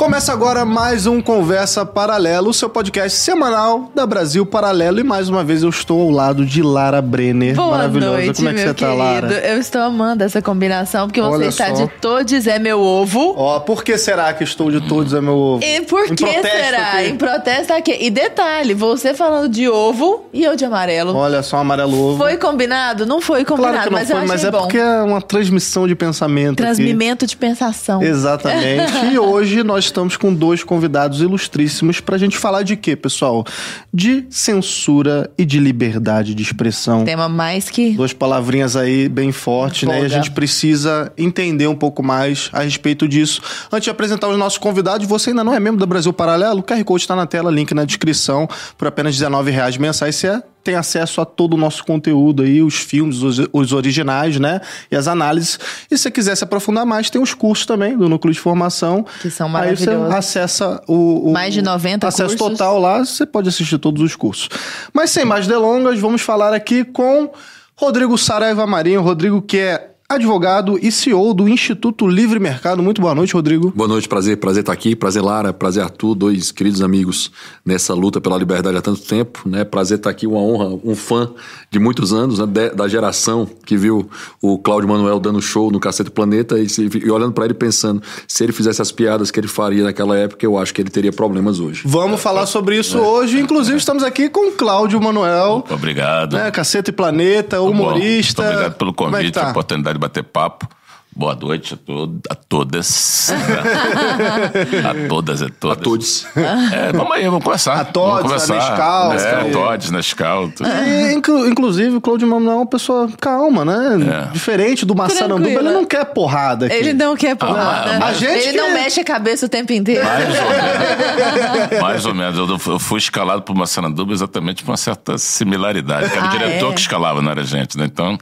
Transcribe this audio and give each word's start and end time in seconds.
Começa 0.00 0.32
agora 0.32 0.64
mais 0.64 1.06
um 1.06 1.20
Conversa 1.20 1.84
Paralelo, 1.84 2.48
o 2.48 2.54
seu 2.54 2.70
podcast 2.70 3.18
semanal 3.18 3.92
da 3.94 4.06
Brasil 4.06 4.46
Paralelo. 4.46 4.98
E 4.98 5.04
mais 5.04 5.28
uma 5.28 5.44
vez 5.44 5.62
eu 5.62 5.68
estou 5.68 6.00
ao 6.00 6.08
lado 6.08 6.46
de 6.46 6.62
Lara 6.62 7.02
Brenner. 7.02 7.54
Boa 7.54 7.72
Maravilhosa. 7.72 8.12
noite, 8.12 8.36
Como 8.36 8.48
é 8.48 8.54
que 8.54 8.60
você 8.60 8.66
tá, 8.68 8.74
querido. 8.74 8.96
Lara? 8.96 9.28
Eu 9.46 9.58
estou 9.58 9.82
amando 9.82 10.24
essa 10.24 10.40
combinação, 10.40 11.06
porque 11.06 11.20
você 11.20 11.48
está 11.48 11.66
só. 11.66 11.84
de 11.84 11.88
todos 12.00 12.46
é 12.46 12.58
meu 12.58 12.80
ovo. 12.80 13.34
Ó, 13.36 13.60
por 13.60 13.84
que 13.84 13.98
será 13.98 14.32
que 14.32 14.42
estou 14.42 14.70
de 14.70 14.80
todos 14.88 15.12
é 15.12 15.20
meu 15.20 15.36
ovo? 15.36 15.62
E 15.62 15.82
por 15.82 16.10
Em 16.10 16.14
que 16.14 16.40
será? 16.40 16.92
aqui. 16.92 17.08
Em 17.10 17.16
protesto 17.16 17.74
aqui. 17.74 17.98
E 18.00 18.08
detalhe, 18.08 18.72
você 18.72 19.12
falando 19.12 19.50
de 19.50 19.68
ovo 19.68 20.24
e 20.32 20.42
eu 20.42 20.56
de 20.56 20.64
amarelo. 20.64 21.14
Olha 21.14 21.42
só, 21.42 21.58
amarelo 21.58 22.12
ovo. 22.12 22.16
Foi 22.24 22.38
combinado? 22.38 23.04
Não 23.04 23.20
foi 23.20 23.44
combinado, 23.44 23.74
Claro 23.74 23.90
não 23.90 23.98
mas 23.98 24.08
foi, 24.08 24.16
eu 24.16 24.20
achei 24.22 24.28
mas 24.28 24.44
é 24.46 24.50
bom. 24.50 24.60
porque 24.60 24.78
é 24.78 25.02
uma 25.02 25.20
transmissão 25.20 25.86
de 25.86 25.94
pensamento 25.94 26.52
aqui. 26.52 26.62
Transmimento 26.62 27.26
de 27.26 27.36
pensação. 27.36 28.02
Exatamente. 28.02 28.94
e 29.12 29.18
hoje 29.18 29.62
nós 29.62 29.89
estamos 29.90 30.16
com 30.16 30.32
dois 30.32 30.64
convidados 30.64 31.20
ilustríssimos 31.20 32.00
pra 32.00 32.16
gente 32.16 32.38
falar 32.38 32.62
de 32.62 32.76
quê, 32.76 32.96
pessoal? 32.96 33.44
De 33.92 34.24
censura 34.30 35.30
e 35.36 35.44
de 35.44 35.58
liberdade 35.58 36.34
de 36.34 36.42
expressão. 36.42 37.04
Tema 37.04 37.28
mais 37.28 37.68
que... 37.68 37.92
Duas 37.92 38.12
palavrinhas 38.12 38.76
aí 38.76 39.08
bem 39.08 39.32
fortes, 39.32 39.88
né? 39.88 40.02
E 40.02 40.04
a 40.04 40.08
gente 40.08 40.30
precisa 40.30 41.12
entender 41.16 41.66
um 41.66 41.74
pouco 41.74 42.02
mais 42.02 42.48
a 42.52 42.62
respeito 42.62 43.06
disso. 43.06 43.42
Antes 43.70 43.84
de 43.84 43.90
apresentar 43.90 44.28
os 44.28 44.38
nossos 44.38 44.58
convidados, 44.58 45.06
você 45.06 45.30
ainda 45.30 45.44
não 45.44 45.54
é 45.54 45.60
membro 45.60 45.80
da 45.80 45.86
Brasil 45.86 46.12
Paralelo? 46.12 46.60
O 46.60 46.62
QR 46.62 46.82
Code 46.84 47.02
está 47.02 47.16
na 47.16 47.26
tela, 47.26 47.50
link 47.50 47.74
na 47.74 47.84
descrição. 47.84 48.48
Por 48.78 48.88
apenas 48.88 49.20
R$19,00 49.20 49.78
mensais, 49.78 50.16
você 50.16 50.42
tem 50.62 50.74
acesso 50.74 51.20
a 51.20 51.24
todo 51.24 51.54
o 51.54 51.56
nosso 51.56 51.84
conteúdo 51.84 52.42
aí, 52.42 52.62
os 52.62 52.74
filmes, 52.76 53.22
os, 53.22 53.40
os 53.52 53.72
originais, 53.72 54.38
né? 54.38 54.60
E 54.90 54.96
as 54.96 55.08
análises. 55.08 55.58
E 55.90 55.96
se 55.96 56.02
você 56.04 56.10
quiser 56.10 56.36
se 56.36 56.44
aprofundar 56.44 56.84
mais, 56.84 57.08
tem 57.10 57.20
os 57.20 57.32
cursos 57.34 57.64
também 57.66 57.96
do 57.96 58.08
Núcleo 58.08 58.32
de 58.34 58.38
Formação. 58.40 59.04
Que 59.22 59.30
são 59.30 59.46
Aí 59.56 59.74
você 59.76 59.86
maravilhosos. 59.86 60.14
acessa 60.14 60.82
o, 60.86 61.30
o- 61.30 61.32
Mais 61.32 61.54
de 61.54 61.62
90 61.62 62.06
acesso 62.06 62.36
cursos. 62.36 62.58
total 62.58 62.78
lá, 62.78 62.98
você 63.04 63.24
pode 63.24 63.48
assistir 63.48 63.78
todos 63.78 64.02
os 64.02 64.14
cursos. 64.16 64.48
Mas 64.92 65.10
sem 65.10 65.24
mais 65.24 65.46
delongas, 65.46 65.98
vamos 65.98 66.22
falar 66.22 66.52
aqui 66.52 66.84
com 66.84 67.30
Rodrigo 67.76 68.16
Saraiva 68.18 68.66
Marinho. 68.66 69.00
Rodrigo 69.00 69.40
que 69.40 69.56
é 69.58 69.89
advogado 70.10 70.76
e 70.82 70.90
CEO 70.90 71.32
do 71.32 71.48
Instituto 71.48 72.04
Livre 72.04 72.40
Mercado. 72.40 72.82
Muito 72.82 73.00
boa 73.00 73.14
noite, 73.14 73.32
Rodrigo. 73.32 73.72
Boa 73.76 73.86
noite, 73.86 74.08
prazer, 74.08 74.36
prazer 74.38 74.62
estar 74.62 74.72
aqui, 74.72 74.96
prazer 74.96 75.22
Lara, 75.22 75.52
prazer 75.52 75.84
Arthur, 75.84 76.16
dois 76.16 76.50
queridos 76.50 76.82
amigos 76.82 77.30
nessa 77.64 77.94
luta 77.94 78.20
pela 78.20 78.36
liberdade 78.36 78.76
há 78.76 78.82
tanto 78.82 79.02
tempo, 79.02 79.42
né? 79.46 79.62
Prazer 79.62 79.98
estar 79.98 80.10
aqui, 80.10 80.26
uma 80.26 80.40
honra, 80.40 80.80
um 80.84 80.96
fã 80.96 81.30
de 81.70 81.78
muitos 81.78 82.12
anos, 82.12 82.40
né? 82.40 82.46
De- 82.46 82.70
da 82.70 82.88
geração 82.88 83.48
que 83.64 83.76
viu 83.76 84.10
o 84.42 84.58
Cláudio 84.58 84.88
Manuel 84.88 85.20
dando 85.20 85.40
show 85.40 85.70
no 85.70 85.78
Cacete 85.78 86.10
Planeta 86.10 86.58
e, 86.58 86.68
se- 86.68 86.90
e 87.04 87.08
olhando 87.08 87.32
para 87.32 87.44
ele 87.44 87.54
pensando, 87.54 88.02
se 88.26 88.42
ele 88.42 88.52
fizesse 88.52 88.82
as 88.82 88.90
piadas 88.90 89.30
que 89.30 89.38
ele 89.38 89.46
faria 89.46 89.84
naquela 89.84 90.18
época, 90.18 90.44
eu 90.44 90.58
acho 90.58 90.74
que 90.74 90.82
ele 90.82 90.90
teria 90.90 91.12
problemas 91.12 91.60
hoje. 91.60 91.82
Vamos 91.84 92.20
falar 92.20 92.46
sobre 92.46 92.76
isso 92.76 92.98
hoje. 92.98 93.38
Inclusive, 93.38 93.76
estamos 93.76 94.02
aqui 94.02 94.28
com 94.28 94.48
o 94.48 94.52
Cláudio 94.52 95.00
Manuel. 95.00 95.64
Obrigado. 95.70 96.32
Né, 96.34 96.50
Caceta 96.50 96.90
e 96.90 96.92
Planeta, 96.92 97.50
Tá 97.58 97.62
humorista. 97.62 98.42
Muito 98.42 98.52
obrigado 98.54 98.76
pelo 98.76 98.90
é 98.90 98.94
convite, 98.94 99.32
tá? 99.32 99.50
oportunidade 99.50 99.94
de 99.94 99.99
bater 100.00 100.22
papo. 100.24 100.66
Boa 101.14 101.34
noite 101.34 101.74
a, 101.74 101.76
to 101.76 102.20
a 102.30 102.34
todas. 102.36 103.30
a 103.34 105.08
todas 105.08 105.40
e 105.42 105.50
todas. 105.50 105.76
A 105.78 105.80
todos. 105.80 106.26
É, 106.72 106.92
vamos 106.92 107.12
aí, 107.12 107.24
vamos 107.24 107.42
conversar. 107.42 107.80
A 107.80 107.84
todos, 107.84 108.22
vamos 108.30 108.50
a 108.50 108.54
Nescau, 108.54 109.12
É, 109.12 109.34
a 109.34 109.44
todos, 109.50 109.90
Nescau. 109.90 110.52
E, 110.86 111.12
inclu- 111.12 111.48
inclusive, 111.48 111.96
o 111.96 112.00
Cláudio 112.00 112.28
Manuel 112.28 112.52
é 112.52 112.56
uma 112.58 112.66
pessoa 112.66 113.10
calma, 113.20 113.64
né? 113.64 114.28
É. 114.28 114.32
Diferente 114.32 114.86
do 114.86 114.94
Massaranduba, 114.94 115.48
ele 115.50 115.70
não 115.72 115.84
quer 115.84 116.04
porrada 116.06 116.66
aqui. 116.66 116.76
Ele 116.76 116.92
não 116.92 117.16
quer 117.16 117.34
porrada. 117.36 117.98
Ah, 118.00 118.06
a 118.06 118.12
gente 118.12 118.30
Ele 118.30 118.52
que- 118.52 118.56
não 118.56 118.72
mexe 118.72 119.00
a 119.00 119.04
cabeça 119.04 119.46
o 119.46 119.48
tempo 119.48 119.72
inteiro. 119.72 120.04
Mais 120.04 120.28
ou 120.28 120.48
menos. 120.48 121.80
Mais 121.82 122.06
ou 122.06 122.14
menos. 122.14 122.38
Eu, 122.38 122.72
eu 122.72 122.78
fui 122.78 122.98
escalado 122.98 123.42
por 123.42 123.54
Massaranduba 123.56 124.12
exatamente 124.12 124.62
por 124.62 124.70
uma 124.70 124.76
certa 124.76 125.18
similaridade. 125.18 126.04
Era 126.12 126.20
o 126.22 126.24
Ah, 126.24 126.28
diretor 126.28 126.70
é? 126.70 126.74
que 126.74 126.80
escalava, 126.80 127.20
não 127.20 127.32
era 127.32 127.40
a 127.40 127.44
gente, 127.44 127.76
né? 127.76 127.84
Então, 127.84 128.16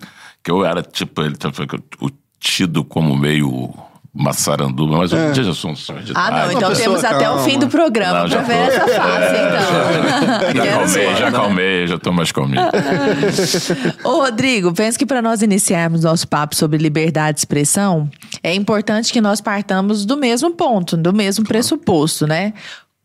que 0.49 0.53
eu 0.53 0.65
era 0.65 0.81
tipo, 0.83 1.21
ele 1.21 1.37
o 2.01 2.09
tido 2.41 2.83
como 2.83 3.15
meio 3.15 3.71
Massaranduba, 4.15 4.97
mas 4.97 5.13
hoje 5.13 5.33
dia 5.33 5.45
já 5.45 5.53
sou 5.53 5.73
um 5.73 5.77
sonho 5.77 6.03
de 6.03 6.13
Ah, 6.17 6.47
não. 6.47 6.53
Então 6.53 6.73
temos 6.75 7.05
até 7.05 7.25
calma. 7.27 7.43
o 7.43 7.45
fim 7.45 7.59
do 7.59 7.69
programa 7.69 8.21
Não, 8.21 8.29
já 8.29 8.43
pra 8.43 8.47
ver 8.47 8.55
tô. 8.57 8.73
essa 8.73 8.89
fase, 8.89 9.35
então. 9.37 10.49
Já 10.65 10.65
acalmei, 10.65 10.89
ver. 11.07 11.17
já 11.17 11.29
acalmei, 11.29 11.87
já 11.87 11.99
tô 11.99 12.13
mais 12.13 12.33
calminho. 12.33 12.63
Ô, 14.03 14.23
Rodrigo, 14.23 14.73
penso 14.73 14.99
que 14.99 15.05
para 15.05 15.21
nós 15.21 15.43
iniciarmos 15.43 16.03
nosso 16.05 16.27
papo 16.27 16.57
sobre 16.57 16.79
liberdade 16.79 17.35
de 17.35 17.41
expressão, 17.41 18.09
é 18.43 18.55
importante 18.55 19.13
que 19.13 19.21
nós 19.21 19.41
partamos 19.43 20.07
do 20.07 20.17
mesmo 20.17 20.51
ponto, 20.53 20.97
do 20.97 21.13
mesmo 21.13 21.45
pressuposto, 21.45 22.27
né? 22.27 22.55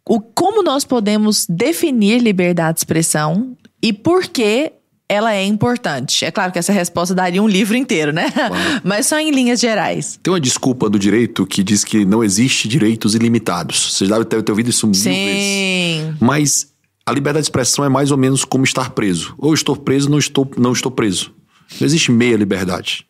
O, 0.08 0.20
como 0.22 0.64
nós 0.64 0.86
podemos 0.86 1.46
definir 1.50 2.20
liberdade 2.22 2.76
de 2.76 2.80
expressão 2.80 3.56
e 3.82 3.92
por 3.92 4.24
que 4.28 4.72
ela 5.14 5.34
é 5.34 5.46
importante? 5.46 6.26
É 6.26 6.32
claro 6.32 6.52
que 6.52 6.60
essa 6.60 6.74
resposta 6.74 7.14
daria 7.14 7.42
um 7.42 7.48
livro 7.48 7.76
inteiro, 7.76 8.12
né? 8.12 8.32
Mas 8.84 9.08
só 9.08 9.20
em 9.20 9.32
linhas 9.32 9.60
gerais. 9.60 10.20
Tem 10.22 10.34
uma 10.34 10.40
desculpa 10.40 10.90
do 10.90 10.98
direito 10.98 11.46
que 11.46 11.64
diz 11.64 11.84
que 11.84 12.06
não 12.06 12.24
existe 12.24 12.68
direitos 12.68 13.16
ilimitados. 13.16 13.94
Vocês 13.94 14.10
devem 14.10 14.26
ter, 14.26 14.50
ouvido 14.50 14.70
isso 14.70 14.88
mil 14.88 14.94
vezes. 14.94 15.14
Sim. 15.14 16.16
Mas 16.20 16.74
a 17.06 17.12
liberdade 17.12 17.44
de 17.44 17.46
expressão 17.48 17.86
é 17.86 17.90
mais 17.90 18.12
ou 18.12 18.18
menos 18.18 18.44
como 18.44 18.64
estar 18.64 18.92
preso. 18.92 19.36
Ou 19.38 19.54
estou 19.54 19.76
preso, 19.76 20.10
não 20.10 20.18
estou, 20.18 20.50
não 20.58 20.72
estou 20.72 20.92
preso. 20.92 21.32
Não 21.80 21.86
existe 21.86 22.12
meia 22.12 22.38
liberdade. 22.38 23.06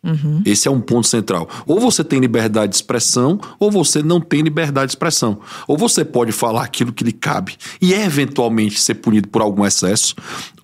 Esse 0.46 0.68
é 0.68 0.72
um 0.72 0.80
ponto 0.80 1.08
central. 1.08 1.50
Ou 1.66 1.80
você 1.80 2.04
tem 2.04 2.20
liberdade 2.20 2.70
de 2.70 2.76
expressão, 2.76 3.40
ou 3.60 3.70
você 3.70 4.02
não 4.02 4.22
tem 4.22 4.42
liberdade 4.42 4.88
de 4.88 4.92
expressão. 4.92 5.40
Ou 5.68 5.78
você 5.78 6.06
pode 6.06 6.32
falar 6.32 6.64
aquilo 6.64 6.94
que 6.94 7.04
lhe 7.04 7.12
cabe 7.12 7.56
e 7.82 7.94
eventualmente 7.94 8.80
ser 8.80 8.96
punido 8.96 9.28
por 9.28 9.42
algum 9.42 9.66
excesso, 9.66 10.16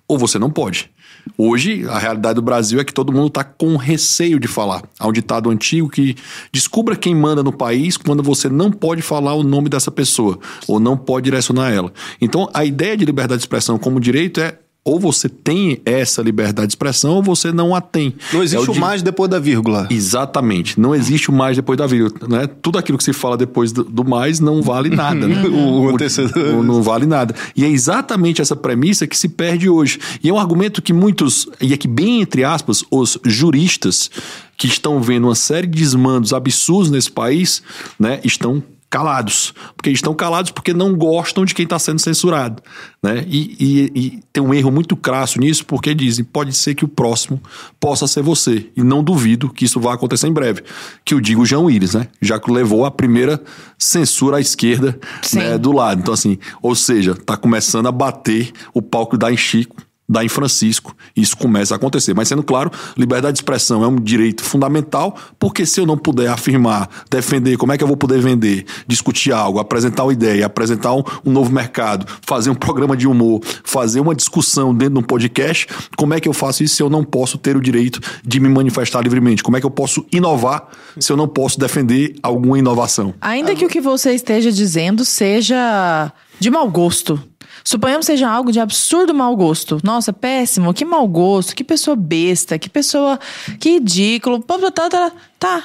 ou 0.08 0.18
você 0.18 0.38
não 0.38 0.50
pode. 0.50 0.90
Hoje, 1.36 1.86
a 1.88 1.98
realidade 1.98 2.34
do 2.34 2.42
Brasil 2.42 2.80
é 2.80 2.84
que 2.84 2.92
todo 2.92 3.12
mundo 3.12 3.28
está 3.28 3.44
com 3.44 3.76
receio 3.76 4.38
de 4.38 4.48
falar. 4.48 4.82
Há 4.98 5.08
um 5.08 5.12
ditado 5.12 5.50
antigo 5.50 5.88
que 5.88 6.16
descubra 6.52 6.96
quem 6.96 7.14
manda 7.14 7.42
no 7.42 7.52
país 7.52 7.96
quando 7.96 8.22
você 8.22 8.48
não 8.48 8.70
pode 8.70 9.02
falar 9.02 9.34
o 9.34 9.42
nome 9.42 9.68
dessa 9.68 9.90
pessoa, 9.90 10.38
ou 10.66 10.78
não 10.80 10.96
pode 10.96 11.24
direcionar 11.24 11.72
ela. 11.72 11.92
Então, 12.20 12.48
a 12.52 12.64
ideia 12.64 12.96
de 12.96 13.04
liberdade 13.04 13.38
de 13.38 13.42
expressão 13.42 13.78
como 13.78 14.00
direito 14.00 14.40
é 14.40 14.58
ou 14.90 14.98
você 15.00 15.28
tem 15.28 15.80
essa 15.84 16.20
liberdade 16.22 16.68
de 16.68 16.72
expressão 16.72 17.12
ou 17.16 17.22
você 17.22 17.52
não 17.52 17.74
a 17.74 17.80
tem. 17.80 18.14
Não 18.32 18.40
É 18.40 18.44
existe 18.44 18.70
o 18.70 18.74
di- 18.74 18.80
mais 18.80 19.02
depois 19.02 19.30
da 19.30 19.38
vírgula. 19.38 19.86
Exatamente. 19.90 20.78
Não 20.80 20.94
existe 20.94 21.30
o 21.30 21.32
mais 21.32 21.56
depois 21.56 21.78
da 21.78 21.86
vírgula. 21.86 22.28
Né? 22.28 22.46
Tudo 22.60 22.78
aquilo 22.78 22.98
que 22.98 23.04
se 23.04 23.12
fala 23.12 23.36
depois 23.36 23.72
do, 23.72 23.84
do 23.84 24.04
mais 24.04 24.40
não 24.40 24.60
vale 24.62 24.88
nada. 24.90 25.26
né? 25.28 25.42
O 25.48 25.88
antecedor. 25.88 26.56
o- 26.56 26.62
não 26.62 26.82
vale 26.82 27.06
nada. 27.06 27.34
E 27.56 27.64
é 27.64 27.68
exatamente 27.68 28.42
essa 28.42 28.56
premissa 28.56 29.06
que 29.06 29.16
se 29.16 29.28
perde 29.28 29.68
hoje. 29.68 29.98
E 30.22 30.28
é 30.28 30.32
um 30.32 30.38
argumento 30.38 30.82
que 30.82 30.92
muitos, 30.92 31.46
e 31.60 31.72
aqui 31.72 31.86
bem 31.88 32.20
entre 32.20 32.44
aspas, 32.44 32.84
os 32.90 33.18
juristas 33.24 34.10
que 34.56 34.66
estão 34.66 35.00
vendo 35.00 35.24
uma 35.28 35.34
série 35.34 35.66
de 35.66 35.78
desmandos 35.78 36.32
absurdos 36.32 36.90
nesse 36.90 37.10
país, 37.10 37.62
né, 37.98 38.20
estão 38.24 38.62
calados. 38.90 39.54
Porque 39.76 39.88
eles 39.88 39.98
estão 39.98 40.12
calados 40.12 40.50
porque 40.50 40.74
não 40.74 40.94
gostam 40.94 41.44
de 41.44 41.54
quem 41.54 41.62
está 41.62 41.78
sendo 41.78 42.00
censurado. 42.00 42.60
Né? 43.02 43.24
E, 43.28 43.56
e- 43.58 43.92
e 43.94 44.20
tem 44.32 44.42
um 44.42 44.52
erro 44.52 44.70
muito 44.70 44.96
crasso 44.96 45.38
nisso, 45.38 45.64
porque 45.64 45.94
dizem 45.94 46.24
pode 46.24 46.52
ser 46.52 46.74
que 46.74 46.84
o 46.84 46.88
próximo 46.88 47.40
possa 47.78 48.06
ser 48.06 48.22
você. 48.22 48.66
E 48.76 48.82
não 48.82 49.02
duvido 49.02 49.48
que 49.48 49.64
isso 49.64 49.80
vai 49.80 49.94
acontecer 49.94 50.26
em 50.26 50.32
breve. 50.32 50.62
Que 51.04 51.14
eu 51.14 51.20
digo 51.20 51.46
João 51.46 51.66
Willis, 51.66 51.94
né? 51.94 52.08
Já 52.20 52.38
que 52.40 52.50
levou 52.50 52.84
a 52.84 52.90
primeira 52.90 53.40
censura 53.78 54.36
à 54.38 54.40
esquerda 54.40 54.98
né, 55.32 55.56
do 55.56 55.72
lado. 55.72 56.00
Então, 56.00 56.12
assim, 56.12 56.36
ou 56.60 56.74
seja, 56.74 57.14
tá 57.14 57.36
começando 57.36 57.86
a 57.86 57.92
bater 57.92 58.52
o 58.74 58.82
palco 58.82 59.16
da 59.16 59.32
em 59.32 59.36
Chico 59.36 59.76
dá 60.10 60.24
em 60.24 60.28
Francisco. 60.28 60.94
Isso 61.16 61.36
começa 61.36 61.72
a 61.72 61.76
acontecer. 61.76 62.12
Mas 62.14 62.26
sendo 62.26 62.42
claro, 62.42 62.70
liberdade 62.96 63.34
de 63.34 63.38
expressão 63.38 63.84
é 63.84 63.86
um 63.86 63.94
direito 63.94 64.42
fundamental, 64.42 65.16
porque 65.38 65.64
se 65.64 65.80
eu 65.80 65.86
não 65.86 65.96
puder 65.96 66.28
afirmar, 66.28 66.88
defender, 67.08 67.56
como 67.56 67.70
é 67.72 67.78
que 67.78 67.84
eu 67.84 67.88
vou 67.88 67.96
poder 67.96 68.20
vender, 68.20 68.66
discutir 68.88 69.32
algo, 69.32 69.60
apresentar 69.60 70.02
uma 70.02 70.12
ideia, 70.12 70.44
apresentar 70.46 70.92
um, 70.92 71.04
um 71.24 71.30
novo 71.30 71.52
mercado, 71.52 72.04
fazer 72.26 72.50
um 72.50 72.56
programa 72.56 72.96
de 72.96 73.06
humor, 73.06 73.40
fazer 73.62 74.00
uma 74.00 74.14
discussão 74.14 74.74
dentro 74.74 74.94
de 74.94 75.00
um 75.00 75.04
podcast, 75.04 75.68
como 75.96 76.12
é 76.12 76.20
que 76.20 76.28
eu 76.28 76.32
faço 76.32 76.64
isso 76.64 76.74
se 76.74 76.82
eu 76.82 76.90
não 76.90 77.04
posso 77.04 77.38
ter 77.38 77.56
o 77.56 77.60
direito 77.60 78.00
de 78.24 78.40
me 78.40 78.48
manifestar 78.48 79.00
livremente? 79.02 79.44
Como 79.44 79.56
é 79.56 79.60
que 79.60 79.66
eu 79.66 79.70
posso 79.70 80.04
inovar 80.10 80.66
se 80.98 81.12
eu 81.12 81.16
não 81.16 81.28
posso 81.28 81.60
defender 81.60 82.16
alguma 82.20 82.58
inovação? 82.58 83.14
Ainda 83.20 83.54
que 83.54 83.64
o 83.64 83.68
que 83.68 83.80
você 83.80 84.12
esteja 84.12 84.50
dizendo 84.50 85.04
seja 85.04 86.12
de 86.40 86.50
mau 86.50 86.68
gosto. 86.68 87.29
Suponhamos 87.70 88.04
seja 88.04 88.28
algo 88.28 88.50
de 88.50 88.58
absurdo 88.58 89.14
mau 89.14 89.36
gosto. 89.36 89.78
Nossa, 89.84 90.12
péssimo, 90.12 90.74
que 90.74 90.84
mau 90.84 91.06
gosto, 91.06 91.54
que 91.54 91.62
pessoa 91.62 91.94
besta, 91.94 92.58
que 92.58 92.68
pessoa. 92.68 93.16
Que 93.60 93.74
ridículo. 93.74 94.42
Tá, 94.42 94.90
tá, 94.90 95.12
tá. 95.38 95.64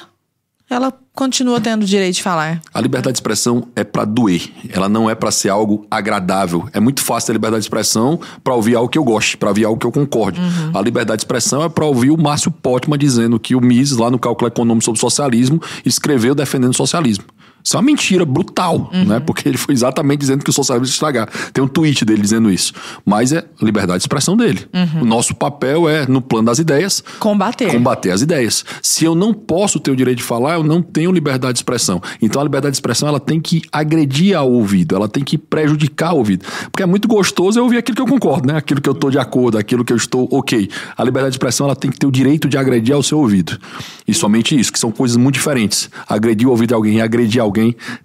Ela 0.70 0.92
continua 1.12 1.60
tendo 1.60 1.82
o 1.82 1.84
direito 1.84 2.14
de 2.14 2.22
falar. 2.22 2.60
A 2.72 2.80
liberdade 2.80 3.14
de 3.14 3.18
expressão 3.18 3.66
é 3.74 3.82
pra 3.82 4.04
doer. 4.04 4.42
Ela 4.68 4.88
não 4.88 5.10
é 5.10 5.16
pra 5.16 5.32
ser 5.32 5.48
algo 5.48 5.84
agradável. 5.90 6.68
É 6.72 6.78
muito 6.78 7.02
fácil 7.02 7.26
ter 7.26 7.32
liberdade 7.32 7.62
de 7.62 7.66
expressão 7.66 8.20
pra 8.44 8.54
ouvir 8.54 8.76
algo 8.76 8.88
que 8.88 8.98
eu 8.98 9.04
goste, 9.04 9.36
pra 9.36 9.48
ouvir 9.48 9.64
algo 9.64 9.78
que 9.78 9.86
eu 9.86 9.90
concorde. 9.90 10.40
A 10.74 10.80
liberdade 10.80 11.18
de 11.18 11.24
expressão 11.24 11.64
é 11.64 11.68
pra 11.68 11.86
ouvir 11.86 12.10
o 12.10 12.16
Márcio 12.16 12.52
Potman 12.52 12.98
dizendo 12.98 13.40
que 13.40 13.56
o 13.56 13.60
Mises, 13.60 13.96
lá 13.96 14.10
no 14.12 14.18
Cálculo 14.18 14.46
Econômico 14.46 14.84
sobre 14.84 15.00
Socialismo, 15.00 15.60
escreveu 15.84 16.36
defendendo 16.36 16.70
o 16.70 16.76
socialismo. 16.76 17.24
Isso 17.66 17.76
é 17.76 17.80
uma 17.80 17.86
mentira 17.86 18.24
brutal, 18.24 18.88
né? 18.92 19.18
Porque 19.18 19.48
ele 19.48 19.58
foi 19.58 19.74
exatamente 19.74 20.20
dizendo 20.20 20.44
que 20.44 20.50
o 20.50 20.52
socialismo 20.52 20.86
ia 20.86 20.92
estragar. 20.92 21.28
Tem 21.52 21.64
um 21.64 21.66
tweet 21.66 22.04
dele 22.04 22.22
dizendo 22.22 22.48
isso. 22.48 22.72
Mas 23.04 23.32
é 23.32 23.44
liberdade 23.60 23.98
de 23.98 24.02
expressão 24.04 24.36
dele. 24.36 24.68
O 25.02 25.04
nosso 25.04 25.34
papel 25.34 25.88
é, 25.88 26.06
no 26.06 26.20
plano 26.22 26.46
das 26.46 26.60
ideias, 26.60 27.02
Combater. 27.18 27.72
combater 27.72 28.12
as 28.12 28.22
ideias. 28.22 28.64
Se 28.80 29.04
eu 29.04 29.16
não 29.16 29.34
posso 29.34 29.80
ter 29.80 29.90
o 29.90 29.96
direito 29.96 30.18
de 30.18 30.22
falar, 30.22 30.54
eu 30.54 30.62
não 30.62 30.80
tenho 30.80 31.10
liberdade 31.10 31.54
de 31.54 31.58
expressão. 31.58 32.00
Então 32.22 32.40
a 32.40 32.44
liberdade 32.44 32.70
de 32.72 32.76
expressão 32.76 33.08
ela 33.08 33.18
tem 33.18 33.40
que 33.40 33.62
agredir 33.72 34.36
ao 34.36 34.48
ouvido, 34.48 34.94
ela 34.94 35.08
tem 35.08 35.24
que 35.24 35.36
prejudicar 35.36 36.12
o 36.14 36.18
ouvido. 36.18 36.46
Porque 36.70 36.84
é 36.84 36.86
muito 36.86 37.08
gostoso 37.08 37.58
eu 37.58 37.64
ouvir 37.64 37.78
aquilo 37.78 37.96
que 37.96 38.02
eu 38.02 38.06
concordo, 38.06 38.46
né? 38.46 38.56
Aquilo 38.56 38.80
que 38.80 38.88
eu 38.88 38.92
estou 38.92 39.10
de 39.10 39.18
acordo, 39.18 39.58
aquilo 39.58 39.84
que 39.84 39.92
eu 39.92 39.96
estou 39.96 40.28
ok. 40.30 40.68
A 40.96 41.02
liberdade 41.02 41.32
de 41.32 41.38
expressão 41.38 41.66
ela 41.66 41.74
tem 41.74 41.90
que 41.90 41.98
ter 41.98 42.06
o 42.06 42.12
direito 42.12 42.48
de 42.48 42.56
agredir 42.56 42.94
ao 42.94 43.02
seu 43.02 43.18
ouvido. 43.18 43.58
E 44.06 44.14
somente 44.14 44.56
isso, 44.56 44.72
que 44.72 44.78
são 44.78 44.92
coisas 44.92 45.16
muito 45.16 45.34
diferentes. 45.34 45.90
Agredir 46.08 46.46
o 46.46 46.50
ouvido 46.52 46.68
de 46.68 46.74
alguém 46.74 46.98
e 46.98 47.00
agredir 47.00 47.42
alguém 47.42 47.55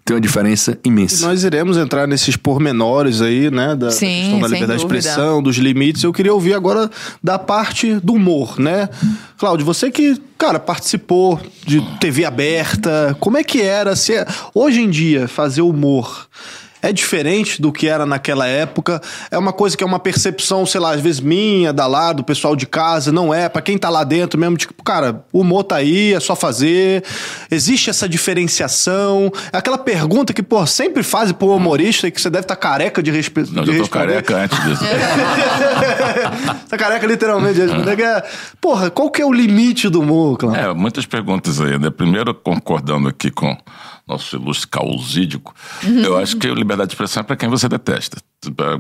tem 0.05 0.15
uma 0.15 0.21
diferença 0.21 0.77
imensa. 0.83 1.25
Nós 1.27 1.43
iremos 1.43 1.77
entrar 1.77 2.07
nesses 2.07 2.35
pormenores 2.35 3.21
aí, 3.21 3.51
né? 3.51 3.69
Da, 3.69 3.87
da 3.87 3.91
Sim, 3.91 4.05
questão 4.07 4.39
da 4.39 4.47
liberdade 4.47 4.79
de 4.79 4.85
expressão, 4.85 5.41
dos 5.43 5.57
limites. 5.57 6.03
Eu 6.03 6.13
queria 6.13 6.33
ouvir 6.33 6.53
agora 6.53 6.89
da 7.23 7.37
parte 7.37 7.95
do 7.95 8.13
humor, 8.13 8.59
né? 8.59 8.89
Cláudio, 9.37 9.65
você 9.65 9.91
que, 9.91 10.19
cara, 10.37 10.59
participou 10.59 11.39
de 11.65 11.81
TV 11.99 12.25
aberta, 12.25 13.15
como 13.19 13.37
é 13.37 13.43
que 13.43 13.61
era? 13.61 13.95
Se 13.95 14.13
é- 14.15 14.25
hoje 14.53 14.81
em 14.81 14.89
dia, 14.89 15.27
fazer 15.27 15.61
humor. 15.61 16.27
É 16.81 16.91
diferente 16.91 17.61
do 17.61 17.71
que 17.71 17.87
era 17.87 18.05
naquela 18.05 18.47
época. 18.47 19.01
É 19.29 19.37
uma 19.37 19.53
coisa 19.53 19.77
que 19.77 19.83
é 19.83 19.87
uma 19.87 19.99
percepção, 19.99 20.65
sei 20.65 20.81
lá, 20.81 20.93
às 20.93 21.01
vezes 21.01 21.19
minha, 21.19 21.71
da 21.71 21.85
lá, 21.87 22.11
do 22.11 22.23
pessoal 22.23 22.55
de 22.55 22.65
casa. 22.65 23.11
Não 23.11 23.33
é. 23.33 23.47
Pra 23.47 23.61
quem 23.61 23.77
tá 23.77 23.89
lá 23.89 24.03
dentro 24.03 24.39
mesmo, 24.39 24.57
tipo, 24.57 24.83
cara, 24.83 25.23
o 25.31 25.41
humor 25.41 25.63
tá 25.63 25.75
aí, 25.75 26.13
é 26.13 26.19
só 26.19 26.35
fazer. 26.35 27.03
Existe 27.49 27.89
essa 27.89 28.07
diferenciação. 28.09 29.31
É 29.53 29.57
aquela 29.57 29.77
pergunta 29.77 30.33
que, 30.33 30.41
pô, 30.41 30.65
sempre 30.65 31.03
fazem 31.03 31.33
pro 31.33 31.55
humorista 31.55 32.07
e 32.07 32.11
que 32.11 32.19
você 32.19 32.29
deve 32.29 32.45
estar 32.45 32.55
careca 32.55 33.03
de, 33.03 33.11
respe... 33.11 33.41
Não, 33.51 33.63
de 33.63 33.71
eu 33.71 33.75
tô 33.77 33.81
responder. 33.83 34.23
careca 34.23 34.37
antes 34.37 34.63
disso. 34.63 34.83
tá 36.69 36.77
careca 36.77 37.05
literalmente 37.05 37.55
de 37.55 37.61
responder. 37.61 37.95
que 37.95 38.03
é, 38.03 38.23
porra, 38.59 38.89
qual 38.89 39.09
que 39.09 39.21
é 39.21 39.25
o 39.25 39.31
limite 39.31 39.89
do 39.89 40.01
humor, 40.01 40.37
Cláudio? 40.37 40.61
É, 40.61 40.73
muitas 40.73 41.05
perguntas 41.05 41.61
aí, 41.61 41.77
né? 41.77 41.89
Primeiro, 41.89 42.33
concordando 42.33 43.07
aqui 43.07 43.29
com 43.29 43.55
nosso 44.11 44.35
ilustre 44.35 44.67
causídico, 44.67 45.53
eu 46.03 46.17
acho 46.17 46.37
que 46.37 46.47
a 46.47 46.53
liberdade 46.53 46.89
de 46.89 46.93
expressão 46.95 47.21
é 47.21 47.23
para 47.23 47.35
quem 47.35 47.49
você 47.49 47.67
detesta. 47.67 48.17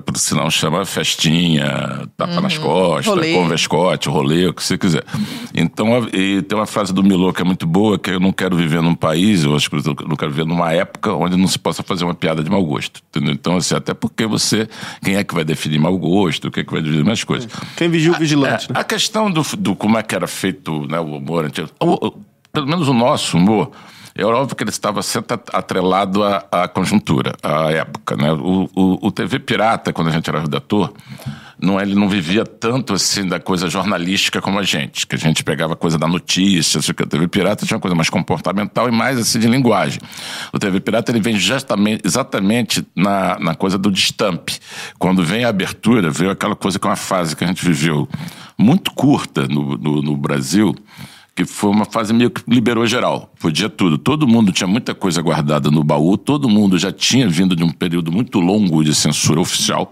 Por 0.05 0.17
sinal, 0.17 0.49
chama 0.49 0.83
festinha, 0.85 2.07
tapa 2.17 2.41
nas 2.41 2.57
costas, 2.57 3.05
Rolê. 3.05 3.33
converscote, 3.33 4.09
rolê, 4.09 4.47
o 4.47 4.53
que 4.53 4.63
você 4.63 4.75
quiser. 4.77 5.03
Então, 5.53 5.95
a- 5.95 6.07
e 6.17 6.41
tem 6.41 6.57
uma 6.57 6.65
frase 6.65 6.91
do 6.93 7.03
Milô 7.03 7.31
que 7.31 7.41
é 7.41 7.45
muito 7.45 7.67
boa, 7.67 7.99
que 7.99 8.09
eu 8.09 8.19
não 8.19 8.31
quero 8.31 8.55
viver 8.57 8.81
num 8.81 8.95
país, 8.95 9.43
eu 9.43 9.55
acho 9.55 9.69
que 9.69 9.75
eu 9.75 9.95
não 10.07 10.15
quero 10.15 10.31
viver 10.31 10.45
numa 10.47 10.71
época 10.71 11.13
onde 11.13 11.37
não 11.37 11.47
se 11.47 11.59
possa 11.59 11.83
fazer 11.83 12.03
uma 12.05 12.15
piada 12.15 12.43
de 12.43 12.49
mau 12.49 12.63
gosto. 12.65 13.01
Entendeu? 13.09 13.33
Então, 13.33 13.57
assim, 13.57 13.75
até 13.75 13.93
porque 13.93 14.25
você, 14.25 14.67
quem 15.03 15.15
é 15.15 15.23
que 15.23 15.33
vai 15.35 15.43
definir 15.43 15.79
mau 15.79 15.95
gosto, 15.97 16.47
o 16.47 16.51
que 16.51 16.61
é 16.61 16.63
que 16.63 16.71
vai 16.73 16.81
definir 16.81 17.05
mais 17.05 17.23
coisas. 17.23 17.47
Quem 17.77 17.87
vigia 17.89 18.11
o 18.13 18.15
vigilante, 18.17 18.65
É, 18.69 18.73
né? 18.73 18.79
A 18.79 18.83
questão 18.83 19.29
do, 19.29 19.43
do 19.57 19.75
como 19.75 19.95
é 19.97 20.01
que 20.03 20.15
era 20.15 20.27
feito 20.27 20.87
né, 20.87 20.99
o 20.99 21.17
humor, 21.17 21.45
antigo, 21.45 21.69
o- 21.79 22.07
o- 22.07 22.13
pelo 22.51 22.65
menos 22.67 22.87
o 22.87 22.93
nosso 22.93 23.37
humor, 23.37 23.71
é 24.15 24.25
óbvio 24.25 24.55
que 24.55 24.63
ele 24.63 24.69
estava 24.69 25.01
sempre 25.01 25.35
at- 25.35 25.49
atrelado 25.53 26.23
à, 26.23 26.45
à 26.51 26.67
conjuntura, 26.67 27.33
à 27.41 27.71
época. 27.71 28.15
Né? 28.15 28.31
O, 28.31 28.69
o, 28.75 29.07
o 29.07 29.11
TV 29.11 29.39
Pirata, 29.39 29.93
quando 29.93 30.09
a 30.09 30.11
gente 30.11 30.29
era 30.29 30.39
redator, 30.39 30.93
não, 31.61 31.79
ele 31.79 31.93
não 31.93 32.09
vivia 32.09 32.43
tanto 32.43 32.93
assim 32.93 33.27
da 33.27 33.39
coisa 33.39 33.69
jornalística 33.69 34.41
como 34.41 34.57
a 34.57 34.63
gente, 34.63 35.05
que 35.05 35.15
a 35.15 35.19
gente 35.19 35.43
pegava 35.43 35.75
coisa 35.75 35.97
da 35.97 36.07
notícia, 36.07 36.79
assim, 36.79 36.91
que 36.91 37.03
o 37.03 37.07
TV 37.07 37.27
Pirata 37.27 37.65
tinha 37.65 37.77
uma 37.77 37.81
coisa 37.81 37.93
mais 37.93 38.09
comportamental 38.09 38.89
e 38.89 38.91
mais 38.91 39.19
assim 39.19 39.39
de 39.39 39.47
linguagem. 39.47 39.99
O 40.51 40.57
TV 40.57 40.79
Pirata 40.79 41.11
ele 41.11 41.19
vem 41.21 41.37
justamente, 41.37 42.01
exatamente 42.03 42.85
na, 42.95 43.37
na 43.39 43.53
coisa 43.53 43.77
do 43.77 43.91
destampe. 43.91 44.57
Quando 44.97 45.23
vem 45.23 45.45
a 45.45 45.49
abertura, 45.49 46.09
veio 46.09 46.31
aquela 46.31 46.55
coisa 46.55 46.79
que 46.79 46.87
é 46.87 46.89
uma 46.89 46.95
fase 46.95 47.35
que 47.35 47.43
a 47.43 47.47
gente 47.47 47.63
viveu 47.63 48.09
muito 48.57 48.91
curta 48.91 49.47
no, 49.47 49.77
no, 49.77 50.01
no 50.01 50.17
Brasil, 50.17 50.75
que 51.33 51.45
foi 51.45 51.69
uma 51.69 51.85
fase 51.85 52.13
meio 52.13 52.29
que 52.29 52.41
liberou 52.45 52.85
geral. 52.85 53.31
Podia 53.39 53.69
tudo. 53.69 53.97
Todo 53.97 54.27
mundo 54.27 54.51
tinha 54.51 54.67
muita 54.67 54.93
coisa 54.93 55.21
guardada 55.21 55.71
no 55.71 55.83
baú, 55.83 56.17
todo 56.17 56.49
mundo 56.49 56.77
já 56.77 56.91
tinha 56.91 57.27
vindo 57.27 57.55
de 57.55 57.63
um 57.63 57.71
período 57.71 58.11
muito 58.11 58.39
longo 58.39 58.83
de 58.83 58.93
censura 58.93 59.39
oficial. 59.39 59.89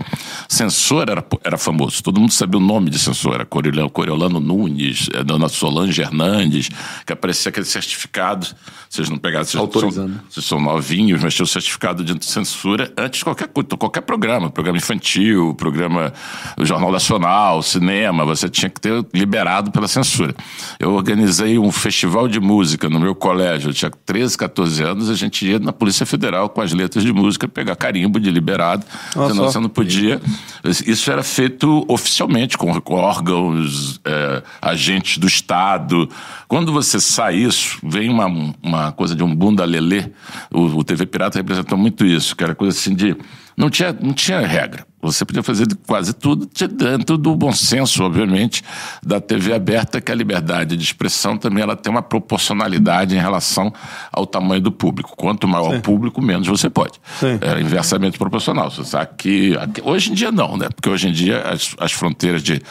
Censor 0.49 1.09
era, 1.09 1.25
era 1.43 1.57
famoso, 1.57 2.03
todo 2.03 2.19
mundo 2.19 2.33
sabia 2.33 2.57
o 2.57 2.61
nome 2.61 2.89
de 2.89 2.99
censor. 2.99 3.35
Era 3.35 3.45
Coriolano, 3.45 3.89
Coriolano 3.89 4.39
Nunes, 4.39 5.09
eh, 5.13 5.23
Dona 5.23 5.47
Solange 5.47 6.01
Hernandes, 6.01 6.69
que 7.05 7.13
aparecia 7.13 7.49
aquele 7.49 7.65
certificado. 7.65 8.45
Vocês 8.89 9.09
não 9.09 9.17
pegaram, 9.17 9.45
vocês 9.45 9.61
Autorizando. 9.61 10.13
são, 10.13 10.23
vocês 10.29 10.45
são 10.45 10.59
novinhos, 10.59 11.23
mas 11.23 11.33
tinha 11.33 11.45
o 11.45 11.47
certificado 11.47 12.03
de 12.03 12.25
censura 12.25 12.91
antes 12.97 13.19
de 13.19 13.23
qualquer, 13.23 13.47
coisa, 13.47 13.69
qualquer 13.77 14.01
programa. 14.01 14.49
Programa 14.49 14.77
infantil, 14.77 15.55
programa 15.55 16.11
Jornal 16.59 16.91
Nacional, 16.91 17.61
cinema, 17.63 18.25
você 18.25 18.49
tinha 18.49 18.69
que 18.69 18.81
ter 18.81 19.05
liberado 19.13 19.71
pela 19.71 19.87
censura. 19.87 20.35
Eu 20.79 20.93
organizei 20.93 21.28
um 21.59 21.71
festival 21.71 22.27
de 22.27 22.39
música 22.39 22.89
no 22.89 22.99
meu 22.99 23.13
colégio, 23.13 23.69
eu 23.69 23.73
tinha 23.73 23.91
13, 24.05 24.37
14 24.37 24.83
anos, 24.83 25.09
a 25.09 25.15
gente 25.15 25.45
ia 25.45 25.59
na 25.59 25.71
Polícia 25.71 26.05
Federal 26.05 26.49
com 26.49 26.61
as 26.61 26.73
letras 26.73 27.03
de 27.03 27.13
música 27.13 27.47
pegar 27.47 27.75
carimbo 27.75 28.19
de 28.19 28.31
liberado, 28.31 28.85
Olha 29.15 29.29
senão 29.29 29.45
você 29.45 29.59
não 29.59 29.69
podia. 29.69 30.21
Isso 30.63 31.11
era 31.11 31.23
feito 31.23 31.85
oficialmente, 31.87 32.57
com, 32.57 32.79
com 32.81 32.95
órgãos, 32.95 33.99
é, 34.03 34.43
agentes 34.61 35.17
do 35.17 35.27
Estado. 35.27 36.09
Quando 36.47 36.71
você 36.71 36.99
sai 36.99 37.35
isso, 37.35 37.77
vem 37.83 38.09
uma, 38.09 38.25
uma 38.63 38.91
coisa 38.91 39.15
de 39.15 39.23
um 39.23 39.33
bunda 39.33 39.63
lelê. 39.65 40.05
O, 40.51 40.61
o 40.61 40.83
TV 40.83 41.05
Pirata 41.05 41.37
representou 41.37 41.77
muito 41.77 42.05
isso, 42.05 42.35
que 42.35 42.43
era 42.43 42.55
coisa 42.55 42.77
assim 42.77 42.95
de. 42.95 43.15
Não 43.59 43.69
tinha, 43.69 43.91
não 43.91 44.13
tinha 44.13 44.39
regra. 44.39 44.87
Você 45.01 45.25
podia 45.25 45.43
fazer 45.43 45.65
quase 45.85 46.13
tudo 46.13 46.49
de- 46.53 46.67
dentro 46.67 47.17
do 47.17 47.35
bom 47.35 47.51
senso, 47.51 48.01
obviamente, 48.03 48.63
da 49.03 49.19
TV 49.19 49.53
aberta, 49.53 49.99
que 49.99 50.09
a 50.11 50.15
liberdade 50.15 50.77
de 50.77 50.83
expressão 50.83 51.37
também 51.37 51.61
ela 51.61 51.75
tem 51.75 51.91
uma 51.91 52.01
proporcionalidade 52.01 53.15
em 53.15 53.19
relação 53.19 53.73
ao 54.13 54.25
tamanho 54.25 54.61
do 54.61 54.71
público. 54.71 55.13
Quanto 55.17 55.45
maior 55.45 55.75
o 55.75 55.81
público, 55.81 56.21
menos 56.21 56.47
você 56.47 56.69
pode. 56.69 56.93
Sim. 57.19 57.37
É 57.41 57.59
inversamente 57.59 58.17
proporcional. 58.17 58.71
Você 58.71 58.85
sabe 58.85 59.09
que, 59.17 59.53
hoje 59.83 60.11
em 60.11 60.13
dia 60.13 60.31
não, 60.31 60.55
né? 60.55 60.69
Porque 60.73 60.89
hoje 60.89 61.09
em 61.09 61.11
dia 61.11 61.41
as, 61.41 61.75
as 61.79 61.91
fronteiras 61.91 62.41
de 62.41 62.61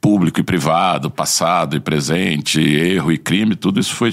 público 0.00 0.40
e 0.40 0.42
privado, 0.42 1.08
passado 1.08 1.76
e 1.76 1.80
presente, 1.80 2.60
erro 2.60 3.12
e 3.12 3.18
crime, 3.18 3.54
tudo 3.54 3.78
isso 3.78 3.94
foi 3.94 4.12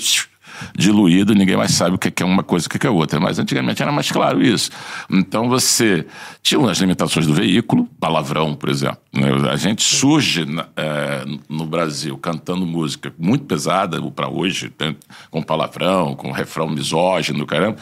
diluído, 0.75 1.33
ninguém 1.33 1.57
mais 1.57 1.71
sabe 1.71 1.95
o 1.95 1.97
que 1.97 2.21
é 2.21 2.25
uma 2.25 2.43
coisa 2.43 2.67
o 2.67 2.69
que 2.69 2.85
é 2.85 2.89
outra. 2.89 3.19
Mas 3.19 3.39
antigamente 3.39 3.81
era 3.81 3.91
mais 3.91 4.11
claro 4.11 4.41
isso. 4.41 4.71
Então 5.09 5.49
você 5.49 6.05
tinha 6.41 6.59
as 6.69 6.77
limitações 6.79 7.25
do 7.25 7.33
veículo, 7.33 7.87
palavrão, 7.99 8.55
por 8.55 8.69
exemplo. 8.69 8.99
né? 9.13 9.29
A 9.51 9.55
gente 9.55 9.83
surge 9.83 10.45
eh, 10.75 11.25
no 11.47 11.65
Brasil 11.65 12.17
cantando 12.17 12.65
música 12.65 13.13
muito 13.17 13.45
pesada 13.45 13.99
para 14.11 14.29
hoje, 14.29 14.71
né? 14.79 14.95
com 15.29 15.41
palavrão, 15.41 16.15
com 16.15 16.31
refrão 16.31 16.69
misógino, 16.69 17.45
caramba. 17.45 17.77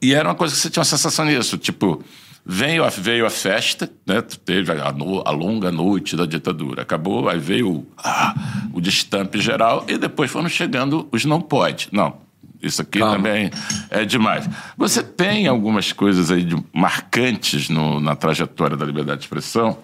E 0.00 0.14
era 0.14 0.28
uma 0.28 0.34
coisa 0.34 0.54
que 0.54 0.60
você 0.60 0.70
tinha 0.70 0.80
uma 0.80 0.84
sensação 0.84 1.26
disso, 1.26 1.56
tipo. 1.56 2.02
Veio 2.46 2.84
a, 2.84 2.88
veio 2.90 3.24
a 3.24 3.30
festa, 3.30 3.90
né? 4.06 4.20
teve 4.20 4.70
a, 4.72 4.92
no- 4.92 5.22
a 5.26 5.30
longa 5.30 5.72
noite 5.72 6.14
da 6.14 6.26
ditadura. 6.26 6.82
Acabou, 6.82 7.28
aí 7.28 7.38
veio 7.38 7.86
ah, 7.96 8.34
o 8.72 8.80
destampe 8.82 9.40
geral 9.40 9.84
e 9.88 9.96
depois 9.96 10.30
foram 10.30 10.48
chegando 10.48 11.08
os 11.10 11.24
não 11.24 11.40
pode. 11.40 11.88
Não, 11.90 12.18
isso 12.60 12.82
aqui 12.82 12.98
Calma. 12.98 13.16
também 13.16 13.50
é 13.88 14.04
demais. 14.04 14.46
Você 14.76 15.02
tem 15.02 15.46
algumas 15.46 15.90
coisas 15.92 16.30
aí 16.30 16.44
de- 16.44 16.62
marcantes 16.70 17.70
no- 17.70 17.98
na 17.98 18.14
trajetória 18.14 18.76
da 18.76 18.84
liberdade 18.84 19.20
de 19.20 19.24
expressão, 19.24 19.78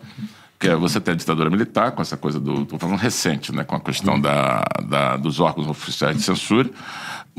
que 0.59 0.69
é 0.69 0.77
você 0.77 1.01
tem 1.01 1.15
a 1.15 1.17
ditadura 1.17 1.49
militar, 1.49 1.93
com 1.93 2.03
essa 2.03 2.19
coisa 2.19 2.39
do. 2.39 2.65
Estou 2.65 2.79
falando 2.79 2.99
recente, 2.99 3.51
né? 3.55 3.65
Com 3.65 3.77
a 3.77 3.81
questão 3.81 4.21
da, 4.21 4.63
da- 4.87 5.17
dos 5.17 5.41
órgãos 5.41 5.67
oficiais 5.67 6.15
de 6.19 6.23
censura. 6.23 6.69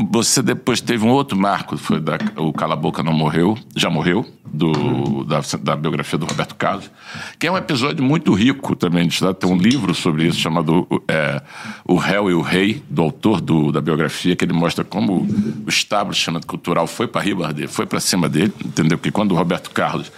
Você 0.10 0.42
depois 0.42 0.82
teve 0.82 1.06
um 1.06 1.10
outro 1.10 1.38
marco, 1.38 1.78
foi 1.78 2.00
da, 2.00 2.18
o 2.38 2.52
Cala 2.54 2.76
Boca 2.76 3.04
Não 3.04 3.14
Morreu, 3.14 3.58
já 3.76 3.90
morreu, 3.90 4.26
do, 4.46 5.24
da, 5.24 5.42
da 5.62 5.76
biografia 5.76 6.18
do 6.18 6.26
Roberto 6.26 6.56
Carlos, 6.56 6.90
que 7.40 7.48
é 7.48 7.52
um 7.52 7.58
episódio 7.58 8.04
muito 8.04 8.34
rico 8.34 8.76
também. 8.76 9.08
Tem 9.40 9.50
um 9.50 9.58
livro 9.58 9.94
sobre 9.94 10.28
isso 10.28 10.40
chamado 10.40 10.88
é, 11.08 11.42
O 11.86 11.96
Réu 11.96 12.30
e 12.30 12.34
o 12.34 12.42
Rei, 12.42 12.84
do 12.90 13.02
autor 13.02 13.40
do, 13.40 13.72
da 13.72 13.82
biografia, 13.82 14.36
que 14.36 14.44
ele 14.44 14.54
mostra 14.54 14.84
como 14.84 15.28
o 15.66 15.70
establishment 15.70 16.42
cultural 16.42 16.88
foi 16.88 17.08
para 17.08 17.22
riba 17.22 17.54
foi 17.68 17.86
para 17.86 18.00
cima 18.00 18.28
dele, 18.28 18.54
entendeu? 18.64 18.98
Que 18.98 19.12
quando 19.12 19.32
o 19.32 19.36
Roberto 19.36 19.72
Carlos 19.72 20.12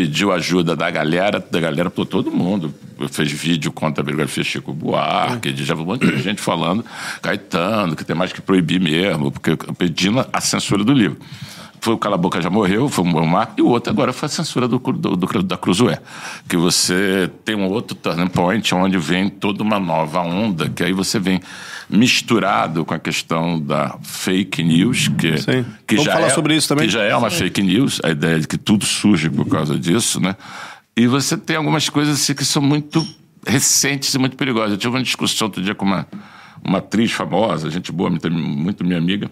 pediu 0.00 0.32
ajuda 0.32 0.74
da 0.74 0.90
galera, 0.90 1.44
da 1.50 1.60
galera 1.60 1.90
por 1.90 2.06
todo 2.06 2.30
mundo. 2.30 2.74
Fez 3.10 3.30
vídeo 3.30 3.70
contra 3.70 4.02
a 4.02 4.04
biografia 4.04 4.42
Chico 4.42 4.72
Buarque, 4.72 5.54
já 5.62 5.74
um 5.74 5.84
monte 5.84 6.06
de 6.06 6.22
gente 6.22 6.40
falando, 6.40 6.82
Caetano, 7.20 7.94
que 7.94 8.02
tem 8.04 8.16
mais 8.16 8.32
que 8.32 8.40
proibir 8.40 8.80
mesmo, 8.80 9.30
porque 9.30 9.56
pedindo 9.76 10.24
a 10.32 10.40
censura 10.40 10.82
do 10.84 10.92
livro. 10.92 11.18
Foi 11.82 11.94
o 11.94 11.98
Cala 11.98 12.16
Boca 12.18 12.40
já 12.42 12.50
morreu, 12.50 12.88
foi 12.90 13.04
bom 13.04 13.24
marco, 13.26 13.54
e 13.58 13.62
o 13.62 13.68
outro 13.68 13.90
agora 13.90 14.12
foi 14.12 14.26
a 14.26 14.28
censura 14.30 14.66
do, 14.68 14.78
do, 14.78 15.16
do- 15.16 15.42
da 15.42 15.56
Cruzoé. 15.56 15.98
Que 16.48 16.56
você 16.56 17.30
tem 17.44 17.54
um 17.56 17.66
outro 17.68 17.94
turning 17.94 18.26
point 18.28 18.74
onde 18.74 18.98
vem 18.98 19.28
toda 19.30 19.62
uma 19.62 19.78
nova 19.78 20.20
onda, 20.20 20.68
que 20.68 20.82
aí 20.84 20.92
você 20.92 21.18
vem 21.18 21.40
misturado 21.90 22.84
com 22.84 22.94
a 22.94 22.98
questão 22.98 23.60
da 23.60 23.98
fake 24.02 24.62
news, 24.62 25.08
que, 25.08 25.38
Sim. 25.38 25.64
que 25.86 25.96
Vamos 25.96 26.04
já 26.04 26.12
falar 26.12 26.26
é, 26.28 26.30
sobre 26.30 26.54
isso 26.54 26.68
também? 26.68 26.86
Que 26.86 26.92
já 26.92 27.02
é 27.02 27.14
uma 27.14 27.30
fake 27.30 27.62
news, 27.62 28.00
a 28.04 28.10
ideia 28.10 28.38
de 28.38 28.46
que 28.46 28.56
tudo 28.56 28.84
surge 28.84 29.28
por 29.28 29.46
causa 29.48 29.78
disso, 29.78 30.20
né? 30.20 30.36
E 30.96 31.06
você 31.06 31.36
tem 31.36 31.56
algumas 31.56 31.88
coisas 31.88 32.20
assim 32.20 32.34
que 32.34 32.44
são 32.44 32.62
muito 32.62 33.06
recentes 33.46 34.12
e 34.14 34.18
muito 34.18 34.36
perigosas. 34.36 34.72
Eu 34.72 34.78
tive 34.78 34.94
uma 34.94 35.02
discussão 35.02 35.46
outro 35.48 35.62
dia 35.62 35.74
com 35.74 35.84
uma, 35.84 36.06
uma 36.64 36.78
atriz 36.78 37.12
famosa, 37.12 37.70
gente 37.70 37.90
boa, 37.90 38.10
muito, 38.10 38.30
muito 38.30 38.84
minha 38.84 38.98
amiga, 38.98 39.30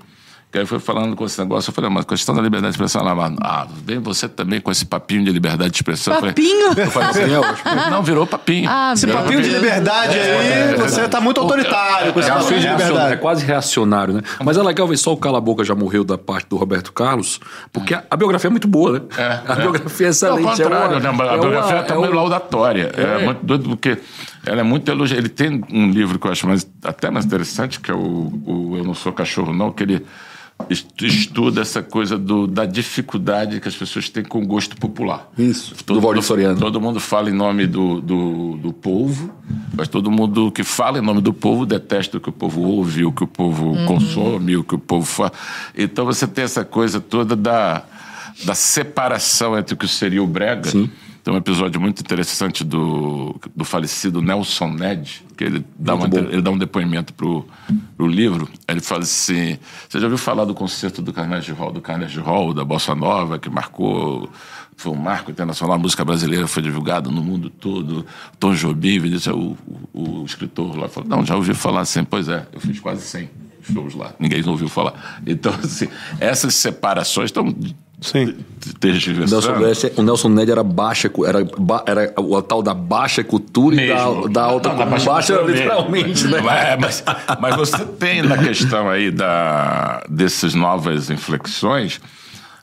que 0.51 0.59
aí 0.59 0.65
foi 0.65 0.79
falando 0.79 1.15
com 1.15 1.27
esse 1.27 1.39
negócio, 1.39 1.69
eu 1.71 1.75
falei, 1.75 1.91
mas 1.91 2.05
a 2.05 2.09
questão 2.09 2.35
da 2.35 2.41
liberdade 2.41 2.73
de 2.73 2.77
expressão, 2.77 3.07
ela, 3.07 3.33
ah, 3.43 3.67
vem 3.85 3.99
você 3.99 4.27
também 4.27 4.61
com 4.63 4.71
esse 4.71 4.87
papinho 4.87 5.23
de 5.23 5.31
liberdade 5.31 5.71
de 5.71 5.77
expressão. 5.77 6.15
Eu 6.15 6.21
falei, 6.21 6.35
Papinho? 6.35 6.69
Eu 6.75 6.91
falei 6.91 7.09
assim, 7.11 7.21
é 7.23 7.91
não, 7.91 8.03
virou 8.03 8.27
papinho. 8.27 8.67
Ah, 8.71 8.93
Esse 8.95 9.07
meu 9.07 9.17
papinho 9.17 9.43
de 9.43 9.51
Deus. 9.51 9.63
liberdade 9.63 10.19
aí, 10.19 10.75
você 10.77 11.07
tá 11.07 11.21
muito 11.21 11.39
autoritário 11.39 12.15
com 12.15 12.21
esse 12.21 12.31
É, 12.31 12.33
papinho 12.33 12.61
de 12.61 12.67
reacionário, 12.67 12.83
é 12.85 12.89
liberdade. 12.95 13.21
quase 13.21 13.45
reacionário, 13.45 14.15
né? 14.15 14.23
Mas 14.43 14.57
é 14.57 14.63
legal 14.63 14.89
ver 14.89 14.97
só 14.97 15.13
o 15.13 15.17
Cala 15.19 15.37
a 15.37 15.41
Boca 15.41 15.63
já 15.65 15.75
morreu 15.75 16.03
da 16.03 16.17
parte 16.17 16.49
do 16.49 16.57
Roberto 16.57 16.95
Carlos, 16.95 17.41
porque 17.71 17.93
a, 17.93 18.05
a 18.11 18.17
biografia 18.17 18.49
é 18.49 18.51
muito 18.51 18.67
boa, 18.67 18.93
né? 18.93 19.01
a 19.47 19.55
biografia 19.55 20.07
é 20.07 20.11
excelente. 20.11 20.47
Ao 20.47 20.51
contrário, 20.57 20.97
é 20.97 21.01
né? 21.01 21.11
uma, 21.11 21.25
a 21.25 21.35
é 21.35 21.39
biografia 21.39 21.75
uma- 21.75 21.83
é, 21.83 21.85
é 21.85 21.87
também 21.87 22.09
uma- 22.11 22.15
laudatória. 22.17 22.91
É. 22.97 23.23
muito 23.25 23.45
doido 23.45 23.69
porque 23.69 23.99
ela 24.47 24.61
é 24.61 24.65
muito 24.65 24.91
elogiada. 24.91 25.21
Ele 25.21 25.29
tem 25.29 25.63
um 25.71 25.91
livro 25.91 26.19
que 26.19 26.27
eu 26.27 26.33
acho 26.33 26.47
mais, 26.47 26.67
até 26.83 27.11
mais 27.11 27.27
interessante, 27.27 27.79
que 27.81 27.91
é 27.91 27.95
o, 27.95 28.33
o 28.47 28.77
Eu 28.79 28.85
Não 28.85 28.95
Sou 28.95 29.13
Cachorro 29.13 29.53
Não, 29.53 29.71
que 29.71 29.83
ele 29.83 30.07
estuda 30.69 31.63
essa 31.63 31.83
coisa 31.83 32.19
do, 32.19 32.47
da 32.47 32.65
dificuldade 32.65 33.61
que 33.61 33.69
as 33.69 33.77
pessoas 33.77 34.09
têm 34.09 34.25
com 34.25 34.43
o 34.43 34.47
gosto 34.47 34.77
popular. 34.77 35.31
Isso, 35.39 35.75
do 35.87 36.01
Valdir 36.01 36.23
Soriano. 36.23 36.59
Todo 36.59 36.81
mundo 36.81 37.01
fala 37.01 37.31
em 37.31 37.33
nome 37.33 37.67
do, 37.67 38.01
do, 38.01 38.57
do 38.57 38.73
povo, 38.73 39.33
mas 39.75 39.89
todo 39.89 40.11
mundo 40.11 40.51
que 40.51 40.65
fala 40.65 40.99
em 40.99 41.03
nome 41.03 41.21
do 41.21 41.33
povo 41.33 41.65
detesta 41.65 42.19
o 42.19 42.21
que 42.21 42.29
o 42.29 42.33
povo 42.33 42.63
ouve, 42.63 43.05
o 43.05 43.13
que 43.13 43.25
o 43.25 43.27
povo 43.27 43.75
consome, 43.87 44.57
o 44.57 44.65
que 44.65 44.75
o 44.75 44.79
povo 44.79 45.07
faz. 45.07 45.33
Então 45.77 46.05
você 46.05 46.27
tem 46.27 46.45
essa 46.45 46.65
coisa 46.65 47.01
toda 47.01 47.35
da, 47.35 47.85
da 48.45 48.55
separação 48.55 49.57
entre 49.57 49.75
o 49.75 49.77
que 49.77 49.89
seria 49.89 50.23
o 50.23 50.27
brega. 50.27 50.71
Tem 51.29 51.35
um 51.35 51.37
episódio 51.37 51.79
muito 51.79 52.01
interessante 52.01 52.65
do, 52.65 53.39
do 53.55 53.63
falecido 53.63 54.23
Nelson 54.23 54.71
Ned, 54.71 55.27
que 55.37 55.45
ele 55.45 55.63
dá, 55.79 55.95
uma, 55.95 56.07
ele 56.07 56.41
dá 56.41 56.51
um 56.51 56.57
depoimento 56.57 57.13
pro, 57.13 57.47
pro 57.99 58.07
livro. 58.07 58.49
Ele 58.67 58.81
fala 58.81 59.03
assim: 59.03 59.59
Você 59.87 60.01
já 60.01 60.07
ouviu 60.07 60.17
falar 60.17 60.47
do 60.47 60.55
concerto 60.55 61.03
do 61.03 61.13
Carnegie 61.13 61.53
Hall, 61.53 61.71
do 61.71 61.83
Carnegie 61.83 62.19
Hall, 62.19 62.55
da 62.55 62.65
Bossa 62.65 62.95
Nova, 62.95 63.39
que 63.39 63.51
marcou. 63.51 64.31
Foi 64.75 64.91
um 64.91 64.97
marco 64.97 65.31
internacional, 65.31 65.77
a 65.77 65.79
música 65.79 66.03
brasileira 66.03 66.47
foi 66.47 66.63
divulgada 66.63 67.11
no 67.11 67.23
mundo 67.23 67.51
todo. 67.51 68.07
Tom 68.41 68.55
Jobim, 68.55 68.99
disse, 69.03 69.29
o, 69.29 69.55
o, 69.93 70.21
o 70.21 70.25
escritor 70.25 70.79
lá 70.79 70.89
falou: 70.89 71.11
Não, 71.11 71.27
já 71.27 71.37
ouvi 71.37 71.53
falar 71.53 71.83
assim. 71.83 72.05
Pois 72.05 72.27
é, 72.31 72.47
eu 72.55 72.59
fiz 72.59 72.81
quase 72.81 73.03
100 73.03 73.29
shows 73.71 73.95
lá, 73.95 74.15
ninguém 74.19 74.43
ouviu 74.49 74.71
falar. 74.71 75.21
Então, 75.27 75.53
assim, 75.63 75.89
essas 76.21 76.55
separações 76.55 77.27
estão 77.27 77.55
Sim. 78.01 78.35
O. 78.83 79.27
Nelson, 79.31 79.59
Ned, 79.59 79.93
o 79.97 80.03
Nelson 80.03 80.29
Ned 80.29 80.51
era 80.53 80.63
baixa, 80.63 81.11
era, 81.27 81.45
ba- 81.59 81.83
era 81.87 82.13
o 82.17 82.41
tal 82.43 82.63
da 82.63 82.73
baixa 82.75 83.25
cultura 83.25 83.75
e 83.83 83.89
da, 83.89 84.07
Mesmo. 84.07 84.29
da 84.29 84.43
alta 84.45 84.71
cultura. 84.71 85.01
Baixa, 85.01 85.33
mesmo. 85.43 85.49
literalmente, 85.51 86.27
né? 86.29 86.41
Mas, 86.41 86.79
mas, 86.81 87.05
mas 87.41 87.57
você 87.57 87.85
tem 87.85 88.23
na 88.23 88.39
questão 88.39 88.89
aí 88.89 89.11
da, 89.11 90.05
dessas 90.09 90.55
novas 90.55 91.11
inflexões, 91.11 92.01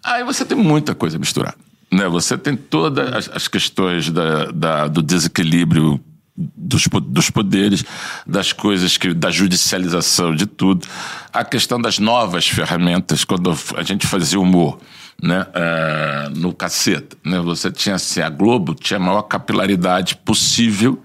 aí 0.04 0.24
você 0.24 0.46
tem 0.46 0.58
muita 0.58 0.96
coisa 0.96 1.18
misturada. 1.20 1.58
Né? 1.92 2.08
Você 2.08 2.38
tem 2.38 2.56
todas 2.56 3.14
as, 3.14 3.30
as 3.36 3.48
questões 3.48 4.10
da, 4.10 4.46
da- 4.52 4.88
do 4.88 5.02
desequilíbrio 5.02 6.00
dos, 6.38 6.88
dos 7.08 7.30
poderes, 7.30 7.84
das 8.26 8.52
coisas 8.54 8.98
que 8.98 9.14
da 9.14 9.32
judicialização 9.32 10.34
de 10.36 10.46
tudo, 10.46 10.86
a 11.34 11.44
questão 11.44 11.80
das 11.80 12.00
novas 12.00 12.48
ferramentas 12.48 13.24
quando 13.24 13.54
a 13.76 13.84
gente 13.84 14.06
fazia 14.08 14.40
humor, 14.40 14.78
né, 15.22 15.48
eh, 15.54 16.30
no 16.36 16.54
caceta, 16.54 17.18
né, 17.24 17.40
você 17.40 17.72
tinha 17.72 17.96
assim, 17.96 18.22
a 18.22 18.30
Globo 18.30 18.76
tinha 18.76 18.98
a 18.98 19.04
maior 19.04 19.24
capilaridade 19.24 20.16
possível 20.18 21.02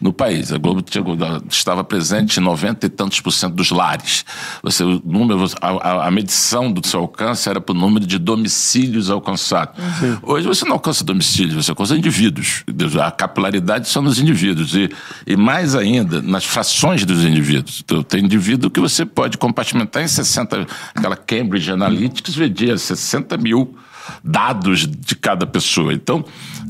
no 0.00 0.12
país. 0.12 0.52
A 0.52 0.58
Globo 0.58 0.80
tinha- 0.82 1.02
estava 1.50 1.82
presente 1.82 2.38
em 2.38 2.42
90 2.42 2.86
e 2.86 2.88
tantos 2.88 3.20
por 3.20 3.32
cento 3.32 3.54
dos 3.54 3.70
lares. 3.70 4.24
Você, 4.62 4.84
o 4.84 5.02
número, 5.04 5.44
a, 5.60 6.06
a- 6.06 6.10
medição 6.10 6.70
do 6.72 6.86
seu 6.86 7.00
alcance 7.00 7.48
era 7.48 7.60
por 7.60 7.74
número 7.74 8.06
de 8.06 8.18
domicílios 8.18 9.10
alcançados. 9.10 9.74
Hoje 10.22 10.46
você 10.46 10.64
não 10.64 10.74
alcança 10.74 11.02
domicílios, 11.04 11.54
você 11.64 11.70
alcança 11.70 11.96
indivíduos. 11.96 12.64
A 13.04 13.10
capilaridade 13.10 13.88
são 13.88 14.02
nos 14.02 14.18
indivíduos. 14.18 14.74
E, 14.74 14.88
e 15.26 15.36
mais 15.36 15.74
ainda, 15.74 16.22
nas 16.22 16.44
frações 16.44 17.04
dos 17.04 17.24
indivíduos. 17.24 17.80
Então, 17.84 18.02
tem 18.02 18.24
indivíduo 18.24 18.70
que 18.70 18.80
você 18.80 19.04
pode 19.04 19.36
compartimentar 19.38 20.02
em 20.02 20.08
60. 20.08 20.66
Aquela 20.94 21.16
Cambridge 21.16 21.70
Analytics 21.70 22.34
vendia 22.34 22.76
60 22.78 23.36
mil 23.36 23.76
dados 24.22 24.86
de 24.86 25.14
cada 25.14 25.46
pessoa. 25.46 25.92
Então, 25.92 26.24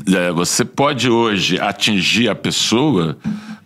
eh, 0.06 0.30
você 0.32 0.64
pode 0.64 1.08
hoje 1.08 1.60
atingir 1.60 2.28
a 2.28 2.34
pessoa 2.34 3.16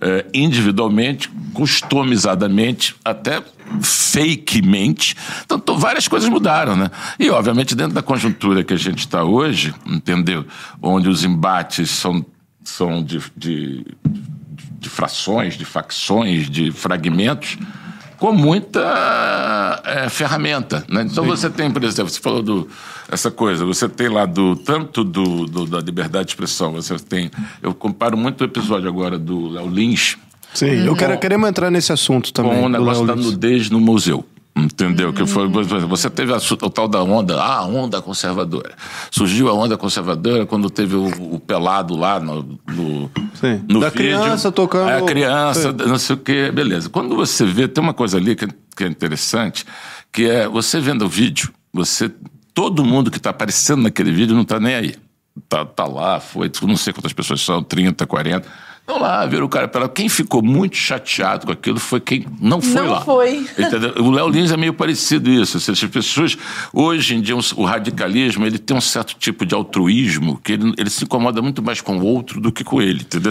eh, 0.00 0.26
individualmente, 0.34 1.30
customizadamente, 1.54 2.94
até 3.04 3.42
fakemente. 3.80 5.16
Então, 5.44 5.78
várias 5.78 6.08
coisas 6.08 6.28
mudaram, 6.28 6.76
né? 6.76 6.90
E, 7.18 7.30
obviamente, 7.30 7.74
dentro 7.74 7.94
da 7.94 8.02
conjuntura 8.02 8.64
que 8.64 8.74
a 8.74 8.76
gente 8.76 9.00
está 9.00 9.24
hoje, 9.24 9.74
entendeu? 9.86 10.44
Onde 10.80 11.08
os 11.08 11.24
embates 11.24 11.90
são, 11.90 12.24
são 12.64 13.02
de, 13.02 13.22
de, 13.36 13.86
de 14.78 14.88
frações, 14.88 15.56
de 15.56 15.64
facções, 15.64 16.50
de 16.50 16.72
fragmentos, 16.72 17.56
com 18.22 18.32
muita 18.32 19.82
eh, 19.84 20.08
ferramenta. 20.08 20.84
Né? 20.88 21.02
Então 21.10 21.24
você 21.24 21.50
tem, 21.50 21.68
por 21.72 21.82
exemplo, 21.82 22.08
você 22.08 22.20
falou 22.20 22.40
do 22.40 22.68
essa 23.10 23.32
coisa, 23.32 23.64
você 23.64 23.88
tem 23.88 24.08
lá 24.08 24.24
do 24.26 24.54
tanto 24.54 25.02
do, 25.02 25.44
do- 25.46 25.66
da 25.66 25.80
liberdade 25.80 26.26
de 26.26 26.30
expressão, 26.30 26.70
você 26.72 26.96
tem. 27.00 27.32
Eu 27.60 27.74
comparo 27.74 28.16
muito 28.16 28.42
o 28.42 28.44
episódio 28.44 28.88
agora 28.88 29.18
do 29.18 29.48
Léo 29.48 29.68
Lins 29.68 30.16
Sim, 30.54 30.86
eu 30.86 30.94
quero, 30.94 31.18
queremos 31.18 31.48
entrar 31.48 31.68
nesse 31.70 31.92
assunto 31.92 32.32
também. 32.32 32.52
com 32.60 32.66
o 32.66 32.68
negócio 32.68 33.04
da 33.06 33.16
nudez 33.16 33.68
no 33.70 33.80
museu. 33.80 34.24
Entendeu? 34.54 35.12
Que 35.14 35.24
foi, 35.26 35.48
você 35.48 36.10
teve 36.10 36.32
a, 36.32 36.36
o 36.36 36.70
tal 36.70 36.86
da 36.86 37.02
onda, 37.02 37.40
ah, 37.42 37.58
a 37.60 37.64
onda 37.64 38.02
conservadora. 38.02 38.74
Surgiu 39.10 39.48
a 39.48 39.54
onda 39.54 39.78
conservadora 39.78 40.44
quando 40.44 40.68
teve 40.68 40.94
o, 40.94 41.06
o 41.34 41.40
pelado 41.40 41.96
lá 41.96 42.20
no, 42.20 42.42
no, 42.68 43.10
Sim. 43.34 43.64
no 43.66 43.80
Da 43.80 43.88
vídeo. 43.88 43.92
criança 43.92 44.52
tocando- 44.52 44.90
É, 44.90 44.98
a 44.98 45.02
criança, 45.02 45.70
Sim. 45.70 45.88
não 45.88 45.98
sei 45.98 46.16
o 46.16 46.18
quê, 46.18 46.50
beleza. 46.52 46.90
Quando 46.90 47.16
você 47.16 47.46
vê, 47.46 47.66
tem 47.66 47.82
uma 47.82 47.94
coisa 47.94 48.18
ali 48.18 48.36
que, 48.36 48.44
é- 48.44 48.48
que 48.76 48.84
é 48.84 48.86
interessante, 48.88 49.64
que 50.12 50.28
é 50.28 50.46
você 50.46 50.78
vendo 50.80 51.06
o 51.06 51.08
vídeo, 51.08 51.50
você. 51.72 52.10
Todo 52.54 52.84
mundo 52.84 53.10
que 53.10 53.16
está 53.16 53.30
aparecendo 53.30 53.82
naquele 53.84 54.12
vídeo 54.12 54.34
não 54.34 54.42
está 54.42 54.60
nem 54.60 54.74
aí. 54.74 54.94
Tá, 55.48 55.64
tá 55.64 55.86
lá, 55.86 56.20
foi, 56.20 56.50
não 56.62 56.76
sei 56.76 56.92
quantas 56.92 57.14
pessoas 57.14 57.40
são, 57.40 57.62
30, 57.62 58.06
40. 58.06 58.46
Estão 58.84 59.00
lá, 59.00 59.24
viram 59.26 59.46
o 59.46 59.48
cara 59.48 59.68
pela. 59.68 59.88
Quem 59.88 60.08
ficou 60.08 60.42
muito 60.42 60.76
chateado 60.76 61.46
com 61.46 61.52
aquilo 61.52 61.78
foi 61.78 62.00
quem 62.00 62.26
não 62.40 62.60
foi 62.60 62.82
Não 62.82 62.90
lá. 62.90 63.00
foi. 63.02 63.46
Entendeu? 63.56 63.94
O 64.00 64.10
Léo 64.10 64.28
Lins 64.28 64.50
é 64.50 64.56
meio 64.56 64.74
parecido 64.74 65.30
isso. 65.30 65.60
Seja, 65.60 65.86
As 65.86 65.92
pessoas, 65.92 66.36
hoje 66.72 67.14
em 67.14 67.20
dia, 67.20 67.36
um- 67.36 67.40
o 67.56 67.64
radicalismo, 67.64 68.44
ele 68.44 68.58
tem 68.58 68.76
um 68.76 68.80
certo 68.80 69.14
tipo 69.16 69.46
de 69.46 69.54
altruísmo 69.54 70.36
que 70.42 70.54
ele, 70.54 70.74
ele 70.76 70.90
se 70.90 71.04
incomoda 71.04 71.40
muito 71.40 71.62
mais 71.62 71.80
com 71.80 71.96
o 71.96 72.04
outro 72.04 72.40
do 72.40 72.50
que 72.50 72.64
com 72.64 72.82
ele, 72.82 73.02
entendeu? 73.02 73.30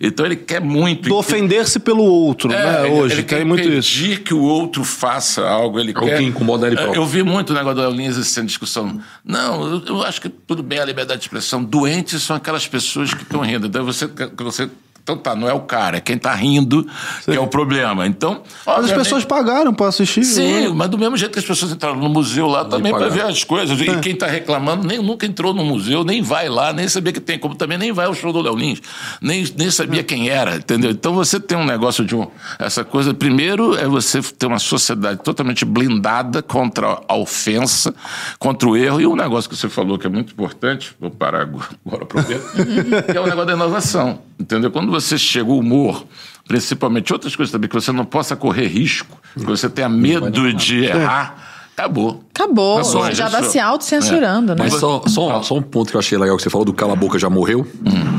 Então 0.00 0.24
ele 0.24 0.36
quer 0.36 0.60
muito... 0.60 1.08
Do 1.08 1.16
ofender-se 1.16 1.80
pelo 1.80 2.04
outro, 2.04 2.52
É, 2.52 2.64
né? 2.64 2.86
ele- 2.88 2.94
Hoje, 3.00 3.14
ele 3.14 3.22
tem 3.24 3.38
quer 3.38 3.44
muito 3.44 3.68
isso. 3.68 4.20
que 4.24 4.32
o 4.32 4.40
outro 4.40 4.84
faça 4.84 5.44
algo. 5.48 5.80
Ele 5.80 5.90
o 5.90 5.94
quer... 6.00 6.18
que 6.18 6.22
incomoda 6.24 6.68
ele 6.68 6.76
É, 6.76 6.82
próprio. 6.82 7.02
Eu 7.02 7.06
vi 7.06 7.24
muito 7.24 7.50
o 7.50 7.54
negócio 7.54 7.74
do 7.74 7.80
Léo 7.82 7.90
Lins 7.90 8.16
assim, 8.16 8.44
discussão. 8.46 9.00
Não, 9.24 9.66
eu, 9.66 9.84
eu 9.84 10.02
acho 10.04 10.20
que 10.20 10.28
tudo 10.28 10.62
bem 10.62 10.78
a 10.78 10.84
liberdade 10.84 11.18
de 11.20 11.26
expressão. 11.26 11.62
Doentes 11.64 12.22
são 12.22 12.36
aquelas 12.36 12.68
pessoas 12.68 13.12
que 13.12 13.24
estão 13.24 13.40
rindo. 13.40 13.66
Então 13.66 13.84
você... 13.84 14.08
você 14.38 14.70
então 15.02 15.16
tá, 15.16 15.34
não 15.34 15.48
é 15.48 15.52
o 15.52 15.60
cara, 15.60 15.96
é 15.96 16.00
quem 16.00 16.16
tá 16.16 16.32
rindo 16.32 16.86
que 17.24 17.32
é 17.32 17.40
o 17.40 17.48
problema. 17.48 18.06
Então, 18.06 18.42
Mas 18.64 18.84
as 18.84 18.92
pessoas 18.92 19.24
pagaram 19.24 19.74
pra 19.74 19.88
assistir. 19.88 20.24
Sim, 20.24 20.68
né? 20.68 20.72
mas 20.72 20.88
do 20.88 20.96
mesmo 20.96 21.16
jeito 21.16 21.32
que 21.32 21.40
as 21.40 21.44
pessoas 21.44 21.72
entraram 21.72 21.96
no 21.96 22.08
museu 22.08 22.46
lá 22.46 22.64
também 22.64 22.92
para 22.92 23.08
ver 23.08 23.22
as 23.22 23.42
coisas. 23.42 23.80
É. 23.80 23.84
E 23.84 24.00
quem 24.00 24.12
está 24.12 24.28
reclamando 24.28 24.86
nem, 24.86 25.02
nunca 25.02 25.26
entrou 25.26 25.52
no 25.52 25.64
museu, 25.64 26.04
nem 26.04 26.22
vai 26.22 26.48
lá, 26.48 26.72
nem 26.72 26.86
sabia 26.86 27.12
que 27.12 27.20
tem, 27.20 27.36
como 27.36 27.56
também 27.56 27.76
nem 27.76 27.90
vai 27.90 28.06
ao 28.06 28.14
show 28.14 28.32
do 28.32 28.40
Léo 28.40 28.54
Lins, 28.54 28.80
nem, 29.20 29.44
nem 29.56 29.70
sabia 29.72 30.04
quem 30.04 30.28
era, 30.28 30.56
entendeu? 30.56 30.92
Então 30.92 31.12
você 31.14 31.40
tem 31.40 31.58
um 31.58 31.64
negócio 31.64 32.04
de 32.04 32.14
um, 32.14 32.28
essa 32.60 32.84
coisa. 32.84 33.12
Primeiro 33.12 33.74
é 33.76 33.88
você 33.88 34.22
ter 34.22 34.46
uma 34.46 34.60
sociedade 34.60 35.20
totalmente 35.20 35.64
blindada 35.64 36.42
contra 36.42 37.00
a 37.08 37.16
ofensa, 37.16 37.92
contra 38.38 38.68
o 38.68 38.76
erro. 38.76 39.00
E 39.00 39.06
um 39.06 39.16
negócio 39.16 39.50
que 39.50 39.56
você 39.56 39.68
falou 39.68 39.98
que 39.98 40.06
é 40.06 40.10
muito 40.10 40.32
importante, 40.32 40.94
vou 41.00 41.10
parar 41.10 41.42
agora, 41.42 41.68
agora 41.84 42.04
aproveito, 42.04 42.44
que 43.10 43.16
é 43.16 43.20
o 43.20 43.26
negócio 43.26 43.46
da 43.46 43.52
inovação. 43.52 44.31
Entendeu? 44.42 44.72
Quando 44.72 44.90
você 44.90 45.16
chega 45.16 45.48
o 45.48 45.58
humor, 45.58 46.04
principalmente 46.48 47.12
outras 47.12 47.36
coisas 47.36 47.52
também, 47.52 47.68
que 47.68 47.74
você 47.74 47.92
não 47.92 48.04
possa 48.04 48.34
correr 48.34 48.66
risco, 48.66 49.16
que 49.34 49.44
você 49.44 49.70
tenha 49.70 49.88
medo 49.88 50.52
de 50.52 50.84
errar, 50.84 51.68
acabou. 51.76 52.24
Acabou. 52.34 52.80
Acabou, 52.80 53.04
já 53.04 53.12
já 53.12 53.30
tá 53.30 53.42
sou. 53.42 53.50
se 53.52 53.60
autocensurando, 53.60 54.54
né? 54.56 54.64
Mas 54.64 54.74
só, 54.74 55.02
só, 55.06 55.42
só 55.42 55.54
um 55.54 55.62
ponto 55.62 55.90
que 55.90 55.96
eu 55.96 56.00
achei 56.00 56.18
legal 56.18 56.36
que 56.36 56.42
você 56.42 56.50
falou 56.50 56.64
do 56.64 56.72
Cala 56.72 56.94
a 56.94 56.96
Boca 56.96 57.20
Já 57.20 57.30
Morreu. 57.30 57.64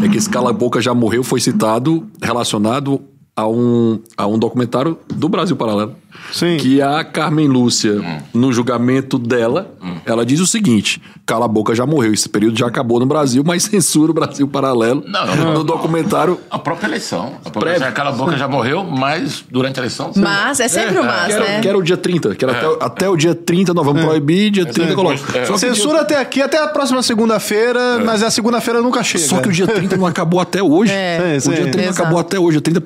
É 0.01 0.07
que 0.07 0.17
esse 0.17 0.29
Cala 0.29 0.51
a 0.51 0.53
Boca 0.53 0.81
Já 0.81 0.93
Morreu 0.93 1.23
foi 1.23 1.41
citado 1.41 2.07
relacionado 2.21 3.01
a 3.35 3.47
um, 3.47 3.99
a 4.17 4.27
um 4.27 4.37
documentário 4.37 4.97
do 5.13 5.27
Brasil 5.27 5.55
Paralelo. 5.55 5.95
Sim. 6.31 6.57
Que 6.57 6.79
a 6.79 7.03
Carmen 7.03 7.47
Lúcia, 7.47 7.99
no 8.33 8.53
julgamento 8.53 9.17
dela, 9.17 9.73
ela 10.05 10.23
diz 10.23 10.39
o 10.39 10.45
seguinte: 10.45 11.01
Cala 11.25 11.45
a 11.45 11.47
boca 11.47 11.73
já 11.73 11.87
morreu. 11.87 12.13
Esse 12.13 12.29
período 12.29 12.57
já 12.57 12.67
acabou 12.67 12.99
no 12.99 13.05
Brasil, 13.07 13.43
mas 13.45 13.63
censura 13.65 14.11
o 14.11 14.13
Brasil 14.13 14.47
Paralelo 14.47 15.03
Não, 15.07 15.35
não. 15.35 15.53
no 15.55 15.63
documentário. 15.63 16.39
A 16.51 16.59
própria 16.59 16.87
eleição. 16.87 17.33
A 17.43 17.49
própria 17.49 17.71
eleição. 17.71 17.87
Aquela 17.87 18.11
boca 18.11 18.37
já 18.37 18.47
morreu, 18.47 18.83
mas 18.83 19.43
durante 19.49 19.79
a 19.79 19.81
eleição. 19.81 20.11
Mas, 20.15 20.59
é 20.59 20.67
sempre 20.67 20.99
o 20.99 21.03
mas, 21.03 21.33
né? 21.35 21.61
que 21.61 21.67
era 21.67 21.77
o 21.77 21.81
dia 21.81 21.97
30, 21.97 22.35
que 22.35 22.45
era 22.45 22.53
até, 22.57 22.85
até 22.85 23.09
o 23.09 23.17
dia 23.17 23.33
30 23.33 23.73
nós 23.73 23.85
vamos 23.85 24.03
proibir, 24.03 24.51
dia 24.51 24.65
30 24.67 24.93
coloca. 24.93 25.17
Só 25.17 25.31
que 25.31 25.39
o 25.39 25.43
dia- 25.57 25.57
Censura 25.57 26.01
até 26.01 26.17
aqui, 26.19 26.41
até 26.43 26.61
a 26.61 26.67
próxima 26.67 27.01
segunda-feira, 27.01 27.99
mas 28.05 28.21
a 28.21 28.29
segunda-feira 28.29 28.81
nunca 28.81 29.03
chega. 29.03 29.23
Só 29.25 29.39
que 29.41 29.49
o 29.49 29.51
dia 29.51 29.65
30 29.65 29.97
não 29.97 30.05
acabou 30.05 30.39
até 30.39 30.61
hoje. 30.61 30.91
É, 30.93 31.37
o 31.43 31.49
dia 31.49 31.63
sim. 31.65 31.71
30 31.71 31.79
Exato. 31.81 32.01
acabou 32.01 32.19
até 32.19 32.39
hoje, 32.39 32.57
o 32.59 32.61
30 32.61 32.79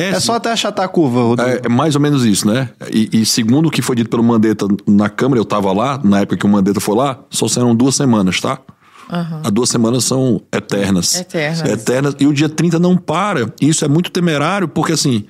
É 0.00 0.20
só 0.20 0.34
até 0.34 0.50
achatar 0.52 0.84
a 0.84 0.88
curva, 0.88 1.22
Rodrigo. 1.22 1.50
É, 1.50 1.60
é 1.64 1.68
mais 1.68 1.94
ou 1.94 2.00
menos 2.00 2.24
isso, 2.24 2.46
né? 2.46 2.68
E, 2.92 3.20
e 3.20 3.26
segundo 3.26 3.66
o 3.66 3.70
que 3.70 3.82
foi 3.82 3.96
dito 3.96 4.10
pelo 4.10 4.22
Mandetta 4.22 4.66
na 4.86 5.08
Câmara, 5.08 5.40
eu 5.40 5.44
tava 5.44 5.72
lá, 5.72 6.00
na 6.02 6.20
época 6.20 6.36
que 6.36 6.46
o 6.46 6.48
Mandetta 6.48 6.80
foi 6.80 6.96
lá, 6.96 7.18
só 7.30 7.48
serão 7.48 7.74
duas 7.74 7.94
semanas, 7.94 8.40
tá? 8.40 8.58
As 9.44 9.50
duas 9.50 9.68
semanas 9.68 10.04
são 10.04 10.40
eternas. 10.50 11.20
Eternas. 11.20 11.70
Eternas. 11.70 12.16
E 12.18 12.26
o 12.26 12.32
dia 12.32 12.48
30 12.48 12.78
não 12.78 12.96
para. 12.96 13.52
E 13.60 13.68
Isso 13.68 13.84
é 13.84 13.88
muito 13.88 14.10
temerário, 14.10 14.66
porque 14.66 14.92
assim. 14.92 15.24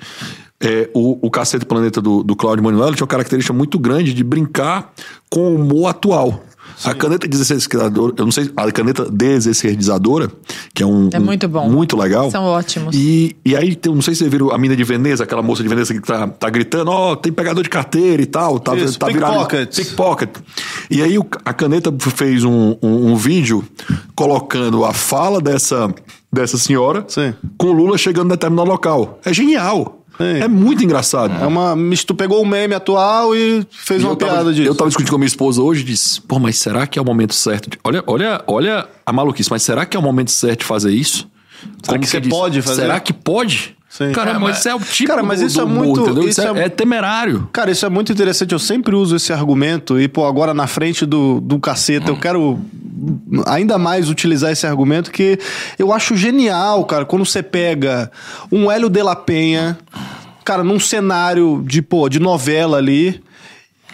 é, 0.63 0.89
o, 0.95 1.27
o 1.27 1.31
Cacete 1.31 1.67
Planeta 1.67 2.01
do, 2.01 2.23
do 2.23 2.37
Claudio 2.37 2.63
Manuel 2.63 2.95
tinha 2.95 3.03
uma 3.03 3.09
característica 3.09 3.53
muito 3.53 3.79
grande 3.81 4.15
de 4.15 4.23
brincar 4.23 4.93
com 5.29 5.53
o 5.53 5.57
humor 5.57 5.89
atual. 5.89 6.45
A 6.85 6.95
caneta 6.95 7.27
desessencializadora, 7.29 8.15
eu 8.17 8.25
não 8.25 8.33
sei, 8.33 8.51
a 8.57 8.71
caneta 8.73 9.09
desessencializadora, 9.11 10.31
que 10.75 10.83
é 10.83 10.87
um. 10.87 11.09
É 11.13 11.19
muito 11.19 11.49
bom. 11.49 11.69
Muito 11.69 11.97
legal. 11.97 12.31
São 12.31 12.45
ótimos. 12.45 12.95
E, 12.97 13.37
e 13.45 13.57
aí, 13.57 13.75
tem, 13.75 13.95
não 13.95 14.03
sei 14.03 14.15
se 14.15 14.19
vocês 14.21 14.31
viram 14.31 14.51
a 14.51 14.59
mina 14.59 14.75
de 14.77 14.85
Veneza, 14.85 15.25
aquela 15.25 15.43
moça 15.43 15.63
de 15.63 15.69
Veneza 15.69 15.93
que 15.95 16.01
tá, 16.01 16.27
tá 16.29 16.51
gritando, 16.51 16.91
ó, 16.91 17.15
tem 17.17 17.33
pegador 17.33 17.63
de 17.63 17.71
carteira 17.71 18.23
e 18.23 18.27
tal. 18.27 18.59
Tá, 18.59 18.75
Isso, 18.77 18.99
tá 18.99 19.07
virado- 19.07 19.33
pickpocket. 19.47 19.77
Pickpocket. 19.77 20.31
E 20.91 21.03
aí 21.03 21.19
o- 21.19 21.27
a 21.45 21.53
caneta 21.53 21.93
fez 21.99 22.45
um, 22.45 22.77
um, 22.83 23.13
um 23.13 23.17
vídeo 23.17 23.65
colocando 24.15 24.85
a 24.85 24.93
fala 24.93 25.41
dessa, 25.41 25.93
dessa 26.33 26.59
senhora 26.59 27.05
Sim. 27.09 27.35
com 27.57 27.69
o 27.69 27.73
Lula 27.73 27.97
chegando 27.99 28.27
em 28.27 28.31
determinado 28.31 28.69
local. 28.69 29.21
É 29.25 29.33
genial. 29.33 30.02
Sim. 30.19 30.43
É 30.43 30.49
muito 30.49 30.85
engraçado. 30.85 31.33
É 31.43 31.47
uma. 31.47 31.75
Tu 32.07 32.15
pegou 32.15 32.43
o 32.43 32.47
meme 32.47 32.75
atual 32.75 33.35
e 33.35 33.67
fez 33.71 34.03
E 34.03 34.05
uma 34.05 34.13
eu 34.13 34.17
tava, 34.17 34.33
piada 34.33 34.53
disso. 34.53 34.69
Eu 34.69 34.75
tava 34.75 34.89
discutindo 34.89 35.11
com 35.11 35.17
a 35.17 35.19
minha 35.19 35.27
esposa 35.27 35.63
hoje 35.63 35.83
e 35.83 35.85
disse, 35.85 36.21
pô, 36.21 36.39
mas 36.39 36.59
será 36.59 36.87
que 36.87 36.99
é 36.99 37.03
o 37.03 37.05
momento 37.05 37.35
certo? 37.35 37.71
De... 37.71 37.79
Olha, 37.83 38.03
olha, 38.07 38.43
olha 38.47 38.89
a 39.05 39.13
maluquice, 39.13 39.51
mas 39.51 39.63
será 39.63 39.87
que 39.87 39.97
é 39.97 40.01
o 40.01 40.03
momento 40.03 40.31
certo 40.31 40.61
de 40.61 40.67
fazer 40.67 40.93
isso? 40.93 41.29
Será 41.83 41.99
que 41.99 42.07
você 42.07 42.21
pode 42.21 42.63
fazer? 42.63 42.83
Será 42.83 43.01
que 43.01 43.13
pode? 43.13 43.77
Sim. 43.93 44.11
Cara, 44.13 44.31
É, 44.31 44.39
mas 44.39 44.59
isso 44.59 44.69
é 44.71 44.75
o 44.75 44.81
tipo 44.81 45.07
Cara, 45.11 45.23
mas 45.23 45.43
isso 45.43 45.57
do 45.57 45.61
é 45.61 45.65
humor, 45.65 45.85
muito- 45.85 46.01
entendeu? 46.01 46.23
isso 46.27 46.41
Isso 46.41 46.49
é, 46.49 46.61
é- 46.63 46.65
é 46.65 46.69
temerário. 46.71 47.47
Cara, 47.53 47.71
isso 47.71 47.85
é 47.85 47.91
muito 47.91 48.11
interessante. 48.11 48.53
Eu 48.53 48.59
sempre 48.59 48.95
uso 48.97 49.17
esse 49.17 49.35
argumento 49.35 50.01
e, 50.01 50.09
pô, 50.09 50.25
agora 50.25 50.55
na 50.55 50.67
frente 50.67 51.05
do, 51.05 51.43
do 51.43 51.59
caceta, 51.61 52.11
eu 52.11 52.17
quero 52.19 52.59
ainda 53.47 53.77
mais 53.77 54.09
utilizar 54.09 54.51
esse 54.51 54.67
argumento 54.67 55.11
que 55.11 55.39
eu 55.79 55.93
acho 55.93 56.17
genial, 56.17 56.87
cara, 56.87 57.05
quando 57.05 57.27
você 57.27 57.43
pega 57.43 58.11
um 58.51 58.71
Hélio 58.71 58.89
de 58.89 59.03
la 59.03 59.15
Penha, 59.15 59.77
cara, 60.43 60.65
num 60.65 60.81
cenário 60.81 61.63
de, 61.67 61.83
pô, 61.83 62.09
de 62.09 62.19
novela 62.19 62.79
ali, 62.79 63.23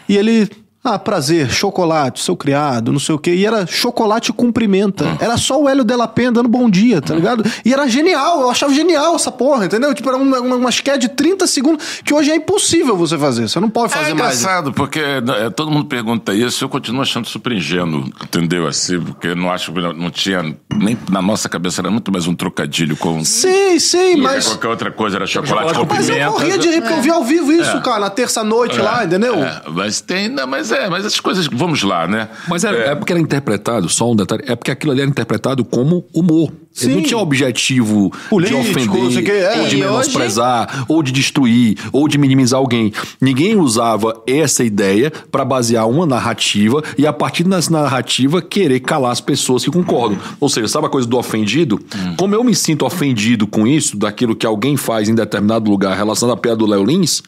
e 0.09 0.17
ele. 0.17 0.49
Ah, 0.83 0.99
prazer, 0.99 1.51
chocolate, 1.51 2.23
seu 2.23 2.37
criado, 2.37 2.93
não 2.93 3.01
sei 3.01 3.15
o 3.15 3.19
quê. 3.19 3.35
E 3.35 3.45
era 3.45 3.67
chocolate 3.67 4.33
cumprimenta. 4.33 5.05
Era 5.21 5.37
só 5.37 5.61
o 5.61 5.69
Hélio 5.69 5.85
de 5.85 5.95
la 5.95 6.07
Penha 6.07 6.31
dando 6.33 6.49
bom 6.49 6.71
dia, 6.71 7.03
tá 7.03 7.15
ligado? 7.15 7.45
E 7.65 7.73
era 7.75 7.89
genial, 7.89 8.41
eu 8.43 8.51
achava 8.51 8.73
genial 8.73 9.15
essa 9.17 9.31
porra, 9.31 9.67
entendeu? 9.67 9.93
Tipo, 9.93 10.09
era 10.09 10.17
uma, 10.19 10.39
uma, 10.41 10.57
uma 10.57 10.71
sketch 10.71 11.01
de 11.01 11.09
30 11.09 11.47
segundos 11.47 12.01
que 12.05 12.15
hoje 12.15 12.31
é 12.31 12.37
impossível 12.37 12.97
você 12.97 13.19
fazer. 13.19 13.49
Você 13.49 13.59
não 13.61 13.69
pode 13.69 13.93
fazer 13.93 14.13
É 14.13 14.15
mais. 14.15 14.39
engraçado, 14.41 14.73
porque 14.73 15.01
é, 15.01 15.51
todo 15.51 15.71
mundo 15.71 15.87
pergunta 15.87 16.33
isso, 16.33 16.65
eu 16.65 16.69
continuo 16.69 17.03
achando 17.03 17.27
super 17.29 17.53
ingênuo, 17.53 18.05
entendeu? 18.23 18.67
Assim, 18.67 19.01
porque 19.01 19.35
não 19.35 19.51
acho 19.51 19.73
não 19.73 20.11
tinha, 20.11 20.43
nem 20.75 20.97
na 21.11 21.21
nossa 21.21 21.49
cabeça 21.49 21.81
era 21.83 21.91
muito 21.91 22.11
mais 22.13 22.27
um 22.27 22.35
trocadilho 22.35 22.97
com. 22.97 23.23
Sim, 23.25 23.79
sim, 23.81 24.17
mas. 24.17 24.47
Qualquer 24.47 24.69
outra 24.69 24.91
coisa 24.93 25.17
era 25.17 25.27
chocolate, 25.27 25.75
Chocolate 25.75 25.89
com 25.89 25.95
Mas 25.95 26.09
eu 26.09 26.31
morria 26.31 26.57
de 26.57 26.69
rir, 26.69 26.81
porque 26.81 26.95
eu 26.95 27.03
vi 27.03 27.11
ao 27.11 27.25
vivo 27.25 27.53
isso, 27.53 27.77
É. 27.77 27.81
cara, 27.81 27.99
na 28.01 28.11
terça-noite 28.11 28.79
lá, 28.79 29.05
entendeu? 29.05 29.35
É, 29.43 29.63
mas 29.69 30.01
tem. 30.01 30.29
Não, 30.29 30.47
mas 30.47 30.68
é, 30.73 30.89
mas 30.89 31.05
as 31.05 31.21
coisas. 31.21 31.47
Vamos 31.47 31.83
lá, 31.83 32.07
né? 32.07 32.29
Mas 32.49 32.65
é, 32.65 32.89
é 32.89 32.95
porque 32.95 33.13
era 33.13 33.21
interpretado, 33.21 33.89
só 33.89 34.11
um 34.11 34.17
detalhe, 34.17 34.45
é 34.47 34.55
porque 34.57 34.71
aquilo 34.71 34.93
ali 34.93 35.01
era 35.01 35.11
interpretado 35.11 35.65
como 35.65 36.05
humor. 36.15 36.53
Ele 36.83 36.95
não 36.95 37.01
Sim. 37.01 37.07
tinha 37.07 37.19
o 37.19 37.23
objetivo 37.23 38.13
Político, 38.31 38.63
de 38.63 38.71
ofender, 38.71 39.31
é. 39.31 39.61
ou 39.61 39.69
de 39.69 39.77
E 39.77 39.85
hoje- 39.85 39.91
menosprezar, 39.91 40.85
ou 40.89 41.03
de 41.03 41.13
destruir, 41.13 41.77
ou 41.93 42.07
de 42.09 42.19
minimizar 42.19 42.59
alguém. 42.59 42.93
Ninguém 43.21 43.57
usava 43.57 44.23
essa 44.27 44.63
ideia 44.65 45.11
para 45.31 45.45
basear 45.45 45.89
uma 45.89 46.07
narrativa 46.07 46.83
e, 46.97 47.07
a 47.07 47.13
partir 47.13 47.45
dessa 47.45 47.71
narrativa, 47.71 48.41
querer 48.43 48.81
calar 48.81 49.13
as 49.13 49.21
pessoas 49.21 49.65
que 49.65 49.71
concordam. 49.71 50.19
Ou 50.41 50.49
seja, 50.49 50.69
sabe 50.69 50.87
a 50.87 50.91
coisa 50.91 51.09
do 51.09 51.17
ofendido? 51.19 51.79
Como 52.17 52.35
eu 52.35 52.45
me 52.45 52.55
sinto 52.55 52.85
ofendido 52.87 53.47
com 53.47 53.67
isso, 53.67 53.97
daquilo 53.97 54.35
que 54.37 54.47
alguém 54.47 54.77
faz 54.77 55.09
em 55.09 55.15
determinado 55.15 55.71
lugar 55.71 55.97
relacionado 55.97 56.37
à 56.37 56.41
piada 56.41 56.57
do 56.59 56.67
Léo 56.67 56.85
Lins, 56.85 57.23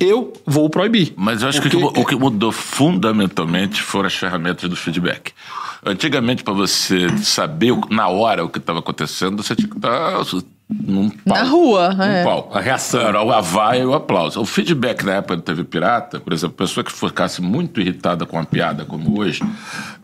eu 0.00 0.32
vou 0.46 0.68
proibir. 0.70 1.12
Mas 1.16 1.42
eu 1.42 1.48
acho 1.48 1.60
que 1.62 1.68
Porque- 1.70 2.00
o 2.00 2.04
que 2.04 2.16
mudou 2.16 2.50
fundamentalmente 2.52 3.80
foram 3.82 4.06
as 4.06 4.14
ferramentas 4.14 4.68
do 4.68 4.76
feedback. 4.76 5.32
Antigamente, 5.86 6.42
para 6.42 6.52
você 6.52 7.08
saber 7.18 7.72
na 7.90 8.08
hora 8.08 8.44
o 8.44 8.48
que 8.48 8.58
estava 8.58 8.80
acontecendo, 8.80 9.40
você 9.40 9.54
tinha 9.54 9.68
que 9.68 9.76
estar 9.76 10.20
num 10.68 11.10
palco. 11.10 11.22
Na 11.26 11.42
rua, 11.44 11.94
Num 11.94 12.02
é. 12.02 12.24
A 12.52 12.60
reação 12.60 13.00
era 13.02 13.22
o 13.22 13.32
avaia 13.32 13.82
e 13.82 13.86
o 13.86 13.94
aplauso. 13.94 14.40
O 14.40 14.44
feedback 14.44 15.04
na 15.04 15.14
época 15.14 15.36
do 15.36 15.42
TV 15.42 15.62
Pirata, 15.62 16.18
por 16.18 16.32
exemplo, 16.32 16.56
a 16.58 16.66
pessoa 16.66 16.82
que 16.82 16.92
ficasse 16.92 17.40
muito 17.40 17.80
irritada 17.80 18.26
com 18.26 18.36
a 18.36 18.44
piada, 18.44 18.84
como 18.84 19.20
hoje, 19.20 19.42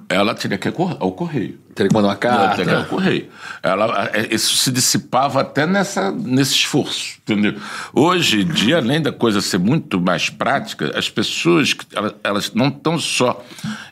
ela 0.08 0.34
teria 0.34 0.56
que 0.56 0.68
ir 0.68 0.74
ao 1.00 1.10
correio. 1.10 1.58
Teria 1.74 1.88
que 1.88 1.94
mandar 1.94 2.08
uma 2.08 2.34
Ela 2.34 2.48
teria 2.50 2.64
que 2.64 2.70
ir 2.70 2.74
ao 2.74 2.80
carta. 2.80 2.88
correio. 2.88 3.28
Ela, 3.62 4.10
é, 4.12 4.34
isso 4.34 4.56
se 4.56 4.70
dissipava 4.70 5.40
até 5.40 5.66
nessa, 5.66 6.10
nesse 6.10 6.54
esforço, 6.54 7.18
entendeu? 7.22 7.54
Hoje 7.94 8.42
em 8.42 8.46
dia, 8.46 8.76
além 8.76 9.00
da 9.00 9.12
coisa 9.12 9.40
ser 9.40 9.58
muito 9.58 10.00
mais 10.00 10.28
prática, 10.28 10.92
as 10.98 11.08
pessoas 11.08 11.74
elas, 12.22 12.52
não 12.54 12.68
estão 12.68 12.98
só 12.98 13.42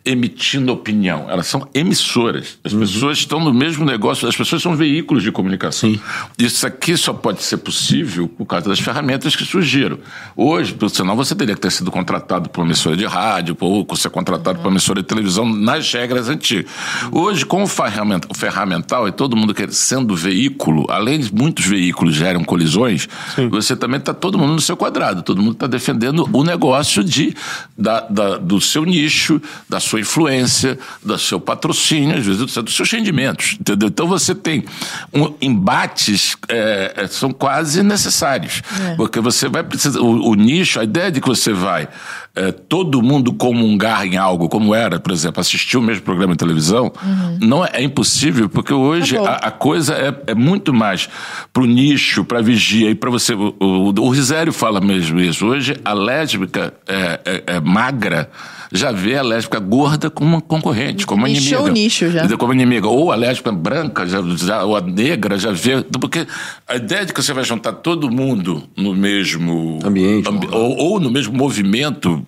emitindo 0.04 0.72
opinião, 0.72 1.26
elas 1.30 1.46
são 1.46 1.66
emissoras. 1.72 2.58
As 2.64 2.72
pessoas 2.72 3.18
estão 3.18 3.40
no 3.40 3.52
mesmo 3.54 3.84
negócio, 3.84 4.28
as 4.28 4.36
pessoas 4.36 4.60
são 4.60 4.76
veículos 4.76 5.22
de 5.22 5.32
comunicação. 5.32 5.98
Isso 6.38 6.66
aqui 6.66 6.96
só 6.96 7.12
pode 7.12 7.42
ser 7.42 7.58
possível 7.58 8.28
por 8.28 8.44
causa 8.44 8.68
das 8.68 8.80
ferramentas 8.80 9.34
que 9.34 9.44
surgiram. 9.44 9.98
Hoje, 10.36 10.76
senão 10.92 11.16
você 11.16 11.34
teria 11.34 11.54
que 11.54 11.60
ter 11.60 11.70
sido 11.70 11.90
contratado 11.90 12.50
por 12.50 12.60
uma 12.60 12.66
emissora 12.66 12.96
de 12.96 13.06
rádio, 13.06 13.56
ou 13.60 13.86
ser 13.96 14.10
contratado 14.10 14.58
por 14.58 14.66
uma 14.66 14.72
emissora 14.72 15.00
de 15.00 15.08
televisão 15.08 15.48
nas 15.48 15.90
regras 15.92 16.28
antigas. 16.28 16.70
Hoje, 17.10 17.46
com 17.46 17.66
o 17.70 17.74
ferramenta- 17.74 18.28
o 18.30 18.34
ferramental 18.34 19.06
e 19.08 19.12
todo 19.12 19.36
mundo 19.36 19.54
quer, 19.54 19.70
sendo 19.72 20.14
veículo, 20.16 20.86
além 20.90 21.20
de 21.20 21.32
muitos 21.34 21.64
veículos 21.66 22.14
geram 22.14 22.42
colisões, 22.44 23.08
você 23.50 23.76
também 23.76 23.98
está 23.98 24.12
todo 24.12 24.36
mundo 24.38 24.52
no 24.54 24.60
seu 24.60 24.76
quadrado, 24.76 25.22
todo 25.22 25.40
mundo 25.40 25.52
está 25.54 25.66
defendendo 25.66 26.28
o 26.32 26.42
negócio 26.44 27.02
de, 27.04 27.34
da, 27.78 28.00
da- 28.00 28.36
do 28.38 28.60
seu 28.60 28.84
nicho, 28.84 29.40
da 29.68 29.78
sua 29.80 30.00
influência, 30.00 30.78
do 31.04 31.16
seu 31.18 31.38
patrocínio, 31.40 32.16
às 32.18 32.24
vezes 32.26 32.40
dos 32.54 32.74
seus 32.74 32.90
rendimentos, 32.90 33.56
entendeu? 33.60 33.88
Então 33.88 34.06
você 34.06 34.34
tem 34.34 34.64
um, 35.12 35.32
embates 35.40 36.36
é, 36.48 36.92
é, 36.96 37.06
são 37.06 37.30
quase 37.32 37.82
necessários, 37.82 38.62
porque 38.96 39.20
você 39.20 39.48
vai 39.48 39.62
precisar 39.62 40.00
o, 40.00 40.30
o 40.30 40.34
nicho, 40.34 40.80
a 40.80 40.84
ideia 40.84 41.10
de 41.10 41.20
que 41.20 41.28
você 41.28 41.52
vai 41.52 41.88
é, 42.34 42.52
todo 42.52 43.02
mundo 43.02 43.32
comungar 43.32 44.06
em 44.06 44.16
algo, 44.16 44.48
como 44.48 44.74
era, 44.74 45.00
por 45.00 45.12
exemplo, 45.12 45.40
assistir 45.40 45.76
o 45.76 45.82
mesmo 45.82 46.02
programa 46.02 46.32
de 46.34 46.38
televisão, 46.38 46.92
não 47.40 47.64
é, 47.64 47.70
é 47.74 47.82
impossível, 47.82 48.48
porque 48.48 48.72
hoje 48.72 49.16
Tá 49.18 49.32
a, 49.32 49.48
a 49.48 49.50
coisa 49.50 49.94
é, 49.94 50.30
é 50.32 50.34
muito 50.34 50.72
mais 50.72 51.08
pro 51.52 51.64
nicho, 51.66 52.24
pra 52.24 52.40
vigia 52.40 52.88
e 52.90 52.94
para 52.94 53.10
você. 53.10 53.34
O, 53.34 53.54
o, 53.60 53.86
o 54.00 54.08
Risério 54.10 54.52
fala 54.52 54.80
mesmo 54.80 55.20
isso. 55.20 55.44
Hoje 55.46 55.76
a 55.84 55.92
lésbica 55.92 56.72
é, 56.86 57.20
é- 57.24 57.42
é 57.56 57.60
magra 57.60 58.30
já 58.72 58.92
vê 58.92 59.16
a 59.16 59.22
lésbica 59.22 59.58
gorda 59.58 60.08
como 60.08 60.30
uma 60.30 60.40
concorrente, 60.40 61.04
como 61.04 61.22
uma 61.22 61.28
Nichou 61.28 61.58
inimiga. 61.66 61.70
o 61.70 61.74
nicho 61.74 62.08
já. 62.12 62.36
Como 62.36 62.52
inimiga. 62.52 62.86
Ou 62.86 63.10
a 63.10 63.16
lésbica 63.16 63.50
branca, 63.50 64.06
já, 64.06 64.22
já- 64.36 64.62
ou 64.64 64.76
a 64.76 64.80
negra 64.80 65.36
já 65.36 65.50
vê. 65.50 65.82
Porque 66.00 66.24
a 66.68 66.76
ideia 66.76 67.04
de 67.04 67.12
que 67.12 67.20
você 67.20 67.32
vai 67.32 67.42
juntar 67.42 67.72
todo 67.72 68.08
mundo 68.08 68.62
no 68.76 68.94
mesmo 68.94 69.80
Ambiente. 69.84 70.28
ou, 70.52 70.76
ou 70.76 71.00
no 71.00 71.10
mesmo 71.10 71.36
movimento 71.36 72.19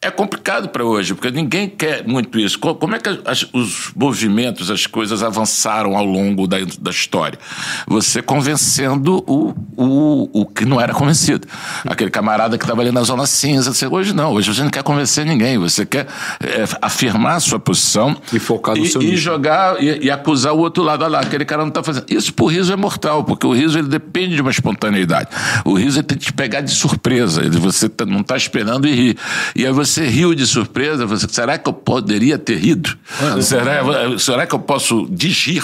É 0.00 0.10
complicado 0.10 0.68
para 0.68 0.84
hoje, 0.84 1.14
porque 1.14 1.30
ninguém 1.30 1.68
quer 1.68 2.06
muito 2.06 2.38
isso. 2.38 2.58
Co- 2.58 2.74
Como 2.74 2.94
é 2.94 2.98
que 2.98 3.08
as- 3.24 3.46
os 3.52 3.90
movimentos, 3.96 4.70
as 4.70 4.86
coisas 4.86 5.22
avançaram 5.22 5.96
ao 5.96 6.04
longo 6.04 6.46
da, 6.46 6.58
da 6.80 6.90
história? 6.90 7.38
Você 7.86 8.22
convencendo 8.22 9.24
o, 9.26 9.54
o, 9.76 10.40
o 10.42 10.46
que 10.46 10.64
não 10.64 10.80
era 10.80 10.92
convencido. 10.92 11.46
Aquele 11.86 12.10
camarada 12.10 12.56
que 12.56 12.64
estava 12.64 12.80
ali 12.80 12.90
na 12.92 13.02
zona 13.02 13.26
cinza. 13.26 13.72
Você, 13.72 13.86
hoje 13.86 14.12
não, 14.14 14.32
hoje 14.32 14.52
você 14.54 14.62
não 14.62 14.70
quer 14.70 14.82
convencer 14.82 15.24
ninguém. 15.26 15.58
Você 15.58 15.84
quer 15.84 16.06
é, 16.40 16.64
afirmar 16.80 17.36
a 17.36 17.40
sua 17.40 17.58
posição 17.58 18.16
E 18.32 18.38
focar 18.38 18.76
no 18.76 18.84
e, 18.84 18.88
seu 18.88 19.02
e 19.02 19.06
nicho. 19.06 19.18
jogar 19.22 19.82
e, 19.82 20.06
e 20.06 20.10
acusar 20.10 20.52
o 20.54 20.58
outro 20.58 20.82
lado. 20.82 21.02
Olha 21.02 21.12
lá, 21.12 21.20
aquele 21.20 21.44
cara 21.44 21.62
não 21.62 21.68
está 21.68 21.82
fazendo. 21.82 22.06
Isso 22.08 22.32
pro 22.32 22.46
riso 22.46 22.72
é 22.72 22.76
mortal, 22.76 23.24
porque 23.24 23.46
o 23.46 23.52
riso 23.52 23.78
ele 23.78 23.88
depende 23.88 24.34
de 24.36 24.40
uma 24.42 24.50
espontaneidade. 24.50 25.28
O 25.64 25.74
riso 25.74 25.98
ele 25.98 26.06
tem 26.06 26.18
que 26.18 26.26
te 26.26 26.32
pegar 26.32 26.60
de 26.60 26.70
surpresa. 26.70 27.42
Ele, 27.42 27.58
você 27.58 27.88
tá- 27.88 28.04
não 28.06 28.20
está 28.20 28.36
esperando 28.36 28.86
e 28.86 28.94
rir. 29.00 29.16
E 29.54 29.64
aí 29.66 29.72
você 29.72 30.06
riu 30.06 30.34
de 30.34 30.46
surpresa. 30.46 31.06
Você, 31.06 31.26
será 31.30 31.56
que 31.58 31.68
eu 31.68 31.72
poderia 31.72 32.38
ter 32.38 32.56
rido? 32.58 32.96
será, 33.42 34.18
será 34.18 34.46
que 34.46 34.54
eu 34.54 34.58
posso 34.58 35.06
digir? 35.10 35.62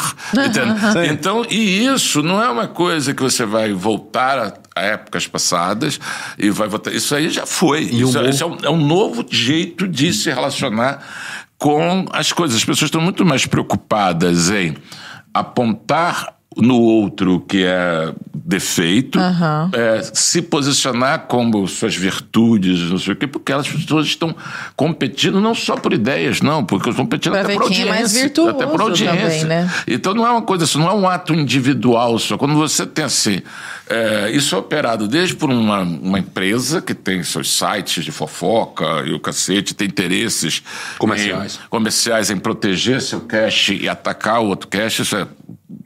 Então, 1.11 1.45
e 1.51 1.85
isso 1.87 2.23
não 2.23 2.43
é 2.43 2.49
uma 2.49 2.67
coisa 2.69 3.13
que 3.15 3.23
você 3.23 3.45
vai 3.45 3.73
voltar 3.73 4.39
a, 4.39 4.81
a 4.81 4.83
épocas 4.85 5.27
passadas 5.27 5.99
e 6.39 6.51
vai 6.51 6.69
voltar. 6.69 6.93
Isso 6.93 7.15
aí 7.15 7.29
já 7.31 7.47
foi. 7.47 7.81
Isso, 7.83 8.19
humor- 8.19 8.29
isso 8.29 8.43
é 8.43 8.47
um, 8.47 8.57
é 8.65 8.71
um 8.71 8.87
novo 8.87 9.25
jeito 9.31 9.87
de 9.89 10.13
se 10.13 10.31
relacionar 10.31 11.01
com 11.59 12.05
as 12.13 12.33
coisas. 12.33 12.57
As 12.57 12.65
pessoas 12.65 12.89
estão 12.89 13.01
muito 13.01 13.25
mais 13.25 13.47
preocupadas 13.47 14.51
em 14.51 14.77
apontar 15.33 16.35
no 16.57 16.79
outro 16.81 17.41
que 17.41 17.65
é 17.65 18.13
defeito, 18.33 19.19
Aham. 19.19 19.71
é, 19.73 20.03
se 20.13 20.43
posicionar 20.43 21.21
como 21.27 21.67
suas 21.67 21.97
virtudes, 21.97 22.79
não 22.91 22.99
sei 22.99 23.15
o 23.15 23.17
quê, 23.17 23.27
porque 23.27 23.53
as 23.53 23.67
pessoas 23.67 24.07
estão 24.07 24.35
competindo 24.77 25.41
não 25.41 25.55
só 25.55 25.77
por 25.77 25.93
ideias, 25.93 26.41
não, 26.43 26.65
porque 26.65 26.91
estão 26.91 27.05
competindo 27.05 27.33
Pra 27.33 27.41
até 27.43 27.55
por 27.55 27.69
quem 27.69 27.79
é 27.79 27.81
audiência. 27.83 27.95
mais 28.03 28.13
virtuoso 28.13 28.51
até 28.51 28.67
por 28.67 28.81
audiência. 28.81 29.17
também, 29.17 29.45
né? 29.45 29.71
Então 29.87 30.15
não 30.15 30.27
é 30.27 30.31
uma 30.31 30.43
coisa, 30.43 30.65
isso 30.65 30.79
não 30.79 30.89
é 30.89 30.93
um 30.93 31.09
ato 31.09 31.33
individual 31.35 32.19
só. 32.19 32.37
Quando 32.37 32.55
você 32.55 32.85
tem 32.87 33.05
assim, 33.07 33.41
é, 33.89 34.31
isso 34.31 34.55
é 34.55 34.59
operado 34.59 35.09
desde 35.09 35.35
por 35.35 35.51
uma, 35.51 35.81
uma 35.81 36.19
empresa 36.19 36.83
que 36.83 36.95
tem 36.95 37.23
seus 37.23 37.51
sites 37.57 38.05
de 38.05 38.13
fofoca 38.13 38.85
e 39.07 39.13
o 39.13 39.21
cacete, 39.21 39.75
tem 39.75 39.89
interesses 39.89 40.63
Comerciais. 40.99 41.59
em, 41.65 41.69
comerciais 41.69 42.31
em 42.31 42.37
proteger 42.37 43.01
seu 43.01 43.21
cash 43.21 43.71
e 43.71 43.89
atacar 43.89 44.41
o 44.43 44.47
outro 44.49 44.69
cash, 44.69 45.01
isso 45.01 45.17
é, 45.17 45.27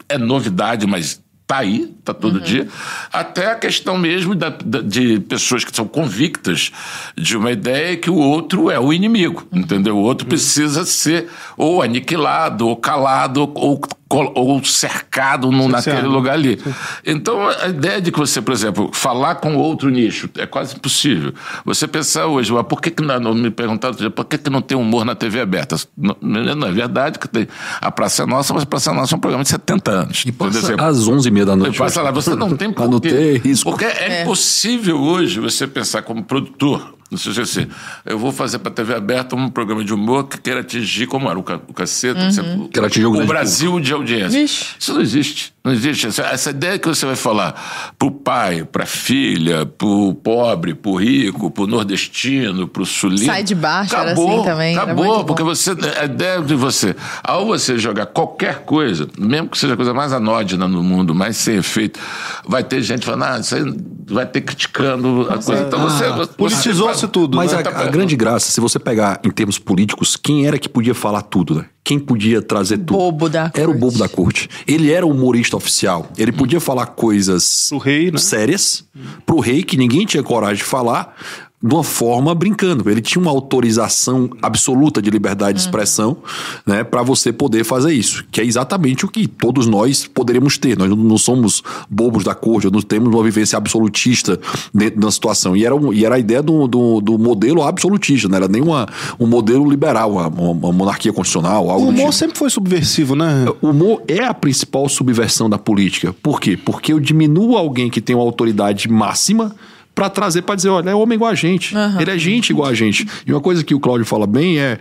é 0.08 0.16
novidade, 0.18 0.86
mas 0.86 1.20
tá 1.46 1.58
aí, 1.58 1.94
tá 2.04 2.12
todo 2.12 2.40
dia. 2.40 2.68
Até 3.10 3.50
a 3.50 3.54
questão 3.54 3.96
mesmo 3.96 4.34
da- 4.34 4.50
da- 4.50 4.82
de 4.82 5.18
pessoas 5.20 5.64
que 5.64 5.74
são 5.74 5.86
convictas 5.88 6.70
de 7.16 7.36
uma 7.38 7.50
ideia 7.50 7.96
que 7.96 8.10
o 8.10 8.16
outro 8.16 8.70
é 8.70 8.78
o 8.78 8.92
inimigo, 8.92 9.46
entendeu? 9.50 9.96
O 9.96 10.00
outro 10.02 10.26
precisa 10.26 10.84
ser 10.84 11.26
ou 11.56 11.80
aniquilado, 11.82 12.68
ou 12.68 12.76
calado, 12.76 13.50
ou, 13.54 13.80
ou 14.10 14.64
cercado 14.64 15.50
no, 15.50 15.68
naquele 15.68 16.02
lugar 16.02 16.34
ali. 16.34 16.58
Então, 17.04 17.46
a 17.48 17.68
ideia 17.68 18.00
de 18.00 18.10
que 18.10 18.18
você, 18.18 18.40
por 18.40 18.52
exemplo, 18.52 18.90
falar 18.92 19.36
com 19.36 19.56
outro 19.56 19.90
nicho 19.90 20.30
é 20.36 20.46
quase 20.46 20.76
impossível. 20.76 21.32
Você 21.64 21.86
pensar 21.86 22.26
hoje, 22.26 22.52
"Ué, 22.52 22.62
por 22.62 22.80
que, 22.80 22.90
que 22.90 23.02
não, 23.02 23.34
me 23.34 23.50
perguntaram, 23.50 23.94
por 24.10 24.24
que, 24.24 24.38
que 24.38 24.50
não 24.50 24.62
tem 24.62 24.76
humor 24.78 25.04
na 25.04 25.14
TV 25.14 25.40
aberta? 25.40 25.76
Não, 25.96 26.16
não 26.20 26.68
é 26.68 26.72
verdade 26.72 27.18
que 27.18 27.28
tem. 27.28 27.46
A 27.80 27.90
Praça 27.90 28.22
é 28.22 28.26
Nossa, 28.26 28.54
mas 28.54 28.62
a 28.62 28.66
Praça 28.66 28.90
é 28.90 28.94
Nossa 28.94 29.14
é 29.14 29.16
um 29.16 29.20
programa 29.20 29.44
de 29.44 29.50
70 29.50 29.90
anos. 29.90 30.24
E 30.26 30.32
passa 30.32 30.58
Entendeu? 30.58 30.84
às 30.84 31.08
11h30 31.08 31.44
da 31.44 31.56
noite. 31.56 31.78
Passa 31.78 32.02
lá, 32.02 32.10
você 32.10 32.34
não 32.34 32.56
tem 32.56 32.72
por 32.72 32.88
não 32.88 32.98
risco. 33.42 33.70
Porque 33.70 33.84
é, 33.84 34.22
impossível 34.22 34.98
hoje 35.00 35.40
você 35.40 35.66
pensar 35.66 36.02
como 36.02 36.24
produtor. 36.24 36.97
Não 37.10 37.16
sei 37.16 37.32
se 37.32 37.40
assim, 37.40 37.66
eu 38.04 38.18
vou 38.18 38.30
fazer 38.32 38.58
para 38.58 38.70
TV 38.70 38.94
aberta 38.94 39.34
um 39.34 39.48
programa 39.48 39.82
de 39.82 39.94
humor 39.94 40.24
que 40.28 40.38
queira 40.38 40.60
atingir, 40.60 41.06
como 41.06 41.28
era 41.30 41.38
o, 41.38 41.42
ca- 41.42 41.60
o 41.66 41.72
cacete, 41.72 42.20
você- 42.32 42.42
Queira 42.70 42.86
atingir 42.86 43.06
o 43.06 43.22
o 43.22 43.26
Brasil 43.26 43.80
de 43.80 43.92
audiência. 43.94 44.28
Vixe. 44.40 44.66
Isso 44.78 44.92
não 44.92 45.00
existe. 45.00 45.54
Não 45.64 45.72
existe. 45.72 46.06
Essa, 46.06 46.22
essa 46.24 46.50
ideia 46.50 46.78
que 46.78 46.86
você 46.86 47.04
vai 47.06 47.16
falar 47.16 47.92
pro 47.98 48.10
pai, 48.10 48.64
pra 48.64 48.84
filha, 48.86 49.64
pro 49.66 50.14
pobre, 50.14 50.74
pro 50.74 50.96
rico, 50.96 51.50
pro 51.50 51.66
nordestino, 51.66 52.68
pro 52.68 52.84
sulino. 52.86 53.26
Sai 53.26 53.42
de 53.42 53.54
baixo, 53.54 53.94
era 53.94 54.04
acabou, 54.12 54.40
assim 54.40 54.44
também, 54.48 54.76
Acabou, 54.76 55.24
porque 55.24 55.42
você, 55.42 55.74
a 56.00 56.04
ideia 56.04 56.40
de 56.42 56.54
você, 56.54 56.94
ao 57.24 57.46
você 57.46 57.78
jogar 57.78 58.06
qualquer 58.06 58.60
coisa, 58.64 59.08
mesmo 59.18 59.48
que 59.48 59.58
seja 59.58 59.74
a 59.74 59.76
coisa 59.76 59.92
mais 59.94 60.12
anódina 60.12 60.68
no 60.68 60.82
mundo, 60.82 61.14
mais 61.14 61.36
sem 61.36 61.56
efeito, 61.56 61.98
vai 62.46 62.62
ter 62.62 62.80
gente 62.82 63.04
falando, 63.04 63.24
ah, 63.24 63.38
isso 63.40 63.54
aí 63.54 63.62
vai 64.06 64.24
ter 64.26 64.40
criticando 64.42 65.22
a 65.30 65.34
coisa. 65.42 65.62
Então 65.66 65.80
você. 65.82 66.08
você- 66.12 66.32
Politizou-se 66.34 66.97
tudo. 67.06 67.36
Mas 67.36 67.52
né? 67.52 67.58
a, 67.58 67.62
Tá 67.62 67.80
a 67.80 67.86
grande 67.86 68.16
graça, 68.16 68.50
se 68.50 68.60
você 68.60 68.78
pegar 68.78 69.20
em 69.22 69.30
termos 69.30 69.58
políticos, 69.58 70.16
quem 70.16 70.46
era 70.46 70.58
que 70.58 70.68
podia 70.68 70.94
falar 70.94 71.22
tudo, 71.22 71.54
né? 71.56 71.66
Quem 71.84 71.98
podia 71.98 72.42
trazer 72.42 72.78
tudo? 72.78 72.94
bobo 72.94 73.28
da 73.28 73.50
Era 73.54 73.64
o 73.64 73.72
corte. 73.72 73.78
bobo 73.80 73.98
da 73.98 74.08
corte. 74.08 74.48
Ele 74.66 74.90
era 74.92 75.06
o 75.06 75.10
humorista 75.10 75.56
oficial. 75.56 76.06
Ele 76.18 76.32
podia 76.32 76.60
falar 76.60 76.86
coisas 76.86 77.66
Pro 77.68 77.78
rei, 77.78 78.10
né? 78.10 78.18
sérias 78.18 78.84
pro 79.24 79.38
rei 79.38 79.62
que 79.62 79.76
ninguém 79.76 80.04
tinha 80.04 80.22
coragem 80.22 80.56
de 80.56 80.64
falar. 80.64 81.14
De 81.60 81.74
uma 81.74 81.82
forma 81.82 82.32
brincando. 82.36 82.88
Ele 82.88 83.00
tinha 83.00 83.20
uma 83.20 83.32
autorização 83.32 84.30
absoluta 84.40 85.02
de 85.02 85.10
liberdade 85.10 85.54
de 85.58 85.64
expressão, 85.64 86.18
né, 86.64 86.84
para 86.84 87.02
você 87.02 87.32
poder 87.32 87.64
fazer 87.64 87.92
isso. 87.92 88.24
Que 88.30 88.40
é 88.40 88.44
exatamente 88.44 89.04
o 89.04 89.08
que 89.08 89.26
todos 89.26 89.66
nós 89.66 90.06
poderíamos 90.06 90.56
ter. 90.56 90.78
Nós 90.78 90.88
não- 90.88 91.18
somos 91.18 91.62
bobos 91.90 92.22
da 92.22 92.32
corte, 92.32 92.70
não 92.70 92.80
temos 92.80 93.12
uma 93.12 93.22
vivência 93.24 93.56
absolutista 93.56 94.38
dentro 94.72 95.00
da 95.00 95.10
situação. 95.10 95.56
E 95.56 95.64
era, 95.64 95.74
um- 95.74 95.92
e 95.92 96.04
era 96.04 96.14
a 96.14 96.18
ideia 96.20 96.40
do, 96.42 96.68
do, 96.68 97.00
do 97.00 97.18
modelo 97.18 97.62
absolutista, 97.64 98.28
não 98.28 98.36
era 98.36 98.46
nem 98.46 98.62
uma, 98.62 98.86
um 99.18 99.26
modelo 99.26 99.68
liberal, 99.68 100.12
uma, 100.12 100.28
uma 100.28 100.72
monarquia 100.72 101.12
constitucional, 101.12 101.68
algo 101.70 101.86
O 101.86 101.88
humor 101.88 101.98
tipo. 102.02 102.12
sempre 102.12 102.38
foi 102.38 102.50
subversivo, 102.50 103.16
né? 103.16 103.46
O 103.60 103.70
humor 103.70 104.02
é 104.06 104.22
a 104.24 104.32
principal 104.32 104.88
subversão 104.88 105.50
da 105.50 105.58
política. 105.58 106.14
Por 106.22 106.40
quê? 106.40 106.56
Porque 106.56 106.92
eu 106.92 107.00
diminuo 107.00 107.56
alguém 107.56 107.90
que 107.90 108.00
tem 108.00 108.14
uma 108.14 108.22
autoridade 108.24 108.88
máxima 108.88 109.56
pra 109.98 110.08
trazer 110.08 110.42
pra 110.42 110.54
dizer, 110.54 110.68
olha, 110.68 110.90
é 110.90 110.94
homem 110.94 111.16
igual 111.16 111.28
a 111.28 111.34
gente. 111.34 111.74
Ele 112.00 112.08
é 112.12 112.16
gente 112.16 112.50
igual 112.50 112.68
a 112.68 112.74
gente. 112.74 113.04
E 113.26 113.32
uma 113.32 113.40
coisa 113.40 113.64
que 113.64 113.74
o 113.74 113.80
Cláudio 113.80 114.06
fala 114.06 114.28
bem 114.28 114.56
é 114.56 114.78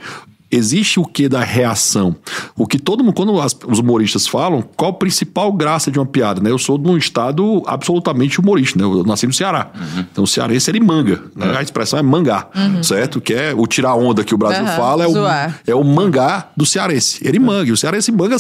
existe 0.52 1.00
o 1.00 1.06
que 1.06 1.28
da 1.30 1.42
reação? 1.42 2.16
O 2.58 2.66
que 2.66 2.80
todo 2.80 3.04
mundo, 3.04 3.14
quando 3.14 3.40
as- 3.42 3.56
os 3.68 3.80
humoristas 3.80 4.28
falam, 4.28 4.64
qual 4.76 4.92
a 4.92 4.94
principal 4.94 5.52
graça 5.52 5.92
de 5.92 6.00
uma 6.00 6.06
piada, 6.06 6.42
né? 6.42 6.50
Eu 6.52 6.58
sou 6.58 6.78
de 6.78 6.88
um 6.90 6.98
estado 6.98 7.62
absolutamente 7.66 8.40
humorista, 8.40 8.78
né? 8.80 8.86
Eu 8.86 9.04
nasci 9.04 9.28
no 9.28 9.34
Ceará. 9.34 9.70
Então 10.12 10.24
o 10.24 10.28
cearense, 10.28 10.70
ele 10.72 10.80
manga. 10.80 11.22
né? 11.36 11.58
A 11.58 11.62
expressão 11.62 12.00
é 12.00 12.02
mangar, 12.02 12.50
certo? 12.82 13.20
Que 13.22 13.34
é 13.34 13.54
o 13.56 13.66
tirar 13.68 13.96
onda 13.96 14.24
que 14.24 14.34
o 14.34 14.38
Brasil 14.38 14.64
Aham, 14.66 14.76
fala, 14.78 15.04
é 15.04 15.08
o, 15.08 15.14
é 15.68 15.76
o 15.76 15.84
mangá 15.84 16.48
do 16.56 16.66
cearense. 16.66 17.20
Ele 17.28 17.40
manga. 17.40 17.70
E 17.70 17.72
o 17.72 17.78
cearense 17.78 18.12
manga 18.12 18.36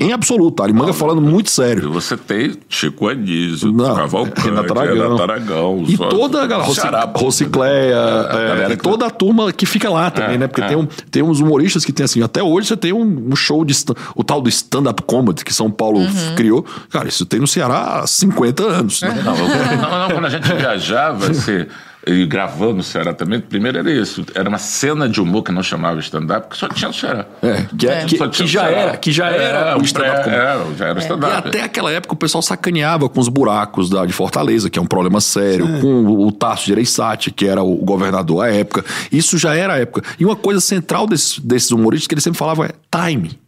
em 0.00 0.12
absoluto, 0.12 0.56
tá? 0.56 0.64
Ele 0.64 0.72
manga 0.72 0.92
falando 0.92 1.20
muito 1.20 1.50
sério. 1.50 1.92
você 1.92 2.16
tem 2.16 2.56
Chico 2.68 3.08
Anísio, 3.08 3.72
Não, 3.72 3.94
Cavalcante, 3.94 4.40
Renato 4.48 4.78
Aragão. 4.78 5.18
Aragão. 5.22 5.84
E 5.86 5.96
só- 5.96 6.08
toda 6.08 6.42
a 6.42 6.46
galera, 6.46 6.66
Rossi- 6.68 6.80
Ceará, 6.80 7.06
pô. 7.06 7.20
Rocicléia, 7.20 7.96
a 7.96 8.72
é, 8.72 8.76
toda 8.76 9.06
a 9.06 9.10
turma 9.10 9.52
que 9.52 9.66
fica 9.66 9.88
lá 9.90 10.10
também, 10.10 10.34
É, 10.36 10.38
né? 10.38 10.46
Porque 10.46 10.62
é. 10.62 10.66
tem, 10.68 10.76
um, 10.76 10.86
tem 11.10 11.22
uns 11.34 11.40
humoristas 11.40 11.84
que 11.84 11.92
tem 11.92 12.04
assim, 12.04 12.22
até 12.22 12.42
hoje 12.42 12.68
você 12.68 12.76
tem 12.76 12.92
um, 12.92 13.28
um 13.32 13.36
show 13.36 13.64
de 13.64 13.74
o 14.14 14.22
tal 14.24 14.40
do 14.40 14.48
stand-up 14.48 15.02
comedy 15.02 15.44
que 15.44 15.52
São 15.52 15.70
Paulo 15.70 16.00
Uhum. 16.00 16.34
criou. 16.36 16.64
Cara, 16.90 17.08
isso 17.08 17.24
tem 17.26 17.40
no 17.40 17.46
Ceará 17.46 18.00
há 18.02 18.06
50 18.06 18.62
anos. 18.62 19.00
né? 19.02 19.22
Não, 19.24 19.36
não, 19.36 19.98
não, 19.98 20.10
quando 20.10 20.24
a 20.26 20.30
gente 20.30 20.46
viajava, 20.54 21.30
assim, 21.30 21.66
e 22.06 22.26
gravando 22.26 22.74
no 22.74 22.82
Ceará 22.82 23.12
também, 23.14 23.40
primeiro 23.40 23.78
era 23.78 23.90
isso. 23.90 24.24
Era 24.34 24.48
uma 24.48 24.58
cena 24.58 25.08
de 25.08 25.20
humor 25.20 25.42
que 25.42 25.52
não 25.52 25.62
chamava 25.62 25.98
stand-up, 26.00 26.48
que 26.48 26.56
só 26.56 26.68
tinha 26.68 26.88
no 26.88 26.94
Ceará. 26.94 27.26
É, 27.42 27.64
que, 27.76 27.86
é- 27.88 28.04
que- 28.04 28.16
Só 28.18 28.28
que 28.28 28.42
no 28.42 28.48
já 28.48 28.64
era, 28.68 28.96
que 28.96 29.10
já 29.12 29.30
É, 29.30 29.42
era 29.44 29.76
o 29.76 29.80
o 29.80 29.84
stand-up 29.84 30.28
era, 30.28 30.64
já 30.76 30.86
era 30.88 30.98
E 30.98 31.02
stand-up. 31.02 31.48
até 31.48 31.62
aquela 31.62 31.90
época 31.92 32.14
o 32.14 32.16
pessoal 32.16 32.42
sacaneava 32.42 33.08
com 33.08 33.20
os 33.20 33.28
buracos 33.28 33.88
da, 33.90 34.04
de 34.06 34.12
Fortaleza, 34.12 34.68
que 34.70 34.78
é 34.78 34.82
um 34.82 34.86
problema 34.86 35.20
sério, 35.20 35.80
com 35.80 36.04
o, 36.04 36.26
o 36.26 36.32
Tasso 36.32 36.66
de 36.66 36.72
Ereissati, 36.72 37.30
que 37.30 37.46
era 37.46 37.62
o 37.62 37.76
governador 37.76 38.44
à 38.44 38.52
época. 38.52 38.84
Isso 39.10 39.36
já 39.38 39.54
era 39.54 39.74
a 39.74 39.78
época. 39.78 40.02
E 40.18 40.24
uma 40.24 40.36
coisa 40.36 40.60
central 40.60 41.06
desses, 41.06 41.38
desses 41.38 41.70
humoristas 41.70 42.06
que 42.06 42.14
eles 42.14 42.24
sempre 42.24 42.38
falavam 42.38 42.64
é 42.66 42.70
time. 43.08 43.38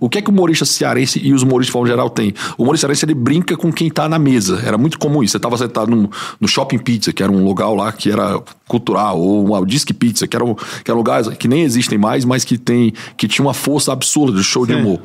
O 0.00 0.08
que 0.08 0.18
é 0.18 0.22
que 0.22 0.30
o 0.30 0.32
humorista 0.32 0.64
cearense 0.64 1.20
e 1.22 1.32
os 1.34 1.42
humoristas 1.42 1.66
de 1.66 1.72
forma 1.72 1.86
geral 1.88 2.08
têm? 2.10 2.32
O 2.58 2.62
humorista 2.62 2.86
cearense 2.86 3.04
ele 3.04 3.14
brinca 3.14 3.56
com 3.56 3.70
quem 3.70 3.90
tá 3.90 4.08
na 4.08 4.18
mesa. 4.18 4.62
Era 4.64 4.78
muito 4.78 4.98
comum 4.98 5.22
isso. 5.22 5.32
Você 5.32 5.36
estava 5.36 5.56
sentado 5.58 5.90
num- 5.90 6.08
no 6.40 6.48
Shopping 6.48 6.78
Pizza, 6.78 7.12
que 7.12 7.22
era 7.22 7.30
um 7.30 7.44
lugar 7.44 7.68
lá 7.68 7.92
que 7.92 8.10
era 8.10 8.40
cultural, 8.66 9.20
ou 9.20 9.44
uma 9.46 9.64
Disque 9.66 9.92
Pizza, 9.92 10.26
que 10.26 10.34
era 10.34 10.44
um, 10.44 10.54
que 10.54 10.90
era 10.90 10.94
um 10.94 10.98
lugar 10.98 11.22
que 11.36 11.46
nem 11.46 11.62
existem 11.62 11.98
mais, 11.98 12.24
mas 12.24 12.44
que, 12.44 12.56
tem, 12.56 12.92
que 13.16 13.28
tinha 13.28 13.44
uma 13.44 13.54
força 13.54 13.92
absurda 13.92 14.38
de 14.38 14.42
show 14.44 14.64
de 14.66 14.74
humor. 14.74 15.00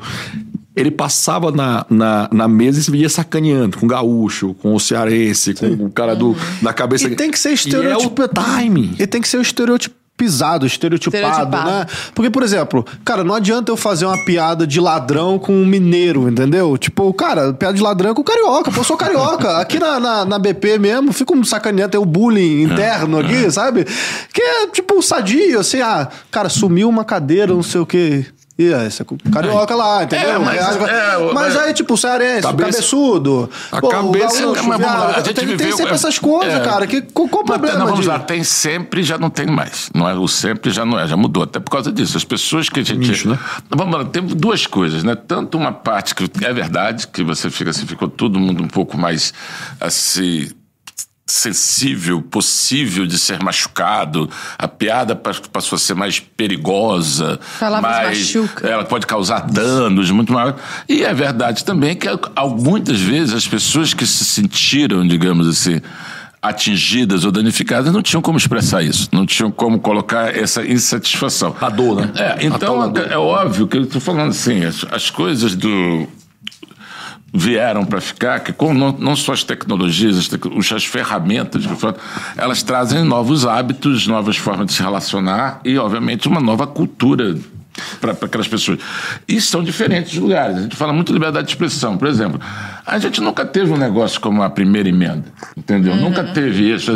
Ele 0.74 0.90
passava 0.90 1.50
na, 1.50 1.86
na, 1.88 2.28
na 2.32 2.46
mesa 2.48 2.78
e 2.78 2.82
se 2.82 2.90
via 2.90 3.08
sacaneando 3.08 3.78
com 3.78 3.86
o 3.86 3.88
gaúcho, 3.88 4.52
com 4.60 4.74
o 4.74 4.80
cearense, 4.80 5.54
com 5.54 5.86
o 5.86 5.90
cara 5.90 6.14
do, 6.14 6.36
da 6.60 6.72
cabeça. 6.72 7.08
E 7.08 7.16
tem 7.16 7.30
que 7.30 7.38
ser 7.38 7.48
E 7.48 7.52
é 7.52 7.52
o 7.52 7.56
estereotipado. 7.56 8.32
timing. 8.34 8.94
E 8.98 9.06
tem 9.06 9.20
que 9.22 9.28
ser 9.28 9.38
o 9.38 9.42
estereotipado 9.42 10.00
pisado, 10.16 10.66
estereotipado, 10.66 11.24
Estereotipado. 11.26 11.70
né? 11.70 11.86
Porque, 12.14 12.30
por 12.30 12.42
exemplo, 12.42 12.84
cara, 13.04 13.22
não 13.22 13.34
adianta 13.34 13.70
eu 13.70 13.76
fazer 13.76 14.06
uma 14.06 14.24
piada 14.24 14.66
de 14.66 14.80
ladrão 14.80 15.38
com 15.38 15.52
um 15.52 15.66
mineiro, 15.66 16.28
entendeu? 16.28 16.76
Tipo, 16.78 17.12
cara, 17.12 17.52
piada 17.52 17.74
de 17.74 17.82
ladrão 17.82 18.10
é 18.10 18.14
com 18.14 18.22
carioca, 18.24 18.70
pô, 18.70 18.80
eu 18.80 18.84
sou 18.84 18.96
carioca. 18.96 19.58
Aqui 19.60 19.78
na, 19.78 20.00
na, 20.00 20.24
na 20.24 20.38
BP 20.38 20.78
mesmo, 20.78 21.12
fico 21.12 21.44
sacaneando, 21.44 21.90
tem 21.90 22.00
o 22.00 22.04
bullying 22.04 22.62
interno 22.62 23.18
aqui, 23.18 23.50
sabe? 23.50 23.84
Que 24.32 24.40
é, 24.40 24.66
tipo, 24.68 25.02
sadio, 25.02 25.58
assim, 25.60 25.80
ah, 25.80 26.08
cara, 26.30 26.48
sumiu 26.48 26.88
uma 26.88 27.04
cadeira, 27.04 27.52
não 27.52 27.62
sei 27.62 27.80
o 27.80 27.86
quê. 27.86 28.24
E 28.58 28.72
é, 28.72 28.86
esse 28.86 29.02
é 29.02 29.04
carioca 29.30 29.74
lá, 29.74 30.04
entendeu? 30.04 30.30
É, 30.30 30.38
mas- 30.38 30.76
é, 30.76 31.32
mas 31.34 31.56
aí, 31.58 31.74
tipo, 31.74 31.94
cearense, 31.94 32.40
Cabeça- 32.40 32.70
cabeçudo. 32.72 33.50
A 33.70 33.80
pô, 33.82 33.88
cabeça- 33.88 34.46
o 34.48 34.52
gaúcho, 34.54 34.68
Mas 34.68 34.80
lá, 34.80 35.08
a 35.08 35.20
gente 35.20 35.34
tem, 35.34 35.56
tem 35.58 35.72
sempre 35.72 35.92
é, 35.92 35.94
essas 35.94 36.18
coisas, 36.18 36.54
é. 36.54 36.60
cara. 36.60 36.86
Que, 36.86 37.02
qual, 37.02 37.28
qual 37.28 37.42
o 37.42 37.46
problema 37.46 37.78
não, 37.78 37.86
vamos 37.86 38.00
de... 38.00 38.08
lá, 38.08 38.18
tem 38.18 38.42
sempre 38.42 39.02
já 39.02 39.18
não 39.18 39.28
tem 39.28 39.44
mais. 39.46 39.90
Não 39.94 40.08
é, 40.08 40.14
o 40.14 40.26
sempre 40.26 40.70
já 40.70 40.86
não 40.86 40.98
é, 40.98 41.06
já 41.06 41.18
mudou. 41.18 41.42
Até 41.42 41.60
por 41.60 41.70
causa 41.70 41.92
disso. 41.92 42.16
As 42.16 42.24
pessoas 42.24 42.70
que 42.70 42.80
a 42.80 42.82
gente. 42.82 42.96
Nicho, 43.06 43.28
né? 43.28 43.38
Vamos 43.68 43.94
lá, 43.94 44.04
tem 44.06 44.22
duas 44.22 44.66
coisas, 44.66 45.04
né? 45.04 45.14
Tanto 45.14 45.58
uma 45.58 45.72
parte 45.72 46.14
que 46.14 46.24
é 46.42 46.52
verdade, 46.54 47.06
que 47.08 47.22
você 47.22 47.50
fica 47.50 47.68
assim, 47.70 47.86
ficou 47.86 48.08
todo 48.08 48.40
mundo 48.40 48.62
um 48.64 48.68
pouco 48.68 48.96
mais 48.96 49.34
assim. 49.78 50.48
Sensível, 51.28 52.22
possível 52.22 53.04
de 53.04 53.18
ser 53.18 53.42
machucado, 53.42 54.30
a 54.56 54.68
piada 54.68 55.16
pas- 55.16 55.40
passou 55.40 55.74
a 55.74 55.78
ser 55.78 55.94
mais 55.94 56.20
perigosa, 56.20 57.40
Palavras 57.58 57.92
mais, 57.92 58.18
machucam. 58.34 58.70
ela 58.70 58.84
pode 58.84 59.06
causar 59.08 59.40
danos 59.40 60.08
muito 60.12 60.32
maiores. 60.32 60.54
E 60.88 61.02
é 61.04 61.12
verdade 61.12 61.64
também 61.64 61.96
que 61.96 62.06
muitas 62.58 63.00
vezes 63.00 63.34
as 63.34 63.46
pessoas 63.48 63.92
que 63.92 64.06
se 64.06 64.24
sentiram, 64.24 65.04
digamos 65.04 65.48
assim, 65.48 65.80
atingidas 66.40 67.24
ou 67.24 67.32
danificadas 67.32 67.92
não 67.92 68.02
tinham 68.02 68.22
como 68.22 68.38
expressar 68.38 68.84
isso, 68.84 69.08
não 69.10 69.26
tinham 69.26 69.50
como 69.50 69.80
colocar 69.80 70.32
essa 70.36 70.64
insatisfação. 70.64 71.56
A 71.60 71.68
dor, 71.68 72.02
né? 72.02 72.12
É, 72.14 72.46
então 72.46 72.92
é 73.10 73.18
óbvio 73.18 73.66
que 73.66 73.76
eu 73.76 73.82
estou 73.82 74.00
falando 74.00 74.30
assim, 74.30 74.64
as, 74.64 74.84
as 74.92 75.10
coisas 75.10 75.56
do 75.56 76.06
vieram 77.36 77.84
para 77.84 78.00
ficar, 78.00 78.40
que 78.40 78.52
com, 78.52 78.72
não, 78.72 78.92
não 78.92 79.14
só 79.14 79.32
as 79.32 79.44
tecnologias, 79.44 80.16
as, 80.16 80.28
tec- 80.28 80.46
as 80.74 80.84
ferramentas, 80.84 81.64
elas 82.36 82.62
trazem 82.62 83.04
novos 83.04 83.46
hábitos, 83.46 84.06
novas 84.06 84.36
formas 84.36 84.66
de 84.66 84.72
se 84.72 84.82
relacionar 84.82 85.60
e, 85.64 85.76
obviamente, 85.78 86.26
uma 86.26 86.40
nova 86.40 86.66
cultura 86.66 87.36
para 88.00 88.12
aquelas 88.12 88.48
pessoas. 88.48 88.78
E 89.28 89.38
são 89.38 89.62
diferentes 89.62 90.14
lugares. 90.16 90.56
A 90.56 90.62
gente 90.62 90.76
fala 90.76 90.94
muito 90.94 91.08
de 91.08 91.12
liberdade 91.12 91.46
de 91.46 91.52
expressão. 91.52 91.98
Por 91.98 92.08
exemplo, 92.08 92.40
a 92.86 92.98
gente 92.98 93.20
nunca 93.20 93.44
teve 93.44 93.70
um 93.70 93.76
negócio 93.76 94.18
como 94.18 94.42
a 94.42 94.48
primeira 94.48 94.88
emenda, 94.88 95.24
entendeu? 95.54 95.94
Nunca 95.94 96.24
teve 96.24 96.72
isso. 96.72 96.90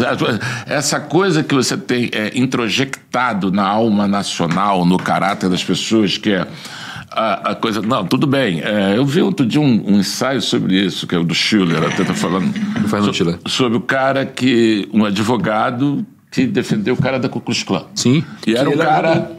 Essa 0.64 0.98
coisa 0.98 1.42
que 1.42 1.54
você 1.54 1.76
tem 1.76 2.08
é, 2.12 2.32
introjectado 2.34 3.52
na 3.52 3.66
alma 3.66 4.08
nacional, 4.08 4.86
no 4.86 4.96
caráter 4.96 5.50
das 5.50 5.62
pessoas, 5.62 6.16
que 6.16 6.30
é 6.30 6.46
a, 7.10 7.50
a 7.50 7.54
coisa. 7.54 7.82
Não, 7.82 8.04
tudo 8.06 8.26
bem. 8.26 8.60
É, 8.62 8.96
eu 8.96 9.04
vi 9.04 9.20
outro 9.22 9.44
dia 9.46 9.60
um, 9.60 9.84
um 9.94 9.98
ensaio 9.98 10.40
sobre 10.40 10.74
isso, 10.84 11.06
que 11.06 11.14
é 11.14 11.18
o 11.18 11.24
do 11.24 11.34
Schiller, 11.34 11.82
até 11.82 12.04
tá 12.04 12.14
falando. 12.14 12.52
So- 12.88 13.12
Schiller. 13.14 13.38
Sobre 13.46 13.78
o 13.78 13.80
cara 13.80 14.24
que. 14.24 14.88
um 14.92 15.04
advogado 15.04 16.04
que 16.30 16.46
defendeu 16.46 16.94
o 16.94 16.96
cara 17.02 17.18
da 17.18 17.28
Ku 17.28 17.40
Klux 17.40 17.62
Klan. 17.64 17.84
Sim. 17.94 18.24
E 18.46 18.54
era 18.54 18.68
um 18.68 18.74
era 18.74 18.84
cara. 18.84 19.32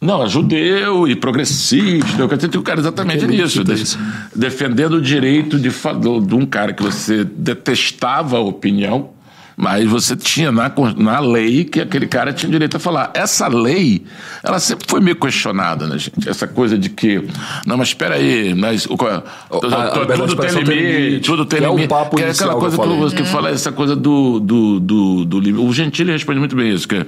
Não, 0.00 0.22
é 0.22 0.28
judeu 0.28 1.08
e 1.08 1.16
progressista. 1.16 2.20
Eu 2.20 2.28
tinha 2.38 2.60
o 2.60 2.62
cara 2.62 2.78
exatamente 2.80 3.26
nisso. 3.26 3.64
de- 3.64 3.98
defendendo 4.34 4.94
o 4.94 5.00
direito 5.02 5.58
de, 5.58 5.70
de 5.70 6.34
um 6.34 6.44
cara 6.46 6.72
que 6.72 6.82
você 6.82 7.24
detestava 7.24 8.36
a 8.36 8.40
opinião, 8.40 9.10
mas 9.56 9.88
você 9.88 10.14
tinha 10.14 10.52
na, 10.52 10.70
na 10.98 11.18
lei 11.18 11.64
que 11.64 11.80
aquele 11.80 12.06
cara 12.06 12.32
tinha 12.32 12.50
direito 12.52 12.76
a 12.76 12.80
falar. 12.80 13.10
Essa 13.14 13.48
lei, 13.48 14.02
ela 14.42 14.58
sempre 14.60 14.86
foi 14.86 15.00
meio 15.00 15.16
questionada, 15.16 15.86
né, 15.86 15.96
gente? 15.98 16.28
Essa 16.28 16.46
coisa 16.46 16.76
de 16.76 16.90
que. 16.90 17.24
Não, 17.66 17.76
mas 17.78 17.88
espera 17.88 18.16
aí, 18.16 18.54
mas, 18.54 18.84
o, 18.86 18.94
a 18.94 19.22
tudo, 19.48 20.00
liberdade 20.00 20.20
de 20.22 20.36
tudo 20.36 20.36
tem 20.42 20.50
limite, 20.50 20.72
limite, 20.82 21.20
tudo 21.26 21.44
tem 21.46 21.58
que 21.60 21.64
é 21.64 21.68
o 21.68 21.72
limite. 21.72 21.88
papo 21.88 22.16
que 22.16 22.22
é 22.22 22.30
aquela 22.30 22.54
coisa 22.56 22.76
que, 22.76 22.82
eu- 22.82 23.10
que 23.10 23.24
fala 23.24 23.48
essa 23.50 23.72
coisa 23.72 23.96
do, 23.96 24.38
do, 24.40 24.78
do, 24.80 25.24
do 25.24 25.40
limite. 25.40 25.64
O 25.66 25.72
Gentili 25.72 26.12
responde 26.12 26.38
muito 26.38 26.54
bem 26.54 26.70
isso, 26.74 26.86
que 26.86 27.06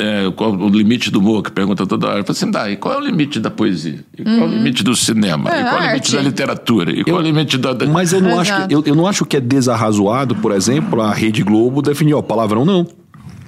é, 0.00 0.30
qual 0.34 0.52
o 0.52 0.68
limite 0.68 1.10
do 1.10 1.18
humor, 1.18 1.42
que 1.42 1.52
pergunta 1.52 1.86
toda 1.86 2.08
hora. 2.08 2.20
Eu 2.20 2.24
falo 2.24 2.36
assim, 2.36 2.50
dá, 2.50 2.70
e 2.70 2.76
qual 2.76 2.94
é 2.94 2.98
o 2.98 3.00
limite 3.00 3.38
da 3.38 3.50
poesia? 3.50 4.02
E 4.16 4.22
qual 4.22 4.36
é 4.36 4.44
o 4.44 4.48
limite 4.48 4.82
do 4.82 4.96
cinema? 4.96 5.50
É, 5.54 5.60
e 5.60 5.62
qual 5.62 5.74
é 5.74 5.78
o 5.78 5.86
limite 5.88 6.06
arte. 6.06 6.16
da 6.16 6.22
literatura? 6.22 6.90
E 6.90 7.04
qual 7.04 7.18
é 7.18 7.20
o 7.20 7.22
limite 7.22 7.58
da... 7.58 7.72
da... 7.72 7.86
Mas 7.86 8.12
eu 8.12 8.20
não, 8.20 8.40
acho 8.40 8.66
que, 8.66 8.74
eu, 8.74 8.82
eu 8.86 8.94
não 8.94 9.06
acho 9.06 9.24
que 9.26 9.36
é 9.36 9.40
desarrazoado, 9.40 10.34
por 10.36 10.52
exemplo, 10.52 11.02
a 11.02 11.12
Rede 11.12 11.42
Globo 11.42 11.82
definir, 11.82 12.14
ó, 12.14 12.22
palavrão 12.22 12.64
não. 12.64 12.86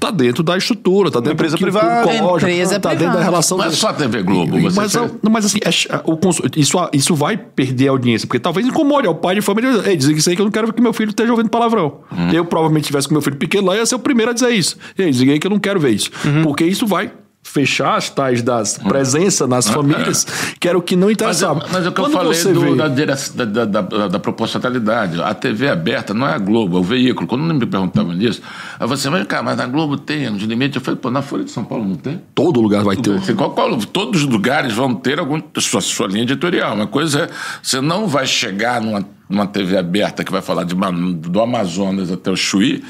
Tá 0.02 0.10
dentro 0.10 0.42
da 0.42 0.56
estrutura, 0.56 1.10
tá 1.12 1.20
dentro 1.20 1.34
empresa 1.34 1.56
do 1.56 1.60
privada. 1.60 2.12
Empresa 2.36 2.80
tá 2.80 2.88
dentro 2.90 3.04
da 3.04 3.10
privada. 3.12 3.24
relação 3.24 3.56
Não 3.56 3.64
é 3.64 3.70
só 3.70 3.88
a 3.90 3.92
TV 3.92 4.22
Globo. 4.24 4.60
Você 4.60 4.76
mas, 4.80 4.92
tem- 4.92 5.10
não, 5.22 5.30
mas 5.30 5.44
assim, 5.46 5.58
é 5.64 6.00
o 6.04 6.16
cons- 6.16 6.42
isso, 6.56 6.76
isso 6.92 7.14
vai 7.14 7.36
perder 7.36 7.86
a 7.86 7.90
audiência, 7.92 8.26
porque 8.26 8.40
talvez 8.40 8.66
incomode 8.66 9.06
ao 9.06 9.14
pai 9.14 9.36
de 9.36 9.40
família. 9.40 9.70
Ei, 9.86 9.96
dizer 9.96 10.12
isso 10.16 10.28
aí 10.28 10.34
que 10.34 10.42
eu 10.42 10.46
não 10.46 10.50
quero 10.52 10.72
que 10.72 10.82
meu 10.82 10.92
filho 10.92 11.10
esteja 11.10 11.30
ouvindo 11.30 11.48
palavrão. 11.48 12.00
Eu 12.32 12.44
provavelmente 12.44 12.86
tivesse 12.86 13.06
com 13.06 13.14
meu 13.14 13.22
filho 13.22 13.36
pequeno 13.36 13.68
lá, 13.68 13.76
ia 13.76 13.86
ser 13.86 13.94
o 13.94 13.98
primeiro 14.00 14.32
a 14.32 14.34
dizer 14.34 14.50
isso. 14.50 14.76
Ei, 14.98 15.08
dizer 15.10 15.30
aí 15.30 15.38
que 15.38 15.46
eu 15.46 15.50
não 15.50 15.60
quero 15.60 15.78
ver 15.78 15.90
isso. 15.90 16.10
Porque 16.42 16.64
isso 16.64 16.84
vai 16.86 17.12
fechar 17.52 17.96
as 17.96 18.08
tais 18.08 18.40
das 18.42 18.78
presença 18.78 19.46
nas 19.46 19.68
famílias, 19.68 20.24
que 20.58 20.66
era 20.66 20.78
o 20.78 20.80
que 20.80 20.96
não 20.96 21.08
Mas, 21.08 21.12
interessava. 21.14 21.60
é- 21.60 21.68
mas 21.70 21.84
é 21.84 21.88
o 21.90 21.92
que 21.92 22.00
eu 22.00 22.04
Quando 22.04 22.12
falei 22.14 22.34
você 22.34 22.52
do- 22.52 22.60
vê- 22.60 22.74
da, 22.76 22.88
da, 22.88 23.54
da, 23.66 23.80
da, 23.82 24.08
da 24.08 24.18
proporcionalidade. 24.18 25.20
A 25.22 25.34
TV 25.34 25.68
aberta 25.68 26.14
não 26.14 26.26
é 26.26 26.32
a 26.32 26.38
Globo, 26.38 26.78
é 26.78 26.80
o 26.80 26.82
veículo. 26.82 27.26
Quando 27.26 27.42
me 27.42 27.66
perguntavam 27.66 28.12
nisso, 28.14 28.40
aí 28.80 28.86
você, 28.88 29.10
mas, 29.10 29.26
cara, 29.26 29.42
mas 29.42 29.56
na 29.58 29.66
Globo 29.66 29.98
tem 29.98 30.24
anos 30.26 30.40
de 30.40 30.46
limite. 30.46 30.76
Eu 30.76 30.82
falei, 30.82 30.98
pô, 30.98 31.10
na 31.10 31.20
Folha 31.20 31.44
de 31.44 31.50
São 31.50 31.64
Paulo 31.64 31.84
não 31.86 31.96
tem? 31.96 32.22
todo 32.34 32.60
lugar 32.60 32.82
vai 32.84 32.96
ter. 32.96 33.14
Assim, 33.18 33.34
qual- 33.34 33.50
qual- 33.50 33.76
todos 33.84 34.22
os 34.22 34.28
lugares 34.28 34.72
vão 34.72 34.94
ter 34.94 35.18
alguma 35.18 35.42
sua, 35.58 35.80
sua 35.82 36.06
linha 36.06 36.22
editorial. 36.22 36.74
Uma 36.74 36.86
coisa 36.86 37.24
é, 37.24 37.30
você 37.62 37.80
não 37.82 38.06
vai 38.08 38.26
chegar 38.26 38.80
numa, 38.80 39.04
numa 39.28 39.46
TV 39.46 39.76
aberta 39.76 40.24
que 40.24 40.32
vai 40.32 40.40
falar 40.42 40.64
de, 40.64 40.74
do 40.74 41.40
Amazonas 41.40 42.10
até 42.10 42.30
o 42.30 42.36
Chuí 42.36 42.82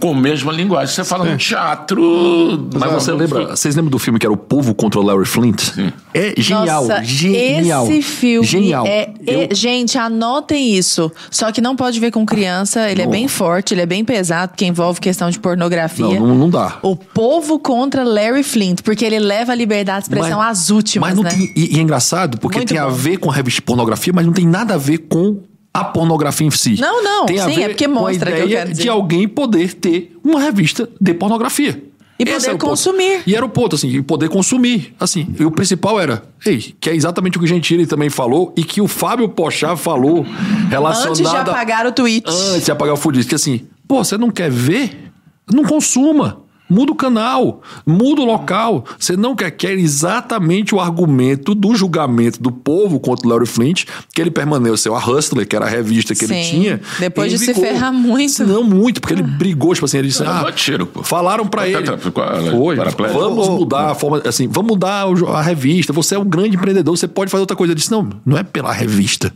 com 0.00 0.10
a 0.12 0.14
mesma 0.14 0.52
linguagem. 0.52 0.92
Você 0.94 1.04
fala 1.04 1.24
no 1.24 1.36
teatro. 1.36 2.68
Mas 2.78 2.92
você 2.92 3.12
lembra, 3.12 3.56
vocês 3.56 3.74
lembram 3.76 3.90
do 3.90 3.98
filme 3.98 4.18
que 4.18 4.26
era 4.26 4.32
O 4.32 4.36
Povo 4.36 4.74
contra 4.74 5.00
o 5.00 5.02
Larry 5.02 5.24
Flint? 5.24 5.70
É 6.12 6.34
genial, 6.36 6.86
Nossa, 6.86 7.02
genial. 7.04 7.86
esse 7.86 8.02
filme 8.02 8.46
genial. 8.46 8.86
é, 8.86 9.12
Eu- 9.26 9.48
é- 9.50 9.54
Gente, 9.54 9.96
anotem 9.96 10.74
isso. 10.74 11.10
Só 11.30 11.52
que 11.52 11.60
não 11.60 11.76
pode 11.76 12.00
ver 12.00 12.10
com 12.10 12.26
criança. 12.26 12.90
Ele 12.90 13.02
é 13.02 13.04
Não. 13.04 13.10
bem 13.12 13.28
forte, 13.28 13.72
ele 13.74 13.80
é 13.82 13.86
bem 13.86 14.04
pesado, 14.04 14.50
porque 14.50 14.64
envolve 14.66 15.00
questão 15.00 15.30
de 15.30 15.38
pornografia. 15.38 16.04
Não, 16.04 16.26
não, 16.26 16.34
não 16.34 16.50
dá. 16.50 16.78
O 16.82 16.96
povo 16.96 17.58
contra 17.58 18.02
Larry 18.02 18.42
Flint, 18.42 18.80
porque 18.82 19.04
ele 19.04 19.18
leva 19.18 19.52
a 19.52 19.54
liberdade 19.54 20.06
de 20.08 20.14
expressão 20.14 20.40
às 20.40 20.70
últimas, 20.70 21.10
mas 21.10 21.16
não 21.16 21.22
né? 21.22 21.30
tem- 21.30 21.52
e, 21.56 21.76
e 21.76 21.78
é 21.78 21.82
engraçado, 21.82 22.38
porque 22.38 22.58
Muito 22.58 22.68
tem 22.70 22.78
a 22.78 22.86
bom. 22.86 22.92
ver 22.92 23.16
com 23.18 23.30
a 23.30 23.34
pornografia, 23.64 24.12
mas 24.14 24.26
não 24.26 24.32
tem 24.32 24.46
nada 24.46 24.74
a 24.74 24.78
ver 24.78 24.98
com 24.98 25.38
a 25.72 25.84
pornografia 25.84 26.46
em 26.46 26.50
si. 26.50 26.80
Não, 26.80 27.02
não, 27.02 27.26
Tem 27.26 27.38
a 27.38 27.48
sim, 27.48 27.54
ver 27.54 27.62
é 27.62 27.68
porque 27.68 27.86
com 27.86 27.98
a 27.98 28.00
mostra 28.02 28.32
que 28.32 28.38
eu 28.38 28.44
ideia 28.44 28.58
quero 28.58 28.70
dizer. 28.70 28.82
de 28.82 28.88
alguém 28.88 29.28
poder 29.28 29.74
ter 29.74 30.16
uma 30.24 30.40
revista 30.40 30.88
de 31.00 31.14
pornografia. 31.14 31.82
E 32.18 32.22
Esse 32.24 32.32
poder 32.34 32.48
o 32.48 32.50
ponto. 32.58 32.66
consumir. 32.70 33.22
E 33.26 33.34
era 33.34 33.46
o 33.46 33.48
ponto, 33.48 33.76
assim, 33.76 33.88
e 33.88 34.02
poder 34.02 34.28
consumir. 34.28 34.94
Assim, 35.00 35.26
e 35.38 35.44
o 35.44 35.50
principal 35.50 35.98
era, 35.98 36.22
ei, 36.44 36.74
que 36.78 36.90
é 36.90 36.94
exatamente 36.94 37.36
o 37.38 37.40
que 37.40 37.46
o 37.46 37.48
Gentili 37.48 37.86
também 37.86 38.10
falou 38.10 38.52
e 38.56 38.62
que 38.62 38.80
o 38.82 38.86
Fábio 38.86 39.26
Pochá 39.28 39.74
falou 39.74 40.26
relacionado 40.68 41.10
Antes 41.12 41.30
de 41.30 41.36
apagar 41.36 41.86
o 41.86 41.92
tweet. 41.92 42.28
antes 42.28 42.64
de 42.66 42.70
apagar 42.72 42.92
o 42.94 42.96
food, 42.98 43.24
que 43.24 43.34
assim, 43.34 43.62
pô, 43.88 44.04
você 44.04 44.18
não 44.18 44.30
quer 44.30 44.50
ver? 44.50 45.10
Não 45.50 45.64
consuma. 45.64 46.42
Muda 46.70 46.92
o 46.92 46.94
canal, 46.94 47.60
muda 47.84 48.22
o 48.22 48.24
local. 48.24 48.84
Você 48.98 49.16
não 49.16 49.34
quer, 49.34 49.50
quer 49.50 49.72
exatamente 49.78 50.74
o 50.74 50.80
argumento 50.80 51.54
do 51.54 51.74
julgamento 51.74 52.40
do 52.40 52.50
povo 52.52 53.00
contra 53.00 53.26
o 53.26 53.30
Larry 53.30 53.46
Flint, 53.46 53.84
que 54.14 54.20
ele 54.20 54.30
permaneceu 54.30 54.94
a 54.94 54.98
Hustler, 55.04 55.46
que 55.46 55.56
era 55.56 55.66
a 55.66 55.68
revista 55.68 56.14
que 56.14 56.24
ele 56.24 56.34
Sim. 56.44 56.50
tinha. 56.50 56.80
Depois 56.98 57.32
em 57.32 57.36
de 57.36 57.44
se 57.44 57.54
ferrar 57.54 57.92
muito. 57.92 58.44
Não, 58.46 58.62
muito, 58.62 59.00
porque 59.00 59.14
ele 59.14 59.22
brigou, 59.22 59.72
tipo 59.74 59.84
assim, 59.86 59.98
ele 59.98 60.08
disse, 60.08 60.22
Ele 60.22 60.30
ah, 60.30 60.52
tiro, 60.54 60.86
pô. 60.86 61.02
falaram 61.02 61.46
pra 61.46 61.62
Até 61.62 61.72
ele. 61.72 61.82
tra- 61.82 61.98
ficou, 61.98 62.22
ela- 62.22 62.50
Foi, 62.50 62.76
vamos 62.76 63.48
mudar 63.48 63.90
a 63.90 63.94
forma, 63.94 64.22
assim, 64.24 64.46
vamos 64.48 64.70
mudar 64.72 65.06
a 65.34 65.42
revista. 65.42 65.92
Você 65.92 66.14
é 66.14 66.18
um 66.18 66.24
grande 66.24 66.56
empreendedor, 66.56 66.96
você 66.96 67.08
pode 67.08 67.30
fazer 67.30 67.40
outra 67.40 67.56
coisa. 67.56 67.72
Ele 67.72 67.78
disse, 67.78 67.90
não, 67.90 68.08
não 68.24 68.38
é 68.38 68.42
pela 68.42 68.72
revista, 68.72 69.32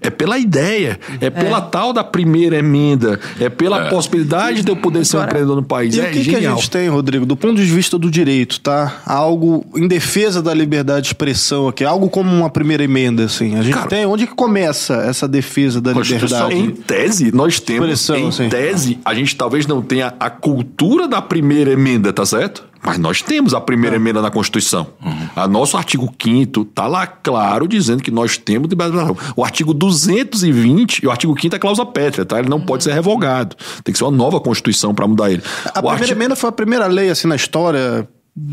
é 0.00 0.08
pela 0.10 0.38
ideia, 0.38 0.98
é 1.20 1.28
pela 1.30 1.60
tal 1.60 1.92
da 1.92 2.02
primeira 2.04 2.56
emenda, 2.56 3.18
é 3.40 3.48
pela 3.48 3.88
possibilidade 3.90 4.62
de 4.62 4.70
eu 4.70 4.76
poder 4.76 5.04
ser 5.04 5.16
um 5.16 5.20
Agora- 5.20 5.30
empreendedor 5.32 5.56
no 5.56 5.62
país. 5.62 5.94
E 5.94 6.00
é 6.00 6.04
o 6.04 6.06
que, 6.12 6.24
que 6.24 6.30
a 6.30 6.34
genial. 6.34 6.56
gente 6.56 6.70
tem, 6.70 6.77
Rodrigo, 6.86 7.26
do 7.26 7.36
ponto 7.36 7.56
de 7.56 7.64
vista 7.64 7.98
do 7.98 8.10
direito, 8.10 8.60
tá? 8.60 9.00
Algo 9.04 9.64
em 9.74 9.88
defesa 9.88 10.42
da 10.42 10.52
liberdade 10.54 11.02
de 11.02 11.08
expressão 11.08 11.66
aqui, 11.66 11.84
algo 11.84 12.08
como 12.10 12.30
uma 12.30 12.50
primeira 12.50 12.84
emenda, 12.84 13.24
assim. 13.24 13.56
A 13.56 13.62
gente 13.62 13.74
Cara- 13.74 13.88
tem. 13.88 14.06
Onde 14.06 14.26
que 14.26 14.34
começa 14.34 14.96
essa 14.96 15.26
defesa 15.26 15.80
da 15.80 15.92
liberdade? 15.92 16.54
Em 16.54 16.70
tese, 16.70 17.34
nós 17.34 17.58
temos. 17.58 17.88
Expressão, 17.88 18.28
em 18.28 18.30
sim. 18.30 18.48
tese, 18.48 18.98
a 19.04 19.14
gente 19.14 19.34
talvez 19.34 19.66
não 19.66 19.80
tenha 19.80 20.12
a 20.20 20.28
cultura 20.30 21.08
da 21.08 21.22
primeira 21.22 21.72
emenda, 21.72 22.12
tá 22.12 22.24
certo? 22.26 22.67
Mas 22.82 22.98
nós 22.98 23.22
temos 23.22 23.54
a 23.54 23.60
primeira 23.60 23.96
emenda 23.96 24.22
na 24.22 24.30
Constituição. 24.30 24.88
A 25.34 25.46
nosso 25.46 25.76
artigo 25.76 26.12
5 26.20 26.64
tá 26.66 26.86
lá 26.86 27.06
claro 27.06 27.66
dizendo 27.66 28.02
que 28.02 28.10
nós 28.10 28.36
temos 28.36 28.68
liberdade. 28.68 29.16
O 29.36 29.44
artigo 29.44 29.74
220 29.74 30.98
e 30.98 31.06
o 31.06 31.10
artigo 31.10 31.38
5 31.38 31.54
é 31.54 31.58
cláusula 31.58 31.86
pétrea, 31.86 32.24
tá? 32.24 32.38
Ele 32.38 32.48
não 32.48 32.60
pode 32.60 32.84
ser 32.84 32.92
revogado. 32.92 33.56
Tem 33.84 33.92
que 33.92 33.98
ser 33.98 34.04
uma 34.04 34.16
nova 34.16 34.40
Constituição 34.40 34.94
para 34.94 35.06
mudar 35.06 35.30
ele. 35.30 35.42
A 35.66 35.68
o 35.68 35.72
primeira 35.72 35.94
artigo... 35.94 36.18
emenda 36.18 36.36
foi 36.36 36.48
a 36.48 36.52
primeira 36.52 36.86
lei, 36.86 37.10
assim, 37.10 37.28
na 37.28 37.36
história 37.36 38.08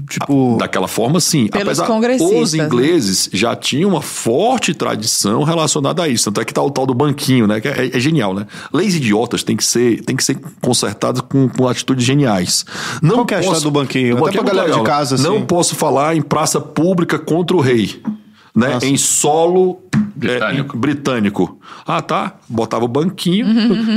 Tipo. 0.10 0.58
Daquela 0.58 0.88
forma, 0.88 1.20
sim. 1.20 1.48
Pelos 1.48 1.80
Apesar, 1.80 1.88
congressistas, 1.88 2.40
os 2.40 2.54
né? 2.54 2.66
ingleses 2.66 3.30
já 3.34 3.56
tinham 3.56 3.90
uma 3.90 4.02
forte 4.02 4.74
tradição 4.74 5.44
relacionada 5.44 6.04
a 6.04 6.08
isso. 6.08 6.26
Tanto 6.26 6.42
é 6.42 6.46
que 6.46 6.54
tá 6.54 6.62
o 6.62 6.70
tal 6.70 6.86
do 6.86 6.94
banquinho, 6.94 7.48
né? 7.48 7.60
Que 7.60 7.68
é, 7.68 7.96
é 7.96 8.00
genial, 8.00 8.34
né? 8.34 8.46
Leis 8.74 8.96
idiotas 8.96 9.44
têm 9.44 9.56
que 9.56 9.64
ser, 9.64 10.04
têm 10.04 10.16
que 10.16 10.24
ser 10.24 10.38
consertadas 10.62 11.22
com, 11.22 11.50
com 11.50 11.68
atitudes 11.68 12.06
geniais. 12.06 12.66
Não 13.02 13.16
Qual 13.16 13.26
que 13.26 13.34
é 13.34 13.38
a 13.38 13.40
história 13.42 13.62
do 13.62 13.72
banquinho? 13.72 14.14
Até 14.14 14.26
banquinho 14.26 14.44
pra 14.44 14.54
galera 14.54 14.68
de 14.68 14.78
legal, 14.78 14.84
né? 14.84 14.90
casa, 14.90 15.16
assim. 15.16 15.24
Não 15.24 15.46
posso 15.46 15.76
falar 15.76 16.16
em 16.16 16.22
praça 16.22 16.60
pública 16.62 17.18
contra 17.18 17.56
o 17.56 17.60
rei. 17.60 18.02
Né? 18.56 18.70
Nossa. 18.76 18.86
Em 18.86 18.96
solo 18.96 19.82
Britânico. 20.16 20.74
é, 20.74 20.78
em- 20.78 20.80
britânico. 20.80 21.60
Ah, 21.86 22.02
tá. 22.02 22.36
Botava 22.48 22.86
o 22.86 22.88
banquinho, 22.88 23.46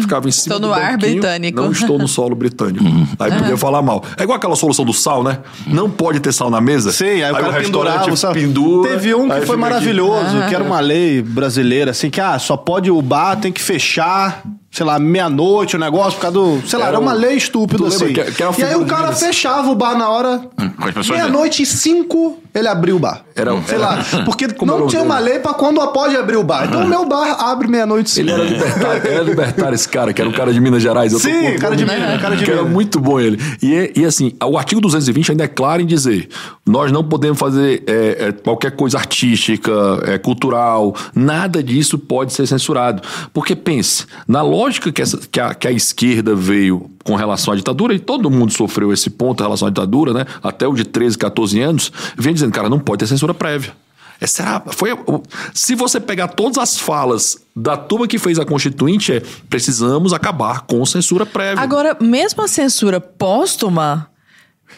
ficava 0.02 0.28
em 0.28 0.32
cima 0.32 0.56
Estou 0.56 0.60
do 0.60 0.66
no 0.66 0.72
ar 0.74 0.92
banquinho. 0.92 1.12
britânico. 1.20 1.60
Não 1.62 1.70
estou 1.70 1.96
no 1.98 2.08
solo 2.08 2.34
britânico. 2.34 2.84
Aí 3.20 3.30
podia 3.30 3.56
falar 3.56 3.82
mal. 3.82 4.02
É 4.16 4.24
igual 4.24 4.36
aquela 4.36 4.56
solução 4.56 4.84
do 4.84 4.92
sal, 4.92 5.22
né? 5.22 5.38
Não 5.66 5.88
pode 5.88 6.18
ter 6.18 6.32
sal 6.32 6.50
na 6.50 6.60
mesa. 6.60 6.90
Sim, 6.90 7.22
aí 7.22 7.30
o 7.30 7.36
cara 7.36 7.52
pendurava. 7.62 8.16
sabe? 8.16 8.40
pendura, 8.40 8.90
Teve 8.90 9.14
um 9.14 9.26
que 9.28 9.32
aí 9.34 9.46
foi 9.46 9.56
maravilhoso, 9.56 10.42
que 10.48 10.54
era 10.54 10.64
uma 10.64 10.80
lei 10.80 11.22
brasileira, 11.22 11.92
assim, 11.92 12.10
que 12.10 12.20
ah, 12.20 12.36
só 12.38 12.56
pode 12.56 12.90
o 12.90 13.00
bar, 13.00 13.36
tem 13.36 13.52
que 13.52 13.62
fechar, 13.62 14.42
sei 14.72 14.84
lá, 14.84 14.98
meia-noite 14.98 15.76
o 15.76 15.78
negócio, 15.78 16.14
por 16.14 16.22
causa 16.22 16.36
do. 16.38 16.66
Sei 16.66 16.78
lá, 16.78 16.86
Era 16.86 16.96
era 16.96 17.00
uma 17.04 17.14
um- 17.14 17.16
lei 17.18 17.36
estúpida 17.36 17.86
assim. 17.86 18.12
que- 18.12 18.24
que 18.32 18.42
e 18.60 18.64
aí 18.64 18.74
o 18.74 18.84
cara 18.86 19.12
fechava 19.12 19.70
o 19.70 19.74
bar 19.76 19.96
na 19.96 20.08
hora. 20.08 20.40
Pessoas- 20.84 21.08
Meia-noite 21.10 21.62
e 21.62 21.66
cinco, 21.66 22.38
ele 22.58 22.68
abriu 22.68 22.96
o 22.96 22.98
bar. 22.98 23.24
Era- 23.34 23.52
sei 23.62 23.76
era- 23.76 23.78
lá. 23.86 24.04
Porque 24.24 24.48
Como 24.54 24.72
era 24.72 24.80
não 24.80 24.86
tinha 24.88 25.02
dele? 25.02 25.12
uma 25.12 25.18
lei 25.20 25.38
pra 25.38 25.54
quando 25.54 25.86
pode 25.92 26.16
abrir 26.16 26.36
o 26.36 26.42
bar. 26.44 26.66
Então 26.66 26.84
o 26.84 26.88
meu 26.88 27.06
bar 27.06 27.36
abre 27.44 27.68
meia-noite 27.68 28.16
e 28.16 28.20
Ele 28.22 28.30
cinco. 28.30 28.40
era 28.42 28.50
libertário, 28.50 29.02
ele 29.06 29.14
era 29.14 29.22
libertário, 29.24 29.74
esse 29.74 29.88
cara, 29.88 30.12
que 30.12 30.20
era 30.20 30.28
um 30.28 30.32
cara 30.32 30.52
de 30.52 30.60
Minas 30.60 30.82
Gerais. 30.82 31.12
Eu 31.12 31.18
Sim, 31.18 31.56
cara 31.58 31.76
de 31.76 31.84
Minas, 31.84 32.20
cara 32.20 32.36
de 32.36 32.44
que 32.44 32.50
era 32.50 32.60
Minas. 32.62 32.74
muito 32.74 33.00
bom 33.00 33.20
ele. 33.20 33.38
E, 33.62 33.92
e 33.96 34.04
assim, 34.04 34.32
o 34.44 34.58
artigo 34.58 34.80
220 34.80 35.30
ainda 35.32 35.44
é 35.44 35.48
claro 35.48 35.80
em 35.82 35.86
dizer: 35.86 36.28
nós 36.66 36.90
não 36.92 37.04
podemos 37.04 37.38
fazer 37.38 37.82
é, 37.86 38.26
é, 38.28 38.32
qualquer 38.32 38.72
coisa 38.72 38.98
artística, 38.98 39.70
é, 40.04 40.18
cultural, 40.18 40.94
nada 41.14 41.62
disso 41.62 41.98
pode 41.98 42.32
ser 42.32 42.46
censurado. 42.46 43.02
Porque 43.32 43.54
pense, 43.54 44.04
na 44.26 44.42
lógica 44.42 44.90
que, 44.90 45.02
essa- 45.02 45.18
que 45.30 45.40
a, 45.40 45.54
que 45.54 45.68
a 45.68 45.72
esquerda 45.72 46.34
veio 46.34 46.90
com 47.08 47.16
relação 47.16 47.54
à 47.54 47.56
ditadura, 47.56 47.94
e 47.94 47.98
todo 47.98 48.30
mundo 48.30 48.52
sofreu 48.52 48.92
esse 48.92 49.08
ponto 49.08 49.40
em 49.42 49.46
relação 49.46 49.66
à 49.66 49.70
ditadura, 49.70 50.12
né? 50.12 50.26
Até 50.42 50.68
o 50.68 50.74
de 50.74 50.84
13, 50.84 51.16
14 51.16 51.58
anos, 51.58 51.90
vem 52.18 52.34
dizendo, 52.34 52.52
cara, 52.52 52.68
não 52.68 52.78
pode 52.78 52.98
ter 52.98 53.06
censura 53.06 53.32
prévia. 53.32 53.72
Essa 54.20 54.42
era, 54.42 54.62
foi, 54.72 54.92
o- 54.92 55.22
se 55.54 55.74
você 55.74 55.98
pegar 55.98 56.28
todas 56.28 56.58
as 56.58 56.76
falas 56.78 57.38
da 57.56 57.78
turma 57.78 58.06
que 58.06 58.18
fez 58.18 58.38
a 58.38 58.44
Constituinte, 58.44 59.10
é 59.14 59.22
precisamos 59.48 60.12
acabar 60.12 60.62
com 60.66 60.84
censura 60.84 61.24
prévia. 61.24 61.62
Agora, 61.62 61.96
mesmo 61.98 62.42
a 62.42 62.48
censura 62.48 63.00
póstuma, 63.00 64.10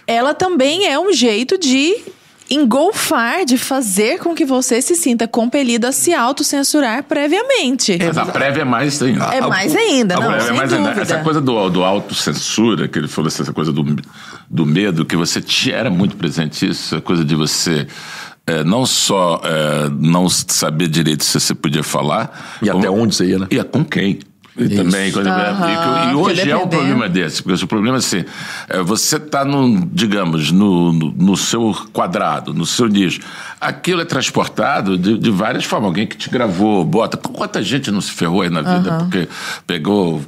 ela 0.07 0.33
também 0.33 0.87
é 0.87 1.01
um 1.01 1.13
jeito 1.13 1.59
de 1.59 1.97
engolfar, 2.51 3.45
de 3.45 3.57
fazer 3.57 4.19
com 4.19 4.35
que 4.35 4.45
você 4.45 4.83
se 4.83 4.97
sinta 4.97 5.29
compelido 5.29 5.87
a 5.87 5.93
se 5.93 6.13
autocensurar 6.13 7.05
previamente. 7.05 7.97
Mas 8.05 8.19
a 8.19 8.27
prévia 8.27 8.63
é 8.63 8.65
mais 8.65 9.01
ainda. 9.03 9.25
É 9.27 9.41
mais 9.41 9.75
ainda, 9.77 10.17
A 10.17 10.21
não, 10.21 10.27
prévia 10.29 10.49
é 10.49 10.53
mais 10.53 10.73
ainda. 10.73 10.89
dúvida. 10.89 11.03
Essa 11.03 11.19
coisa 11.19 11.41
do, 11.41 11.71
do 11.71 11.85
autocensura, 11.85 12.89
que 12.89 12.99
ele 12.99 13.09
falou, 13.09 13.29
essa 13.29 13.53
coisa 13.53 13.73
do, 13.73 13.85
do 14.51 14.67
medo, 14.67 15.05
que 15.05 15.17
você 15.17 15.41
tinha, 15.41 15.77
era 15.77 15.91
muito 15.91 16.17
presente 16.17 16.69
isso, 16.69 16.97
a 16.97 17.01
coisa 17.01 17.25
de 17.25 17.37
você 17.37 17.87
eh, 18.47 18.65
não 18.65 18.85
só 18.85 19.41
eh, 19.45 19.89
não 20.01 20.29
saber 20.29 20.89
direito 20.89 21.25
se 21.25 21.39
você 21.39 21.55
podia 21.55 21.85
falar. 21.85 22.59
E 22.61 22.69
até 22.69 22.91
onde 22.91 23.15
você 23.15 23.27
ia, 23.27 23.39
né? 23.39 23.47
E 23.51 23.63
com 23.63 23.85
quem. 23.85 24.19
E 24.59 24.69
também, 24.69 25.13
coisa, 25.13 25.31
Aham, 25.31 26.09
e, 26.09 26.13
e 26.13 26.15
hoje 26.15 26.51
é 26.51 26.57
um 26.57 26.67
problema 26.69 27.09
desse, 27.09 27.43
porque 27.43 27.65
o 27.65 27.69
problema 27.69 27.97
é 27.97 28.01
assim, 28.01 28.25
é, 28.69 28.83
você 28.83 29.17
está 29.17 29.45
no, 29.45 29.87
digamos, 29.93 30.51
no, 30.51 30.93
no, 30.93 31.13
no 31.13 31.37
seu 31.37 31.75
quadrado, 31.93 32.53
no 32.53 32.67
seu 32.67 32.87
nicho. 32.89 33.21
Aquilo 33.61 34.01
é 34.01 34.05
transportado 34.05 34.97
de, 34.99 35.19
de 35.19 35.31
várias 35.31 35.65
formas. 35.65 35.89
Alguém 35.89 36.07
que 36.07 36.17
te 36.17 36.29
gravou, 36.31 36.85
bota. 36.85 37.17
Quanta 37.17 37.63
gente 37.63 37.91
não 37.91 38.01
se 38.01 38.11
ferrou 38.11 38.43
aí 38.43 38.49
na 38.51 38.63
vida 38.63 38.99
porque 38.99 39.29
pegou 39.67 40.21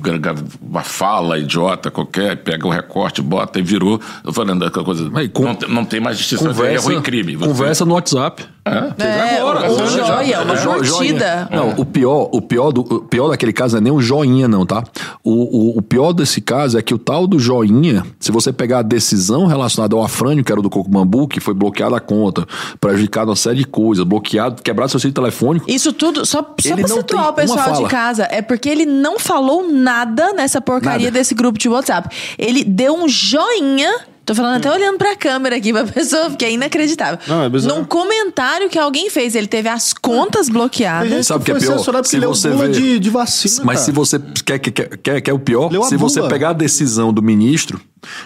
uma 0.60 0.82
fala 0.82 1.38
idiota 1.38 1.90
qualquer, 1.90 2.36
pega 2.36 2.66
o 2.66 2.70
recorte, 2.70 3.20
bota 3.22 3.58
e 3.58 3.62
virou. 3.62 4.00
Eu 4.24 4.32
falando 4.32 4.60
daquela 4.60 4.84
coisa. 4.84 5.10
Aí, 5.14 5.28
com- 5.28 5.44
não, 5.44 5.54
tem- 5.54 5.68
não 5.68 5.84
tem 5.84 6.00
mais 6.00 6.18
justiça, 6.18 6.44
é 6.44 6.48
Conversa, 6.48 6.90
erro 6.92 7.00
e 7.00 7.02
crime. 7.02 7.36
Você- 7.36 7.48
conversa 7.48 7.84
no 7.84 7.94
WhatsApp. 7.94 8.44
É, 8.64 9.38
agora, 9.40 9.70
um 9.72 9.86
já- 9.88 10.04
joia, 10.04 10.42
uma 10.42 10.54
Jo- 10.56 10.74
curtida. 10.74 10.86
joinha. 10.96 11.48
Não, 11.50 11.70
o 11.76 11.84
pior, 11.84 12.28
o 12.32 12.40
pior 12.40 12.70
do, 12.70 12.80
o 12.82 13.00
pior 13.00 13.28
daquele 13.28 13.52
caso 13.52 13.74
não 13.74 13.80
é 13.80 13.82
nem 13.84 13.92
o 13.92 14.00
joinha, 14.00 14.46
não, 14.46 14.64
tá? 14.64 14.84
O, 15.24 15.30
o, 15.74 15.78
o 15.78 15.82
pior 15.82 16.12
desse 16.12 16.40
caso 16.40 16.78
é 16.78 16.82
que 16.82 16.94
o 16.94 16.98
tal 16.98 17.26
do 17.26 17.38
joinha, 17.40 18.04
se 18.20 18.30
você 18.30 18.52
pegar 18.52 18.78
a 18.78 18.82
decisão 18.82 19.46
relacionada 19.46 19.96
ao 19.96 20.04
Afrânio, 20.04 20.44
que 20.44 20.52
era 20.52 20.60
o 20.60 20.62
do 20.62 20.70
Coco 20.70 20.88
Bambu, 20.88 21.26
que 21.26 21.40
foi 21.40 21.54
bloqueada 21.54 21.96
a 21.96 22.00
conta, 22.00 22.46
prejudicado 22.80 23.30
uma 23.30 23.36
série 23.36 23.56
de 23.58 23.64
coisas, 23.66 24.04
bloqueado, 24.04 24.62
quebrado 24.62 24.90
seu 24.90 25.00
sítio 25.00 25.14
telefônico. 25.14 25.68
Isso 25.68 25.92
tudo, 25.92 26.24
só, 26.24 26.38
só 26.38 26.76
pra 26.76 26.88
situar 26.88 27.28
o 27.30 27.32
pessoal 27.32 27.72
de 27.82 27.88
casa, 27.88 28.28
é 28.30 28.40
porque 28.40 28.68
ele 28.68 28.86
não 28.86 29.18
falou 29.18 29.68
nada 29.72 30.32
nessa 30.34 30.60
porcaria 30.60 31.06
Nada. 31.06 31.18
desse 31.18 31.34
grupo 31.34 31.58
de 31.58 31.68
WhatsApp. 31.68 32.08
Ele 32.38 32.62
deu 32.62 32.94
um 32.94 33.08
joinha. 33.08 33.90
Tô 34.24 34.36
falando 34.36 34.56
até 34.58 34.70
olhando 34.70 34.98
pra 34.98 35.16
câmera 35.16 35.56
aqui 35.56 35.72
pra 35.72 35.84
pessoa, 35.84 36.30
porque 36.30 36.44
é 36.44 36.52
inacreditável. 36.52 37.18
Não, 37.26 37.42
é 37.42 37.48
bizarro. 37.48 37.78
Num 37.80 37.84
comentário 37.84 38.70
que 38.70 38.78
alguém 38.78 39.10
fez, 39.10 39.34
ele 39.34 39.48
teve 39.48 39.68
as 39.68 39.92
contas 39.92 40.48
bloqueadas. 40.48 41.26
Sabe 41.26 41.42
o 41.42 41.44
que 41.44 41.50
é 41.50 41.54
foi 41.54 41.66
pior? 41.66 42.04
Se 42.04 42.18
leu 42.18 42.28
você 42.32 42.50
vê- 42.50 42.68
de, 42.68 42.98
de 43.00 43.10
vacina. 43.10 43.64
Mas 43.64 43.80
cara. 43.80 43.84
se 43.86 43.92
você 43.92 44.20
quer, 44.44 44.58
quer, 44.60 44.96
quer, 44.98 45.20
quer 45.20 45.32
o 45.32 45.38
pior, 45.38 45.72
Leu 45.72 45.82
a 45.82 45.86
se 45.86 45.96
você 45.96 46.22
pegar 46.28 46.50
a 46.50 46.52
decisão 46.52 47.12
do 47.12 47.20
ministro, 47.20 47.80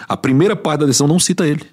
a 0.07 0.15
primeira 0.15 0.55
parte 0.55 0.81
da 0.81 0.85
decisão 0.85 1.07
não 1.07 1.19
cita 1.19 1.47
ele. 1.47 1.65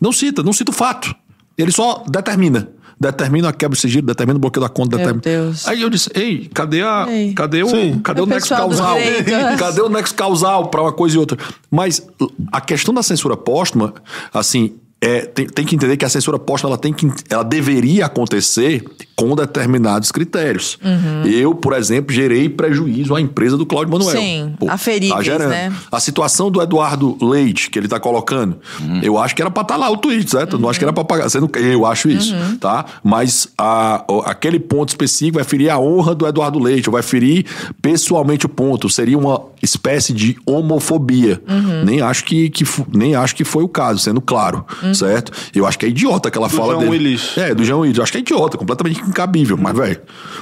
Não 0.00 0.12
cita, 0.12 0.42
não 0.42 0.52
cita 0.52 0.70
o 0.70 0.74
fato. 0.74 1.14
Ele 1.56 1.72
só 1.72 2.04
determina. 2.08 2.68
Determina 3.00 3.48
a 3.48 3.52
quebra 3.52 3.74
de 3.74 3.80
sigilo, 3.80 4.06
determina 4.06 4.36
o 4.36 4.40
bloqueio 4.40 4.62
da 4.62 4.68
conta, 4.68 4.96
Meu 4.96 5.06
determina. 5.06 5.22
Deus. 5.44 5.66
Aí 5.66 5.82
eu 5.82 5.90
disse, 5.90 6.08
ei, 6.14 6.48
cadê 6.54 6.82
a. 6.82 7.06
Ei. 7.08 7.32
Cadê 7.34 7.62
o. 7.64 7.68
Sim. 7.68 7.98
Cadê 7.98 8.20
É 8.20 8.22
o 8.22 8.26
o 8.26 8.28
nexo 8.28 8.48
causal? 8.50 8.96
Cadê 9.58 9.80
o 9.80 9.88
nexo 9.88 10.14
causal 10.14 10.68
para 10.68 10.82
uma 10.82 10.92
coisa 10.92 11.16
e 11.16 11.18
outra? 11.18 11.36
Mas 11.68 12.06
a 12.52 12.60
questão 12.60 12.94
da 12.94 13.02
censura 13.02 13.36
póstuma, 13.36 13.94
assim, 14.32 14.74
é, 15.02 15.22
tem, 15.22 15.46
tem 15.46 15.66
que 15.66 15.74
entender 15.74 15.96
que 15.96 16.04
a 16.04 16.08
censura 16.08 16.38
póstuma 16.38 16.70
ela 16.70 16.78
tem 16.78 16.92
que, 16.92 17.10
ela 17.28 17.42
deveria 17.42 18.06
acontecer 18.06 18.84
com 19.16 19.34
determinados 19.34 20.12
critérios. 20.12 20.78
Uhum. 20.82 21.28
Eu, 21.28 21.56
por 21.56 21.72
exemplo, 21.72 22.14
gerei 22.14 22.48
prejuízo 22.48 23.12
à 23.12 23.20
empresa 23.20 23.56
do 23.56 23.66
Cláudio 23.66 23.92
Manuel. 23.92 24.16
Sim, 24.16 24.54
aferíveis, 24.68 25.24
gerando. 25.24 25.50
né? 25.50 25.72
A 25.90 25.98
situação 25.98 26.52
do 26.52 26.62
Eduardo 26.62 27.18
Leite, 27.20 27.68
que 27.68 27.78
ele 27.80 27.88
tá 27.88 27.98
colocando, 27.98 28.58
eu 29.02 29.18
acho 29.18 29.34
que 29.34 29.42
era 29.42 29.50
pra 29.50 29.62
estar 29.62 29.76
lá 29.76 29.90
o 29.90 29.96
tweet, 29.96 30.30
certo? 30.30 30.54
Eu 30.54 30.60
Não 30.60 30.68
acho 30.68 30.78
que 30.78 30.84
era 30.84 30.92
pra 30.92 31.04
pagar. 31.04 31.28
Sendo, 31.28 31.50
eu 31.58 31.84
acho 31.84 32.08
isso, 32.08 32.32
tá? 32.60 32.84
Mas 33.02 33.48
a, 33.58 34.04
aquele 34.24 34.60
ponto 34.60 34.90
específico 34.90 35.38
vai 35.38 35.44
ferir 35.44 35.68
a 35.68 35.78
honra 35.80 36.14
do 36.14 36.26
Eduardo 36.26 36.60
Leite, 36.60 36.88
ou 36.88 36.92
vai 36.92 37.02
ferir 37.02 37.44
pessoalmente 37.80 38.46
o 38.46 38.48
ponto. 38.48 38.88
Seria 38.88 39.18
uma 39.18 39.42
espécie 39.60 40.12
de 40.12 40.36
homofobia. 40.46 41.42
Nem, 41.84 42.00
acho 42.00 42.24
que, 42.24 42.50
que, 42.50 42.64
nem 42.92 43.14
acho 43.16 43.34
que 43.34 43.44
foi 43.44 43.64
o 43.64 43.68
caso, 43.68 43.98
sendo 43.98 44.20
claro, 44.20 44.64
certo? 44.94 45.32
Eu 45.54 45.66
acho 45.66 45.78
que 45.78 45.86
é 45.86 45.88
idiota 45.88 46.28
aquela 46.28 46.48
Do 46.48 46.56
fala 46.56 46.74
João 46.74 46.78
dele. 46.80 46.90
Willis. 46.92 47.36
É, 47.38 47.54
do 47.54 47.64
João 47.64 47.80
Willis. 47.80 47.96
Eu 47.98 48.02
acho 48.02 48.12
que 48.12 48.18
é 48.18 48.20
idiota, 48.20 48.56
completamente 48.58 49.00
incabível, 49.00 49.56
mas, 49.56 49.76
velho, 49.76 50.00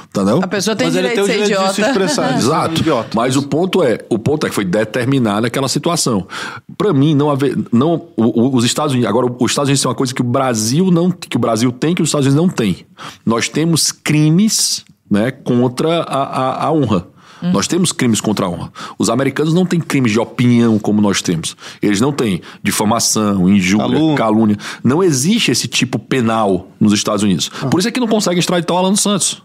entendeu? 0.09 0.39
A 0.43 0.47
pessoa 0.47 0.75
tem 0.75 0.87
Mas 0.87 0.95
ele 0.95 1.09
direito 1.09 1.25
tem 1.27 1.37
de 1.37 1.41
o 1.41 1.47
ser 1.47 1.55
direito 1.55 1.69
de 1.69 1.75
se 1.75 1.81
idiota. 1.81 1.91
expressar. 1.91 2.37
Exato. 2.37 2.81
Idiota. 2.81 3.09
Mas 3.15 3.35
o 3.35 3.43
ponto 3.43 3.83
é, 3.83 3.99
o 4.09 4.17
ponto 4.19 4.45
é 4.45 4.49
que 4.49 4.55
foi 4.55 4.65
determinada 4.65 5.47
aquela 5.47 5.67
situação. 5.67 6.27
Pra 6.77 6.93
mim 6.93 7.13
não 7.15 7.29
haver, 7.29 7.57
não 7.71 8.07
os 8.17 8.63
Estados 8.63 8.93
Unidos, 8.93 9.09
agora 9.09 9.27
os 9.27 9.51
Estados 9.51 9.69
Unidos 9.69 9.85
é 9.85 9.87
uma 9.87 9.95
coisa 9.95 10.13
que 10.13 10.21
o 10.21 10.25
Brasil 10.25 10.89
não 10.91 11.11
que 11.11 11.35
o 11.37 11.39
Brasil 11.39 11.71
tem 11.71 11.93
que 11.95 12.01
os 12.01 12.09
Estados 12.09 12.27
Unidos 12.27 12.41
não 12.45 12.49
tem. 12.53 12.85
Nós 13.25 13.47
temos 13.49 13.91
crimes, 13.91 14.83
né, 15.09 15.31
contra 15.31 16.01
a, 16.01 16.23
a, 16.23 16.65
a 16.65 16.71
honra. 16.71 17.07
Nós 17.41 17.67
temos 17.67 17.91
crimes 17.91 18.21
contra 18.21 18.45
a 18.45 18.49
honra. 18.49 18.71
Os 18.97 19.09
americanos 19.09 19.53
não 19.53 19.65
têm 19.65 19.79
crimes 19.79 20.11
de 20.11 20.19
opinião 20.19 20.77
como 20.77 21.01
nós 21.01 21.21
temos. 21.21 21.55
Eles 21.81 21.99
não 21.99 22.11
têm 22.11 22.41
difamação, 22.61 23.49
injúria, 23.49 23.87
Calúnia. 23.87 24.17
calúnia. 24.17 24.57
Não 24.83 25.03
existe 25.03 25.51
esse 25.51 25.67
tipo 25.67 25.97
penal 25.97 26.67
nos 26.79 26.93
Estados 26.93 27.23
Unidos. 27.23 27.49
Por 27.49 27.79
isso 27.79 27.87
é 27.87 27.91
que 27.91 27.99
não 27.99 28.07
consegue 28.07 28.39
extraditar 28.39 28.75
o 28.75 28.79
Alan 28.79 28.95
Santos. 28.95 29.41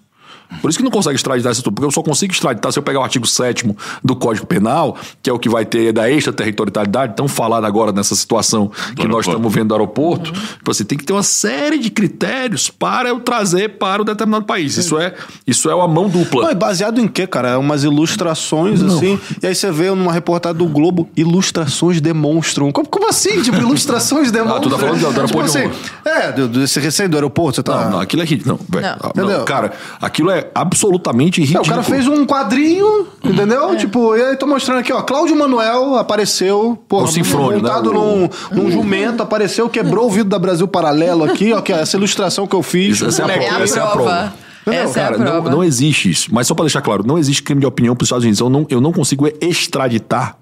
Por 0.60 0.68
isso 0.68 0.78
que 0.78 0.84
não 0.84 0.90
consegue 0.90 1.16
extraditar 1.16 1.52
esse 1.52 1.62
tudo, 1.62 1.74
porque 1.74 1.86
eu 1.86 1.90
só 1.90 2.02
consigo 2.02 2.32
extraditar 2.32 2.72
se 2.72 2.78
eu 2.78 2.82
pegar 2.82 3.00
o 3.00 3.02
artigo 3.02 3.26
7 3.26 3.74
do 4.02 4.16
Código 4.16 4.46
Penal, 4.46 4.96
que 5.22 5.30
é 5.30 5.32
o 5.32 5.38
que 5.38 5.48
vai 5.48 5.64
ter 5.64 5.92
da 5.92 6.10
extraterritorialidade, 6.10 7.14
tão 7.16 7.28
falado 7.28 7.64
agora 7.64 7.92
nessa 7.92 8.14
situação 8.14 8.68
que 8.68 9.06
nós 9.06 9.26
aeroporto. 9.26 9.30
estamos 9.30 9.54
vendo 9.54 9.68
do 9.68 9.74
aeroporto. 9.74 10.32
Tipo 10.32 10.70
assim, 10.70 10.84
tem 10.84 10.98
que 10.98 11.04
ter 11.04 11.12
uma 11.12 11.22
série 11.22 11.78
de 11.78 11.90
critérios 11.90 12.70
para 12.70 13.08
eu 13.08 13.20
trazer 13.20 13.78
para 13.78 14.02
o 14.02 14.04
determinado 14.04 14.44
país. 14.44 14.76
Isso 14.76 14.98
é, 14.98 15.14
isso 15.46 15.70
é 15.70 15.74
uma 15.74 15.88
mão 15.88 16.08
dupla. 16.08 16.44
Não, 16.44 16.50
e 16.50 16.54
baseado 16.54 17.00
em 17.00 17.08
quê, 17.08 17.26
cara? 17.26 17.50
É 17.50 17.56
umas 17.56 17.84
ilustrações, 17.84 18.82
assim. 18.82 19.18
E 19.42 19.46
aí 19.46 19.54
você 19.54 19.70
vê 19.70 19.90
numa 19.90 20.12
reportagem 20.12 20.58
do 20.58 20.66
Globo, 20.66 21.08
ilustrações 21.16 22.00
demonstram. 22.00 22.72
Como, 22.72 22.88
como 22.88 23.08
assim? 23.08 23.42
Tipo, 23.42 23.58
ilustrações 23.58 24.30
demonstram. 24.30 24.46
Ah, 24.56 24.60
tu 24.60 24.70
tá 24.70 24.78
falando 24.78 25.00
do 25.00 25.06
aeroporto 25.06 25.50
tipo 25.50 25.60
de 25.60 25.68
assim, 25.68 25.90
É, 26.04 26.32
do, 26.32 26.48
desse 26.48 26.80
recém 26.80 27.08
do 27.08 27.16
aeroporto, 27.16 27.56
você 27.56 27.62
tá. 27.62 27.84
Não, 27.84 27.90
não, 27.90 28.00
aquilo 28.00 28.22
é 28.22 28.24
ridículo. 28.24 28.58
Não. 28.70 28.80
Não. 28.80 28.88
Ah, 28.88 29.38
não, 29.38 29.44
cara, 29.44 29.72
aquilo 30.00 30.30
é, 30.30 30.35
é 30.36 30.50
absolutamente 30.54 31.40
É, 31.40 31.44
ridículo. 31.44 31.64
o 31.64 31.68
cara 31.68 31.82
fez 31.82 32.06
um 32.06 32.24
quadrinho, 32.26 33.08
entendeu? 33.24 33.76
Tipo, 33.76 34.14
e 34.16 34.22
aí 34.22 34.36
tô 34.36 34.46
mostrando 34.46 34.78
aqui, 34.78 34.92
ó. 34.92 35.02
Cláudio 35.02 35.36
Manuel 35.36 35.96
apareceu, 35.96 36.78
O 36.90 37.06
Sinfrônio, 37.06 37.58
montado 37.60 37.92
né? 37.92 37.98
num, 37.98 38.28
num 38.62 38.70
jumento, 38.70 39.22
apareceu, 39.22 39.68
quebrou 39.68 40.06
o 40.06 40.10
vidro 40.10 40.28
da 40.28 40.38
Brasil 40.38 40.66
Paralelo 40.68 41.24
aqui, 41.24 41.52
ó, 41.52 41.60
que 41.60 41.72
é 41.72 41.80
essa 41.80 41.96
ilustração 41.96 42.46
que 42.46 42.54
eu 42.54 42.62
fiz. 42.62 43.02
Essa 43.02 43.22
é 43.24 43.38
prova, 43.38 43.62
essa 43.62 43.80
é 43.80 43.82
a 43.82 43.86
prova. 43.86 44.34
Essa 44.66 44.94
Cara, 45.00 45.16
é 45.16 45.20
a 45.20 45.24
não, 45.24 45.32
prova. 45.32 45.50
não 45.50 45.62
existe 45.64 46.10
isso. 46.10 46.28
Mas 46.32 46.46
só 46.48 46.54
pra 46.54 46.64
deixar 46.64 46.82
claro, 46.82 47.04
não 47.06 47.16
existe 47.16 47.40
crime 47.42 47.60
de 47.60 47.66
opinião 47.66 47.94
pros 47.94 48.08
Estados 48.08 48.24
Unidos. 48.24 48.40
Eu 48.40 48.50
não, 48.50 48.66
eu 48.68 48.80
não 48.80 48.92
consigo 48.92 49.28
extraditar 49.40 50.36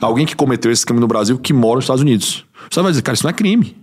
alguém 0.00 0.24
que 0.26 0.36
cometeu 0.36 0.70
esse 0.70 0.84
crime 0.86 1.00
no 1.00 1.08
Brasil 1.08 1.36
que 1.38 1.52
mora 1.52 1.76
nos 1.76 1.84
Estados 1.84 2.02
Unidos. 2.02 2.44
Você 2.70 2.80
vai 2.80 2.92
dizer, 2.92 3.02
cara, 3.02 3.14
isso 3.14 3.24
não 3.24 3.30
é 3.30 3.32
crime. 3.32 3.76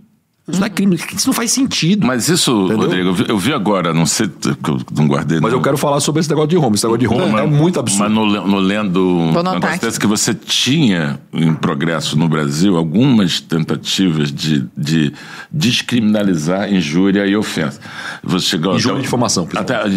Isso 0.48 0.58
não 0.58 0.66
é 0.66 0.70
crime. 0.70 0.96
Isso 1.14 1.26
não 1.28 1.32
faz 1.32 1.52
sentido. 1.52 2.04
Mas 2.04 2.28
isso, 2.28 2.50
Entendeu? 2.66 2.78
Rodrigo, 2.78 3.08
eu 3.10 3.14
vi, 3.14 3.24
eu 3.28 3.38
vi 3.38 3.52
agora, 3.52 3.94
não 3.94 4.04
sei 4.04 4.26
que 4.28 4.70
eu 4.70 4.80
não 4.92 5.06
guardei. 5.06 5.38
Mas 5.40 5.52
não. 5.52 5.58
eu 5.58 5.62
quero 5.62 5.76
falar 5.76 6.00
sobre 6.00 6.18
esse 6.20 6.28
negócio 6.28 6.48
de 6.48 6.56
Roma. 6.56 6.74
Esse 6.74 6.84
negócio 6.84 6.98
de 7.00 7.06
Roma 7.06 7.40
é, 7.40 7.46
Mas- 7.46 7.56
muito 7.58 7.78
absurdo. 7.78 8.12
Mas 8.12 8.12
no, 8.12 8.46
no 8.48 8.58
lendo 8.58 9.00
um 9.18 9.38
aqui. 9.38 9.78
desse 9.86 10.00
que 10.00 10.06
você 10.06 10.34
tinha 10.34 11.20
em 11.32 11.54
progresso 11.54 12.18
no 12.18 12.28
Brasil 12.28 12.76
algumas 12.76 13.40
tentativas 13.40 14.32
de, 14.32 14.66
de 14.76 15.12
descriminalizar 15.50 16.72
injúria 16.72 17.26
e 17.26 17.36
ofensa. 17.36 17.80
Você 18.22 18.46
chegou 18.46 18.74
Injúria 18.74 18.94
até- 18.96 19.00
e 19.00 19.04
difamação. 19.04 19.48
Até 19.54 19.88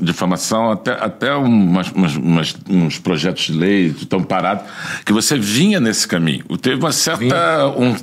difamação, 0.00 0.70
até, 0.70 0.92
até 0.92 1.34
umas, 1.34 1.90
umas- 1.92 2.16
umas- 2.16 2.56
uns 2.68 2.98
projetos 2.98 3.44
de 3.44 3.52
lei 3.52 3.86
estão 3.88 4.22
parados, 4.22 4.64
que 5.04 5.12
você 5.12 5.36
vinha 5.38 5.78
nesse 5.80 6.06
caminho. 6.06 6.44
Teve 6.60 6.76
uma 6.80 6.92
certa. 6.92 7.66
Um, 7.76 7.94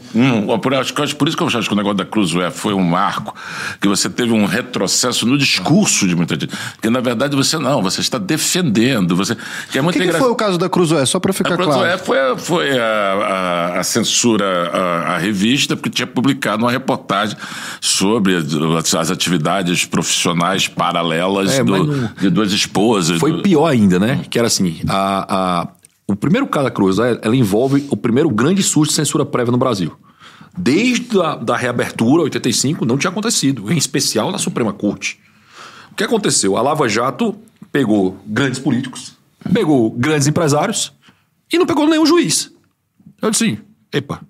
um, 0.54 0.60
por, 0.60 0.74
acho 0.76 0.93
que- 0.93 1.02
acho 1.02 1.16
por 1.16 1.28
isso 1.28 1.36
que 1.36 1.43
eu 1.43 1.48
acho 1.48 1.62
que 1.68 1.74
o 1.74 1.78
negócio 1.78 1.87
da 1.94 2.06
Cruzoé 2.06 2.50
foi 2.52 2.74
um 2.74 2.84
marco, 2.84 3.36
que 3.82 3.88
você 3.88 4.10
teve 4.10 4.32
um 4.34 4.46
retrocesso 4.46 5.26
no 5.26 5.38
discurso 5.38 6.08
de 6.08 6.16
muita 6.16 6.36
gente. 6.36 6.48
Porque, 6.74 6.90
na 6.90 7.00
verdade, 7.00 7.36
você 7.36 7.58
não, 7.58 7.82
você 7.82 8.02
está 8.02 8.18
defendendo. 8.18 9.16
Você, 9.16 9.36
que 9.72 9.78
é 9.78 9.82
O 9.82 9.84
muito 9.84 9.94
que, 9.96 10.00
que 10.00 10.06
engraçado. 10.06 10.24
foi 10.24 10.32
o 10.32 10.36
caso 10.36 10.58
da 10.58 10.70
Cruzoé? 10.70 11.06
Só 11.06 11.20
pra 11.20 11.34
ficar 11.34 11.54
A 11.54 11.58
claro. 11.58 12.00
Foi, 12.00 12.18
foi 12.38 12.80
a, 12.80 12.84
a- 13.76 13.80
a 13.80 13.84
censura 13.84 14.46
à, 15.06 15.18
revista, 15.18 15.76
porque 15.76 15.90
tinha 15.90 16.08
publicado 16.08 16.64
uma 16.64 16.72
reportagem 16.72 17.36
sobre 17.82 18.36
as, 18.36 19.12
atividades 19.12 19.86
profissionais 19.86 20.68
paralelas 20.68 21.54
É, 21.60 21.64
do- 21.64 21.84
não- 21.86 22.10
de 22.20 22.30
duas 22.30 22.52
esposas. 22.52 23.20
Foi 23.20 23.32
do- 23.32 23.42
pior 23.42 23.68
ainda, 23.68 24.00
né? 24.00 24.22
Que 24.30 24.38
era 24.38 24.48
assim, 24.48 24.82
a, 24.88 25.36
a- 25.64 25.68
o 26.08 26.16
primeiro 26.16 26.48
caso 26.48 26.66
da 26.66 26.72
Cruz, 26.72 26.98
ela 27.00 27.36
envolve 27.36 27.86
o 27.90 27.98
primeiro 27.98 28.30
grande 28.30 28.64
surto 28.64 28.90
de 28.90 28.96
censura 28.96 29.26
prévia 29.26 29.52
no 29.52 29.58
Brasil. 29.58 29.92
Desde 30.58 31.22
a 31.22 31.36
da 31.36 31.55
reabertura, 31.55 32.24
85, 32.24 32.86
não 32.86 32.97
tinha 32.97 33.12
acontecido, 33.12 33.72
em 33.72 33.78
especial 33.78 34.32
na 34.32 34.38
Suprema 34.38 34.74
Corte. 34.74 35.20
O 35.91 35.95
que 35.95 36.03
aconteceu? 36.03 36.58
A 36.58 36.62
Lava 36.62 36.89
Jato 36.89 37.38
pegou 37.72 38.18
grandes 38.26 38.60
políticos, 38.60 39.16
pegou 39.53 39.91
grandes 39.91 40.28
empresários 40.28 40.91
e 41.51 41.58
não 41.58 41.66
pegou 41.66 41.88
nenhum 41.88 42.05
juiz. 42.05 42.51
Eu 43.22 43.30
disse 43.30 43.45
assim, 43.45 43.58
epa, 43.91 44.22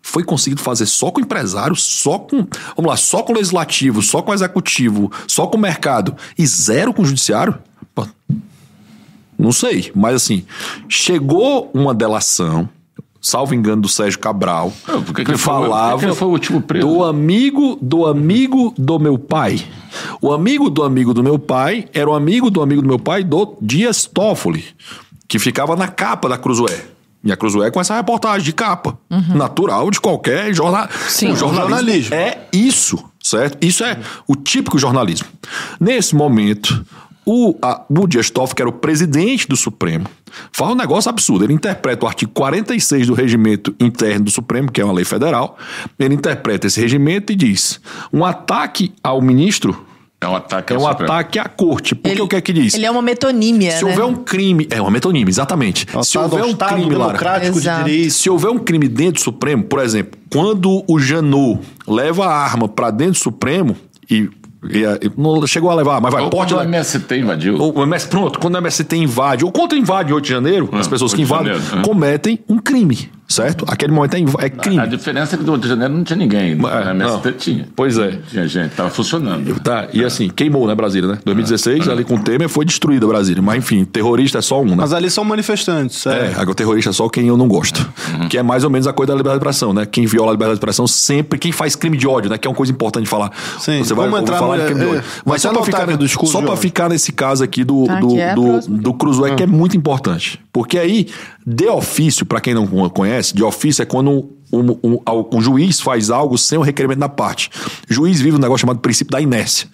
foi 0.00 0.24
conseguido 0.24 0.60
fazer 0.60 0.86
só 0.86 1.10
com 1.10 1.20
empresário, 1.20 1.76
só 1.76 2.18
com, 2.18 2.46
vamos 2.76 2.90
lá, 2.90 2.96
só 2.96 3.22
com 3.22 3.32
legislativo, 3.32 4.02
só 4.02 4.20
com 4.20 4.34
executivo, 4.34 5.10
só 5.26 5.46
com 5.46 5.56
mercado 5.56 6.16
e 6.36 6.46
zero 6.46 6.92
com 6.92 7.02
o 7.02 7.06
judiciário? 7.06 7.56
Não 9.38 9.50
sei, 9.50 9.90
mas 9.94 10.14
assim, 10.14 10.44
chegou 10.88 11.70
uma 11.74 11.94
delação, 11.94 12.68
salvo 13.22 13.54
engano 13.54 13.80
do 13.82 13.88
Sérgio 13.88 14.18
Cabral, 14.18 14.72
Ah, 14.86 14.92
por 14.98 15.14
que 15.14 15.24
que, 15.24 15.30
ele 15.30 15.38
foi- 15.38 15.52
que 15.54 15.60
falava 15.68 16.12
foi 16.14 16.28
o 16.28 16.30
último 16.32 16.60
preso? 16.60 16.86
do 16.86 17.04
amigo 17.04 17.78
do 17.80 18.04
amigo 18.04 18.74
do 18.76 18.98
meu 18.98 19.16
pai. 19.16 19.64
O 20.20 20.32
amigo 20.32 20.68
do 20.68 20.82
amigo 20.82 21.14
do 21.14 21.22
meu 21.22 21.38
pai 21.38 21.86
era 21.94 22.10
o 22.10 22.14
amigo 22.14 22.50
do 22.50 22.60
amigo 22.60 22.82
do 22.82 22.88
meu 22.88 22.98
pai 22.98 23.22
do 23.22 23.56
Dias 23.62 24.04
Toffoli, 24.06 24.64
que 25.28 25.38
ficava 25.38 25.76
na 25.76 25.86
capa 25.88 26.28
da 26.28 26.36
Cruzoé. 26.36 26.86
E 27.24 27.30
a 27.30 27.36
Cruzoé 27.36 27.70
com 27.70 27.80
essa 27.80 27.94
reportagem 27.94 28.42
de 28.44 28.52
capa. 28.52 28.98
Natural 29.32 29.88
de 29.92 30.00
qualquer 30.00 30.52
jornal. 30.52 30.88
Sim. 31.08 31.30
o 31.30 31.36
jornalismo, 31.36 31.68
Jornalismo. 31.70 32.14
é 32.16 32.46
isso, 32.52 32.98
certo? 33.22 33.64
Isso 33.64 33.84
é 33.84 33.96
o 34.26 34.34
típico 34.34 34.76
jornalismo. 34.76 35.28
Nesse 35.78 36.16
momento, 36.16 36.84
o, 37.24 37.54
a, 37.62 37.82
o 37.88 38.08
Dias 38.08 38.28
Toffoli, 38.28 38.56
que 38.56 38.62
era 38.62 38.68
o 38.68 38.72
presidente 38.72 39.46
do 39.46 39.56
Supremo, 39.56 40.06
fala 40.52 40.72
um 40.72 40.76
negócio 40.76 41.08
absurdo. 41.08 41.44
Ele 41.44 41.52
interpreta 41.52 42.04
o 42.04 42.08
artigo 42.08 42.32
46 42.32 43.06
do 43.06 43.14
regimento 43.14 43.74
interno 43.80 44.24
do 44.26 44.30
Supremo, 44.30 44.70
que 44.70 44.80
é 44.80 44.84
uma 44.84 44.92
lei 44.94 45.04
federal. 45.04 45.56
Ele 45.98 46.14
interpreta 46.14 46.66
esse 46.66 46.80
regimento 46.80 47.32
e 47.32 47.36
diz: 47.36 47.80
um 48.12 48.24
ataque 48.24 48.92
ao 49.02 49.20
ministro 49.20 49.86
É 50.20 50.28
um 50.28 50.36
ataque 50.36 50.72
é 50.72 50.76
um 50.76 50.80
Supremo. 50.80 51.12
ataque 51.12 51.38
à 51.38 51.44
corte. 51.46 51.94
Porque 51.96 52.22
o 52.22 52.28
que 52.28 52.36
é 52.36 52.40
que 52.40 52.52
diz? 52.52 52.74
Ele 52.74 52.86
é 52.86 52.90
uma 52.90 53.02
metonímia, 53.02 53.72
Se 53.72 53.84
né? 53.84 53.90
houver 53.90 54.04
um 54.04 54.14
crime. 54.14 54.66
É 54.70 54.80
uma 54.80 54.90
metonímia, 54.90 55.30
exatamente. 55.30 55.86
É 55.92 56.02
Se 56.02 56.16
houver 56.16 56.44
um 56.44 56.50
Estado 56.50 56.74
crime, 56.74 56.94
Lara, 56.94 57.06
democrático 57.12 57.58
Exato. 57.58 57.84
de 57.84 57.90
direito. 57.90 58.12
se 58.14 58.30
houver 58.30 58.50
um 58.50 58.58
crime 58.58 58.86
dentro 58.88 59.14
do 59.14 59.20
Supremo, 59.20 59.64
por 59.64 59.80
exemplo, 59.80 60.18
quando 60.30 60.84
o 60.88 60.98
Janot 60.98 61.60
leva 61.88 62.26
a 62.26 62.36
arma 62.36 62.68
pra 62.68 62.90
dentro 62.92 63.14
do 63.14 63.18
Supremo 63.18 63.76
e 64.08 64.30
não 65.16 65.46
chegou 65.46 65.70
a 65.70 65.74
levar, 65.74 66.00
mas 66.00 66.12
vai 66.12 66.22
Ou 66.22 66.30
porte 66.30 66.54
quando 66.54 66.64
o 66.66 66.68
MST 66.68 67.18
invadiu. 67.18 67.56
ou 67.58 67.78
o 67.78 67.82
MS, 67.82 68.06
pronto, 68.08 68.38
quando 68.38 68.54
o 68.54 68.58
MST 68.58 68.96
invade, 68.96 69.44
ou 69.44 69.50
quando 69.52 69.74
invade 69.76 70.10
em 70.10 70.14
8 70.14 70.24
de 70.24 70.30
janeiro, 70.30 70.68
as 70.72 70.86
pessoas 70.86 71.12
que 71.12 71.22
8 71.22 71.26
de 71.28 71.32
invadem 71.34 71.54
janeiro, 71.54 71.78
é. 71.80 71.82
cometem 71.82 72.38
um 72.48 72.58
crime, 72.58 73.10
certo? 73.28 73.64
Aquele 73.68 73.92
momento 73.92 74.14
é, 74.16 74.46
é 74.46 74.48
crime. 74.48 74.78
A 74.78 74.86
diferença 74.86 75.34
é 75.34 75.38
que 75.38 75.44
do 75.44 75.52
Rio 75.52 75.60
de 75.60 75.68
Janeiro 75.68 75.92
não 75.94 76.04
tinha 76.04 76.16
ninguém. 76.16 76.54
No 76.54 76.68
É, 76.68 76.90
MST 76.90 77.28
não. 77.28 77.36
tinha. 77.38 77.68
Pois 77.74 77.98
é. 77.98 78.18
Tinha 78.30 78.46
gente, 78.46 78.70
tava 78.74 78.90
funcionando. 78.90 79.58
Tá, 79.60 79.88
e 79.92 80.04
assim, 80.04 80.28
queimou, 80.28 80.66
né, 80.66 80.74
Brasília, 80.74 81.08
né? 81.08 81.18
2016, 81.24 81.88
ali 81.88 82.04
com 82.04 82.14
o 82.14 82.18
Temer, 82.22 82.48
foi 82.48 82.64
destruída 82.64 83.06
Brasília. 83.06 83.42
Mas 83.42 83.58
enfim, 83.58 83.84
terrorista 83.84 84.38
é 84.38 84.42
só 84.42 84.60
um, 84.60 84.66
né? 84.66 84.76
Mas 84.76 84.92
ali 84.92 85.10
são 85.10 85.24
manifestantes. 85.24 86.06
É, 86.06 86.34
É. 86.38 86.42
o 86.42 86.54
terrorista 86.54 86.90
é 86.90 86.92
só 86.92 87.08
quem 87.08 87.26
eu 87.26 87.36
não 87.36 87.48
gosto. 87.48 87.90
Que 88.28 88.38
é 88.38 88.42
mais 88.42 88.64
ou 88.64 88.70
menos 88.70 88.86
a 88.86 88.92
coisa 88.92 89.12
da 89.12 89.16
liberdade 89.16 89.40
de 89.40 89.44
expressão, 89.48 89.72
né? 89.72 89.86
Quem 89.86 90.06
viola 90.06 90.30
a 90.30 90.32
liberdade 90.32 90.54
de 90.54 90.58
expressão 90.58 90.86
sempre, 90.86 91.38
quem 91.38 91.50
faz 91.52 91.74
crime 91.74 91.96
de 91.96 92.06
ódio, 92.06 92.30
né? 92.30 92.38
Que 92.38 92.46
é 92.46 92.50
uma 92.50 92.56
coisa 92.56 92.70
importante 92.72 93.04
de 93.04 93.10
falar. 93.10 93.30
Sim, 93.58 93.82
Você 93.82 93.94
vai 93.94 94.06
vamos 94.06 94.20
entrar 94.22 94.38
falar 94.38 94.51
de 94.58 94.62
é, 94.96 95.02
Mas 95.24 95.42
só 95.42 95.48
ser 95.48 95.54
pra, 95.54 95.62
anotado 95.62 95.82
ficar, 95.84 95.96
do 95.96 96.06
discurso 96.06 96.32
só 96.32 96.42
pra 96.42 96.56
ficar 96.56 96.88
nesse 96.88 97.12
caso 97.12 97.42
aqui 97.44 97.64
do, 97.64 97.84
Tá, 97.86 98.00
do, 98.00 98.08
que 98.08 98.20
é 98.20 98.34
do, 98.34 98.60
do 98.68 98.94
Cruzoé, 98.94 99.34
que 99.34 99.42
é 99.42 99.46
muito 99.46 99.76
importante. 99.76 100.40
Porque 100.52 100.78
aí, 100.78 101.08
de 101.46 101.66
ofício, 101.68 102.24
pra 102.26 102.40
quem 102.40 102.54
não 102.54 102.66
conhece, 102.90 103.34
de 103.34 103.42
ofício 103.42 103.82
é 103.82 103.86
quando 103.86 104.10
um, 104.10 104.28
um, 104.52 104.78
um- 104.82 105.28
um 105.34 105.40
juiz 105.40 105.80
faz 105.80 106.10
algo 106.10 106.36
sem 106.36 106.58
o 106.58 106.62
requerimento 106.62 106.98
da 107.00 107.08
parte. 107.08 107.50
O 107.90 107.92
juiz 107.94 108.20
vive 108.20 108.36
um 108.36 108.40
negócio 108.40 108.60
chamado 108.60 108.80
princípio 108.80 109.10
da 109.12 109.20
inércia. 109.20 109.66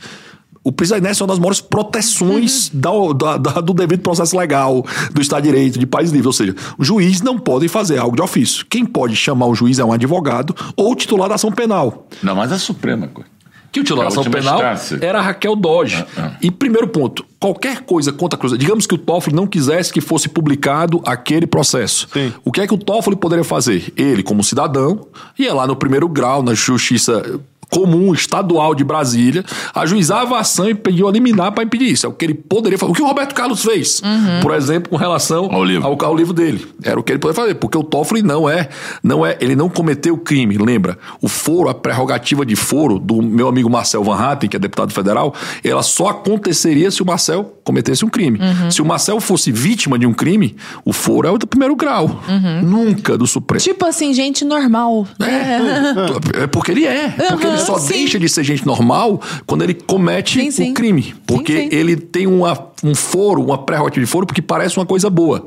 O 0.65 0.73
princípio 0.73 1.01
da 1.01 1.07
inércia 1.07 1.23
é 1.23 1.25
uma 1.25 1.29
das 1.29 1.39
maiores 1.39 1.61
proteções 1.61 2.71
da- 2.73 2.91
da- 3.17 3.37
da- 3.37 3.61
do 3.61 3.73
devido 3.73 4.01
processo 4.03 4.37
legal, 4.37 4.85
do 5.13 5.21
Estado 5.21 5.43
de 5.43 5.49
Direito, 5.51 5.79
de 5.79 5.87
país 5.87 6.11
livre. 6.11 6.27
Ou 6.27 6.33
seja, 6.33 6.55
o 6.79 6.85
juiz 6.85 7.23
não 7.23 7.39
pode 7.39 7.69
fazer 7.69 7.99
algo 7.99 8.15
de 8.17 8.23
ofício. 8.23 8.67
Quem 8.69 8.85
pode 8.85 9.17
chamar 9.17 9.47
o 9.47 9.55
juiz 9.55 9.79
é 9.79 9.85
um 9.85 9.93
advogado 9.93 10.55
ou 10.77 10.93
o 10.93 10.95
titular 10.95 11.29
da 11.29 11.37
ação 11.37 11.51
penal. 11.51 12.07
Não, 12.23 12.35
mas 12.37 12.53
a 12.53 12.59
Suprema, 12.59 13.09
coisa. 13.09 13.31
Que 13.71 13.81
o 13.81 13.85
titular 13.85 14.07
da 14.07 14.09
ação 14.09 14.25
penal 14.25 14.57
instância. 14.57 14.99
era 15.03 15.21
Raquel 15.21 15.55
Dodge. 15.55 16.05
Ah, 16.17 16.33
ah. 16.33 16.33
E 16.41 16.51
primeiro 16.51 16.89
ponto, 16.89 17.25
qualquer 17.39 17.83
coisa 17.83 18.13
contra 18.13 18.37
a 18.37 18.41
Cruz, 18.41 18.57
digamos 18.59 18.87
que 18.87 18.95
o 18.95 18.99
Toffoli 18.99 19.37
não 19.37 19.47
quisesse 19.47 19.93
que 19.93 20.01
fosse 20.01 20.29
publicado 20.29 21.03
aquele 21.05 21.47
processo. 21.47 22.09
Sim. 22.13 22.33
O 22.45 22.51
que 22.51 22.61
é 22.61 22.67
que 22.67 22.75
o 22.75 22.79
Toffoli 22.79 23.17
poderia 23.17 23.45
fazer? 23.45 23.93
Ele, 23.97 24.23
como 24.23 24.43
cidadão, 24.43 25.07
ia 25.39 25.53
lá 25.53 25.67
no 25.67 25.77
primeiro 25.77 26.09
grau, 26.09 26.43
na 26.43 26.55
justiça 26.55 27.23
comum 27.71 28.13
estadual 28.13 28.75
de 28.75 28.85
Brasília, 28.85 29.45
ajuizava 29.75 30.37
a 30.37 30.41
ação 30.41 30.69
e 30.69 30.75
pediu 30.75 31.09
a 31.09 31.13
liminar 31.13 31.53
para 31.53 31.65
impedir 31.65 31.91
isso. 31.93 32.07
É 32.07 32.09
o 32.09 32.13
que 32.13 32.25
ele 32.25 32.35
poderia 32.35 32.79
fazer. 32.79 32.93
O 32.93 32.95
que 32.95 33.03
o 33.03 33.07
Roberto 33.07 33.35
Carlos 33.35 33.63
fez, 33.63 34.03
por 34.43 34.55
exemplo, 34.55 34.91
com 34.91 34.97
relação 34.97 35.49
Ao 35.53 35.65
livro. 35.65 35.87
ao, 35.87 36.05
ao 36.05 36.17
livro 36.17 36.33
dele. 36.33 36.67
Era 36.83 36.99
o 36.99 37.03
que 37.03 37.13
ele 37.13 37.19
poderia 37.19 37.43
fazer, 37.43 37.55
porque 37.57 37.77
o 37.77 37.83
Toffoli 37.85 38.23
não 38.23 38.49
é, 38.49 38.69
não 39.03 39.25
é, 39.25 39.37
ele 39.41 39.55
não 39.55 39.69
cometeu 39.69 40.17
crime. 40.17 40.57
Lembra? 40.59 40.99
O 41.21 41.29
foro, 41.29 41.69
a 41.69 41.75
prerrogativa 41.75 42.45
de 42.45 42.57
foro 42.57 42.99
do 42.99 43.21
meu 43.23 43.49
amigo 43.49 43.69
Marcel 43.69 44.03
Van 44.03 44.17
Hatten, 44.17 44.49
que 44.49 44.57
é 44.57 44.59
deputado 44.59 44.93
federal, 44.93 45.35
ela 45.63 45.83
só 45.83 46.09
aconteceria 46.09 46.91
se 46.91 47.03
o 47.03 47.07
Marcel 47.07 47.55
cometesse 47.65 48.05
um 48.05 48.09
crime. 48.09 48.39
Se 48.71 48.81
o 48.81 48.85
Marcel 48.85 49.21
fosse 49.21 49.53
vítima 49.53 49.99
de 49.99 50.07
um 50.07 50.13
crime, 50.13 50.57
o 50.85 50.93
foro 50.93 51.29
é 51.29 51.31
o 51.31 51.39
do 51.39 51.47
primeiro 51.47 51.77
grau, 51.77 52.23
nunca 52.63 53.17
do 53.17 53.27
Supremo. 53.27 53.61
Tipo 53.63 53.85
assim, 53.87 54.13
gente 54.15 54.45
normal. 54.45 55.07
É, 55.21 56.43
é 56.45 56.47
porque 56.47 56.73
ele 56.73 56.87
é. 56.87 57.09
Porque 57.29 57.47
ele 57.47 57.58
Aham, 57.59 57.67
só 57.67 57.79
sim. 57.79 57.95
deixa 57.95 58.19
de 58.19 58.29
ser 58.29 58.45
gente 58.45 58.67
normal 58.67 59.21
quando 59.47 59.63
ele 59.63 59.75
comete 59.75 60.41
Sim, 60.41 60.51
sim. 60.51 60.71
o 60.71 60.75
crime. 60.75 61.15
Porque 61.27 61.69
ele 61.71 61.97
tem 61.97 62.27
uma, 62.27 62.71
um 62.83 62.95
foro, 62.95 63.43
uma 63.43 63.59
prerrogativa 63.59 64.05
de 64.05 64.11
foro, 64.11 64.27
porque 64.27 64.43
parece 64.43 64.77
uma 64.79 64.87
coisa 64.87 65.11
boa. 65.11 65.47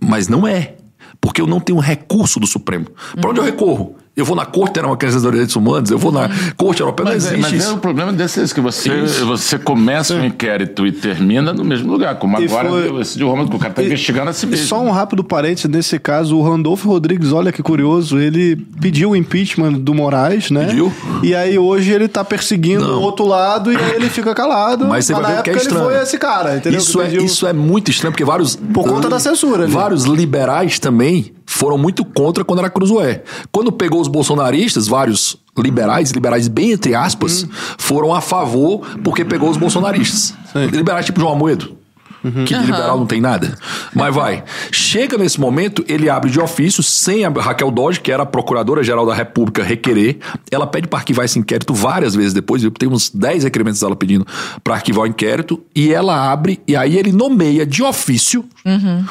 Mas 0.00 0.28
não 0.28 0.46
é. 0.46 0.74
Porque 1.20 1.40
eu 1.40 1.46
não 1.46 1.60
tenho 1.60 1.78
recurso 1.78 2.40
do 2.40 2.46
Supremo. 2.46 2.86
Para 3.20 3.30
onde 3.30 3.38
eu 3.40 3.44
recorro? 3.44 3.96
Eu 4.14 4.26
vou 4.26 4.36
na 4.36 4.44
Corte 4.44 4.72
Interamericana 4.72 5.12
dos 5.12 5.22
Direitos 5.22 5.56
Humanos, 5.56 5.90
eu 5.90 5.96
vou 5.98 6.12
na 6.12 6.28
Corte 6.54 6.82
Europeia, 6.82 7.08
Mas, 7.14 7.24
não 7.24 7.30
é, 7.30 7.34
existe 7.38 7.54
mas 7.56 7.66
é, 7.66 7.72
o 7.72 7.78
problema 7.78 8.12
desse 8.12 8.40
é 8.40 8.42
esse, 8.42 8.54
que 8.54 8.60
você, 8.60 8.92
Isso. 8.94 9.24
você 9.24 9.58
começa 9.58 10.14
um 10.14 10.22
inquérito 10.22 10.86
e 10.86 10.92
termina 10.92 11.50
no 11.54 11.64
mesmo 11.64 11.90
lugar, 11.90 12.16
como 12.18 12.38
E 12.38 12.44
agora 12.44 12.68
foi- 12.68 13.00
esse 13.00 13.16
de 13.16 13.24
Roma, 13.24 13.48
que 13.48 13.56
o 13.56 13.58
cara 13.58 13.70
está 13.70 13.82
investigando 13.82 14.28
a 14.28 14.32
si 14.34 14.46
mesmo. 14.46 14.66
só 14.66 14.82
um 14.82 14.90
rápido 14.90 15.24
parênteses, 15.24 15.70
nesse 15.70 15.98
caso, 15.98 16.36
o 16.36 16.42
Randolfo 16.42 16.90
Rodrigues, 16.90 17.32
olha 17.32 17.50
que 17.50 17.62
curioso, 17.62 18.18
ele 18.18 18.56
pediu 18.82 19.12
o 19.12 19.16
impeachment 19.16 19.72
do 19.80 19.94
Moraes, 19.94 20.50
né? 20.50 20.66
Pediu? 20.66 20.92
E 21.22 21.34
aí 21.34 21.58
hoje 21.58 21.90
ele 21.90 22.06
tá 22.06 22.22
perseguindo 22.22 22.84
o 22.84 23.00
outro 23.00 23.26
lado 23.26 23.72
e 23.72 23.76
aí 23.76 23.92
ele 23.94 24.10
fica 24.10 24.34
calado. 24.34 24.84
Mas 24.86 25.06
você 25.06 25.14
vai 25.14 25.22
na 25.22 25.28
ver 25.28 25.40
o 25.40 25.42
que 25.42 25.48
é 25.50 25.52
época 25.54 25.64
ele 25.64 25.68
estranho. 25.74 25.84
foi 25.90 26.02
esse 26.02 26.18
cara, 26.18 26.56
entendeu? 26.58 26.78
Isso 26.80 26.98
Que 26.98 27.04
é, 27.16 27.22
isso 27.24 27.46
é 27.46 27.52
muito 27.54 27.90
estranho, 27.90 28.12
porque 28.12 28.26
vários. 28.26 28.56
Por 28.56 28.84
conta 28.86 29.08
da 29.08 29.18
censura 29.18 29.62
ali. 29.64 29.72
Vários 29.72 30.04
liberais 30.04 30.78
também 30.78 31.32
foram 31.46 31.78
muito 31.78 32.04
contra 32.04 32.44
quando 32.44 32.60
era 32.60 32.70
Cruzoé. 32.70 33.22
Quando 33.50 33.72
pegou 33.72 34.00
os 34.00 34.08
bolsonaristas, 34.08 34.86
vários 34.86 35.36
liberais, 35.56 36.10
liberais 36.10 36.48
bem 36.48 36.72
entre 36.72 36.94
aspas, 36.94 37.46
foram 37.78 38.14
a 38.14 38.20
favor 38.20 38.80
porque 39.04 39.24
pegou 39.24 39.50
os 39.50 39.56
bolsonaristas. 39.56 40.34
Liberais 40.72 41.06
tipo 41.06 41.20
João 41.20 41.32
Amoedo. 41.32 41.81
Que 42.22 42.54
de 42.54 42.66
liberal 42.66 42.98
não 42.98 43.06
tem 43.06 43.20
nada. 43.20 43.56
Mas 43.94 44.14
vai. 44.14 44.44
Chega 44.70 45.18
nesse 45.18 45.40
momento, 45.40 45.84
ele 45.88 46.08
abre 46.08 46.30
de 46.30 46.40
ofício, 46.40 46.82
sem 46.82 47.24
a 47.24 47.28
Raquel 47.28 47.70
Dodge, 47.70 48.00
que 48.00 48.12
era 48.12 48.22
a 48.22 48.26
Procuradora-Geral 48.26 49.04
da 49.04 49.14
República, 49.14 49.62
requerer. 49.62 50.18
Ela 50.50 50.66
pede 50.66 50.86
para 50.86 51.00
arquivar 51.00 51.24
esse 51.24 51.38
inquérito 51.38 51.74
várias 51.74 52.14
vezes 52.14 52.32
depois. 52.32 52.62
Tem 52.78 52.88
uns 52.88 53.10
10 53.10 53.44
requerimentos 53.44 53.80
dela 53.80 53.96
pedindo 53.96 54.26
para 54.62 54.74
arquivar 54.74 55.04
o 55.04 55.06
inquérito. 55.06 55.62
E 55.74 55.92
ela 55.92 56.30
abre, 56.30 56.60
e 56.66 56.76
aí 56.76 56.96
ele 56.96 57.12
nomeia 57.12 57.66
de 57.66 57.82
ofício. 57.82 58.44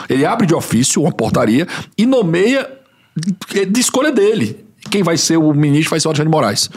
Ele 0.10 0.26
abre 0.26 0.48
de 0.48 0.56
ofício 0.56 1.02
uma 1.02 1.12
portaria 1.12 1.68
e 1.98 2.06
nomeia 2.06 2.68
de 3.70 3.80
escolha 3.80 4.12
dele. 4.12 4.66
Quem 4.90 5.04
vai 5.04 5.18
ser 5.18 5.38
o 5.38 5.54
ministro 5.54 5.92
vai 5.92 6.00
ser 6.00 6.08
o 6.08 6.12
Alexandre 6.12 6.30
de 6.30 6.36
Moraes. 6.36 6.70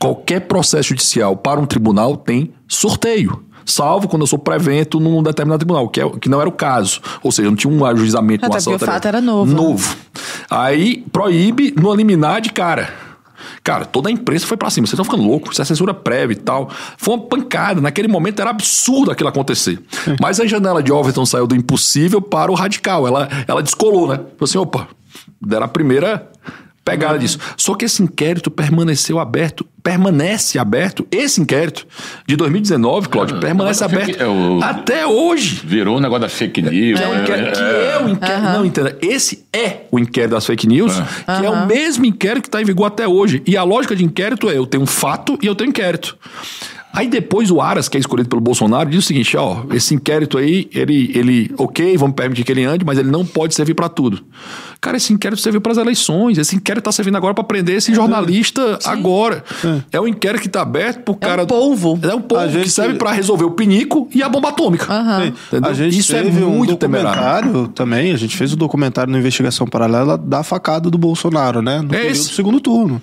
Qualquer 0.00 0.40
processo 0.40 0.90
judicial 0.90 1.36
para 1.36 1.58
um 1.58 1.66
tribunal 1.66 2.16
tem 2.16 2.52
sorteio. 2.68 3.44
Salvo 3.68 4.08
quando 4.08 4.22
eu 4.22 4.26
sou 4.26 4.38
prevento 4.38 4.98
num 4.98 5.22
determinado 5.22 5.58
tribunal, 5.58 5.88
que, 5.90 6.00
é, 6.00 6.10
que 6.18 6.28
não 6.28 6.40
era 6.40 6.48
o 6.48 6.52
caso. 6.52 7.02
Ou 7.22 7.30
seja, 7.30 7.50
não 7.50 7.56
tinha 7.56 7.72
um 7.72 7.84
ajuizamento, 7.84 8.46
Até 8.46 8.54
uma 8.54 8.56
ação 8.56 8.72
porque 8.72 8.84
o 8.84 8.86
fato 8.86 9.06
era 9.06 9.20
novo, 9.20 9.52
né? 9.52 9.56
Novo. 9.60 9.96
Aí 10.48 11.04
proíbe 11.12 11.74
no 11.78 11.94
liminar 11.94 12.40
de 12.40 12.50
cara. 12.50 12.88
Cara, 13.62 13.84
toda 13.84 14.08
a 14.08 14.12
imprensa 14.12 14.46
foi 14.46 14.56
pra 14.56 14.70
cima. 14.70 14.86
Vocês 14.86 14.98
estão 14.98 15.04
ficando 15.04 15.22
loucos. 15.22 15.52
Isso 15.52 15.60
é 15.60 15.64
censura 15.66 15.92
prévia 15.92 16.32
e 16.32 16.38
tal. 16.38 16.70
Foi 16.96 17.14
uma 17.14 17.24
pancada. 17.24 17.80
Naquele 17.80 18.08
momento 18.08 18.40
era 18.40 18.48
absurdo 18.48 19.10
aquilo 19.10 19.28
acontecer. 19.28 19.78
Mas 20.18 20.40
a 20.40 20.46
janela 20.46 20.82
de 20.82 20.90
Overton 20.90 21.26
saiu 21.26 21.46
do 21.46 21.54
impossível 21.54 22.22
para 22.22 22.50
o 22.50 22.54
radical. 22.54 23.06
Ela, 23.06 23.28
ela 23.46 23.62
descolou, 23.62 24.08
né? 24.08 24.16
Falou 24.16 24.34
assim: 24.40 24.58
opa, 24.58 24.88
deram 25.40 25.66
a 25.66 25.68
primeira 25.68 26.26
pegada 26.90 27.18
disso. 27.18 27.38
Só 27.56 27.74
que 27.74 27.84
esse 27.84 28.02
inquérito 28.02 28.50
permaneceu 28.50 29.18
aberto, 29.18 29.66
permanece 29.82 30.58
aberto. 30.58 31.06
Esse 31.10 31.40
inquérito 31.40 31.86
de 32.26 32.36
2019, 32.36 33.08
Cláudio, 33.08 33.38
permanece 33.40 33.82
mas 33.84 33.92
aberto 33.92 34.20
é 34.20 34.26
o- 34.26 34.60
até 34.62 35.06
hoje. 35.06 35.60
Virou 35.64 35.96
um 35.96 36.00
negócio 36.00 36.22
da 36.22 36.28
fake 36.28 36.62
news. 36.62 36.98
Que 36.98 37.04
é 37.04 37.08
o 37.08 37.14
né? 37.14 37.22
inquérito, 37.22 37.52
que 37.58 37.62
é 37.62 38.02
o 38.04 38.08
inquérito. 38.08 38.42
Não, 38.42 38.64
entenda. 38.64 38.98
Esse 39.02 39.44
é 39.52 39.82
o 39.90 39.98
inquérito 39.98 40.32
das 40.32 40.46
fake 40.46 40.66
news, 40.66 40.92
que 41.40 41.46
é 41.46 41.50
o 41.50 41.66
mesmo 41.66 42.04
inquérito 42.04 42.42
que 42.42 42.48
está 42.48 42.60
em 42.60 42.64
vigor 42.64 42.86
até 42.86 43.06
hoje. 43.08 43.42
E 43.46 43.56
a 43.56 43.62
lógica 43.62 43.94
de 43.96 44.04
inquérito 44.04 44.48
é: 44.50 44.56
eu 44.56 44.66
tenho 44.66 44.82
um 44.82 44.86
fato 44.86 45.38
e 45.42 45.46
eu 45.46 45.54
tenho 45.54 45.70
inquérito. 45.70 46.16
Aí 46.90 47.06
depois 47.06 47.50
o 47.50 47.60
Aras, 47.60 47.88
que 47.88 47.96
é 47.96 48.00
escolhido 48.00 48.28
pelo 48.30 48.40
Bolsonaro, 48.40 48.88
diz 48.90 49.04
o 49.04 49.06
seguinte: 49.06 49.36
ó, 49.36 49.62
esse 49.72 49.94
inquérito 49.94 50.38
aí, 50.38 50.68
ele, 50.74 51.12
ele, 51.14 51.50
ok, 51.56 51.96
vamos 51.96 52.16
permitir 52.16 52.44
que 52.44 52.50
ele 52.50 52.64
ande, 52.64 52.84
mas 52.84 52.98
ele 52.98 53.10
não 53.10 53.24
pode 53.24 53.54
servir 53.54 53.74
para 53.74 53.88
tudo. 53.88 54.24
Cara, 54.80 54.96
esse 54.96 55.12
inquérito 55.12 55.40
serviu 55.42 55.60
para 55.60 55.72
as 55.72 55.78
eleições. 55.78 56.38
Esse 56.38 56.54
inquérito 56.54 56.84
tá 56.84 56.92
servindo 56.92 57.16
agora 57.16 57.34
para 57.34 57.42
prender 57.42 57.76
esse 57.76 57.92
jornalista 57.92 58.78
agora. 58.84 59.42
É 59.90 60.00
um 60.00 60.06
inquérito 60.06 60.42
que 60.42 60.48
tá 60.48 60.62
aberto 60.62 61.00
pro 61.02 61.14
cara. 61.16 61.44
polvo. 61.46 61.98
É 62.02 62.14
um 62.14 62.20
polvo 62.20 62.44
A 62.44 62.46
que 62.46 62.52
gente- 62.54 62.70
serve 62.70 62.94
para 62.94 63.10
resolver 63.10 63.44
o 63.44 63.50
pinico 63.50 64.08
e 64.14 64.22
a 64.22 64.28
bomba 64.28 64.50
atômica. 64.50 64.86
Sim. 64.86 65.32
Entendeu? 65.48 65.70
A 65.70 65.74
gente 65.74 65.98
Isso 65.98 66.14
é 66.14 66.22
teve 66.22 66.40
muito 66.40 66.74
um 66.74 66.76
temerário. 66.76 67.12
documentário 67.52 67.68
também, 67.74 68.12
a 68.12 68.16
gente 68.16 68.36
fez 68.36 68.52
o 68.52 68.56
documentário 68.56 69.12
na 69.12 69.18
investigação 69.18 69.66
paralela 69.66 70.16
da 70.16 70.42
facada 70.44 70.88
do 70.88 70.96
Bolsonaro, 70.98 71.60
né? 71.60 71.80
No 71.80 71.88
É 71.94 71.98
período 71.98 72.12
esse. 72.12 72.28
do 72.28 72.34
segundo 72.34 72.60
turno. 72.60 73.02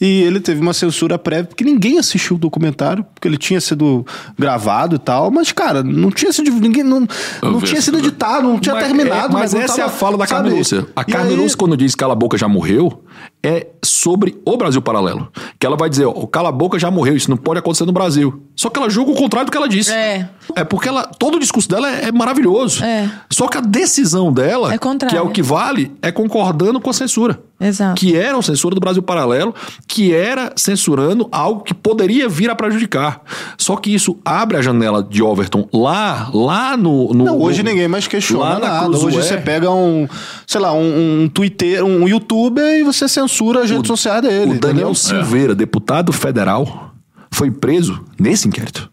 E 0.00 0.22
ele 0.22 0.38
teve 0.40 0.60
uma 0.60 0.74
censura 0.74 1.18
prévia, 1.18 1.44
porque 1.46 1.64
ninguém 1.64 1.98
assistiu 1.98 2.36
o 2.36 2.38
documentário, 2.38 3.04
porque 3.14 3.26
ele 3.26 3.38
tinha 3.38 3.60
sido 3.60 4.06
gravado 4.38 4.96
e 4.96 4.98
tal, 4.98 5.30
mas, 5.30 5.50
cara, 5.52 5.82
não 5.82 6.10
tinha 6.10 6.30
sido. 6.32 6.50
Ninguém, 6.52 6.84
não, 6.84 7.06
não 7.42 7.60
tinha 7.60 7.80
sido 7.80 7.98
editado, 7.98 8.46
não 8.46 8.58
tinha 8.60 8.74
Mas 8.74 8.84
terminado. 8.86 9.34
é- 9.36 9.40
mas 9.40 9.52
não 9.54 9.60
essa 9.62 9.80
é 9.80 9.84
a 9.84 9.86
tava- 9.86 9.96
fala 9.98 10.18
da 10.18 10.26
sabe? 10.26 10.40
Carmen 10.42 10.58
Lúcia. 10.58 10.86
A 10.94 11.02
Lúcia, 11.24 11.56
quando 11.56 11.76
diz 11.76 11.94
Cala 11.94 12.12
a 12.12 12.16
Boca 12.16 12.36
já 12.36 12.48
morreu, 12.48 13.02
é 13.42 13.68
sobre 13.84 14.40
o 14.44 14.56
Brasil 14.56 14.82
Paralelo. 14.82 15.28
Que 15.58 15.66
ela 15.66 15.76
vai 15.76 15.88
dizer, 15.88 16.04
ó, 16.06 16.10
o 16.10 16.26
Cala 16.26 16.48
a 16.48 16.52
Boca 16.52 16.78
já 16.78 16.90
morreu, 16.90 17.16
isso 17.16 17.30
não 17.30 17.36
pode 17.36 17.58
acontecer 17.58 17.84
no 17.84 17.92
Brasil. 17.92 18.42
Só 18.54 18.70
que 18.70 18.78
ela 18.78 18.88
julga 18.90 19.12
o 19.12 19.14
contrário 19.14 19.46
do 19.46 19.52
que 19.52 19.56
ela 19.56 19.68
disse. 19.68 19.92
É. 19.92 20.28
É 20.54 20.64
porque 20.64 20.88
ela, 20.88 21.04
todo 21.04 21.36
o 21.36 21.40
discurso 21.40 21.68
dela 21.68 21.90
é, 21.90 22.06
é 22.06 22.12
maravilhoso. 22.12 22.84
É. 22.84 23.10
Só 23.30 23.48
que 23.48 23.58
a 23.58 23.60
decisão 23.60 24.32
dela, 24.32 24.72
É 24.74 24.78
que 24.78 25.16
é 25.16 25.22
o 25.22 25.30
que 25.30 25.42
vale, 25.42 25.92
é 26.02 26.10
concordando 26.10 26.80
com 26.80 26.90
a 26.90 26.92
censura. 26.92 27.40
Exato. 27.58 27.98
Que 27.98 28.14
era 28.16 28.36
a 28.36 28.42
censura 28.42 28.74
do 28.74 28.80
Brasil 28.80 29.02
Paralelo, 29.02 29.54
que 29.88 30.12
era 30.14 30.52
censurando 30.56 31.26
algo 31.32 31.62
que 31.62 31.72
poderia 31.72 32.28
vir 32.28 32.50
a 32.50 32.54
prejudicar. 32.54 33.22
Só 33.56 33.76
que 33.76 33.94
isso 33.94 34.18
abre 34.24 34.56
a 34.58 34.62
janela 34.62 35.02
de 35.02 35.22
Overton 35.22 35.66
lá, 35.72 36.30
lá 36.34 36.76
no. 36.76 37.14
no 37.14 37.24
Não, 37.24 37.40
hoje 37.40 37.62
no- 37.62 37.70
ninguém 37.70 37.88
mais 37.88 38.06
questiona 38.06 38.58
nada. 38.58 38.96
Hoje 38.98 39.16
você 39.16 39.38
pega 39.38 39.70
um, 39.70 40.06
sei 40.46 40.60
lá, 40.60 40.72
um, 40.74 41.22
um 41.22 41.28
Twitter, 41.28 41.82
um 41.84 42.06
youtuber 42.06 42.78
e 42.78 42.82
você 42.82 43.08
censura 43.08 43.62
as 43.62 43.70
redes 43.70 43.86
sociais 43.88 44.20
dele. 44.22 44.52
O 44.56 44.60
Daniel 44.60 44.90
entendeu? 44.90 44.94
Silveira, 44.94 45.54
deputado 45.54 46.12
federal, 46.12 46.92
foi 47.30 47.50
preso 47.50 48.04
nesse 48.18 48.46
inquérito. 48.48 48.90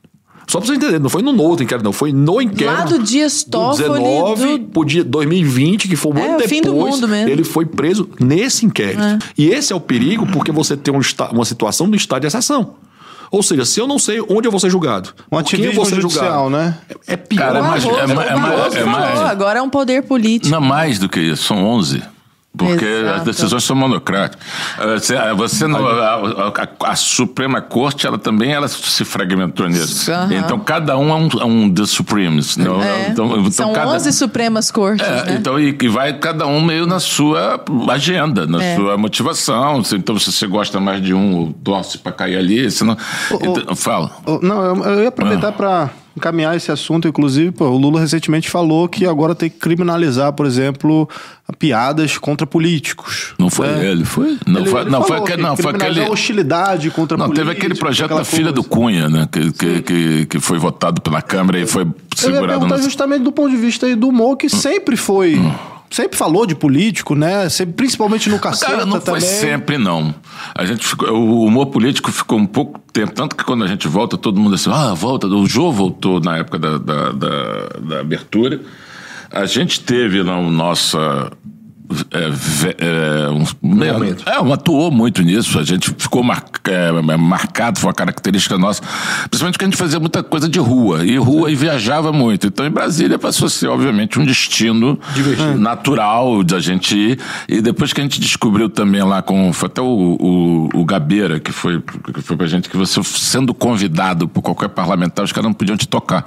Só 0.48 0.60
pra 0.60 0.68
você 0.68 0.74
entender, 0.76 1.00
não 1.00 1.10
foi 1.10 1.22
no 1.22 1.36
outro 1.41 1.64
inquérito, 1.64 1.84
não. 1.86 1.94
Foi 1.94 2.12
no 2.12 2.41
inquérito. 2.41 2.66
Lá 2.78 2.84
do 2.86 3.00
Dias 3.02 3.44
Toffoli, 3.44 3.88
19 4.04 4.58
do- 4.58 4.66
pro 4.68 4.86
dia 4.86 5.04
2020, 5.04 5.88
que 5.88 5.96
foi 5.96 6.12
um 6.14 6.18
É, 6.18 6.22
ano 6.26 6.36
o 6.36 6.38
depois. 6.38 6.50
fim 6.50 6.62
do 6.62 6.74
mundo 6.74 7.08
mesmo. 7.08 7.30
Ele 7.30 7.44
foi 7.44 7.66
preso 7.66 8.10
nesse 8.20 8.66
inquérito. 8.66 9.02
E 9.38 9.48
esse 9.48 9.72
é 9.72 9.76
o 9.76 9.80
perigo, 9.80 10.28
porque 10.28 10.52
você 10.52 10.76
tem 10.78 10.94
um 10.94 11.00
uma 11.32 11.46
situação 11.46 11.89
do 11.89 11.96
estado 11.96 12.22
de 12.22 12.28
exceção. 12.28 12.76
Ou 13.32 13.41
seja, 13.41 13.66
se 13.66 13.80
eu 13.80 13.88
não 13.88 13.98
sei 13.98 14.22
onde 14.22 14.48
eu 14.48 14.52
vou 14.52 14.60
ser 14.60 14.70
julgado, 14.70 15.10
Um 15.32 15.41
quem 15.41 15.64
eu 15.66 15.74
vou 15.74 15.86
ser 15.86 16.00
judicial, 16.00 16.44
julgado, 16.44 16.50
né? 16.52 16.78
É, 17.08 17.14
é 17.14 17.18
pior. 17.18 17.39
Cara, 17.48 17.58
é 17.58 17.62
O 17.62 17.66
mais- 17.66 17.84
é 17.84 17.88
mais- 17.89 18.00
é 18.30 18.36
mais- 18.36 18.76
é 18.76 18.84
mais- 18.84 19.20
agora 19.22 19.58
é 19.58 19.62
um 19.62 19.70
poder 19.70 20.04
político. 20.04 20.54
Não, 20.54 20.62
mais 20.62 21.00
do 21.00 21.10
que 21.10 21.20
isso, 21.20 21.44
são 21.46 21.66
11. 21.66 22.04
Porque 22.56 22.86
Exato. 22.86 23.16
as 23.18 23.24
decisões 23.24 23.64
são 23.64 23.76
monocráticas. 23.76 24.45
Eh, 24.80 24.93
Você, 24.99 25.16
você 25.36 25.68
não- 25.68 25.88
a, 25.88 26.14
a- 26.84 26.91
a 26.91 26.95
Suprema 26.95 27.60
Corte, 27.62 28.06
ela 28.06 28.20
também 28.20 28.51
ela 28.51 28.68
se 28.68 29.04
fragmentou 29.04 29.68
nisso. 29.68 30.12
Aham. 30.12 30.34
Então, 30.36 30.60
cada 30.60 30.95
um 30.95 31.10
é 31.10 31.16
um, 31.16 31.28
é 31.41 31.45
um 31.45 31.74
The 31.74 31.86
Supremes. 31.88 32.56
Não, 32.58 32.80
É. 32.82 33.10
então, 33.10 33.26
então, 33.39 33.51
São 33.51 33.74
cada, 33.74 33.89
11 33.93 34.14
Supremas 34.14 34.70
Cortes, 34.70 35.06
É, 35.06 35.26
né? 35.26 35.36
então, 35.39 35.60
e, 35.60 35.76
e 35.82 35.88
vai 35.88 36.14
cada 36.20 36.45
um 36.45 36.62
meio 36.62 36.86
na 36.86 36.99
sua 36.99 37.60
agenda, 37.89 38.45
na 38.45 38.64
É. 38.64 38.76
sua 38.76 38.97
motivação. 38.97 39.82
Então, 39.93 40.20
se 40.20 40.32
você 40.32 40.45
gosta 40.45 40.80
mais 40.80 41.01
de 41.01 41.12
um, 41.14 41.51
torce 41.64 41.97
pra 41.97 42.12
cair 42.12 42.38
ali, 42.38 42.70
se 42.70 42.84
não. 42.84 42.95
Então, 43.32 43.76
fala. 43.76 44.12
Oh, 44.28 44.38
Não, 44.43 44.64
eu, 44.64 44.84
eu 44.84 45.01
ia 45.01 45.08
aproveitar 45.10 45.51
pra 45.54 45.89
encaminhar 46.16 46.55
esse 46.55 46.72
assunto, 46.72 47.07
inclusive, 47.07 47.51
pô, 47.51 47.66
o 47.66 47.78
Lula 47.78 47.99
recentemente 47.99 48.49
falou 48.49 48.88
que 48.88 49.05
agora 49.05 49.34
tem 49.34 49.49
que 49.49 49.57
criminalizar, 49.57 50.32
por 50.34 50.45
exemplo, 50.45 51.09
piadas 51.57 52.18
contra 52.18 52.45
políticos. 52.45 53.34
Não 53.39 53.49
foi 53.49 53.68
né? 53.68 53.91
ele, 53.91 54.05
foi? 54.05 54.38
Não, 54.45 54.61
Ele- 54.61 54.70
foi, 54.70 54.82
ele 54.82 54.89
não, 54.89 55.03
foi 55.03 55.22
que 55.22 55.38
Não, 55.38 55.57
foi 55.57 55.72
aquele. 55.74 56.03
a 56.03 56.09
hostilidade 56.09 56.89
contra 56.91 57.18
Não, 57.18 57.30
teve 57.32 57.51
aquele 57.51 57.76
projeto 57.76 58.16
da 58.16 58.24
filha 58.24 58.51
do 58.51 58.64
Cunha, 58.64 59.09
né? 59.09 59.28
Que, 59.32 59.51
que, 59.51 59.82
que, 59.82 60.26
que 60.28 60.39
foi 60.39 60.57
votado 60.59 61.01
pela 61.01 61.22
Câmara 61.22 61.59
e 61.59 61.66
foi 61.66 61.82
Eu 61.84 61.88
ia 61.88 61.93
segurado 62.16 62.47
perguntar 62.47 62.78
no. 62.78 62.84
justamente 62.84 63.24
do 63.24 63.32
ponto 63.32 63.49
de 63.49 63.57
vista 63.57 63.93
do 63.95 64.11
Mo, 64.11 64.34
Hum. 64.34 64.36
que 64.36 64.49
sempre 64.49 64.95
foi. 64.95 65.39
Sempre 65.94 66.18
falou 66.18 66.48
de 66.48 66.56
político, 66.56 67.14
né? 67.14 67.48
Sempre, 67.50 67.76
principalmente 67.76 68.28
no 68.28 68.39
caceta 68.39 68.72
Cara, 68.72 68.84
não 68.84 68.94
foi 68.94 69.02
também. 69.02 69.22
sempre, 69.22 69.78
não. 69.78 70.16
A 70.56 70.66
gente 70.66 70.88
ficou, 70.88 71.08
o 71.12 71.46
humor 71.46 71.68
político 71.68 72.12
ficou 72.12 72.39
um 72.39 72.48
pouco 72.48 72.80
tempo, 72.91 73.12
tanto 73.14 73.36
que 73.36 73.44
quando 73.44 73.64
a 73.64 73.68
gente 73.68 73.88
volta, 73.88 74.18
todo 74.18 74.41
mundo 74.41 74.56
assim, 74.56 74.72
ah, 74.74 74.96
volta. 74.96 75.28
O 75.28 75.46
Jô 75.46 75.72
voltou 75.72 76.20
na 76.20 76.38
época 76.38 76.58
da, 76.58 76.80
da, 76.80 77.12
da, 77.12 77.68
da 77.80 78.00
abertura. 78.00 78.60
A 79.32 79.46
gente 79.46 79.82
teve 79.82 80.24
na 80.24 80.41
nossa. 80.41 81.32
É, 82.12 82.30
ve- 82.30 82.76
é, 82.80 83.30
um, 83.30 83.44
é, 84.26 84.54
atuou 84.54 84.90
muito 84.90 85.22
nisso. 85.22 85.60
A 85.60 85.64
gente 85.64 85.94
ficou 85.98 86.24
mar, 86.24 86.44
é, 86.66 86.92
marcado, 87.18 87.78
foi 87.80 87.90
uma 87.90 87.94
característica 87.94 88.58
nossa. 88.58 88.82
Principalmente 89.30 89.54
porque 89.56 89.66
a 89.66 89.68
gente 89.68 89.78
fazia 89.78 90.00
muita 90.00 90.24
coisa 90.24 90.48
de 90.48 90.60
rua. 90.60 91.06
E 91.06 91.18
rua 91.18 91.52
e 91.52 91.56
viajava 91.56 92.12
muito. 92.14 92.48
Então, 92.48 92.66
em 92.66 92.70
Brasília 92.72 93.20
passou 93.20 93.48
a 93.48 93.50
ser, 93.50 93.68
obviamente, 93.68 94.18
um 94.20 94.26
destino 94.26 94.98
natural 95.58 96.44
de 96.44 96.56
a 96.56 96.60
gente 96.60 96.96
ir. 96.98 97.20
E 97.48 97.62
depois 97.62 97.92
que 97.94 98.00
a 98.00 98.04
gente 98.04 98.20
descobriu 98.20 98.70
também 98.70 99.04
lá 99.04 99.22
com. 99.22 99.52
Foi 99.54 99.68
até 99.68 99.82
o, 99.82 100.18
o, 100.20 100.70
o 100.82 100.86
Gabeira, 100.86 101.40
que 101.40 101.52
foi, 101.52 101.82
que 102.14 102.22
foi 102.22 102.38
pra 102.38 102.48
gente, 102.48 102.70
que 102.70 102.78
você 102.78 103.02
sendo 103.04 103.54
convidado 103.54 104.28
por 104.28 104.42
qualquer 104.42 104.70
parlamentar, 104.70 105.26
os 105.26 105.32
caras 105.32 105.46
não 105.50 105.54
podiam 105.54 105.78
te 105.78 105.88
tocar. 105.88 106.26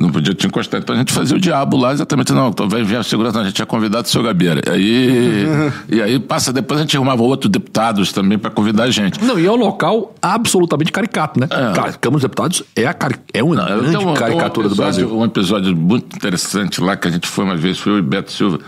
Não 0.00 0.10
podiam 0.10 0.34
te 0.34 0.46
encostar. 0.46 0.80
Então 0.80 0.94
a 0.94 0.98
gente 0.98 1.12
fazia 1.12 1.36
o 1.36 1.40
diabo 1.40 1.76
lá 1.76 1.92
exatamente. 1.92 2.32
Não, 2.32 2.48
então 2.48 2.68
vai 2.68 2.80
enviar 2.82 3.00
a 3.00 3.04
segurança. 3.04 3.34
Não, 3.36 3.42
a 3.42 3.44
gente 3.46 3.54
tinha 3.56 3.66
convidado 3.66 4.06
o 4.06 4.10
seu 4.10 4.22
Gabeira. 4.22 4.60
Aí 4.70 4.97
E, 4.98 5.96
e 5.96 6.02
aí 6.02 6.18
passa, 6.18 6.52
depois 6.52 6.80
a 6.80 6.82
gente 6.82 6.96
arrumava 6.96 7.22
outros 7.22 7.50
deputados 7.50 8.12
também 8.12 8.38
para 8.38 8.50
convidar 8.50 8.84
a 8.84 8.90
gente. 8.90 9.22
Não, 9.22 9.38
e 9.38 9.46
é 9.46 9.50
um 9.52 9.56
local 9.56 10.14
absolutamente 10.20 10.90
caricato, 10.92 11.38
né? 11.40 11.46
É. 11.50 11.72
Cara, 11.74 11.92
Câmara 11.92 12.12
dos 12.18 12.22
Deputados 12.22 12.62
é, 12.74 12.86
a 12.86 12.94
cari- 12.94 13.16
é 13.32 13.42
uma 13.42 13.54
grande 13.56 13.96
Tem 13.96 14.06
um- 14.06 14.14
caricatura 14.14 14.66
um 14.66 14.70
do 14.70 14.74
episódio- 14.74 15.06
Brasil. 15.06 15.18
Um 15.20 15.24
episódio 15.24 15.76
muito 15.76 16.16
interessante 16.16 16.80
lá 16.80 16.96
que 16.96 17.08
a 17.08 17.10
gente 17.10 17.26
foi 17.28 17.44
uma 17.44 17.56
vez, 17.56 17.78
foi 17.78 17.92
eu 17.92 17.98
e 17.98 18.02
Beto 18.02 18.32
Silva, 18.32 18.58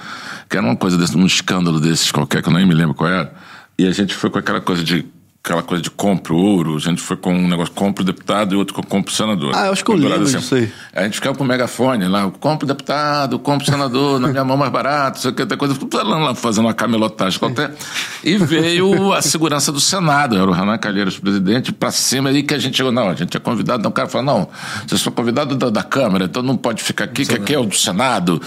que 0.48 0.56
era 0.56 0.64
uma 0.66 0.76
coisa 0.76 0.96
desse, 0.96 1.16
um 1.16 1.26
escândalo 1.26 1.80
desses 1.80 2.10
qualquer, 2.10 2.42
que 2.42 2.48
eu 2.48 2.52
nem 2.52 2.66
me 2.66 2.74
lembro 2.74 2.94
qual 2.94 3.10
era. 3.10 3.32
E 3.78 3.86
a 3.86 3.92
gente 3.92 4.14
foi 4.14 4.30
com 4.30 4.38
aquela 4.38 4.60
coisa 4.60 4.82
de. 4.84 5.06
Aquela 5.42 5.62
coisa 5.62 5.82
de 5.82 5.90
compra 5.90 6.34
o 6.34 6.36
ouro, 6.36 6.76
a 6.76 6.78
gente 6.78 7.00
foi 7.00 7.16
com 7.16 7.32
um 7.34 7.48
negócio, 7.48 7.72
compra 7.72 8.02
o 8.02 8.04
deputado 8.06 8.54
e 8.54 8.58
outro 8.58 8.74
com 8.74 8.82
compra 8.82 9.10
o 9.10 9.14
senador. 9.16 9.52
Ah, 9.54 9.66
eu 9.68 9.72
acho 9.72 9.82
que 9.82 9.90
eu 9.90 9.94
lembro 9.96 10.18
disso 10.38 10.54
aí. 10.54 10.70
A 10.94 11.02
gente 11.04 11.14
ficava 11.14 11.34
com 11.34 11.42
o 11.42 11.46
megafone 11.46 12.06
lá, 12.08 12.30
compra 12.38 12.66
o 12.66 12.68
deputado, 12.68 13.38
compra 13.38 13.66
o 13.66 13.70
senador, 13.70 14.20
na 14.20 14.28
minha 14.28 14.44
mão 14.44 14.58
mais 14.58 14.70
barato, 14.70 15.18
sei 15.18 15.30
o 15.30 15.34
que, 15.34 15.46
tem 15.46 15.56
coisa, 15.56 15.74
falando 15.90 16.24
lá, 16.24 16.34
fazendo 16.34 16.66
uma 16.66 16.74
camelotagem 16.74 17.38
qualquer. 17.38 17.74
E 18.22 18.36
veio 18.36 19.14
a 19.14 19.22
segurança 19.22 19.72
do 19.72 19.80
Senado, 19.80 20.36
era 20.36 20.44
o 20.46 20.52
Renan 20.52 20.76
Calheiros 20.76 21.18
presidente, 21.18 21.72
pra 21.72 21.90
cima 21.90 22.28
aí 22.28 22.42
que 22.42 22.52
a 22.52 22.58
gente 22.58 22.76
chegou, 22.76 22.92
não, 22.92 23.08
a 23.08 23.14
gente 23.14 23.34
é 23.34 23.40
convidado, 23.40 23.78
então 23.80 23.90
o 23.90 23.94
cara 23.94 24.08
falou, 24.10 24.26
não, 24.26 24.48
vocês 24.86 25.00
são 25.00 25.10
convidados 25.10 25.56
da, 25.56 25.70
da 25.70 25.82
Câmara, 25.82 26.26
então 26.26 26.42
não 26.42 26.54
pode 26.56 26.82
ficar 26.82 27.04
aqui, 27.04 27.24
que 27.24 27.34
aqui 27.34 27.54
é 27.54 27.58
o 27.58 27.64
do 27.64 27.74
Senado. 27.74 28.42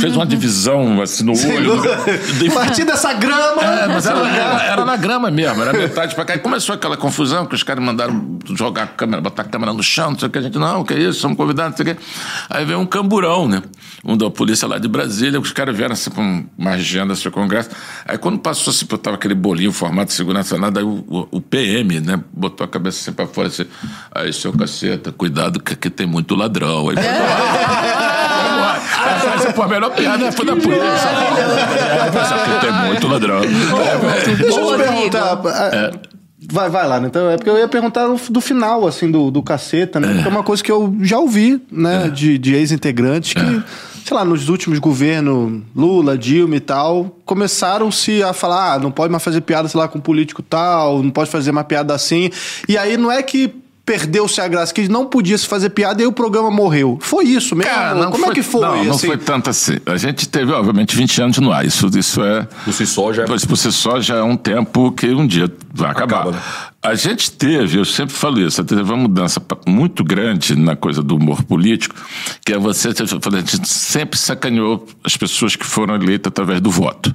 Fez 0.00 0.16
uma 0.16 0.24
divisão 0.24 1.02
assim 1.02 1.24
no 1.24 1.32
olho. 1.32 1.76
do- 1.76 2.48
A 2.50 2.54
partir 2.54 2.84
dessa 2.84 3.12
grama. 3.12 3.62
é, 3.62 3.86
mas 3.88 4.06
era, 4.06 4.18
era- 4.26 4.62
era 4.64 4.84
na 4.86 4.96
grama 4.96 5.30
mesmo, 5.30 5.60
era 5.60 5.74
metade 5.74 6.21
pra. 6.24 6.34
E 6.36 6.38
começou 6.38 6.74
aquela 6.74 6.96
confusão 6.96 7.46
que 7.46 7.54
os 7.54 7.62
caras 7.62 7.84
mandaram 7.84 8.38
jogar 8.56 8.82
a 8.84 8.86
câmera, 8.86 9.20
botar 9.20 9.42
a 9.42 9.44
câmera 9.44 9.72
no 9.72 9.82
chão, 9.82 10.10
não 10.12 10.18
sei 10.18 10.28
o 10.28 10.30
que. 10.30 10.38
A 10.38 10.42
gente, 10.42 10.58
não, 10.58 10.84
que 10.84 10.94
é 10.94 10.98
isso, 10.98 11.20
somos 11.20 11.36
convidados, 11.36 11.78
não 11.78 11.84
sei 11.84 11.92
o 11.92 11.96
que. 11.96 12.02
Aí 12.50 12.64
veio 12.64 12.78
um 12.78 12.86
camburão, 12.86 13.46
né? 13.48 13.62
Um 14.04 14.16
da 14.16 14.28
polícia 14.30 14.66
lá 14.66 14.78
de 14.78 14.88
Brasília, 14.88 15.38
os 15.40 15.52
caras 15.52 15.76
vieram 15.76 15.92
assim 15.92 16.10
um- 16.16 16.46
uma 16.58 16.70
agenda 16.72 17.14
do 17.14 17.30
congresso. 17.30 17.70
Aí 18.06 18.18
quando 18.18 18.38
passou 18.38 18.70
assim, 18.70 18.84
tava 18.86 19.16
aquele 19.16 19.34
bolinho, 19.34 19.72
formato 19.72 20.06
de 20.08 20.12
segurança 20.14 20.56
nada, 20.58 20.80
aí 20.80 20.84
o, 20.86 21.04
o- 21.08 21.28
o 21.30 21.40
PM, 21.40 22.00
né, 22.00 22.20
botou 22.32 22.64
a 22.64 22.68
cabeça 22.68 23.00
assim 23.00 23.12
pra 23.12 23.26
fora 23.26 23.48
assim, 23.48 23.64
aí, 24.14 24.32
seu 24.32 24.52
caceta, 24.52 25.12
cuidado 25.12 25.60
que 25.60 25.72
aqui 25.74 25.88
tem 25.90 26.06
muito 26.06 26.34
ladrão. 26.34 26.88
Aí, 26.88 26.96
você, 26.96 27.02
pô, 29.52 29.62
a 29.62 29.68
melhor 29.68 29.94
piada 29.94 30.30
foi 30.32 30.46
da 30.46 30.56
polícia. 30.56 31.08
É, 31.08 32.08
aqui 32.08 32.66
tem 32.66 32.72
muito 32.86 33.08
ladrão. 33.08 33.40
Deixa 33.40 34.60
eu 34.60 34.66
te 34.66 34.76
perguntar. 34.76 35.40
é, 35.72 36.12
Vai, 36.50 36.68
vai 36.68 36.88
lá, 36.88 36.98
né? 36.98 37.06
Então, 37.06 37.30
é 37.30 37.36
porque 37.36 37.48
eu 37.48 37.56
ia 37.56 37.68
perguntar 37.68 38.06
do, 38.08 38.40
final, 38.40 38.86
assim, 38.86 39.10
do, 39.10 39.30
do 39.30 39.42
caceta, 39.42 40.00
né? 40.00 40.12
Porque 40.14 40.28
é 40.28 40.30
uma 40.30 40.42
coisa 40.42 40.62
que 40.62 40.72
eu 40.72 40.94
já 41.00 41.18
ouvi, 41.18 41.62
né? 41.70 42.08
De, 42.08 42.36
de 42.36 42.54
ex-integrantes 42.54 43.32
que, 43.32 43.62
sei 44.04 44.16
lá, 44.16 44.24
nos 44.24 44.48
últimos 44.48 44.80
governos, 44.80 45.62
Lula, 45.74 46.18
Dilma 46.18 46.56
e 46.56 46.60
tal, 46.60 47.16
começaram-se 47.24 48.22
a 48.24 48.32
falar, 48.32 48.74
ah, 48.74 48.78
não 48.80 48.90
pode 48.90 49.12
mais 49.12 49.22
fazer 49.22 49.40
piada, 49.42 49.68
sei 49.68 49.78
lá, 49.78 49.86
com 49.86 50.00
político 50.00 50.42
tal, 50.42 51.02
não 51.02 51.10
pode 51.10 51.30
fazer 51.30 51.52
uma 51.52 51.62
piada 51.62 51.94
assim. 51.94 52.28
E 52.68 52.76
aí 52.76 52.96
não 52.96 53.10
é 53.10 53.22
que 53.22 53.61
perdeu-se 53.84 54.40
a 54.40 54.48
graça, 54.48 54.72
que 54.72 54.88
não 54.88 55.06
podia 55.06 55.36
se 55.36 55.46
fazer 55.46 55.70
piada 55.70 56.00
e 56.00 56.04
aí 56.04 56.06
o 56.06 56.12
programa 56.12 56.50
morreu. 56.50 56.98
Foi 57.00 57.24
isso 57.24 57.54
mesmo? 57.56 57.72
Cara, 57.72 57.94
não 57.94 58.10
Como 58.10 58.24
foi, 58.24 58.32
é 58.32 58.34
que 58.34 58.42
foi? 58.42 58.60
Não, 58.60 58.84
não 58.84 58.94
assim? 58.94 59.06
foi 59.06 59.18
tanto 59.18 59.50
assim. 59.50 59.78
A 59.86 59.96
gente 59.96 60.28
teve, 60.28 60.52
obviamente, 60.52 60.94
20 60.96 61.22
anos 61.22 61.38
no 61.38 61.52
ar. 61.52 61.64
Isso, 61.66 61.90
isso 61.98 62.22
é. 62.22 62.46
Por 62.64 62.72
si 62.72 62.86
só 62.86 63.12
já 63.12 63.22
é- 63.24 63.26
Por 63.26 63.38
si 63.58 63.72
só 63.72 64.00
já 64.00 64.16
é 64.16 64.22
um 64.22 64.36
tempo 64.36 64.92
que 64.92 65.08
um 65.08 65.26
dia 65.26 65.52
vai 65.74 65.90
acabar. 65.90 66.20
Acaba, 66.20 66.30
né? 66.32 66.42
A 66.84 66.96
gente 66.96 67.30
teve, 67.30 67.78
eu 67.78 67.84
sempre 67.84 68.12
falo 68.12 68.40
isso, 68.40 68.64
teve 68.64 68.82
uma 68.82 68.96
mudança 68.96 69.40
muito 69.68 70.02
grande 70.02 70.58
na 70.58 70.74
coisa 70.74 71.00
do 71.00 71.14
humor 71.14 71.44
político, 71.44 71.94
que 72.44 72.52
é 72.52 72.58
você, 72.58 72.88
a 72.88 72.92
gente 73.36 73.68
sempre 73.68 74.18
sacaneou 74.18 74.84
as 75.04 75.16
pessoas 75.16 75.54
que 75.54 75.64
foram 75.64 75.94
eleitas 75.94 76.30
através 76.30 76.60
do 76.60 76.72
voto. 76.72 77.12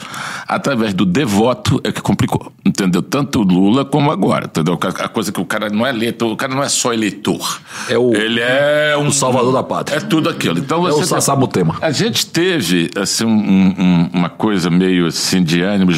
Através 0.48 0.94
do 0.94 1.06
devoto 1.06 1.82
é 1.84 1.92
que 1.92 2.00
complicou, 2.02 2.50
entendeu? 2.66 3.02
Tanto 3.02 3.40
o 3.40 3.44
Lula 3.44 3.84
como 3.84 4.10
agora, 4.10 4.46
entendeu? 4.46 4.80
A 5.00 5.10
coisa 5.10 5.34
que 5.34 5.42
o 5.42 5.46
cara 5.46 5.68
não 5.70 5.86
é 5.86 5.90
eleitor, 5.90 6.32
o 6.32 6.38
cara 6.38 6.56
não 6.56 6.64
é 6.64 6.70
só 6.70 6.94
eleitor. 6.94 7.60
É 7.90 7.98
o- 7.98 8.16
Ele 8.16 8.40
é 8.40 8.96
um... 8.98 9.08
o 9.08 9.12
salvador 9.12 9.52
da 9.52 9.64
pátria. 9.64 9.98
É 9.98 10.00
tudo 10.00 10.30
aquilo. 10.30 10.60
Então 10.60 10.88
É 10.88 10.92
você 10.92 11.02
o 11.04 11.06
Sassá 11.08 11.36
Mutema. 11.36 11.76
a 11.82 11.92
gente 11.92 12.26
teve 12.28 12.90
assim, 12.96 13.26
um- 13.26 13.76
um- 13.78 14.10
uma 14.14 14.30
coisa 14.30 14.70
meio 14.70 15.08
assim 15.08 15.44
de 15.44 15.62
ânimos. 15.62 15.98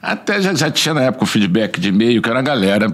Até 0.00 0.40
já, 0.40 0.54
já 0.54 0.70
tinha 0.70 0.94
na 0.94 1.02
época 1.02 1.24
o 1.24 1.26
feedback 1.26 1.78
de 1.78 1.88
e-mail, 1.90 2.22
que 2.22 2.30
era 2.30 2.38
a 2.38 2.42
galera 2.42 2.93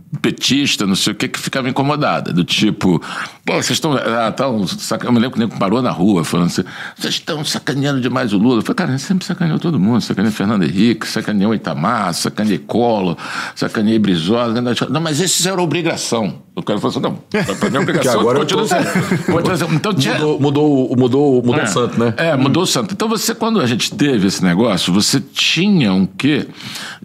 petista, 0.19 0.85
não 0.85 0.95
sei 0.95 1.13
o 1.13 1.15
que, 1.15 1.27
que 1.27 1.39
ficava 1.39 1.69
incomodada. 1.69 2.33
Do 2.33 2.43
tipo, 2.43 3.01
pô, 3.45 3.53
vocês 3.53 3.71
estão. 3.71 3.93
Ah, 3.93 4.31
tão 4.31 4.65
saca... 4.67 5.05
Eu 5.07 5.11
me 5.11 5.19
lembro 5.19 5.37
que 5.37 5.43
o 5.43 5.47
nego 5.47 5.57
parou 5.59 5.81
na 5.81 5.91
rua 5.91 6.23
falando 6.23 6.47
assim: 6.47 6.63
vocês 6.97 7.13
estão 7.15 7.43
sacaneando 7.45 8.01
demais 8.01 8.33
o 8.33 8.37
Lula. 8.37 8.57
Eu 8.59 8.61
falei, 8.61 8.75
cara, 8.75 8.89
a 8.89 8.97
gente 8.97 9.05
sempre 9.05 9.25
sacaneou 9.25 9.59
todo 9.59 9.79
mundo. 9.79 10.01
Sacaneou 10.01 10.33
Fernando 10.33 10.63
Henrique, 10.63 11.07
sacaneou 11.07 11.53
Itamar, 11.55 12.13
sacaneei 12.13 12.57
Collor, 12.57 13.15
sacaneei 13.55 13.99
Brizola. 13.99 14.53
Não, 14.89 15.01
mas 15.01 15.19
esses 15.21 15.45
eram 15.45 15.63
obrigação. 15.63 16.39
O 16.55 16.61
cara 16.61 16.79
falou 16.79 16.91
assim: 16.91 16.99
não, 17.01 17.55
pra 17.55 17.69
mim 17.69 17.77
é 17.77 17.79
obrigação. 17.81 18.19
Agora 18.19 18.39
continua 18.39 18.63
tô- 18.63 18.67
sendo. 19.57 19.75
Então 19.75 19.93
tinha. 19.93 20.15
Mudou, 20.15 20.39
mudou, 20.39 20.95
mudou, 20.97 21.35
mudou 21.43 21.61
É. 21.61 21.63
o 21.63 21.67
santo, 21.67 21.99
né? 21.99 22.13
É, 22.17 22.35
mudou 22.35 22.63
o 22.63 22.67
santo. 22.67 22.93
Então 22.93 23.07
você, 23.07 23.33
quando 23.33 23.59
a 23.61 23.65
gente 23.65 23.93
teve 23.93 24.27
esse 24.27 24.43
negócio, 24.43 24.91
você 24.93 25.19
tinha 25.21 25.93
um 25.93 26.05
quê 26.05 26.47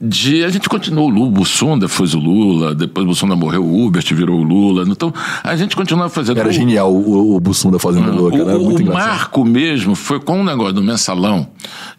de... 0.00 0.44
A 0.44 0.48
gente 0.48 0.68
continuou 0.68 1.06
o 1.06 1.10
Lula, 1.10 1.28
o 1.28 1.30
Bussunda 1.30 1.88
fez 1.88 2.14
o 2.14 2.18
Lula, 2.18 2.74
depois 2.74 2.95
o 3.04 3.06
Bussunda 3.06 3.36
morreu, 3.36 3.64
o 3.64 3.84
Hubert 3.86 4.04
virou 4.14 4.38
o 4.40 4.42
Lula. 4.42 4.84
Então, 4.88 5.12
a 5.42 5.54
gente 5.56 5.74
continuava 5.76 6.10
fazendo... 6.10 6.38
Era 6.38 6.48
o- 6.48 6.52
genial 6.52 6.92
o, 6.92 7.36
o 7.36 7.40
Bussunda 7.40 7.78
fazendo 7.78 8.10
Lula, 8.12 8.30
cara. 8.38 8.50
Era 8.50 8.58
o, 8.58 8.64
muito 8.64 8.78
o 8.78 8.82
engraçado. 8.82 9.08
marco 9.08 9.44
mesmo 9.44 9.94
foi 9.94 10.20
com 10.20 10.40
o 10.40 10.44
negócio 10.44 10.72
do 10.74 10.82
mensalão 10.82 11.48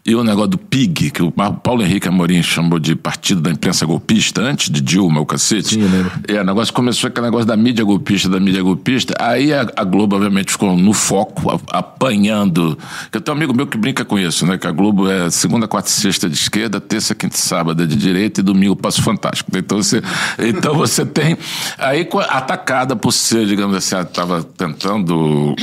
e 0.04 0.14
o 0.14 0.24
negócio 0.24 0.50
do 0.50 0.58
PIG, 0.58 1.10
que 1.10 1.22
o 1.22 1.30
Paulo 1.30 1.82
Henrique 1.82 2.08
Amorim 2.08 2.42
chamou 2.42 2.78
de 2.78 2.94
partido 2.96 3.40
da 3.40 3.50
imprensa 3.50 3.84
golpista, 3.84 4.40
antes 4.40 4.70
de 4.70 4.80
Dilma, 4.80 5.20
o 5.20 5.26
cacete. 5.26 5.74
Sim, 5.74 5.82
lembro. 5.82 6.10
É, 6.26 6.40
o 6.40 6.44
negócio 6.44 6.72
começou 6.72 7.08
aquele 7.08 7.26
negócio 7.26 7.46
da 7.46 7.56
mídia 7.56 7.84
golpista, 7.84 8.28
da 8.28 8.40
mídia 8.40 8.62
golpista. 8.62 9.14
Aí 9.18 9.52
a, 9.52 9.66
a 9.76 9.84
Globo, 9.84 10.16
obviamente, 10.16 10.52
ficou 10.52 10.74
no 10.76 10.92
foco, 10.94 11.50
a- 11.50 11.78
apanhando. 11.78 12.78
Eu 13.12 13.20
tenho 13.20 13.34
um 13.34 13.38
amigo 13.38 13.54
meu 13.54 13.66
que 13.66 13.76
brinca 13.76 14.04
com 14.04 14.18
isso, 14.18 14.46
né? 14.46 14.56
Que 14.56 14.66
a 14.66 14.70
Globo 14.72 15.08
é 15.10 15.28
segunda, 15.30 15.68
quarta 15.68 15.88
e 15.88 15.92
sexta 15.92 16.28
de 16.28 16.36
esquerda, 16.36 16.80
terça, 16.80 17.14
quinta 17.14 17.36
e 17.36 17.38
sábado 17.38 17.82
é 17.82 17.86
de 17.86 17.96
direita 17.96 18.40
e 18.40 18.42
domingo 18.42 18.74
passo 18.74 19.02
fantástico. 19.02 19.50
Então 19.56 19.82
você, 19.82 20.02
então 20.38 20.74
você 20.74 20.87
tem. 21.04 21.36
Aí 21.78 22.08
atacada 22.28 22.96
por 22.96 23.12
ser, 23.12 23.46
digamos 23.46 23.76
assim, 23.76 23.96
estava 23.96 24.42
tentando. 24.42 25.54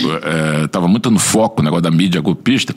Estava 0.63 0.88
muito 0.88 1.09
no 1.11 1.19
foco 1.19 1.61
o 1.61 1.63
negócio 1.63 1.84
da 1.84 1.91
mídia 1.91 2.21
golpista. 2.21 2.73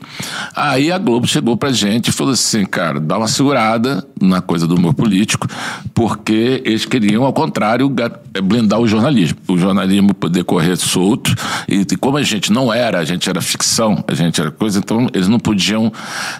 Aí 0.55 0.91
a 0.91 0.97
Globo 0.97 1.27
chegou 1.27 1.55
pra 1.57 1.71
gente 1.71 2.09
e 2.09 2.11
falou 2.11 2.33
assim, 2.33 2.65
cara, 2.65 2.99
dá 2.99 3.17
uma 3.17 3.27
segurada 3.27 4.05
na 4.21 4.41
coisa 4.41 4.67
do 4.67 4.75
humor 4.75 4.93
político, 4.93 5.47
porque 5.93 6.61
eles 6.65 6.85
queriam, 6.85 7.23
ao 7.23 7.33
contrário, 7.33 7.87
ga- 7.89 8.11
blindar 8.43 8.79
o 8.79 8.87
jornalismo. 8.87 9.37
O 9.47 9.57
jornalismo 9.57 10.13
poder 10.13 10.43
correr 10.43 10.75
solto. 10.77 11.33
E, 11.67 11.81
e 11.81 11.95
como 11.97 12.17
a 12.17 12.23
gente 12.23 12.51
não 12.51 12.73
era, 12.73 12.99
a 12.99 13.05
gente 13.05 13.29
era 13.29 13.41
ficção, 13.41 14.03
a 14.07 14.13
gente 14.13 14.39
era 14.39 14.51
coisa, 14.51 14.79
então 14.79 15.07
eles 15.13 15.27
não 15.27 15.39
podiam 15.39 15.91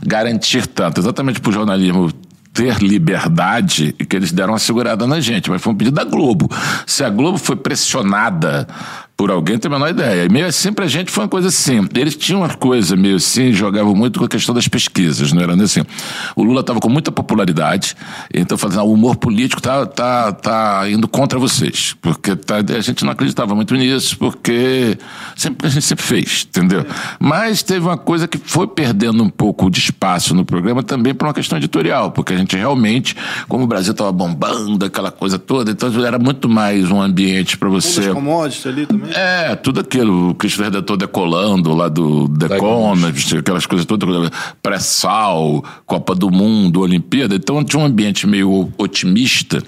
garantir 0.05 0.67
tanto. 0.67 0.99
Exatamente 0.99 1.39
pro 1.39 1.51
jornalismo 1.51 2.09
ter 2.53 2.77
liberdade 2.81 3.95
e 3.99 4.05
que 4.05 4.15
eles 4.15 4.31
deram 4.31 4.53
uma 4.53 4.59
segurada 4.59 5.05
na 5.05 5.19
gente, 5.19 5.49
mas 5.49 5.61
foi 5.61 5.73
um 5.73 5.75
pedido 5.75 5.95
da 5.95 6.03
Globo. 6.03 6.49
Se 6.85 7.03
a 7.03 7.09
Globo 7.09 7.37
foi 7.37 7.55
pressionada 7.55 8.67
por 9.19 9.29
alguém, 9.29 9.57
tem 9.57 9.69
a 9.69 9.73
menor 9.73 9.89
ideia. 9.89 10.23
E 10.23 10.29
meio 10.29 10.45
assim, 10.45 10.71
pra 10.71 10.87
gente 10.87 11.11
foi 11.11 11.25
uma 11.25 11.29
coisa 11.29 11.49
assim. 11.49 11.85
Eles 11.93 12.15
tinham 12.15 12.39
uma 12.39 12.53
coisa 12.53 12.95
meio 12.95 13.17
assim, 13.17 13.51
jogavam 13.51 13.93
muito 13.93 14.17
com 14.17 14.23
a 14.23 14.29
questão 14.29 14.55
das 14.55 14.65
pesquisas, 14.69 15.33
não 15.33 15.41
era 15.41 15.61
assim. 15.61 15.81
O 16.37 16.41
Lula 16.41 16.61
estava 16.61 16.79
com 16.79 16.87
muita 16.87 17.11
popularidade, 17.11 17.97
então 18.33 18.57
falando, 18.57 18.79
o 18.83 18.93
humor 18.93 19.17
político 19.17 19.61
tá, 19.61 19.85
tá, 19.85 20.31
tá 20.31 20.89
indo 20.89 21.05
contra 21.05 21.37
vocês. 21.37 21.97
Porque 22.01 22.33
tá- 22.33 22.59
a 22.59 22.79
gente 22.79 23.03
não 23.03 23.11
acreditava 23.11 23.53
muito 23.53 23.75
nisso, 23.75 24.17
porque 24.17 24.97
sempre, 25.35 25.67
a 25.67 25.69
gente 25.69 25.83
sempre 25.83 26.05
fez, 26.05 26.47
entendeu? 26.47 26.85
Mas 27.19 27.61
teve 27.61 27.85
uma 27.85 27.97
coisa 27.97 28.25
que 28.25 28.37
foi 28.37 28.67
perdendo 28.67 29.21
um 29.21 29.29
pouco 29.29 29.69
de 29.69 29.79
espaço 29.79 30.33
no 30.33 30.45
programa 30.45 30.81
também 30.81 31.13
por 31.13 31.27
uma 31.27 31.33
questão 31.33 31.57
editorial, 31.57 32.11
porque 32.11 32.31
a 32.31 32.37
gente 32.37 32.55
realmente, 32.55 33.17
como 33.49 33.65
o 33.65 33.67
Brasil 33.67 33.91
estava 33.91 34.13
bombando, 34.13 34.85
aquela 34.85 35.11
coisa 35.11 35.37
toda, 35.37 35.71
então 35.71 35.89
era 36.05 36.17
muito 36.17 36.47
mais 36.47 36.89
um 36.89 37.01
ambiente 37.01 37.57
para 37.57 37.67
você. 37.67 37.99
Os 37.99 38.13
commodities 38.13 38.65
ali 38.65 38.85
também. 38.85 39.08
É, 39.15 39.55
tudo 39.55 39.79
aquilo, 39.79 40.29
o 40.29 40.35
Cristo 40.35 40.63
Redentor 40.63 40.97
decolando 40.97 41.73
lá 41.73 41.87
do 41.87 42.29
Economist, 42.45 43.37
aquelas 43.37 43.65
coisas 43.65 43.85
todas, 43.85 44.31
pré-sal, 44.61 45.63
Copa 45.85 46.15
do 46.15 46.29
Mundo, 46.29 46.81
Olimpíada. 46.81 47.35
Então 47.35 47.63
tinha 47.63 47.81
um 47.81 47.85
ambiente 47.85 48.27
meio 48.27 48.71
otimista 48.77 49.63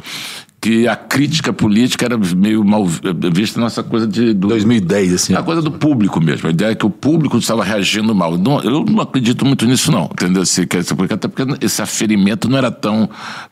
que 0.61 0.87
a 0.87 0.95
crítica 0.95 1.51
política 1.51 2.05
era 2.05 2.17
meio 2.17 2.63
mal 2.63 2.85
vista 2.85 3.59
nessa 3.59 3.81
coisa 3.81 4.05
de... 4.05 4.31
Do, 4.31 4.49
2010, 4.49 5.13
assim. 5.13 5.33
a 5.33 5.41
coisa 5.41 5.59
do 5.59 5.71
público 5.71 6.21
mesmo. 6.21 6.47
A 6.47 6.51
ideia 6.51 6.71
é 6.71 6.75
que 6.75 6.85
o 6.85 6.89
público 6.89 7.35
estava 7.39 7.63
reagindo 7.63 8.13
mal. 8.13 8.37
Não, 8.37 8.61
eu 8.61 8.85
não 8.85 9.01
acredito 9.01 9.43
muito 9.43 9.65
nisso, 9.65 9.91
não. 9.91 10.03
Entendeu? 10.03 10.43
Assim, 10.43 10.61
até 10.61 11.27
porque 11.27 11.65
esse 11.65 11.81
aferimento 11.81 12.47
não 12.47 12.59
era 12.59 12.69
tão 12.69 13.09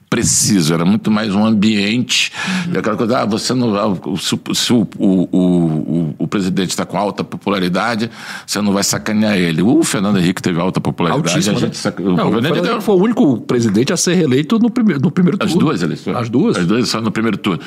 preciso, 0.09 0.73
era 0.73 0.83
muito 0.83 1.11
mais 1.11 1.33
um 1.33 1.45
ambiente. 1.45 2.31
Uhum. 2.67 2.79
Aquela 2.79 2.97
coisa, 2.97 3.19
ah, 3.19 3.25
você 3.25 3.53
não. 3.53 3.95
Se, 4.17 4.39
se 4.55 4.73
o, 4.73 4.87
o, 4.97 5.37
o, 5.37 6.15
o, 6.17 6.27
presidente 6.27 6.71
está 6.71 6.85
com 6.85 6.97
alta 6.97 7.23
popularidade, 7.23 8.09
você 8.45 8.61
não 8.61 8.73
vai 8.73 8.83
sacanear 8.83 9.37
ele. 9.37 9.61
O 9.61 9.83
Fernando 9.83 10.17
Henrique 10.17 10.41
teve 10.41 10.59
alta 10.59 10.81
popularidade. 10.81 11.29
Altíssimo, 11.29 11.57
a 11.57 11.59
gente 11.59 11.85
né? 11.85 11.93
não, 12.15 12.29
o 12.29 12.41
Fernando 12.41 12.81
foi 12.81 12.95
o 12.95 12.99
único 12.99 13.37
presidente 13.41 13.93
a 13.93 13.97
ser 13.97 14.15
reeleito 14.15 14.57
no 14.57 14.71
primeiro, 14.71 15.01
no 15.01 15.11
primeiro 15.11 15.37
turno. 15.37 15.53
As 15.53 15.59
duas 15.59 15.81
eleições. 15.83 16.15
As 16.17 16.29
duas? 16.29 16.57
As 16.57 16.65
duas 16.65 16.89
só 16.89 16.99
no 16.99 17.11
primeiro 17.11 17.37
turno. 17.37 17.61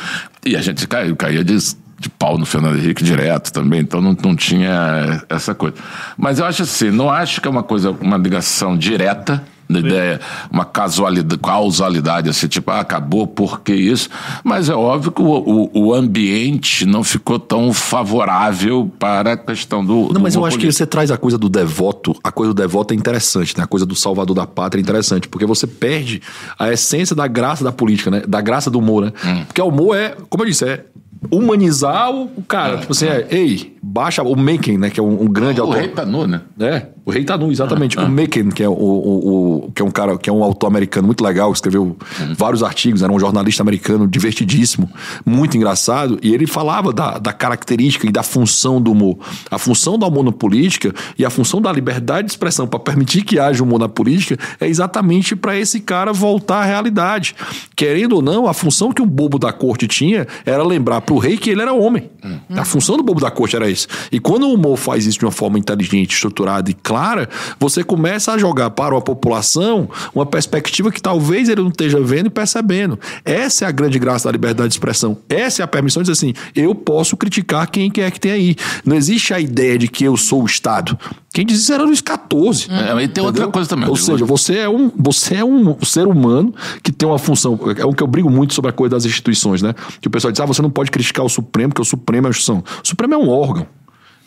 E 0.45 0.57
a 0.57 0.61
gente 0.61 0.86
caiu, 0.88 1.14
caía 1.14 1.45
de 1.45 1.57
de 2.03 2.09
pau 2.09 2.36
no 2.36 2.45
Fernando 2.45 2.76
Henrique 2.76 3.05
direto 3.05 3.53
também, 3.53 3.80
então 3.80 4.01
não, 4.01 4.16
não 4.24 4.34
tinha 4.34 5.22
essa 5.28 5.55
coisa. 5.55 5.76
Mas 6.18 6.40
eu 6.40 6.45
acho 6.45 6.64
assim, 6.64 6.90
não 6.90 7.09
acho 7.09 7.40
que 7.40 7.47
é 7.47 7.51
uma 7.51 7.62
coisa, 7.62 7.93
uma 7.93 8.16
ligação 8.16 8.76
direta 8.76 9.40
da 9.72 9.80
ideia, 9.80 10.20
uma 10.50 10.64
casualidade, 10.64 11.40
causalidade, 11.40 12.28
assim, 12.28 12.48
tipo, 12.48 12.70
ah, 12.70 12.80
acabou, 12.80 13.26
por 13.26 13.60
que 13.60 13.74
isso? 13.74 14.08
Mas 14.44 14.68
é 14.68 14.74
óbvio 14.74 15.12
que 15.12 15.22
o, 15.22 15.26
o, 15.26 15.86
o, 15.86 15.94
ambiente 15.94 16.86
não 16.86 17.02
ficou 17.02 17.38
tão 17.38 17.72
favorável 17.72 18.90
para 18.98 19.32
a 19.32 19.36
questão 19.36 19.84
do. 19.84 19.94
Não, 19.94 20.08
do 20.08 20.20
mas 20.20 20.34
eu 20.34 20.44
acho 20.44 20.58
que 20.58 20.70
você 20.70 20.86
traz 20.86 21.10
a 21.10 21.16
coisa 21.16 21.38
do 21.38 21.48
devoto, 21.48 22.14
a 22.22 22.30
coisa 22.30 22.52
do 22.52 22.60
devoto 22.60 22.94
é 22.94 22.96
interessante, 22.96 23.56
né? 23.56 23.64
A 23.64 23.66
coisa 23.66 23.86
do 23.86 23.94
salvador 23.94 24.34
da 24.34 24.46
pátria 24.46 24.80
é 24.80 24.82
interessante, 24.82 25.28
porque 25.28 25.46
você 25.46 25.66
perde 25.66 26.22
a 26.58 26.72
essência 26.72 27.14
da 27.14 27.26
graça 27.26 27.64
da 27.64 27.72
política, 27.72 28.10
né? 28.10 28.22
Da 28.26 28.40
graça 28.40 28.70
do 28.70 28.78
humor, 28.78 29.06
né? 29.06 29.12
Hum. 29.24 29.44
Porque 29.44 29.60
o 29.60 29.68
humor 29.68 29.96
é, 29.96 30.16
como 30.28 30.44
eu 30.44 30.48
disse, 30.48 30.64
é 30.64 30.84
humanizar 31.30 32.10
o 32.10 32.42
cara. 32.46 32.74
É, 32.74 32.78
tipo 32.78 32.92
assim, 32.92 33.06
é, 33.06 33.26
ei, 33.30 33.72
baixa 33.82 34.22
o 34.22 34.36
Macon, 34.36 34.78
né? 34.78 34.90
Que 34.90 35.00
é 35.00 35.02
um, 35.02 35.22
um 35.22 35.28
grande 35.28 35.60
o 35.60 35.64
autor. 35.64 35.76
O 35.76 35.80
rei 35.80 35.88
tá 35.88 36.04
nu, 36.04 36.26
né? 36.26 36.40
É, 36.60 36.86
o 37.04 37.10
rei 37.10 37.24
tá 37.24 37.36
nu, 37.36 37.50
exatamente. 37.50 37.98
Ah, 37.98 38.02
ah. 38.02 38.06
O 38.06 38.10
Macon, 38.10 38.48
que 38.50 38.62
é, 38.62 38.68
o, 38.68 38.72
o, 38.72 39.64
o, 39.66 39.72
que 39.72 39.82
é 39.82 39.84
um 39.84 39.90
cara, 39.90 40.16
que 40.16 40.30
é 40.30 40.32
um 40.32 40.42
autor 40.42 40.68
americano 40.68 41.06
muito 41.06 41.22
legal, 41.22 41.52
escreveu 41.52 41.82
uhum. 41.84 42.34
vários 42.36 42.62
artigos, 42.62 43.02
era 43.02 43.12
um 43.12 43.18
jornalista 43.18 43.62
americano 43.62 44.06
divertidíssimo, 44.06 44.88
muito 45.26 45.56
engraçado, 45.56 46.18
e 46.22 46.32
ele 46.32 46.46
falava 46.46 46.92
da, 46.92 47.18
da 47.18 47.32
característica 47.32 48.06
e 48.06 48.12
da 48.12 48.22
função 48.22 48.80
do 48.80 48.92
humor. 48.92 49.18
A 49.50 49.58
função 49.58 49.98
do 49.98 50.06
humor 50.06 50.24
na 50.24 50.32
política 50.32 50.94
e 51.18 51.24
a 51.24 51.30
função 51.30 51.60
da 51.60 51.72
liberdade 51.72 52.26
de 52.26 52.32
expressão 52.32 52.66
para 52.66 52.78
permitir 52.78 53.22
que 53.22 53.38
haja 53.38 53.62
humor 53.62 53.80
na 53.80 53.88
política 53.88 54.38
é 54.60 54.68
exatamente 54.68 55.34
para 55.34 55.58
esse 55.58 55.80
cara 55.80 56.12
voltar 56.12 56.62
à 56.62 56.64
realidade. 56.64 57.34
Querendo 57.74 58.16
ou 58.16 58.22
não, 58.22 58.46
a 58.46 58.54
função 58.54 58.92
que 58.92 59.02
o 59.02 59.06
bobo 59.06 59.38
da 59.38 59.52
corte 59.52 59.86
tinha 59.88 60.26
era 60.46 60.62
lembrar 60.62 61.00
pro 61.05 61.18
rei 61.18 61.36
que 61.36 61.50
ele 61.50 61.62
era 61.62 61.72
homem. 61.72 62.11
Uhum. 62.24 62.40
A 62.57 62.64
função 62.64 62.96
do 62.96 63.03
bobo 63.03 63.20
da 63.20 63.30
corte 63.30 63.57
era 63.57 63.70
isso. 63.70 63.86
E 64.11 64.18
quando 64.18 64.44
o 64.44 64.55
humor 64.55 64.76
faz 64.76 65.07
isso 65.07 65.18
de 65.18 65.24
uma 65.24 65.30
forma 65.30 65.59
inteligente, 65.59 66.14
estruturada 66.14 66.70
e 66.70 66.74
clara, 66.74 67.28
você 67.59 67.84
começa 67.84 68.32
a 68.32 68.38
jogar 68.38 68.70
para 68.70 68.96
a 68.96 69.00
população 69.00 69.88
uma 70.14 70.26
perspectiva 70.26 70.90
que 70.90 71.00
talvez 71.00 71.48
ele 71.48 71.62
não 71.62 71.68
esteja 71.68 72.00
vendo 72.00 72.26
e 72.26 72.30
percebendo. 72.30 72.98
Essa 73.24 73.64
é 73.64 73.68
a 73.68 73.72
grande 73.72 73.98
graça 73.98 74.28
da 74.28 74.32
liberdade 74.32 74.68
de 74.68 74.74
expressão. 74.74 75.16
Essa 75.28 75.62
é 75.62 75.64
a 75.64 75.68
permissão 75.68 76.03
de 76.03 76.11
dizer 76.11 76.26
assim: 76.26 76.34
eu 76.55 76.74
posso 76.74 77.16
criticar 77.16 77.70
quem 77.70 77.90
quer 77.90 78.11
que 78.11 78.20
tenha 78.20 78.34
aí. 78.34 78.57
Não 78.84 78.96
existe 78.96 79.34
a 79.34 79.40
ideia 79.40 79.78
de 79.78 79.88
que 79.88 80.05
eu 80.05 80.16
sou 80.16 80.42
o 80.42 80.46
Estado. 80.46 80.98
Quem 81.32 81.46
diz 81.46 81.60
isso 81.60 81.72
era 81.72 81.82
Luiz 81.82 81.98
XIV. 81.98 82.70
É, 82.70 83.02
e 83.02 83.08
tem 83.08 83.24
outra 83.24 83.48
coisa 83.48 83.68
também. 83.68 83.88
Ou 83.88 83.96
seja, 83.96 84.24
você 84.24 84.58
é, 84.58 84.68
um, 84.68 84.90
você 84.94 85.36
é 85.36 85.44
um 85.44 85.74
ser 85.82 86.06
humano 86.06 86.54
que 86.82 86.92
tem 86.92 87.08
uma 87.08 87.18
função. 87.18 87.58
É 87.76 87.86
o 87.86 87.94
que 87.94 88.02
eu 88.02 88.06
brigo 88.06 88.30
muito 88.30 88.52
sobre 88.52 88.70
a 88.70 88.72
coisa 88.72 88.96
das 88.96 89.06
instituições, 89.06 89.62
né? 89.62 89.74
Que 90.00 90.08
o 90.08 90.10
pessoal 90.10 90.30
diz: 90.30 90.40
ah, 90.40 90.44
você 90.44 90.60
não 90.60 90.70
pode 90.70 90.90
criticar 90.90 91.24
o 91.24 91.28
Supremo, 91.28 91.70
porque 91.70 91.82
o 91.82 91.84
Supremo 91.84 92.26
é 92.26 92.28
a 92.28 92.30
instituição. 92.30 92.62
O 92.84 92.86
Supremo 92.86 93.14
é 93.14 93.16
um 93.16 93.30
órgão 93.30 93.66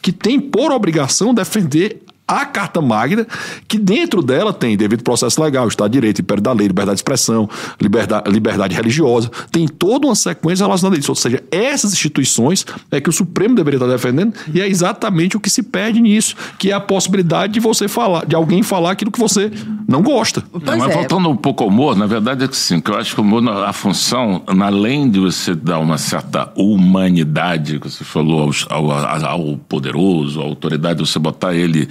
que 0.02 0.12
tem 0.12 0.40
por 0.40 0.72
obrigação 0.72 1.34
defender 1.34 2.02
a 2.28 2.46
Carta 2.46 2.82
Magna, 2.82 3.28
que 3.68 3.78
dentro 3.78 4.22
dela 4.22 4.52
tem 4.52 4.76
devido 4.76 5.04
processo 5.04 5.42
legal, 5.42 5.68
Estado 5.68 5.92
de 5.92 6.00
Direito, 6.00 6.22
Império 6.22 6.42
da 6.42 6.54
Lei, 6.54 6.68
liberdade 6.68 6.96
de 6.96 7.00
expressão, 7.02 7.48
liberdade, 7.80 8.30
liberdade 8.30 8.76
religiosa, 8.76 9.30
tem 9.52 9.68
toda 9.68 10.08
uma 10.08 10.16
sequência 10.16 10.66
relacionada 10.66 10.98
a 10.98 11.00
isso. 11.00 11.12
Ou 11.12 11.16
seja, 11.16 11.44
essas 11.52 11.94
instituições 11.94 12.66
é 12.90 13.00
que 13.00 13.10
o 13.10 13.14
Supremo 13.14 13.56
deveria 13.56 13.78
estar 13.78 13.88
defendendo 13.88 14.34
e 14.52 14.60
é 14.60 14.68
exatamente 14.68 15.38
o 15.38 15.40
que 15.40 15.50
se 15.50 15.62
perde 15.62 16.02
nisso, 16.02 16.36
que 16.58 16.72
é 16.72 16.74
a 16.74 16.80
possibilidade 16.80 17.54
de 17.54 17.60
você 17.60 17.88
falar, 17.88 18.26
de 18.26 18.36
alguém 18.36 18.64
falar 18.64 18.92
aquilo 18.92 19.12
que 19.12 19.20
você 19.20 19.52
não 19.88 20.02
gosta. 20.02 20.44
Não, 20.52 20.78
mas 20.78 20.92
é. 20.92 20.94
voltando 20.94 21.30
um 21.30 21.38
pouco 21.38 21.64
ao 21.64 21.70
humor, 21.70 21.96
na 21.96 22.08
verdade 22.08 22.44
é 22.44 22.48
que 22.48 22.58
sim, 22.58 22.80
que 22.82 22.90
eu 22.90 22.98
acho 22.98 23.14
que 23.14 23.22
o 23.22 23.24
humor, 23.24 23.48
a 23.48 23.74
função, 23.74 24.42
além 24.48 25.10
de 25.10 25.20
você 25.20 25.54
dar 25.54 25.78
uma 25.78 25.98
certa 25.98 26.52
humanidade, 26.56 27.80
que 27.80 27.90
você 27.90 28.04
falou 28.04 28.50
ao, 28.70 28.92
ao, 28.92 29.26
ao 29.26 29.58
poderoso, 29.70 30.42
à 30.42 30.44
autoridade, 30.44 31.00
você 31.00 31.20
botar 31.20 31.54
ele 31.54 31.88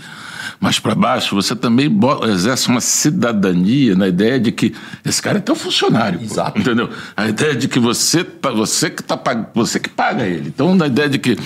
mais 0.65 0.79
para 0.79 0.95
baixo, 0.95 1.35
você 1.35 1.55
também 1.55 1.95
exerce 2.33 2.69
uma 2.69 2.81
cidadania 2.81 3.95
na 3.95 4.09
ideia 4.09 4.41
de 4.41 4.51
que 4.51 4.73
esse 5.05 5.21
cara 5.21 5.37
é 5.37 5.41
teu 5.41 5.55
funcionário. 5.55 6.19
Exato. 6.23 6.53
Pô, 6.53 6.59
entendeu? 6.61 6.89
A 7.15 7.29
ideia 7.29 7.55
de 7.55 7.69
que 7.69 7.79
você, 7.79 8.25
tá, 8.25 8.51
você 8.51 8.89
que 8.89 9.03
tá 9.03 9.21
você 9.55 9.79
que 9.79 9.91
paga 9.91 10.27
ele. 10.27 10.49
Então, 10.49 10.75
na 10.75 10.87
ideia 10.87 11.07
de 11.07 11.19
que 11.19 11.37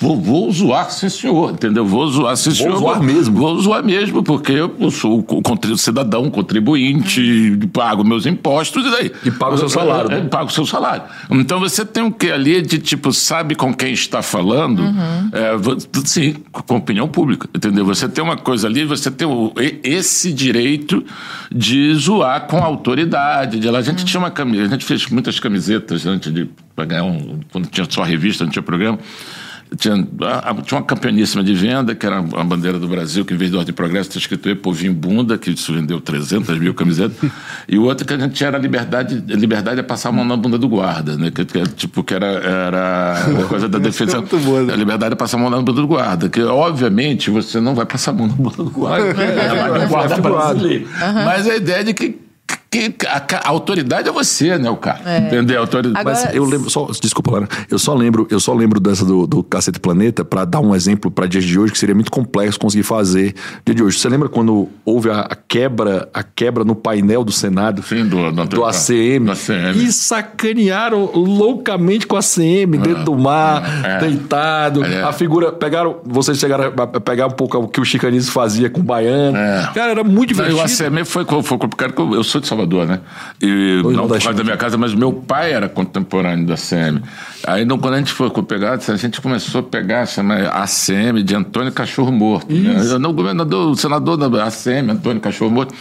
vou, 0.00 0.18
vou 0.18 0.50
zoar, 0.50 0.90
sim 0.90 1.10
senhor, 1.10 1.50
entendeu? 1.52 1.84
Vou 1.84 2.08
zoar, 2.08 2.34
sim 2.34 2.50
senhor. 2.50 2.70
Vou 2.70 2.80
zoar 2.80 3.02
mesmo. 3.02 3.38
Vou 3.38 3.60
zoar 3.60 3.84
mesmo, 3.84 4.22
porque 4.22 4.52
eu 4.52 4.90
sou 4.90 5.18
o 5.18 5.76
cidadão, 5.76 6.30
contribuinte, 6.30 7.58
pago 7.74 8.02
meus 8.04 8.24
impostos 8.24 8.86
e 8.86 8.90
daí? 8.90 9.12
E 9.26 9.30
pago 9.30 9.54
o 9.54 9.58
seu 9.58 9.68
salário. 9.68 10.10
É, 10.12 10.20
pago 10.22 10.48
o 10.48 10.52
seu 10.52 10.64
salário. 10.64 11.02
Então, 11.30 11.60
você 11.60 11.84
tem 11.84 12.02
o 12.02 12.10
que 12.10 12.30
ali 12.30 12.62
de 12.62 12.78
tipo, 12.78 13.12
sabe 13.12 13.54
com 13.54 13.74
quem 13.74 13.92
está 13.92 14.22
falando? 14.22 14.78
Uhum. 14.78 15.30
É, 15.30 15.50
sim, 16.06 16.36
com 16.50 16.76
opinião 16.76 17.06
pública, 17.06 17.17
entendeu? 17.54 17.84
Você 17.84 18.08
tem 18.08 18.22
uma 18.22 18.36
coisa 18.36 18.66
ali, 18.66 18.84
você 18.84 19.10
tem 19.10 19.26
o, 19.26 19.52
esse 19.82 20.32
direito 20.32 21.04
de 21.50 21.94
zoar 21.94 22.46
com 22.46 22.58
a 22.58 22.64
autoridade. 22.64 23.58
De, 23.58 23.68
a 23.68 23.80
gente 23.80 24.04
tinha 24.04 24.20
uma 24.20 24.30
camiseta, 24.30 24.68
a 24.68 24.72
gente 24.72 24.84
fez 24.84 25.06
muitas 25.08 25.40
camisetas 25.40 26.06
antes 26.06 26.32
de 26.32 26.48
ganhar 26.76 27.04
um, 27.04 27.40
quando 27.50 27.66
tinha 27.68 27.86
só 27.88 28.02
revista, 28.02 28.44
não 28.44 28.50
tinha 28.50 28.62
programa. 28.62 28.98
Tinha, 29.76 29.96
tinha 30.64 30.80
uma 30.80 30.82
campeoníssima 30.82 31.44
de 31.44 31.54
venda, 31.54 31.94
que 31.94 32.06
era 32.06 32.18
a 32.18 32.44
bandeira 32.44 32.78
do 32.78 32.88
Brasil, 32.88 33.24
que 33.24 33.34
em 33.34 33.36
vez 33.36 33.50
de 33.50 33.56
Ordem 33.56 33.72
e 33.72 33.74
Progresso 33.74 34.08
está 34.08 34.18
escrito 34.18 34.48
E 34.48 34.54
Povinho 34.54 34.94
Bunda, 34.94 35.36
que 35.36 35.50
isso 35.50 35.72
vendeu 35.72 36.00
300 36.00 36.58
mil 36.58 36.72
camisetas. 36.74 37.30
e 37.68 37.78
o 37.78 37.84
outro 37.84 38.06
que 38.06 38.14
a 38.14 38.18
gente 38.18 38.34
tinha 38.34 38.48
era 38.48 38.56
a 38.56 38.60
liberdade, 38.60 39.22
liberdade 39.26 39.80
é 39.80 39.82
passar 39.82 40.08
a 40.08 40.12
mão 40.12 40.24
na 40.24 40.36
bunda 40.36 40.58
do 40.58 40.68
guarda, 40.68 41.16
né? 41.16 41.30
Que, 41.30 41.44
que 41.44 41.62
tipo, 41.74 42.02
que 42.02 42.14
era, 42.14 42.26
era 42.26 43.16
coisa 43.48 43.68
da 43.68 43.78
defesa. 43.80 44.20
Boa, 44.20 44.62
né? 44.62 44.72
A 44.72 44.76
liberdade 44.76 45.12
é 45.12 45.16
passar 45.16 45.36
a 45.36 45.40
mão 45.40 45.50
na 45.50 45.58
bunda 45.58 45.72
do 45.72 45.86
guarda. 45.86 46.28
Que, 46.28 46.42
obviamente, 46.42 47.30
você 47.30 47.60
não 47.60 47.74
vai 47.74 47.84
passar 47.84 48.12
a 48.12 48.14
mão 48.14 48.26
na 48.26 48.34
bunda 48.34 48.56
do 48.56 48.70
guarda. 48.70 49.22
é, 49.22 49.82
é, 49.82 49.86
guarda 49.86 50.16
brasileiro. 50.16 50.84
Uhum. 50.86 51.24
Mas 51.24 51.46
a 51.46 51.56
ideia 51.56 51.84
de 51.84 51.94
que 51.94 52.27
que 52.70 52.94
a, 53.06 53.24
a, 53.44 53.48
autoridade 53.48 54.08
é 54.08 54.12
você, 54.12 54.58
né, 54.58 54.68
o 54.68 54.76
cara? 54.76 55.00
É. 55.06 55.18
Entendeu? 55.18 55.60
Autoridade. 55.60 55.98
Agora... 55.98 56.22
Mas 56.22 56.34
eu 56.34 56.44
lembro, 56.44 56.68
só, 56.68 56.86
desculpa, 57.00 57.30
Lara, 57.30 57.48
eu 57.70 57.78
só 57.78 57.94
lembro, 57.94 58.26
eu 58.30 58.38
só 58.38 58.52
lembro 58.52 58.78
dessa 58.78 59.06
do, 59.06 59.26
do 59.26 59.42
Cacete 59.42 59.80
Planeta 59.80 60.22
para 60.22 60.44
dar 60.44 60.60
um 60.60 60.74
exemplo 60.74 61.10
para 61.10 61.26
dias 61.26 61.44
de 61.44 61.58
hoje 61.58 61.72
que 61.72 61.78
seria 61.78 61.94
muito 61.94 62.10
complexo 62.10 62.60
conseguir 62.60 62.82
fazer 62.82 63.34
dia 63.64 63.74
de 63.74 63.82
hoje. 63.82 63.98
Você 63.98 64.08
lembra 64.08 64.28
quando 64.28 64.68
houve 64.84 65.08
a, 65.08 65.20
a 65.20 65.34
quebra, 65.34 66.10
a 66.12 66.22
quebra 66.22 66.62
no 66.62 66.74
painel 66.74 67.24
do 67.24 67.32
Senado? 67.32 67.82
Sim, 67.82 68.06
do, 68.06 68.30
do, 68.30 68.44
do 68.44 68.64
ACM, 68.66 69.24
do 69.24 69.32
ACM. 69.32 69.82
E 69.82 69.90
sacanearam 69.90 71.10
loucamente 71.14 72.06
com 72.06 72.16
a 72.16 72.18
ACM, 72.18 72.76
ah, 72.76 72.82
dentro 72.82 73.04
do 73.04 73.16
mar, 73.16 73.62
é. 73.82 73.98
deitado. 73.98 74.84
É. 74.84 75.02
A 75.02 75.12
figura, 75.12 75.52
pegaram, 75.52 76.00
vocês 76.04 76.38
chegaram 76.38 76.70
a 76.76 77.00
pegar 77.00 77.28
um 77.28 77.30
pouco 77.30 77.56
o 77.56 77.68
que 77.68 77.80
o 77.80 77.84
Chicanismo 77.84 78.30
fazia 78.30 78.68
com 78.68 78.80
o 78.80 78.84
baiano. 78.84 79.38
É. 79.38 79.70
Cara, 79.74 79.92
era 79.92 80.04
muito 80.04 80.28
divertido. 80.28 80.58
Não, 80.58 80.62
o 80.62 80.66
ACM 80.66 81.04
foi, 81.06 81.24
foi 81.24 81.56
complicado, 81.56 82.14
eu 82.14 82.22
sou 82.22 82.42
de 82.42 82.46
São 82.46 82.57
Salvador, 82.58 82.86
né? 82.86 83.00
E 83.40 83.80
não 83.82 84.08
por 84.08 84.20
causa 84.20 84.34
da 84.34 84.44
minha 84.44 84.56
casa, 84.56 84.76
mas 84.76 84.94
meu 84.94 85.12
pai 85.12 85.52
era 85.52 85.68
contemporâneo 85.68 86.46
da 86.46 86.56
CM. 86.56 87.00
Aí 87.46 87.64
não, 87.64 87.78
quando 87.78 87.94
a 87.94 87.98
gente 87.98 88.12
foi 88.12 88.30
pegar, 88.42 88.74
a 88.74 88.96
gente 88.96 89.20
começou 89.20 89.60
a 89.60 89.64
pegar, 89.64 90.06
chama 90.06 90.34
ACM 90.48 91.22
de 91.22 91.34
Antônio 91.34 91.72
Cachorro 91.72 92.10
Morto. 92.10 92.52
Né? 92.52 92.74
Não, 92.98 93.10
o 93.10 93.12
governador, 93.12 93.70
o 93.70 93.76
senador 93.76 94.16
da 94.16 94.44
ACM, 94.44 94.90
Antônio 94.90 95.20
Cachorro 95.20 95.50
Morto, 95.50 95.74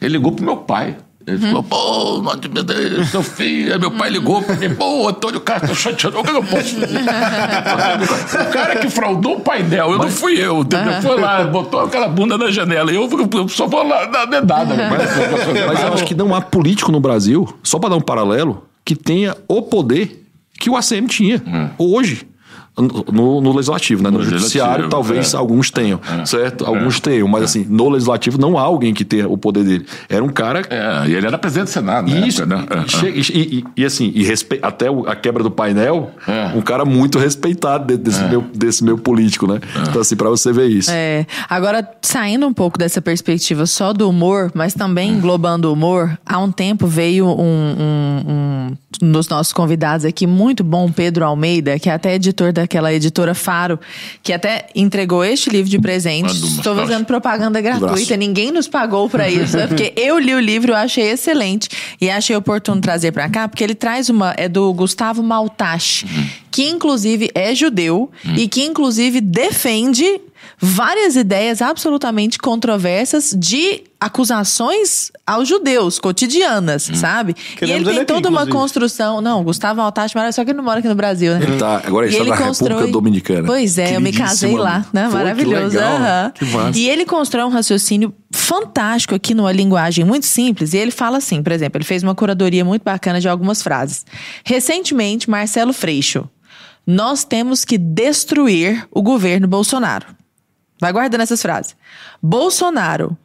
ele 0.00 0.14
ligou 0.16 0.32
pro 0.32 0.44
meu 0.44 0.56
pai. 0.56 0.96
Ele 1.26 1.38
falou, 1.38 1.62
pô, 1.62 2.20
não 2.22 2.32
admito, 2.32 3.04
seu 3.06 3.22
filho. 3.22 3.72
Aí 3.72 3.78
meu 3.78 3.90
pai 3.90 4.10
ligou 4.10 4.42
pra 4.42 4.56
mim, 4.56 4.74
pô, 4.74 5.08
Antônio 5.08 5.40
Castro 5.40 5.74
chateado, 5.74 6.18
o 6.18 6.22
que 6.22 6.30
eu 6.30 6.42
posso 6.42 6.80
fazer? 6.80 6.98
o 8.42 8.52
cara 8.52 8.76
que 8.76 8.90
fraudou 8.90 9.36
o 9.36 9.40
painel, 9.40 9.92
eu 9.92 9.98
Mas... 9.98 10.06
não 10.06 10.12
fui 10.12 10.38
eu, 10.38 10.60
entendeu? 10.60 11.00
Foi 11.00 11.18
lá, 11.18 11.44
botou 11.44 11.80
aquela 11.80 12.08
bunda 12.08 12.36
na 12.36 12.50
janela, 12.50 12.92
e 12.92 12.96
eu, 12.96 13.08
eu 13.32 13.48
só 13.48 13.66
vou 13.66 13.86
lá 13.86 14.04
dar 14.04 14.26
dedada. 14.26 14.74
Mas, 14.74 15.66
Mas 15.66 15.82
eu 15.82 15.94
acho 15.94 16.04
que 16.04 16.14
não 16.14 16.34
há 16.34 16.42
político 16.42 16.92
no 16.92 17.00
Brasil, 17.00 17.48
só 17.62 17.78
para 17.78 17.90
dar 17.90 17.96
um 17.96 18.02
paralelo, 18.02 18.66
que 18.84 18.94
tenha 18.94 19.34
o 19.48 19.62
poder 19.62 20.26
que 20.58 20.68
o 20.68 20.76
ACM 20.76 21.06
tinha, 21.06 21.42
hum. 21.46 21.68
hoje. 21.78 22.26
No, 22.76 23.40
no 23.40 23.52
legislativo, 23.52 24.02
né? 24.02 24.10
No, 24.10 24.18
No 24.18 24.24
judiciário, 24.24 24.88
talvez 24.88 25.32
é. 25.32 25.36
alguns 25.36 25.70
tenham, 25.70 26.00
certo? 26.26 26.66
Alguns 26.66 26.98
tenham, 26.98 27.28
mas 27.28 27.44
assim, 27.44 27.64
no 27.68 27.88
legislativo 27.88 28.36
não 28.36 28.58
há 28.58 28.62
alguém 28.62 28.92
que 28.92 29.04
tenha 29.04 29.28
o 29.28 29.38
poder 29.38 29.62
dele. 29.62 29.86
Era 30.08 30.24
um 30.24 30.28
cara 30.28 30.62
É, 30.68 31.08
e 31.08 31.14
ele 31.14 31.24
era 31.24 31.38
presidente 31.38 31.66
do 31.68 31.70
Senado, 31.70 32.10
né? 32.10 32.26
isso, 32.26 32.44
né? 32.44 32.64
É, 32.68 33.06
é. 33.06 33.10
e, 33.10 33.20
e- 33.58 33.64
e, 33.76 33.84
assim, 33.84 34.10
e 34.12 34.24
respe- 34.24 34.58
até 34.60 34.86
a 35.06 35.14
quebra 35.14 35.44
do 35.44 35.52
painel, 35.52 36.10
É. 36.26 36.50
um 36.56 36.60
cara 36.60 36.84
muito 36.84 37.16
respeitado 37.16 37.84
dentro 37.86 38.02
desse, 38.02 38.24
meu, 38.24 38.40
desse 38.52 38.82
meu 38.84 38.98
político, 38.98 39.46
né? 39.46 39.60
Então, 39.88 40.00
assim, 40.02 40.16
pra 40.16 40.28
você 40.28 40.52
ver 40.52 40.66
isso. 40.66 40.90
É, 40.92 41.26
agora, 41.48 41.88
saindo 42.02 42.44
um 42.44 42.52
pouco 42.52 42.76
dessa 42.76 43.00
perspectiva 43.00 43.66
só 43.66 43.92
do 43.92 44.08
humor, 44.10 44.50
mas 44.52 44.74
também 44.74 45.10
englobando 45.12 45.68
o 45.68 45.72
humor, 45.74 46.18
há 46.26 46.40
um 46.40 46.50
tempo 46.50 46.88
veio 46.88 47.26
um, 47.28 47.36
um, 47.78 48.76
um 49.02 49.12
dos 49.12 49.28
nossos 49.28 49.52
convidados 49.52 50.04
aqui, 50.04 50.26
muito 50.26 50.64
bom, 50.64 50.90
Pedro 50.90 51.24
Almeida, 51.24 51.78
que 51.78 51.88
é 51.88 51.92
até 51.94 52.14
editor 52.14 52.52
daquela 52.64 52.92
editora 52.92 53.34
Faro, 53.34 53.78
que 54.22 54.32
até 54.32 54.66
entregou 54.74 55.24
este 55.24 55.50
livro 55.50 55.70
de 55.70 55.78
presente. 55.78 56.32
Estou 56.32 56.74
fazendo 56.74 57.04
propaganda 57.04 57.60
gratuita, 57.60 58.16
ninguém 58.16 58.50
nos 58.50 58.66
pagou 58.66 59.08
pra 59.08 59.28
isso, 59.30 59.56
né? 59.56 59.66
Porque 59.66 59.92
eu 59.96 60.18
li 60.18 60.34
o 60.34 60.40
livro, 60.40 60.72
eu 60.72 60.76
achei 60.76 61.10
excelente 61.10 61.68
e 62.00 62.10
achei 62.10 62.34
oportuno 62.34 62.80
trazer 62.80 63.12
pra 63.12 63.28
cá, 63.28 63.46
porque 63.46 63.62
ele 63.62 63.74
traz 63.74 64.08
uma. 64.08 64.34
É 64.36 64.48
do 64.48 64.72
Gustavo 64.72 65.22
Maltache, 65.22 66.06
que 66.50 66.64
inclusive 66.68 67.30
é 67.34 67.54
judeu 67.54 68.10
e 68.36 68.48
que 68.48 68.62
inclusive 68.62 69.20
defende 69.20 70.20
várias 70.64 71.14
ideias 71.14 71.60
absolutamente 71.60 72.38
controversas 72.38 73.34
de 73.36 73.82
acusações 74.00 75.10
aos 75.26 75.46
judeus 75.48 75.98
cotidianas, 75.98 76.90
sabe? 76.94 77.34
e 77.60 77.64
ele 77.64 77.72
tem 77.84 77.92
ele 77.92 78.00
aqui, 78.00 78.04
toda 78.06 78.28
uma 78.28 78.42
inclusive. 78.42 78.52
construção. 78.52 79.20
Não, 79.20 79.42
Gustavo 79.44 79.80
mas 80.14 80.34
só 80.34 80.44
que 80.44 80.50
ele 80.50 80.56
não 80.56 80.64
mora 80.64 80.78
aqui 80.78 80.88
no 80.88 80.94
Brasil, 80.94 81.34
né? 81.34 81.44
Ele 81.44 81.56
tá- 81.58 81.82
agora 81.84 82.06
ele 82.06 82.16
E 82.16 82.18
está 82.20 82.38
na 82.38 82.46
República 82.46 82.86
Dominicana. 82.88 83.46
Pois 83.46 83.76
é, 83.78 83.96
eu 83.96 84.00
me 84.00 84.12
casei 84.12 84.56
lá, 84.56 84.86
né? 84.92 85.04
Pô, 85.04 85.10
que 85.10 85.14
Maravilhoso. 85.16 85.76
legal. 85.76 85.96
aham. 85.96 86.32
Que 86.34 86.44
massa. 86.46 86.78
E 86.78 86.88
ele 86.88 87.04
constrói 87.04 87.44
um 87.44 87.50
raciocínio 87.50 88.14
fantástico 88.32 89.14
aqui 89.14 89.34
numa 89.34 89.52
linguagem 89.52 90.04
muito 90.04 90.26
simples. 90.26 90.72
E 90.72 90.78
ele 90.78 90.90
fala 90.90 91.18
assim, 91.18 91.42
por 91.42 91.52
exemplo, 91.52 91.76
ele 91.78 91.84
fez 91.84 92.02
uma 92.02 92.14
curadoria 92.14 92.64
muito 92.64 92.82
bacana 92.82 93.20
de 93.20 93.28
algumas 93.28 93.62
frases. 93.62 94.04
Recentemente, 94.44 95.28
Marcelo 95.28 95.72
Freixo. 95.72 96.28
Nós 96.86 97.24
temos 97.24 97.64
que 97.64 97.78
destruir 97.78 98.86
o 98.90 99.02
governo 99.02 99.48
Bolsonaro. 99.48 100.06
Vai 100.80 100.92
guardando 100.92 101.22
essas 101.22 101.42
frases. 101.42 101.76
Bolsonaro, 102.22 103.16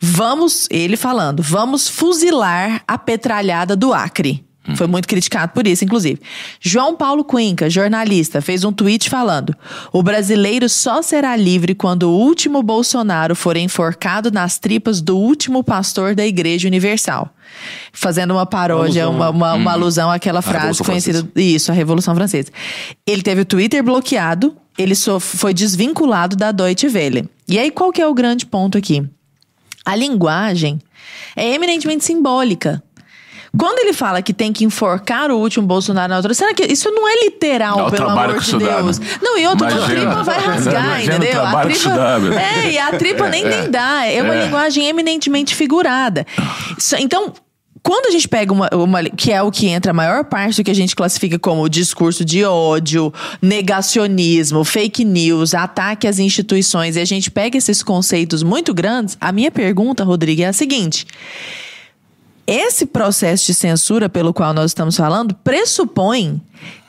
vamos, 0.00 0.68
ele 0.70 0.96
falando, 0.96 1.42
vamos 1.42 1.88
fuzilar 1.88 2.82
a 2.86 2.96
petralhada 2.96 3.76
do 3.76 3.92
Acre. 3.92 4.47
Foi 4.76 4.86
muito 4.86 5.08
criticado 5.08 5.52
por 5.52 5.66
isso, 5.66 5.84
inclusive. 5.84 6.20
João 6.60 6.94
Paulo 6.96 7.24
Cuenca, 7.24 7.70
jornalista, 7.70 8.40
fez 8.40 8.64
um 8.64 8.72
tweet 8.72 9.08
falando: 9.08 9.54
o 9.92 10.02
brasileiro 10.02 10.68
só 10.68 11.02
será 11.02 11.36
livre 11.36 11.74
quando 11.74 12.04
o 12.04 12.16
último 12.16 12.62
Bolsonaro 12.62 13.34
for 13.34 13.56
enforcado 13.56 14.30
nas 14.30 14.58
tripas 14.58 15.00
do 15.00 15.16
último 15.16 15.64
pastor 15.64 16.14
da 16.14 16.26
Igreja 16.26 16.68
Universal. 16.68 17.30
Fazendo 17.92 18.32
uma 18.32 18.44
paródia, 18.44 19.08
uma, 19.08 19.30
uma, 19.30 19.54
uma 19.54 19.72
alusão 19.72 20.10
àquela 20.10 20.42
frase 20.42 20.82
conhecida. 20.82 21.20
Francesa. 21.20 21.40
Isso, 21.40 21.72
a 21.72 21.74
Revolução 21.74 22.14
Francesa. 22.14 22.50
Ele 23.06 23.22
teve 23.22 23.40
o 23.40 23.44
Twitter 23.44 23.82
bloqueado, 23.82 24.54
ele 24.76 24.94
só 24.94 25.18
foi 25.18 25.54
desvinculado 25.54 26.36
da 26.36 26.52
Deutsche 26.52 26.86
Welle. 26.88 27.28
E 27.48 27.58
aí, 27.58 27.70
qual 27.70 27.90
que 27.90 28.02
é 28.02 28.06
o 28.06 28.14
grande 28.14 28.44
ponto 28.44 28.76
aqui? 28.76 29.02
A 29.84 29.96
linguagem 29.96 30.78
é 31.34 31.54
eminentemente 31.54 32.04
simbólica. 32.04 32.82
Quando 33.56 33.78
ele 33.80 33.92
fala 33.92 34.20
que 34.20 34.32
tem 34.34 34.52
que 34.52 34.64
enforcar 34.64 35.30
o 35.30 35.38
último 35.38 35.66
Bolsonaro 35.66 36.08
na 36.10 36.16
outra, 36.16 36.34
será 36.34 36.52
que 36.52 36.64
isso 36.64 36.90
não 36.90 37.08
é 37.08 37.24
literal, 37.24 37.78
É 37.80 37.82
o 37.84 37.90
pelo 37.90 38.08
amor 38.10 38.38
de 38.38 38.56
Deus? 38.58 38.98
né? 38.98 39.06
Não, 39.22 39.38
e 39.38 39.46
outra, 39.46 39.68
a 39.68 39.70
Imagina. 39.70 39.94
tripa 40.00 40.22
vai 40.22 40.38
rasgar, 40.40 41.02
entendeu? 41.04 41.42
A 41.46 41.60
tripa. 41.62 42.18
meu. 42.18 42.32
É, 42.38 42.70
e 42.72 42.78
a 42.78 42.90
tripa 42.98 43.28
nem, 43.28 43.44
nem 43.44 43.70
dá. 43.70 44.04
É 44.06 44.22
uma 44.22 44.34
É. 44.34 44.44
linguagem 44.44 44.86
eminentemente 44.86 45.54
figurada. 45.54 46.26
Então, 46.98 47.32
quando 47.82 48.06
a 48.06 48.10
gente 48.10 48.28
pega 48.28 48.52
uma, 48.52 48.68
uma. 48.74 49.02
que 49.04 49.32
é 49.32 49.40
o 49.42 49.50
que 49.50 49.66
entra 49.68 49.92
a 49.92 49.94
maior 49.94 50.24
parte 50.24 50.56
do 50.60 50.64
que 50.64 50.70
a 50.70 50.74
gente 50.74 50.94
classifica 50.94 51.38
como 51.38 51.68
discurso 51.68 52.24
de 52.24 52.44
ódio, 52.44 53.12
negacionismo, 53.40 54.64
fake 54.64 55.04
news, 55.04 55.54
ataque 55.54 56.06
às 56.06 56.18
instituições, 56.18 56.96
e 56.96 57.00
a 57.00 57.04
gente 57.04 57.30
pega 57.30 57.56
esses 57.56 57.82
conceitos 57.82 58.42
muito 58.42 58.74
grandes, 58.74 59.16
a 59.20 59.30
minha 59.32 59.50
pergunta, 59.50 60.04
Rodrigo, 60.04 60.42
é 60.42 60.46
a 60.46 60.52
seguinte. 60.52 61.06
Esse 62.48 62.86
processo 62.86 63.44
de 63.44 63.52
censura 63.52 64.08
pelo 64.08 64.32
qual 64.32 64.54
nós 64.54 64.70
estamos 64.70 64.96
falando 64.96 65.34
pressupõe 65.34 66.40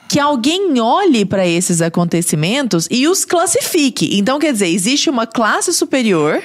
que 0.08 0.18
alguém 0.18 0.80
olhe 0.80 1.24
para 1.26 1.46
esses 1.46 1.82
acontecimentos 1.82 2.88
e 2.90 3.06
os 3.06 3.26
classifique. 3.26 4.18
Então, 4.18 4.38
quer 4.38 4.52
dizer, 4.54 4.68
existe 4.68 5.10
uma 5.10 5.26
classe 5.26 5.70
superior 5.74 6.42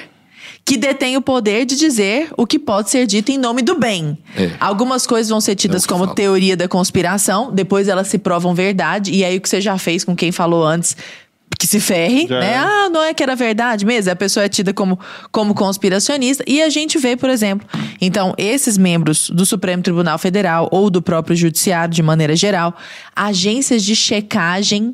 que 0.65 0.75
detém 0.75 1.15
o 1.15 1.21
poder 1.21 1.63
de 1.65 1.77
dizer 1.77 2.27
o 2.35 2.45
que 2.45 2.59
pode 2.59 2.89
ser 2.89 3.07
dito 3.07 3.31
em 3.31 3.37
nome 3.37 3.61
do 3.61 3.79
bem. 3.79 4.17
É. 4.35 4.51
Algumas 4.59 5.07
coisas 5.07 5.29
vão 5.29 5.39
ser 5.39 5.55
tidas 5.55 5.85
É 5.85 5.87
como 5.87 6.03
fala. 6.03 6.15
teoria 6.15 6.57
da 6.57 6.67
conspiração, 6.67 7.51
depois 7.53 7.87
elas 7.87 8.07
se 8.07 8.17
provam 8.17 8.53
verdade, 8.53 9.11
e 9.11 9.23
aí 9.23 9.37
o 9.37 9.41
que 9.41 9.47
você 9.47 9.61
já 9.61 9.77
fez 9.77 10.03
com 10.03 10.15
quem 10.15 10.31
falou 10.31 10.63
antes 10.63 10.97
que 11.57 11.67
se 11.67 11.79
ferre, 11.79 12.27
Já 12.27 12.39
né? 12.39 12.53
é. 12.53 12.57
Ah, 12.57 12.89
não 12.89 13.03
é 13.03 13.13
que 13.13 13.23
era 13.23 13.35
verdade 13.35 13.85
mesmo. 13.85 14.11
A 14.11 14.15
pessoa 14.15 14.45
é 14.45 14.49
tida 14.49 14.73
como, 14.73 14.99
como 15.31 15.53
conspiracionista. 15.53 16.43
E 16.47 16.61
a 16.61 16.69
gente 16.69 16.97
vê, 16.97 17.15
por 17.15 17.29
exemplo, 17.29 17.67
então, 18.01 18.33
esses 18.37 18.77
membros 18.77 19.29
do 19.29 19.45
Supremo 19.45 19.81
Tribunal 19.81 20.17
Federal 20.17 20.67
ou 20.71 20.89
do 20.89 21.01
próprio 21.01 21.35
Judiciário, 21.35 21.93
de 21.93 22.03
maneira 22.03 22.35
geral, 22.35 22.75
agências 23.15 23.83
de 23.83 23.95
checagem 23.95 24.93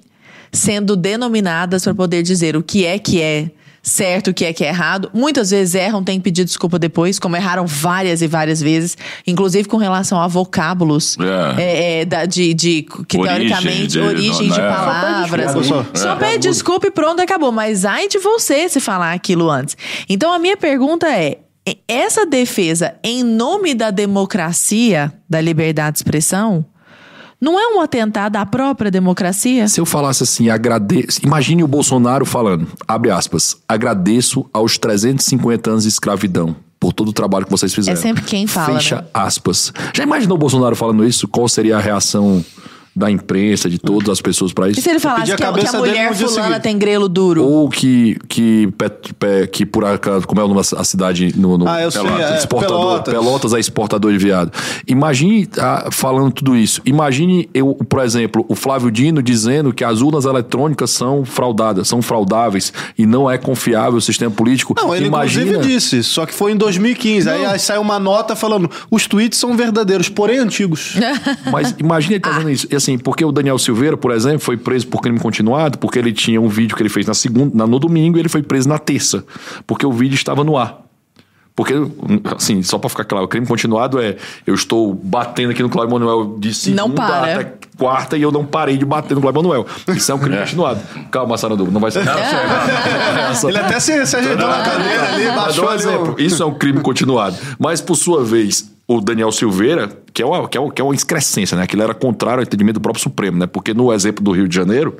sendo 0.51 0.95
denominadas 0.95 1.83
para 1.83 1.95
poder 1.95 2.23
dizer 2.23 2.55
o 2.55 2.63
que 2.63 2.85
é 2.85 2.99
que 2.99 3.21
é 3.21 3.49
certo, 3.83 4.29
o 4.29 4.33
que 4.33 4.45
é 4.45 4.53
que 4.53 4.63
é 4.63 4.67
errado. 4.67 5.09
Muitas 5.13 5.49
vezes 5.51 5.73
erram, 5.75 6.03
têm 6.03 6.17
que 6.19 6.23
pedir 6.23 6.43
desculpa 6.45 6.77
depois, 6.77 7.17
como 7.19 7.35
erraram 7.35 7.65
várias 7.65 8.21
e 8.21 8.27
várias 8.27 8.61
vezes, 8.61 8.97
inclusive 9.25 9.67
com 9.67 9.77
relação 9.77 10.19
a 10.21 10.27
vocábulos 10.27 11.17
É. 11.57 11.61
é, 11.61 12.01
é, 12.01 12.05
da- 12.05 12.25
de, 12.25 12.53
de 12.53 12.83
que 13.07 13.17
Origem 13.17 13.47
teoricamente 13.47 13.87
de- 13.87 13.99
origem 13.99 14.47
não, 14.47 14.55
de 14.55 14.61
né? 14.61 14.67
palavras. 14.69 15.51
Só 15.51 15.57
pede 15.59 15.67
Só, 15.67 15.81
desculpa, 15.81 16.15
pede 16.19 16.47
desculpa 16.47 16.87
e 16.87 16.91
pronto, 16.91 17.21
acabou. 17.21 17.51
Mas 17.51 17.83
ai 17.85 18.07
de 18.07 18.19
você 18.19 18.69
se 18.69 18.79
falar 18.79 19.13
aquilo 19.13 19.49
antes. 19.49 19.75
Então 20.07 20.31
a 20.31 20.37
minha 20.39 20.55
pergunta 20.57 21.07
é: 21.09 21.39
essa 21.87 22.25
defesa 22.25 22.95
em 23.03 23.23
nome 23.23 23.73
da 23.73 23.91
democracia, 23.91 25.11
da 25.29 25.39
liberdade 25.41 25.93
de 25.93 25.99
expressão, 25.99 26.65
não 27.41 27.59
é 27.59 27.75
um 27.75 27.81
atentado 27.81 28.35
à 28.35 28.45
própria 28.45 28.91
democracia? 28.91 29.67
Se 29.67 29.81
eu 29.81 29.85
falasse 29.85 30.21
assim, 30.21 30.49
agradeço. 30.49 31.19
Imagine 31.25 31.63
o 31.63 31.67
Bolsonaro 31.67 32.25
falando, 32.25 32.67
abre 32.87 33.09
aspas, 33.09 33.57
agradeço 33.67 34.45
aos 34.53 34.77
350 34.77 35.71
anos 35.71 35.83
de 35.83 35.89
escravidão 35.89 36.55
por 36.79 36.93
todo 36.93 37.09
o 37.09 37.13
trabalho 37.13 37.45
que 37.45 37.51
vocês 37.51 37.73
fizeram. 37.73 37.97
É 37.99 38.01
sempre 38.01 38.23
quem 38.23 38.45
fala, 38.47 38.75
Fecha 38.75 38.97
né? 38.97 39.03
aspas. 39.13 39.73
Já 39.93 40.03
imaginou 40.03 40.35
o 40.35 40.39
Bolsonaro 40.39 40.75
falando 40.75 41.05
isso? 41.05 41.27
Qual 41.27 41.47
seria 41.49 41.77
a 41.77 41.79
reação 41.79 42.43
da 42.95 43.09
imprensa, 43.09 43.69
de 43.69 43.79
todas 43.79 44.09
as 44.09 44.21
pessoas 44.21 44.51
para 44.51 44.67
E 44.67 44.71
isso? 44.71 44.81
se 44.81 44.89
ele 44.89 44.99
falasse 44.99 45.31
a 45.31 45.35
que, 45.37 45.43
a- 45.43 45.53
que 45.53 45.65
a 45.67 45.73
mulher 45.79 46.13
fulana 46.13 46.43
seguinte. 46.47 46.61
tem 46.61 46.77
grelo 46.77 47.07
duro? 47.07 47.43
Ou 47.43 47.69
que, 47.69 48.17
que, 48.27 48.67
Pe- 49.17 49.47
que 49.47 49.65
por 49.65 49.85
acaso, 49.85 50.27
como 50.27 50.41
é 50.41 50.43
o 50.43 50.47
nome 50.47 50.61
da 50.61 50.83
cidade 50.83 51.33
no, 51.37 51.57
no 51.57 51.67
Ah, 51.69 51.81
eu 51.81 51.89
sei, 51.91 52.01
Pelotas, 52.01 52.31
é, 52.31 52.37
exportador, 52.37 52.77
Pelotas. 52.79 53.13
Pelotas 53.13 53.53
é 53.53 53.59
exportador 53.59 54.11
de 54.11 54.17
viado. 54.17 54.51
Imagine 54.87 55.47
ah, 55.57 55.87
falando 55.91 56.31
tudo 56.33 56.55
isso. 56.55 56.81
Imagine 56.85 57.49
eu, 57.53 57.75
por 57.87 58.01
exemplo, 58.03 58.45
o 58.49 58.55
Flávio 58.55 58.91
Dino 58.91 59.23
dizendo 59.23 59.71
que 59.73 59.83
as 59.83 60.01
urnas 60.01 60.25
eletrônicas 60.25 60.91
são 60.91 61.23
fraudadas, 61.23 61.87
são 61.87 62.01
fraudáveis 62.01 62.73
e 62.97 63.05
não 63.05 63.29
é 63.29 63.37
confiável 63.37 63.95
o 63.97 64.01
sistema 64.01 64.31
político. 64.31 64.73
Não, 64.75 64.93
ele 64.93 65.05
Imagina, 65.07 65.45
inclusive 65.51 65.73
disse, 65.75 66.03
só 66.03 66.25
que 66.25 66.33
foi 66.33 66.51
em 66.51 66.57
2015. 66.57 67.29
Aí, 67.29 67.45
aí 67.45 67.59
saiu 67.59 67.81
uma 67.81 67.99
nota 67.99 68.35
falando: 68.35 68.69
os 68.89 69.07
tweets 69.07 69.39
são 69.39 69.55
verdadeiros, 69.55 70.09
porém 70.09 70.39
antigos. 70.39 70.95
Mas 71.51 71.73
imagina 71.79 72.15
ele 72.15 72.23
fazendo 72.25 72.49
isso. 72.49 72.67
E 72.69 72.80
assim, 72.81 72.97
porque 72.97 73.23
o 73.23 73.31
Daniel 73.31 73.57
Silveira, 73.59 73.95
por 73.95 74.11
exemplo, 74.11 74.39
foi 74.39 74.57
preso 74.57 74.87
por 74.87 75.01
crime 75.01 75.19
continuado, 75.19 75.77
porque 75.77 75.97
ele 75.99 76.11
tinha 76.11 76.39
um 76.41 76.47
vídeo 76.47 76.75
que 76.75 76.81
ele 76.81 76.89
fez 76.89 77.05
na 77.05 77.13
segunda, 77.13 77.55
na- 77.55 77.67
no 77.67 77.79
domingo 77.79 78.17
e 78.17 78.19
ele 78.21 78.29
foi 78.29 78.41
preso 78.43 78.67
na 78.67 78.77
terça, 78.79 79.23
porque 79.67 79.85
o 79.85 79.91
vídeo 79.91 80.15
estava 80.15 80.43
no 80.43 80.57
ar. 80.57 80.81
Porque, 81.53 81.73
assim, 82.35 82.63
só 82.63 82.77
pra 82.77 82.89
ficar 82.89 83.03
claro, 83.03 83.25
o 83.25 83.27
crime 83.27 83.45
continuado 83.45 83.99
é 83.99 84.15
eu 84.47 84.55
estou 84.55 84.93
batendo 84.93 85.51
aqui 85.51 85.61
no 85.61 85.69
Cláudio 85.69 85.93
Manuel 85.93 86.37
de 86.39 86.53
segunda 86.53 86.81
Não 86.83 86.91
para. 86.91 87.33
até 87.33 87.53
quarta 87.81 88.15
e 88.15 88.21
eu 88.21 88.31
não 88.31 88.45
parei 88.45 88.77
de 88.77 88.85
bater 88.85 89.15
no 89.15 89.21
Cláudio 89.21 89.41
Manuel. 89.41 89.65
Isso 89.95 90.11
é 90.11 90.15
um 90.15 90.19
crime 90.19 90.37
continuado. 90.37 90.79
Calma, 91.09 91.35
Sarandu, 91.35 91.71
não 91.71 91.81
vai 91.81 91.89
ser. 91.89 92.03
Essa- 93.31 93.47
Ele 93.49 93.57
até 93.57 93.79
se, 93.79 94.05
se 94.05 94.15
ajeitou 94.15 94.47
na 94.47 94.61
cadeira 94.63 95.13
ali, 95.13 95.25
baixou 95.35 95.65
um 95.65 95.69
ali. 95.69 95.77
exemplo. 95.79 96.15
o- 96.17 96.21
Isso 96.21 96.43
é 96.43 96.45
um 96.45 96.53
crime 96.53 96.79
continuado. 96.81 97.35
Mas, 97.59 97.81
por 97.81 97.95
sua 97.95 98.23
vez, 98.23 98.69
o 98.87 98.99
Daniel 98.99 99.31
Silveira, 99.31 99.89
que 100.13 100.21
é 100.21 100.25
uma, 100.25 100.45
que 100.49 100.57
é 100.57 100.61
uma, 100.61 100.71
que 100.73 100.81
é 100.81 100.83
uma 100.83 100.93
excrescência, 100.93 101.55
né? 101.55 101.63
Aquilo 101.63 101.81
era 101.81 101.93
contrário 101.93 102.39
ao 102.39 102.43
entendimento 102.43 102.73
do 102.73 102.81
próprio 102.81 103.01
Supremo, 103.01 103.37
né? 103.37 103.47
Porque 103.47 103.73
no 103.73 103.93
exemplo 103.93 104.21
do 104.21 104.31
Rio 104.31 104.49
de 104.49 104.53
Janeiro, 104.55 104.97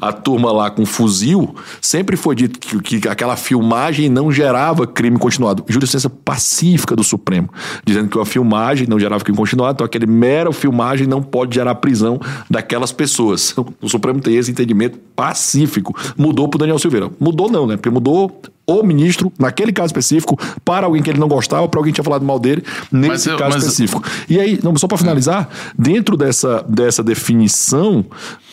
a 0.00 0.10
turma 0.12 0.50
lá 0.50 0.70
com 0.70 0.86
fuzil, 0.86 1.54
sempre 1.78 2.16
foi 2.16 2.34
dito 2.34 2.58
que, 2.58 2.98
que 3.00 3.06
aquela 3.08 3.36
filmagem 3.36 4.08
não 4.08 4.32
gerava 4.32 4.86
crime 4.86 5.18
continuado. 5.18 5.62
Jurisprudência 5.68 6.08
pacífica 6.08 6.96
do 6.96 7.04
Supremo, 7.04 7.50
dizendo 7.84 8.08
que 8.08 8.18
a 8.18 8.24
filmagem 8.24 8.86
não 8.88 8.98
gerava 8.98 9.22
crime 9.22 9.36
continuado, 9.36 9.74
então 9.74 9.84
aquele 9.84 10.06
mero 10.06 10.50
filmagem 10.50 11.06
não 11.06 11.22
pode 11.22 11.54
gerar 11.54 11.74
prisão 11.74 12.18
daquelas 12.48 12.92
pessoas. 12.92 13.54
O 13.80 13.88
Supremo 13.88 14.20
tem 14.20 14.36
esse 14.36 14.50
entendimento 14.50 14.98
pacífico. 15.14 15.94
Mudou 16.16 16.48
pro 16.48 16.58
Daniel 16.58 16.78
Silveira. 16.78 17.10
Mudou 17.18 17.50
não, 17.50 17.66
né? 17.66 17.76
Porque 17.76 17.90
mudou 17.90 18.40
o 18.66 18.82
ministro, 18.82 19.30
naquele 19.38 19.72
caso 19.72 19.88
específico, 19.88 20.38
para 20.64 20.86
alguém 20.86 21.02
que 21.02 21.10
ele 21.10 21.18
não 21.20 21.28
gostava, 21.28 21.68
para 21.68 21.78
alguém 21.78 21.92
que 21.92 21.96
tinha 21.96 22.04
falado 22.04 22.24
mal 22.24 22.38
dele, 22.38 22.62
nesse 22.90 23.28
eu- 23.28 23.36
caso 23.36 23.54
mas- 23.54 23.62
específico. 23.64 24.02
E 24.28 24.40
aí, 24.40 24.58
não, 24.62 24.74
só 24.76 24.86
para 24.88 24.96
finalizar, 24.98 25.48
dentro 25.78 26.16
dessa, 26.16 26.64
dessa 26.68 27.02
definição, 27.02 28.04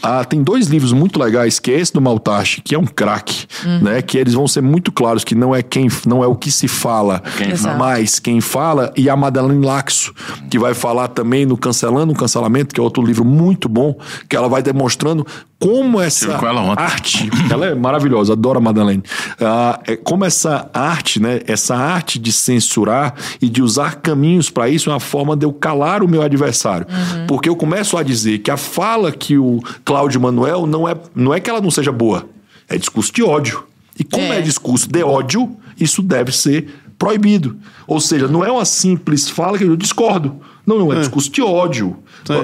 ah, 0.03 0.26
tem 0.26 0.41
dois 0.43 0.68
livros 0.68 0.91
muito 0.91 1.20
legais, 1.20 1.59
que 1.59 1.72
é 1.72 1.80
esse 1.80 1.93
do 1.93 2.01
Maltache, 2.01 2.62
que 2.62 2.74
é 2.76 2.80
um 2.80 2.86
craque, 2.86 3.45
né? 3.82 4.01
Que 4.01 4.18
eles 4.18 4.34
vão 4.34 4.47
ser 4.47 4.62
muito 4.62 4.91
claros 4.91 5.24
que 5.24 5.36
não 5.36 5.53
é 5.55 5.62
quem 5.62 5.88
não 6.05 6.24
é 6.24 6.28
o 6.28 6.36
que 6.36 6.51
se 6.51 6.68
fala, 6.68 7.22
Quem 7.38 7.49
mas 7.78 8.20
quem 8.20 8.41
fala, 8.41 8.91
e 8.97 9.09
a 9.09 9.16
Madeleine 9.16 9.66
Laxo, 9.66 10.14
que 10.49 10.57
vai 10.57 10.74
falar 10.74 11.07
também 11.09 11.45
no 11.45 11.55
Cancelando 11.55 12.12
o 12.12 12.16
Cancelamento, 12.16 12.74
que 12.74 12.80
é 12.82 12.84
outro 12.84 13.05
livro 13.05 13.24
muito 13.24 13.70
bom, 13.70 13.95
que 14.28 14.36
ela 14.36 14.49
vai 14.49 14.62
demonstrando 14.64 15.26
como 15.59 16.01
essa 16.01 16.39
com 16.39 16.47
ela 16.47 16.74
arte, 16.76 17.30
ela 17.51 17.68
é 17.68 17.76
maravilhosa, 17.76 18.34
adoro 18.34 18.57
a 18.57 18.62
Madeleine. 18.62 19.03
Ah, 19.39 19.80
é 19.86 19.95
como 20.04 20.26
essa 20.26 20.70
arte, 20.74 21.22
né? 21.22 21.39
Essa 21.47 21.76
arte 21.76 22.20
de 22.20 22.32
censurar 22.32 23.14
e 23.41 23.49
de 23.49 23.62
usar 23.62 23.95
caminhos 23.95 24.49
para 24.49 24.70
isso 24.70 24.89
é 24.89 24.93
uma 24.93 24.99
forma 24.99 25.36
de 25.36 25.45
eu 25.45 25.54
calar 25.54 26.04
o 26.04 26.08
meu 26.08 26.22
adversário. 26.22 26.86
Porque 27.28 27.47
eu 27.49 27.56
começo 27.56 27.97
a 27.97 28.04
dizer 28.04 28.39
que 28.39 28.52
a 28.52 28.58
fala 28.58 29.12
que 29.12 29.38
o 29.38 29.60
Cláudio 29.86 30.20
Manuel 30.22 30.66
não 30.66 30.88
é, 30.88 30.95
não 31.16 31.34
é 31.34 31.39
que 31.39 31.49
ela 31.49 31.62
não 31.62 31.72
seja 31.72 31.91
boa, 31.91 32.28
é 32.68 32.78
discurso 32.78 33.12
de 33.14 33.24
ódio. 33.24 33.64
E 33.99 34.04
como 34.04 34.24
é, 34.26 34.39
É. 34.39 34.41
discurso 34.41 34.88
de 34.89 35.04
ódio, 35.04 35.56
isso 35.80 36.02
deve 36.02 36.32
ser 36.32 36.68
proibido. 36.97 37.58
Ou 37.88 37.99
seja, 37.99 38.28
não 38.28 38.43
é 38.45 38.52
uma 38.52 38.66
simples 38.66 39.30
fala 39.30 39.58
que 39.58 39.64
eu 39.64 39.76
discordo. 39.76 40.39
Não, 40.66 40.78
não, 40.78 40.93
é, 40.93 40.99
discurso 40.99 41.32
de 41.32 41.41
ódio. 41.41 41.97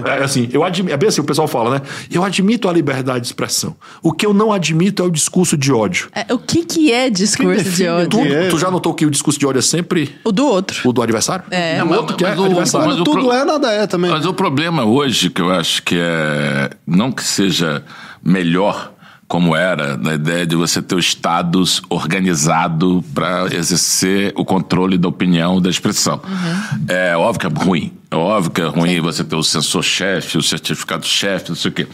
É 0.06 0.24
assim, 0.24 0.50
eu 0.52 0.64
admi- 0.64 0.92
é 0.92 0.98
bem 0.98 1.08
assim, 1.10 1.22
o 1.22 1.24
pessoal 1.24 1.48
fala, 1.48 1.70
né? 1.76 1.82
Eu 2.12 2.24
admito 2.24 2.68
a 2.68 2.74
liberdade 2.74 3.22
de 3.22 3.28
expressão. 3.28 3.76
O 4.02 4.12
que 4.12 4.26
eu 4.26 4.34
não 4.34 4.52
admito 4.52 5.04
é 5.04 5.06
o 5.06 5.10
discurso 5.12 5.56
de 5.56 5.72
ódio. 5.72 6.10
É, 6.16 6.34
o 6.34 6.40
que, 6.40 6.66
que 6.66 6.92
é 6.92 7.10
discurso 7.10 7.64
de 7.70 7.88
ódio? 7.88 8.20
É? 8.34 8.50
tu 8.50 8.58
já 8.58 8.72
notou 8.72 8.94
que 8.94 9.06
o 9.06 9.12
discurso 9.12 9.40
de 9.40 9.46
ódio 9.46 9.60
é 9.60 9.62
sempre 9.62 10.16
O 10.24 10.32
do 10.32 10.46
outro. 10.48 10.90
o 10.90 10.92
do 10.92 11.02
adversário? 11.02 11.46
É. 11.52 11.78
E 11.78 11.82
o 11.82 11.86
Não, 11.86 11.98
outro 11.98 12.16
que 12.18 12.26
é 12.26 12.30
mas 12.30 12.40
o- 12.40 12.46
adversário. 12.46 12.88
mas 12.88 13.00
o 13.00 13.04
tudo 13.04 13.20
pro- 13.22 13.32
é, 13.32 13.46
nada 13.46 13.72
é 13.72 13.86
também. 13.86 14.10
Mas 14.10 14.26
o 14.26 14.34
problema 14.34 14.84
hoje, 14.84 15.30
que 15.30 15.42
eu 15.42 15.52
acho 15.52 15.84
que 15.84 15.96
é. 15.98 16.72
Não 16.86 17.12
que 17.12 17.24
seja 17.24 17.84
melhor 18.24 18.92
como 19.28 19.56
era, 19.56 19.98
na 19.98 20.14
ideia 20.16 20.46
de 20.48 20.56
você 20.56 20.82
ter 20.82 20.96
o 20.96 21.00
Estado 21.00 21.62
organizado 21.90 23.04
para 23.14 23.54
exercer 23.54 24.32
o 24.36 24.46
controle 24.46 24.98
da 24.98 25.08
opinião, 25.10 25.62
da 25.62 25.70
expressão. 25.70 26.22
É 26.88 27.16
óbvio 27.16 27.40
que 27.42 27.46
é 27.48 27.64
ruim. 27.66 27.92
É 28.10 28.16
óbvio 28.16 28.52
que 28.52 28.62
é 28.62 28.66
ruim 28.66 29.02
você 29.02 29.22
ter 29.22 29.36
o 29.36 29.44
censor-chefe, 29.44 30.38
o 30.38 30.42
certificado-chefe, 30.42 31.50
não 31.50 31.58
sei 31.58 31.72
o 31.72 31.74
quê. 31.74 31.88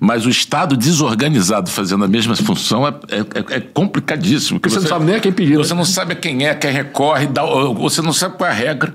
Mas 0.00 0.24
o 0.24 0.30
Estado 0.30 0.74
desorganizado 0.76 1.70
fazendo 1.70 2.04
a 2.04 2.08
mesma 2.08 2.34
função 2.36 2.88
é, 2.88 2.90
é- 3.10 3.56
é 3.56 3.60
complicadíssimo. 3.60 4.58
Porque 4.58 4.70
você 4.74 4.80
não 4.80 4.88
sabe 4.88 5.04
nem 5.04 5.16
a 5.16 5.20
quem 5.20 5.30
pedir, 5.30 5.58
né? 5.58 5.64
Você 5.64 5.74
não 5.74 5.84
sabe 5.84 6.14
quem 6.14 6.46
é, 6.46 6.54
quem 6.54 6.70
recorre, 6.70 7.26
dá- 7.26 7.44
você 7.44 8.00
não 8.00 8.14
sabe 8.14 8.36
qual 8.38 8.48
é 8.48 8.52
a 8.52 8.56
regra. 8.56 8.94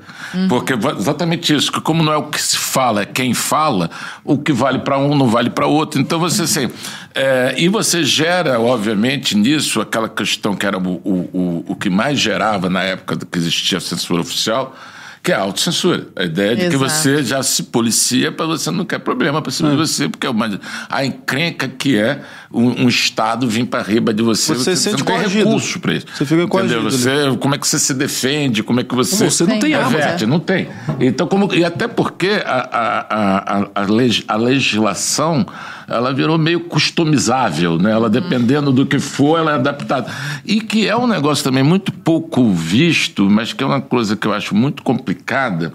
Porque 0.50 0.76
va- 0.76 0.94
exatamente 0.98 1.54
isso, 1.54 1.72
que 1.72 1.80
como 1.80 2.02
não 2.02 2.12
é 2.12 2.18
o 2.18 2.24
que 2.24 2.42
se 2.42 2.58
fala, 2.58 3.04
é 3.04 3.06
quem 3.06 3.36
fala, 3.36 3.92
o 4.24 4.38
que 4.40 4.52
vale 4.52 4.80
para 4.80 4.98
um 4.98 5.14
não 5.16 5.28
vale 5.28 5.52
para 5.52 5.68
outro. 5.68 6.02
Então 6.02 6.20
você 6.20 6.42
assim. 6.42 6.70
é, 7.14 7.54
e 7.56 7.70
você 7.70 8.04
gera, 8.04 8.60
obviamente, 8.60 9.38
nisso 9.38 9.80
aquela 9.80 10.10
questão 10.10 10.56
que 10.56 10.66
era 10.66 10.80
o, 10.80 10.82
o, 11.04 11.30
o, 11.32 11.66
o 11.70 11.76
que 11.76 11.90
mais 11.92 12.20
gerava 12.20 12.68
na 12.68 12.82
época 12.82 13.16
que 13.32 13.38
existia 13.38 13.78
a 13.78 13.82
censura 13.82 14.22
oficial. 14.22 14.76
Que 15.24 15.32
é 15.32 15.36
a 15.36 15.40
autocensura. 15.40 16.08
A 16.18 16.24
ideia 16.26 16.54
de 16.54 16.70
que 16.70 16.76
você 16.76 17.24
já 17.24 17.42
se 17.42 17.64
policia 17.64 18.30
para 18.30 18.46
você 18.46 18.70
não 18.70 18.84
quer 18.84 19.00
problema 19.00 19.42
para 19.42 19.52
cima 19.54 19.70
de 19.70 19.78
você, 19.78 20.10
porque 20.10 20.28
é 20.28 20.30
uma, 20.30 20.60
a 20.90 21.06
encrenca 21.06 21.66
que 21.68 21.98
é 21.98 22.22
um, 22.54 22.84
um 22.84 22.88
Estado 22.88 23.48
vir 23.48 23.66
para 23.66 23.82
riba 23.84 24.14
de 24.14 24.22
você. 24.22 24.54
Você 24.54 24.70
não 24.72 24.76
sente 24.78 25.04
tem 25.04 25.16
coagido. 25.18 25.46
recurso 25.50 25.80
para 25.80 25.94
isso. 25.96 26.06
Você 26.16 26.26
fica 26.26 26.48
coagido 26.48 26.82
Você, 26.84 27.10
como 27.40 27.56
é 27.56 27.58
que 27.58 27.68
você 27.68 27.80
se 27.80 27.94
defende? 27.94 28.62
Como 28.64 28.80
é 28.80 28.84
que 28.84 28.94
você. 28.96 29.30
Você 29.30 29.44
não 29.44 29.50
tem 29.52 29.60
Tem, 29.60 29.74
arma. 29.74 29.90
Reverte, 29.90 30.26
não 30.26 30.40
tem. 30.40 30.68
Então, 31.00 31.26
como, 31.28 31.54
e 31.54 31.66
até 31.66 31.88
porque 31.88 32.42
a, 32.46 32.52
a, 32.72 33.00
a, 33.10 33.60
a, 33.64 33.68
a 33.76 33.82
leg- 33.86 34.24
a 34.28 34.36
legislação 34.36 35.46
ela 35.88 36.14
virou 36.14 36.38
meio 36.38 36.62
customizável, 36.62 37.78
né? 37.78 37.92
Ela, 37.92 38.10
dependendo 38.10 38.72
do 38.72 38.86
que 38.86 39.00
for, 39.00 39.38
ela 39.40 39.52
é 39.52 39.56
adaptada. 39.56 40.10
E 40.46 40.62
que 40.62 40.88
é 40.88 40.96
um 40.96 41.08
negócio 41.08 41.44
também 41.44 41.62
muito 41.64 41.92
pouco 41.92 42.50
visto, 42.52 43.30
mas 43.30 43.52
que 43.52 43.64
é 43.64 43.68
uma 43.68 43.82
coisa 43.82 44.16
que 44.16 44.26
eu 44.26 44.34
acho 44.34 44.56
muito 44.56 44.82
complicada, 44.82 45.74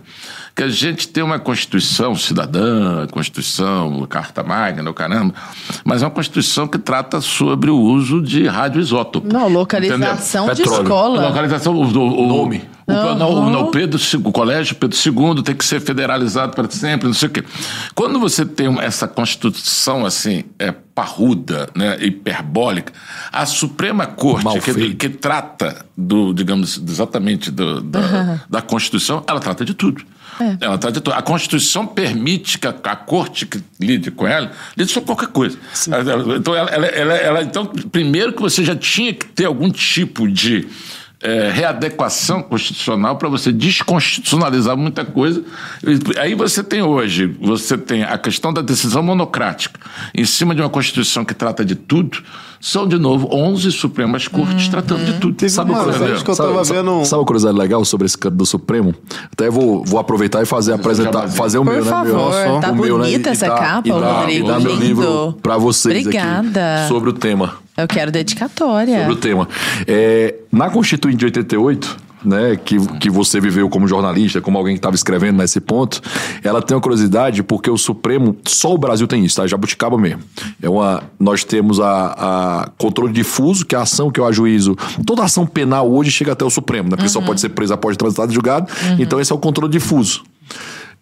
que 0.58 0.64
a 0.64 0.68
gente 0.68 1.06
tem 1.06 1.22
uma 1.22 1.38
Constituição 1.38 2.16
cidadã, 2.16 3.06
Constituição, 3.06 4.04
Carta 4.10 4.42
Magna, 4.42 4.90
o 4.90 4.92
caramba, 4.92 5.32
mas 5.84 6.02
é 6.02 6.04
uma 6.04 6.10
Constituição 6.10 6.66
que 6.66 6.78
trata 6.78 7.20
sobre 7.20 7.70
o 7.70 7.78
uso 7.78 8.20
de 8.20 8.44
radioisótopo. 8.48 9.32
Não, 9.32 9.46
localização 9.48 10.52
de 10.52 10.62
escola. 10.62 11.28
Localização, 11.28 11.74
o, 11.76 11.84
o, 11.84 12.24
o 12.24 12.26
Nome. 12.26 12.64
O, 12.88 12.92
Não, 12.92 13.14
não, 13.14 13.30
o- 13.30 13.34
não. 13.42 13.50
não, 13.50 13.60
o 13.66 13.70
Pedro, 13.70 14.00
II, 14.00 14.20
o 14.24 14.32
colégio 14.32 14.74
Pedro 14.74 14.96
II 14.98 15.42
tem 15.44 15.54
que 15.54 15.64
ser 15.64 15.78
federalizado 15.80 16.56
para 16.56 16.68
sempre, 16.68 17.06
não 17.06 17.14
sei 17.14 17.28
o 17.28 17.30
quê. 17.32 17.44
Quando 17.94 18.18
você 18.18 18.44
tem 18.44 18.66
essa 18.80 19.06
constituição 19.06 20.04
assim, 20.04 20.42
é 20.58 20.72
parruda, 20.72 21.68
né, 21.76 21.96
hiperbólica, 22.04 22.92
a 23.30 23.46
Suprema 23.46 24.06
Corte 24.06 24.42
que, 24.60 24.94
que 24.96 25.08
trata 25.08 25.86
do, 25.96 26.32
digamos, 26.34 26.82
exatamente 26.84 27.48
do- 27.52 27.80
da, 27.80 28.40
da 28.50 28.60
Constituição, 28.60 29.22
ela 29.28 29.38
trata 29.38 29.64
de 29.64 29.72
tudo. 29.74 30.02
Ela 30.60 30.78
trata 30.78 31.00
de. 31.00 31.10
A 31.12 31.22
Constituição 31.22 31.86
permite 31.86 32.58
que 32.58 32.66
a, 32.66 32.70
a 32.70 32.96
corte 32.96 33.46
que 33.46 33.60
lide 33.80 34.10
com 34.10 34.26
ela 34.26 34.52
lide 34.76 34.90
sobre 34.92 35.06
qualquer 35.06 35.28
coisa. 35.28 35.58
Ela- 35.88 36.10
ela- 36.12 36.36
Então, 36.36 36.54
ela- 36.56 37.42
então, 37.42 37.66
primeiro 37.66 38.32
que 38.32 38.40
você 38.40 38.64
já 38.64 38.74
tinha 38.76 39.12
que 39.14 39.26
ter 39.26 39.44
algum 39.46 39.70
tipo 39.70 40.28
de 40.28 40.66
é, 41.20 41.50
readequação 41.50 42.42
constitucional 42.42 43.16
para 43.16 43.28
você 43.28 43.50
desconstitucionalizar 43.52 44.76
muita 44.76 45.04
coisa. 45.04 45.42
E 45.84 46.18
Aí 46.18 46.34
você 46.34 46.62
tem 46.62 46.82
hoje, 46.82 47.26
você 47.40 47.76
tem 47.76 48.04
a 48.04 48.16
questão 48.16 48.52
da 48.52 48.62
decisão 48.62 49.02
monocrática 49.02 49.80
em 50.14 50.24
cima 50.24 50.54
de 50.54 50.60
uma 50.62 50.68
Constituição 50.70 51.24
que 51.24 51.34
trata 51.34 51.64
de 51.64 51.74
tudo, 51.74 52.18
são 52.60 52.86
de 52.86 52.98
novo 52.98 53.28
11 53.32 53.70
Supremas 53.72 54.28
Cortes 54.28 54.68
tratando 54.68 55.04
de 55.04 55.14
tudo. 55.20 55.34
Teve 55.34 55.50
Sabe 55.50 55.70
uma 55.70 55.78
uma 55.82 55.86
vez 55.92 56.22
coisa, 56.22 56.42
que 56.42 56.48
eu 56.48 56.64
vendo. 56.64 57.04
sabe 57.04 57.20
uma 57.20 57.26
curiosidade 57.26 57.58
legal 57.58 57.84
sobre 57.84 58.06
esse 58.06 58.16
canto 58.18 58.36
do 58.36 58.46
Supremo? 58.46 58.94
Até 59.32 59.50
vou, 59.50 59.84
vou 59.84 59.98
aproveitar 59.98 60.42
e 60.42 60.46
fazer 60.46 60.72
apresentar, 60.72 61.28
fazer 61.28 61.58
o 61.58 61.64
Por 61.64 61.72
meu, 61.74 61.84
né? 61.84 61.90
favor, 61.90 62.32
meu, 62.32 62.60
tá 62.60 62.70
o 62.70 62.76
meu, 62.76 62.98
né? 62.98 63.04
bonita 63.06 63.28
E 63.30 63.32
essa 63.32 63.48
dar- 63.48 63.58
capa, 63.58 63.88
e 63.88 63.90
dar- 63.92 64.20
Rodrigo, 64.20 64.46
E 64.46 64.48
dar 64.50 64.60
meu 64.60 64.74
livro 64.76 65.36
para 65.42 65.56
vocês 65.58 66.04
Obrigada. 66.06 66.76
aqui 66.80 66.88
sobre 66.88 67.10
o 67.10 67.12
tema. 67.12 67.54
Eu 67.78 67.86
quero 67.86 68.10
dedicatória. 68.10 68.98
sobre 68.98 69.12
o 69.12 69.16
tema. 69.16 69.48
É, 69.86 70.34
na 70.50 70.68
Constituinte 70.68 71.18
de 71.18 71.24
88, 71.26 71.96
né, 72.24 72.56
que, 72.56 72.76
que 72.98 73.08
você 73.08 73.40
viveu 73.40 73.68
como 73.68 73.86
jornalista, 73.86 74.40
como 74.40 74.58
alguém 74.58 74.74
que 74.74 74.78
estava 74.78 74.96
escrevendo 74.96 75.38
nesse 75.38 75.60
ponto, 75.60 76.00
ela 76.42 76.60
tem 76.60 76.76
uma 76.76 76.80
curiosidade 76.80 77.42
porque 77.42 77.70
o 77.70 77.78
Supremo, 77.78 78.36
só 78.44 78.74
o 78.74 78.78
Brasil 78.78 79.06
tem 79.06 79.24
isso, 79.24 79.36
tá? 79.36 79.46
Jabuticaba 79.46 79.96
mesmo. 79.96 80.22
É 80.60 80.68
uma, 80.68 81.04
nós 81.18 81.44
temos 81.44 81.78
a, 81.78 82.14
a 82.66 82.70
controle 82.76 83.12
difuso, 83.12 83.64
que 83.64 83.74
é 83.74 83.78
a 83.78 83.82
ação 83.82 84.10
que 84.10 84.18
eu 84.18 84.26
ajuizo. 84.26 84.76
Toda 85.06 85.22
ação 85.22 85.46
penal 85.46 85.90
hoje 85.90 86.10
chega 86.10 86.32
até 86.32 86.44
o 86.44 86.50
Supremo, 86.50 86.90
né? 86.90 86.96
Porque 86.96 87.08
só 87.08 87.20
pode 87.20 87.40
ser 87.40 87.50
presa 87.50 87.74
após 87.74 87.96
transitado 87.96 88.32
e 88.32 88.34
julgado. 88.34 88.70
Então 88.98 89.20
esse 89.20 89.32
é 89.32 89.34
o 89.34 89.38
controle 89.38 89.70
difuso. 89.70 90.24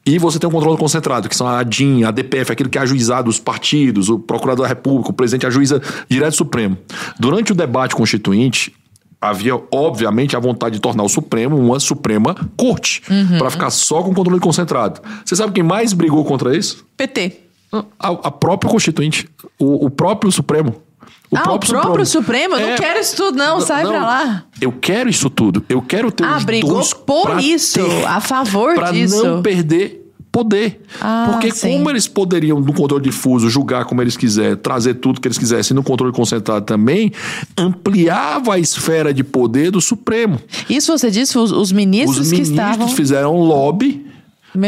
E 0.06 0.18
você 0.18 0.38
tem 0.38 0.48
um 0.48 0.52
controle 0.52 0.78
concentrado, 0.78 1.28
que 1.28 1.34
são 1.34 1.48
a 1.48 1.58
ADIM, 1.58 2.04
a 2.04 2.12
DPF, 2.12 2.52
aquilo 2.52 2.70
que 2.70 2.78
é 2.78 2.80
ajuizado, 2.80 3.28
os 3.28 3.40
partidos, 3.40 4.08
o 4.08 4.20
procurador 4.20 4.62
da 4.62 4.68
República, 4.68 5.10
o 5.10 5.12
presidente 5.12 5.46
ajuiza 5.46 5.82
direto 6.08 6.30
do 6.30 6.36
Supremo. 6.36 6.78
Durante 7.18 7.50
o 7.50 7.54
debate 7.56 7.96
constituinte, 7.96 8.72
havia, 9.20 9.60
obviamente, 9.72 10.36
a 10.36 10.38
vontade 10.38 10.76
de 10.76 10.80
tornar 10.80 11.02
o 11.02 11.08
Supremo 11.08 11.56
uma 11.56 11.80
Suprema 11.80 12.36
Corte, 12.56 13.02
para 13.36 13.50
ficar 13.50 13.70
só 13.70 14.00
com 14.02 14.14
controle 14.14 14.38
concentrado. 14.38 15.00
Você 15.24 15.34
sabe 15.34 15.52
quem 15.52 15.64
mais 15.64 15.92
brigou 15.92 16.24
contra 16.24 16.56
isso? 16.56 16.86
PT. 16.96 17.40
A, 17.72 18.08
a 18.08 18.30
própria 18.30 18.70
Constituinte, 18.70 19.28
o, 19.58 19.86
o 19.86 19.90
próprio 19.90 20.30
Supremo. 20.30 20.85
Ah, 21.34 21.52
o 21.52 21.58
próprio 21.58 22.06
Supremo? 22.06 22.54
Eu 22.54 22.66
É. 22.66 22.70
não 22.70 22.76
quero 22.76 23.00
isso 23.00 23.16
tudo, 23.16 23.36
não. 23.38 23.60
Sai 23.60 23.82
pra 23.86 24.00
lá. 24.02 24.44
Eu 24.60 24.72
quero 24.72 25.08
isso 25.08 25.28
tudo. 25.30 25.64
Eu 25.68 25.82
quero 25.82 26.10
ter 26.12 26.24
Ah, 26.24 26.36
os 26.36 26.44
brigou 26.44 26.82
por 27.06 27.30
pra 27.30 27.42
isso, 27.42 27.80
a 28.06 28.20
favor 28.20 28.74
pra 28.74 28.90
disso. 28.92 29.24
não 29.24 29.42
perder 29.42 30.02
poder. 30.30 30.82
Ah, 31.00 31.28
Porque 31.32 31.50
sim. 31.50 31.72
como 31.72 31.88
eles 31.88 32.06
poderiam, 32.06 32.60
no 32.60 32.72
controle 32.74 33.02
difuso, 33.02 33.48
julgar 33.48 33.86
como 33.86 34.02
eles 34.02 34.18
quiserem, 34.18 34.54
trazer 34.56 34.94
tudo 34.94 35.18
que 35.18 35.26
eles 35.26 35.38
quisessem 35.38 35.74
no 35.74 35.82
controle 35.82 36.12
concentrado 36.12 36.64
também, 36.66 37.10
ampliava 37.56 38.54
a 38.54 38.58
esfera 38.58 39.12
de 39.14 39.24
poder 39.24 39.70
do 39.70 39.80
Supremo. 39.80 40.38
Isso 40.68 40.96
você 40.96 41.10
disse, 41.10 41.38
os, 41.38 41.50
os 41.52 41.72
ministros 41.72 42.18
Os 42.26 42.30
que 42.30 42.38
ministros 42.38 42.58
estavam. 42.68 42.88
fizeram 42.88 43.34
lobby 43.36 44.04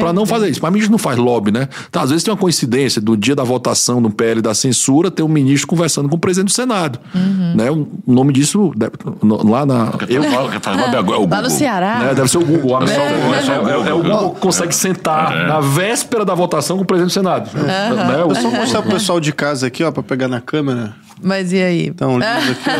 Pra 0.00 0.12
não 0.12 0.26
fazer 0.26 0.48
isso. 0.48 0.60
Mas 0.62 0.74
a 0.74 0.78
gente 0.78 0.90
não 0.90 0.98
faz 0.98 1.16
lobby, 1.18 1.50
né? 1.50 1.68
Tá, 1.90 2.02
às 2.02 2.10
vezes 2.10 2.22
tem 2.24 2.32
uma 2.32 2.38
coincidência 2.40 3.00
do 3.00 3.16
dia 3.16 3.34
da 3.34 3.42
votação 3.44 4.00
no 4.00 4.10
PL 4.10 4.40
da 4.42 4.54
censura, 4.54 5.10
ter 5.10 5.22
um 5.22 5.28
ministro 5.28 5.66
conversando 5.68 6.08
com 6.08 6.16
o 6.16 6.18
presidente 6.18 6.48
do 6.50 6.54
Senado. 6.54 6.98
Uhum. 7.14 7.54
Né? 7.56 7.70
O 7.70 7.86
nome 8.06 8.32
disso, 8.32 8.72
lá 9.44 9.64
na. 9.66 9.92
Eu, 10.08 10.22
Quem 10.22 10.30
fala- 10.30 10.50
quem 10.50 10.60
faz 10.60 10.76
lobby 10.80 10.96
agora 10.96 11.18
é 11.18 11.20
o 11.20 11.28
Lá 11.28 11.36
no 11.36 11.42
Google. 11.42 11.50
Ceará. 11.50 11.98
né? 12.00 12.14
Deve 12.14 12.28
ser 12.28 12.38
o 12.38 12.44
Google. 12.44 12.76
A 12.76 12.84
É, 12.84 12.86
Google, 12.86 12.98
é 12.98 13.08
o 13.08 13.58
Google. 13.58 13.84
é, 13.86 13.88
é 13.90 13.94
o 13.94 14.02
Google 14.02 14.30
que 14.34 14.40
consegue 14.40 14.74
sentar 14.74 15.46
na 15.46 15.60
véspera 15.60 16.24
da 16.24 16.34
votação 16.34 16.76
com 16.76 16.82
o 16.82 16.86
presidente 16.86 17.10
do 17.10 17.14
Senado. 17.14 17.50
Né? 17.54 18.24
O- 18.24 18.28
Eu 18.30 18.34
só 18.34 18.50
mostrar 18.50 18.82
pro 18.82 18.90
pessoal 18.92 19.20
de 19.20 19.32
casa 19.32 19.66
aqui, 19.66 19.82
ó, 19.84 19.90
pra 19.90 20.02
pegar 20.02 20.28
na 20.28 20.40
câmera. 20.40 20.94
Mas 21.22 21.52
e 21.52 21.62
aí? 21.62 21.86
Então, 21.88 22.14
um 22.14 22.18
livro 22.18 22.52
aqui, 22.52 22.70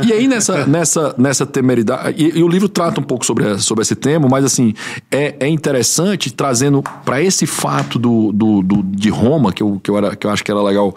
ó. 0.00 0.04
E 0.06 0.12
aí, 0.12 0.26
nessa, 0.28 0.66
nessa, 0.66 1.14
nessa 1.18 1.46
temeridade. 1.46 2.14
E, 2.16 2.38
e 2.38 2.42
o 2.42 2.48
livro 2.48 2.68
trata 2.68 3.00
um 3.00 3.04
pouco 3.04 3.24
sobre, 3.24 3.58
sobre 3.58 3.82
esse 3.82 3.94
tema, 3.94 4.28
mas 4.28 4.44
assim, 4.44 4.74
é, 5.10 5.34
é 5.40 5.48
interessante 5.48 6.30
trazendo 6.32 6.82
para 7.04 7.22
esse 7.22 7.46
fato 7.46 7.98
do, 7.98 8.32
do, 8.32 8.62
do- 8.62 8.82
de 8.82 9.08
Roma, 9.10 9.52
que 9.52 9.62
eu, 9.62 9.80
que, 9.82 9.90
eu 9.90 9.96
era, 9.98 10.14
que 10.16 10.26
eu 10.26 10.30
acho 10.30 10.44
que 10.44 10.50
era 10.50 10.62
legal 10.62 10.94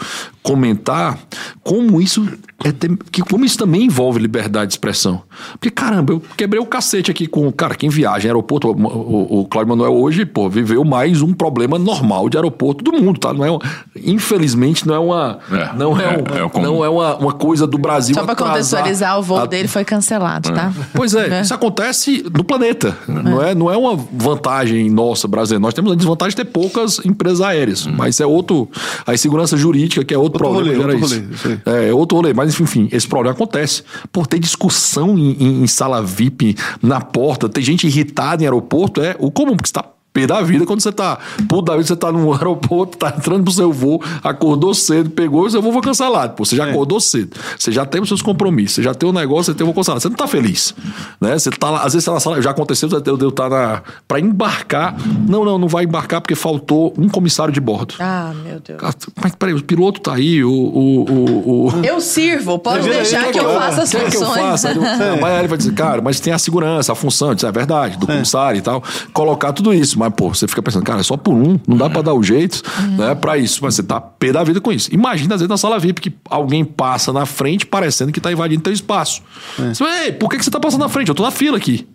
comentar, 0.48 1.18
como 1.64 2.02
isso. 2.02 2.28
É 2.64 2.72
tem- 2.72 2.98
que, 3.12 3.22
como 3.22 3.46
isso 3.46 3.56
também 3.56 3.84
envolve 3.84 4.20
liberdade 4.20 4.68
de 4.70 4.74
expressão. 4.74 5.22
Porque, 5.54 5.70
caramba, 5.70 6.14
eu 6.14 6.22
quebrei 6.36 6.60
o 6.60 6.66
cacete 6.66 7.12
aqui 7.12 7.28
com. 7.28 7.52
Cara, 7.52 7.76
quem 7.76 7.88
viaja 7.88 8.26
em 8.26 8.30
aeroporto, 8.30 8.70
o, 8.70 8.72
o, 8.72 9.40
o 9.42 9.46
Cláudio 9.46 9.70
Manuel 9.78 9.94
hoje, 9.96 10.26
pô, 10.26 10.50
viveu 10.50 10.84
mais 10.84 11.22
um 11.22 11.34
problema 11.34 11.78
normal 11.78 12.28
de 12.30 12.36
aeroporto 12.38 12.84
do 12.84 12.92
mundo, 12.94 13.20
tá? 13.20 13.32
Não 13.32 13.46
é 13.46 13.52
uma- 13.52 13.62
infelizmente, 13.96 14.88
não 14.88 14.96
é 14.96 15.00
uma. 15.00 15.40
É, 15.52 15.74
não 15.78 16.00
é, 16.00 16.04
é, 16.04 16.08
um- 16.18 16.38
é 16.38 16.44
o 16.46 16.62
não 16.62 16.84
é 16.86 16.90
uma, 16.90 17.16
uma 17.18 17.32
coisa 17.34 17.68
do 17.68 17.78
Brasil. 17.78 18.16
Só 18.16 18.24
pra 18.24 18.34
atrasar 18.34 18.54
contextualizar, 18.56 19.20
o 19.20 19.22
voo 19.22 19.38
a- 19.40 19.46
dele 19.46 19.68
foi 19.68 19.86
cancelado, 19.86 20.52
tá? 20.52 20.74
Pois 20.94 21.14
é, 21.14 21.40
É. 21.40 21.42
isso 21.42 21.54
acontece 21.54 22.26
no 22.36 22.44
planeta. 22.44 22.98
Não, 23.08 23.42
é, 23.42 23.54
não 23.54 23.72
é 23.72 23.78
uma 23.78 23.96
vantagem 23.96 24.90
nossa 24.90 25.28
brasileira. 25.28 25.62
Nós 25.62 25.74
temos 25.76 25.92
a 25.92 25.96
desvantagem 25.96 26.32
de 26.36 26.44
ter 26.44 26.46
poucas 26.52 27.00
empresas 27.06 27.42
aéreas. 27.42 27.86
Mas 27.86 28.20
é 28.20 28.26
outro. 28.26 28.68
A 29.06 29.14
insegurança 29.14 29.56
jurídica, 29.56 30.04
que 30.04 30.14
é 30.14 30.18
Outro 30.18 30.37
problema. 30.38 30.64
rolê, 30.66 30.76
gera 30.76 30.94
outro 30.94 31.16
isso. 31.34 31.48
rolê. 31.66 31.88
É, 31.88 31.94
outro 31.94 32.18
rolê. 32.18 32.34
Mas 32.34 32.60
enfim, 32.60 32.88
esse 32.92 33.08
problema 33.08 33.34
acontece. 33.36 33.84
Por 34.12 34.28
ter 34.28 34.40
discussão 34.40 35.18
em, 35.18 35.32
em- 35.44 35.64
em 35.64 35.68
sala 35.68 36.02
VIP 36.02 36.56
na 36.82 37.00
porta, 37.02 37.48
ter 37.50 37.62
gente 37.62 37.88
irritada 37.88 38.44
em 38.44 38.46
aeroporto, 38.46 39.02
é 39.02 39.16
o 39.20 39.32
comum, 39.32 39.56
porque 39.56 39.68
você 39.68 39.74
tá 39.74 39.86
pé 40.22 40.28
da 40.28 40.42
vida 40.42 40.66
quando 40.66 40.82
você 40.82 40.92
tá. 40.92 41.18
Puto 41.48 41.64
da 41.64 41.74
vida, 41.74 41.88
você 41.88 41.96
tá 41.96 42.12
no 42.12 42.32
aeroporto, 42.34 42.98
tá 42.98 43.14
entrando 43.16 43.44
pro 43.44 43.54
seu 43.54 43.72
voo, 43.72 44.02
acordou 44.24 44.74
cedo, 44.74 45.10
pegou 45.10 45.46
e 45.46 45.48
o 45.48 45.52
seu 45.52 45.62
voo 45.62 45.72
foi 45.72 45.82
cancelado. 45.82 46.34
Pô, 46.34 46.44
você 46.46 46.56
já 46.56 46.66
acordou 46.70 47.00
cedo. 47.00 47.38
Você 47.58 47.72
já 47.72 47.86
tem 47.86 48.02
os 48.02 48.08
seus 48.08 48.22
compromissos, 48.22 48.76
você 48.76 48.84
já 48.84 48.94
tem 48.94 49.08
o 49.10 49.14
negócio, 49.14 49.52
você 49.52 49.58
tem 49.58 49.64
o 49.64 49.68
voo 49.68 49.76
cancelado. 49.76 50.02
Você 50.02 50.10
não 50.10 50.16
tá 50.16 50.28
feliz. 50.28 50.74
Né? 51.22 51.38
Você 51.38 51.50
tá 51.52 51.70
lá, 51.70 51.80
às 51.84 51.94
vezes 51.94 52.04
você 52.04 52.10
tá 52.10 52.14
na 52.14 52.20
sala, 52.20 52.42
já 52.42 52.52
aconteceu, 52.52 52.90
você 52.90 53.00
deu 53.02 53.32
tá 53.32 53.50
na. 53.50 53.82
pra 54.08 54.20
embarcar. 54.20 54.96
Não, 55.28 55.44
não, 55.46 55.58
não 55.58 55.68
vai 55.68 55.84
embarcar 55.84 56.22
porque 56.22 56.36
faltou 56.36 56.94
um 56.98 57.08
comissário 57.10 57.54
de 57.54 57.60
bordo. 57.60 57.96
Ah, 58.00 58.34
meu 58.44 58.60
Deus. 58.60 58.80
Cara, 58.80 58.96
Mas 59.22 59.36
peraí, 59.36 59.54
o 59.54 59.64
piloto 59.64 60.02
tá 60.02 60.14
aí, 60.16 60.44
o. 60.44 60.50
o, 60.52 61.04
o, 61.12 61.68
o... 61.68 61.86
Eu 61.86 62.00
sirvo, 62.02 62.58
pode 62.60 62.88
deixar 62.88 63.26
que 63.26 63.34
que 63.34 63.40
eu 63.40 63.54
faça 63.54 63.84
as 63.84 63.90
Quer 63.92 64.10
que 64.10 64.18
eu 64.18 64.22
funções. 64.22 64.38
faça? 64.38 64.70
Aí 64.70 64.76
eu- 64.76 64.82
Mas 65.22 65.32
aí 65.34 65.40
ele 65.40 65.48
vai 65.48 65.58
dizer, 65.58 65.74
cara, 65.74 66.02
mas 66.02 66.20
tem 66.20 66.34
a 66.34 66.38
segurança, 66.40 66.92
a 66.92 66.96
função, 66.96 67.34
isso 67.34 67.46
é 67.46 67.52
verdade, 67.52 67.98
do 67.98 68.08
comissário 68.08 68.58
e 68.60 68.62
tal. 68.62 68.84
Colocar 69.14 69.54
tudo 69.54 69.74
isso. 69.74 70.00
Mas, 70.00 70.07
pô, 70.10 70.30
você 70.34 70.48
fica 70.48 70.62
pensando, 70.62 70.84
cara, 70.84 71.00
é 71.00 71.04
só 71.04 71.16
por 71.18 71.34
um, 71.34 71.60
não 71.68 71.78
dá 71.78 71.90
pra 71.90 72.02
dar 72.02 72.14
o 72.14 72.22
jeito, 72.24 72.62
né, 72.98 73.14
pra 73.16 73.38
isso. 73.38 73.60
Mas 73.64 73.76
você 73.76 73.84
tá 73.84 74.00
pé 74.02 74.32
da 74.32 74.44
vida 74.44 74.60
com 74.62 74.72
isso. 74.72 74.94
Imagina, 74.94 75.36
às 75.36 75.42
vezes, 75.42 75.50
na 75.50 75.58
sala 75.58 75.80
VIP, 75.80 76.02
que 76.02 76.14
alguém 76.30 76.64
passa 76.66 77.12
na 77.14 77.26
frente 77.26 77.66
parecendo 77.66 78.12
que 78.12 78.20
tá 78.22 78.32
invadindo 78.32 78.62
teu 78.64 78.74
espaço. 78.74 79.22
Você 79.58 79.76
fala, 79.84 80.06
Ei, 80.06 80.12
por 80.12 80.30
que, 80.30 80.38
que 80.38 80.44
você 80.46 80.52
tá 80.52 80.60
passando 80.60 80.82
na 80.82 80.90
frente? 80.90 81.10
Eu 81.10 81.16
tô 81.16 81.24
na 81.24 81.32
fila 81.32 81.58
aqui. 81.58 81.88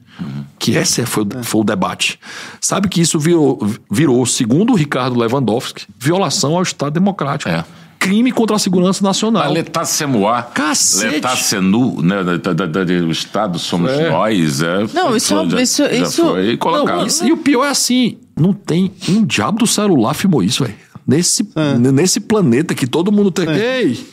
Que 0.59 0.73
esse 0.73 1.05
foi, 1.07 1.25
o- 1.25 1.43
foi 1.43 1.61
o 1.63 1.65
debate. 1.65 2.21
Sabe 2.61 2.87
que 2.89 3.01
isso 3.01 3.19
virou, 3.19 3.59
virou, 3.91 4.25
segundo 4.27 4.73
o 4.73 4.77
Ricardo 4.77 5.19
Lewandowski, 5.19 5.85
violação 5.99 6.55
ao 6.55 6.63
Estado 6.63 6.93
Democrático. 6.93 7.51
É. 7.51 7.65
Crime 8.03 8.33
contra 8.33 8.57
a 8.57 8.59
segurança 8.59 9.03
nacional. 9.05 9.43
A 9.45 9.49
Letar 9.49 9.85
Semoá. 9.85 10.43
Cacete. 10.43 11.15
Letar 11.15 11.37
Senu, 11.37 12.03
né? 12.03 12.25
Da, 12.25 12.37
da, 12.37 12.67
da, 12.67 12.85
da- 12.85 12.93
o 13.07 13.11
Estado 13.13 13.59
somos 13.59 13.91
É. 13.93 14.11
nós. 14.11 14.61
É, 14.61 14.85
Não, 14.93 15.17
isso- 15.17 15.35
já, 15.49 15.63
isso- 15.63 15.83
já 15.85 15.91
isso- 15.93 16.25
foi 16.27 16.57
colocado. 16.57 16.99
Não, 16.99 17.07
isso- 17.07 17.25
e 17.27 17.33
o 17.33 17.37
pior 17.37 17.65
é 17.65 17.69
assim, 17.71 18.19
não 18.37 18.53
tem 18.53 18.91
um 19.09 19.25
diabo 19.25 19.61
do 19.61 19.67
celular 19.67 20.15
filmou 20.15 20.43
isso, 20.43 20.65
velho. 20.65 20.75
Nesse, 21.07 21.47
nesse 21.93 22.21
planeta 22.21 22.75
que 22.75 22.87
todo 22.87 23.11
mundo 23.11 23.31
tem. 23.31 23.49
Ei, 23.49 24.07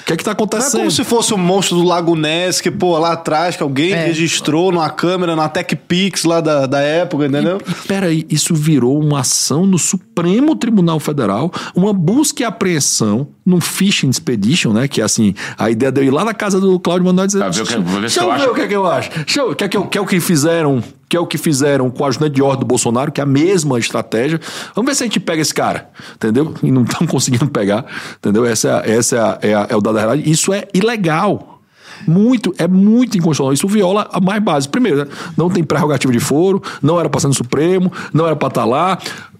o 0.00 0.04
que 0.04 0.12
é 0.12 0.16
que 0.16 0.24
tá 0.24 0.30
Não 0.30 0.32
é 0.32 0.34
acontecendo? 0.34 0.78
como 0.80 0.90
se 0.90 1.04
fosse 1.04 1.32
o 1.34 1.38
monstro 1.38 1.76
do 1.78 1.84
Lago 1.84 2.14
Ness, 2.16 2.60
que, 2.60 2.70
pô, 2.70 2.98
lá 2.98 3.12
atrás, 3.12 3.56
que 3.56 3.62
alguém 3.62 3.92
É. 3.92 4.06
registrou 4.06 4.72
numa 4.72 4.88
câmera, 4.90 5.34
na 5.36 5.48
TechPix 5.48 6.24
lá 6.24 6.40
da, 6.40 6.66
da 6.66 6.80
época, 6.80 7.26
entendeu? 7.26 7.60
Peraí, 7.86 8.26
isso 8.30 8.54
virou 8.54 8.98
uma 9.00 9.20
ação 9.20 9.66
no 9.66 9.78
Supremo 9.78 10.54
Tribunal 10.56 10.98
Federal, 11.00 11.50
uma 11.74 11.92
busca 11.92 12.42
e 12.42 12.44
apreensão 12.44 13.28
num 13.44 13.60
Fishing 13.60 14.08
Expedition, 14.10 14.72
né? 14.72 14.86
Que 14.88 15.00
é 15.00 15.04
assim, 15.04 15.34
a 15.58 15.70
ideia 15.70 15.90
de 15.90 16.00
eu 16.00 16.04
ir 16.04 16.10
lá 16.10 16.24
na 16.24 16.34
casa 16.34 16.60
do 16.60 16.78
Cláudio 16.78 17.04
Manuel 17.06 17.24
e 17.24 17.26
dizer. 17.26 17.38
Tá, 17.40 17.48
o 17.48 17.52
que- 17.52 17.76
vou 17.78 18.00
ver 18.00 18.10
se 18.10 18.18
Deixa 18.18 18.20
eu 18.20 18.26
ver 18.26 18.32
acho." 18.42 18.50
o 18.50 18.54
que 18.54 18.60
é 18.60 18.68
que 18.68 18.76
eu 18.76 18.86
acho. 18.86 19.10
Deixa 19.10 19.40
eu, 19.40 19.54
que, 19.54 19.64
é 19.64 19.68
que, 19.68 19.76
eu- 19.76 19.86
que 19.86 19.98
é 19.98 20.00
o 20.00 20.06
que 20.06 20.20
fizeram. 20.20 20.82
Que 21.12 21.16
é 21.18 21.20
o 21.20 21.26
que 21.26 21.36
fizeram 21.36 21.90
com 21.90 22.06
a 22.06 22.08
ajudante 22.08 22.36
de 22.36 22.42
ordem 22.42 22.60
do 22.60 22.64
Bolsonaro, 22.64 23.12
que 23.12 23.20
é 23.20 23.24
a 23.24 23.26
mesma 23.26 23.78
estratégia. 23.78 24.40
Vamos 24.74 24.90
ver 24.90 24.94
se 24.94 25.02
a 25.02 25.06
gente 25.06 25.20
pega 25.20 25.42
esse 25.42 25.52
cara, 25.52 25.90
entendeu? 26.14 26.54
E 26.62 26.70
não 26.70 26.84
estão 26.84 27.04
conseguindo 27.06 27.46
pegar, 27.50 27.84
entendeu? 28.16 28.46
Essa 28.46 28.68
é, 28.68 28.72
a- 28.72 28.96
essa 28.96 29.16
é, 29.16 29.20
a- 29.20 29.38
é, 29.42 29.54
a- 29.54 29.66
é 29.68 29.76
o 29.76 29.80
dado 29.82 29.92
da 29.96 30.00
realidade. 30.00 30.30
Isso 30.30 30.54
é 30.54 30.66
ilegal. 30.72 31.60
Muito, 32.08 32.54
é 32.56 32.66
muito 32.66 33.18
inconstitucional. 33.18 33.52
Isso 33.52 33.68
viola 33.68 34.08
a 34.10 34.18
mais 34.22 34.42
base. 34.42 34.66
Primeiro, 34.70 35.04
né? 35.04 35.06
não 35.36 35.50
tem 35.50 35.62
prerrogativa 35.62 36.10
de 36.10 36.18
foro, 36.18 36.62
não 36.80 36.98
era 36.98 37.10
para 37.10 37.20
ser 37.20 37.28
no 37.28 37.34
Supremo, 37.34 37.92
não 38.14 38.24
era 38.26 38.34
para 38.34 38.48
estar 38.48 38.64
lá. 38.64 38.96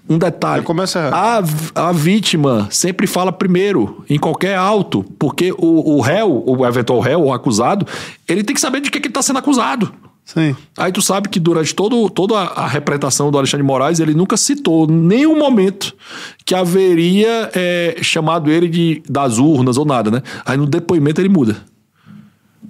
Um 0.07 0.18
detalhe: 0.18 0.62
errado. 0.99 1.49
a, 1.75 1.89
a 1.89 1.93
vítima 1.93 2.68
sempre 2.70 3.07
fala 3.07 3.33
primeiro, 3.33 4.05
em 4.11 4.18
qualquer 4.18 4.57
auto, 4.59 5.03
porque 5.18 5.53
o, 5.57 5.97
o 5.97 6.01
réu, 6.03 6.45
o 6.47 6.66
eventual 6.66 7.01
réu 7.01 7.23
ou 7.23 7.33
acusado, 7.33 7.87
ele 8.29 8.45
tem 8.45 8.53
que 8.53 8.61
saber 8.61 8.81
de 8.83 8.91
que, 8.91 9.01
que 9.01 9.07
ele 9.07 9.11
está 9.11 9.23
sendo 9.23 9.39
acusado. 9.39 9.91
Sim. 10.25 10.57
Aí 10.79 10.93
tu 10.93 11.03
sabe 11.03 11.29
que 11.29 11.41
durante 11.41 11.75
todo, 11.75 12.09
toda 12.09 12.39
a 12.39 12.66
representação 12.66 13.31
do 13.31 13.39
Alexandre 13.39 13.64
de 13.64 13.66
Moraes, 13.66 14.01
ele 14.01 14.14
nunca 14.14 14.37
citou 14.37 14.87
nenhum 14.87 15.39
momento 15.39 15.95
que 16.45 16.55
haveria 16.55 17.51
é, 17.55 17.97
chamado 18.03 18.51
ele 18.51 18.68
de 18.68 19.03
das 19.09 19.39
urnas 19.39 19.77
ou 19.77 19.85
nada, 19.85 20.11
né? 20.11 20.23
Aí 20.45 20.57
no 20.57 20.66
depoimento 20.66 21.20
ele 21.20 21.29
muda. 21.29 21.72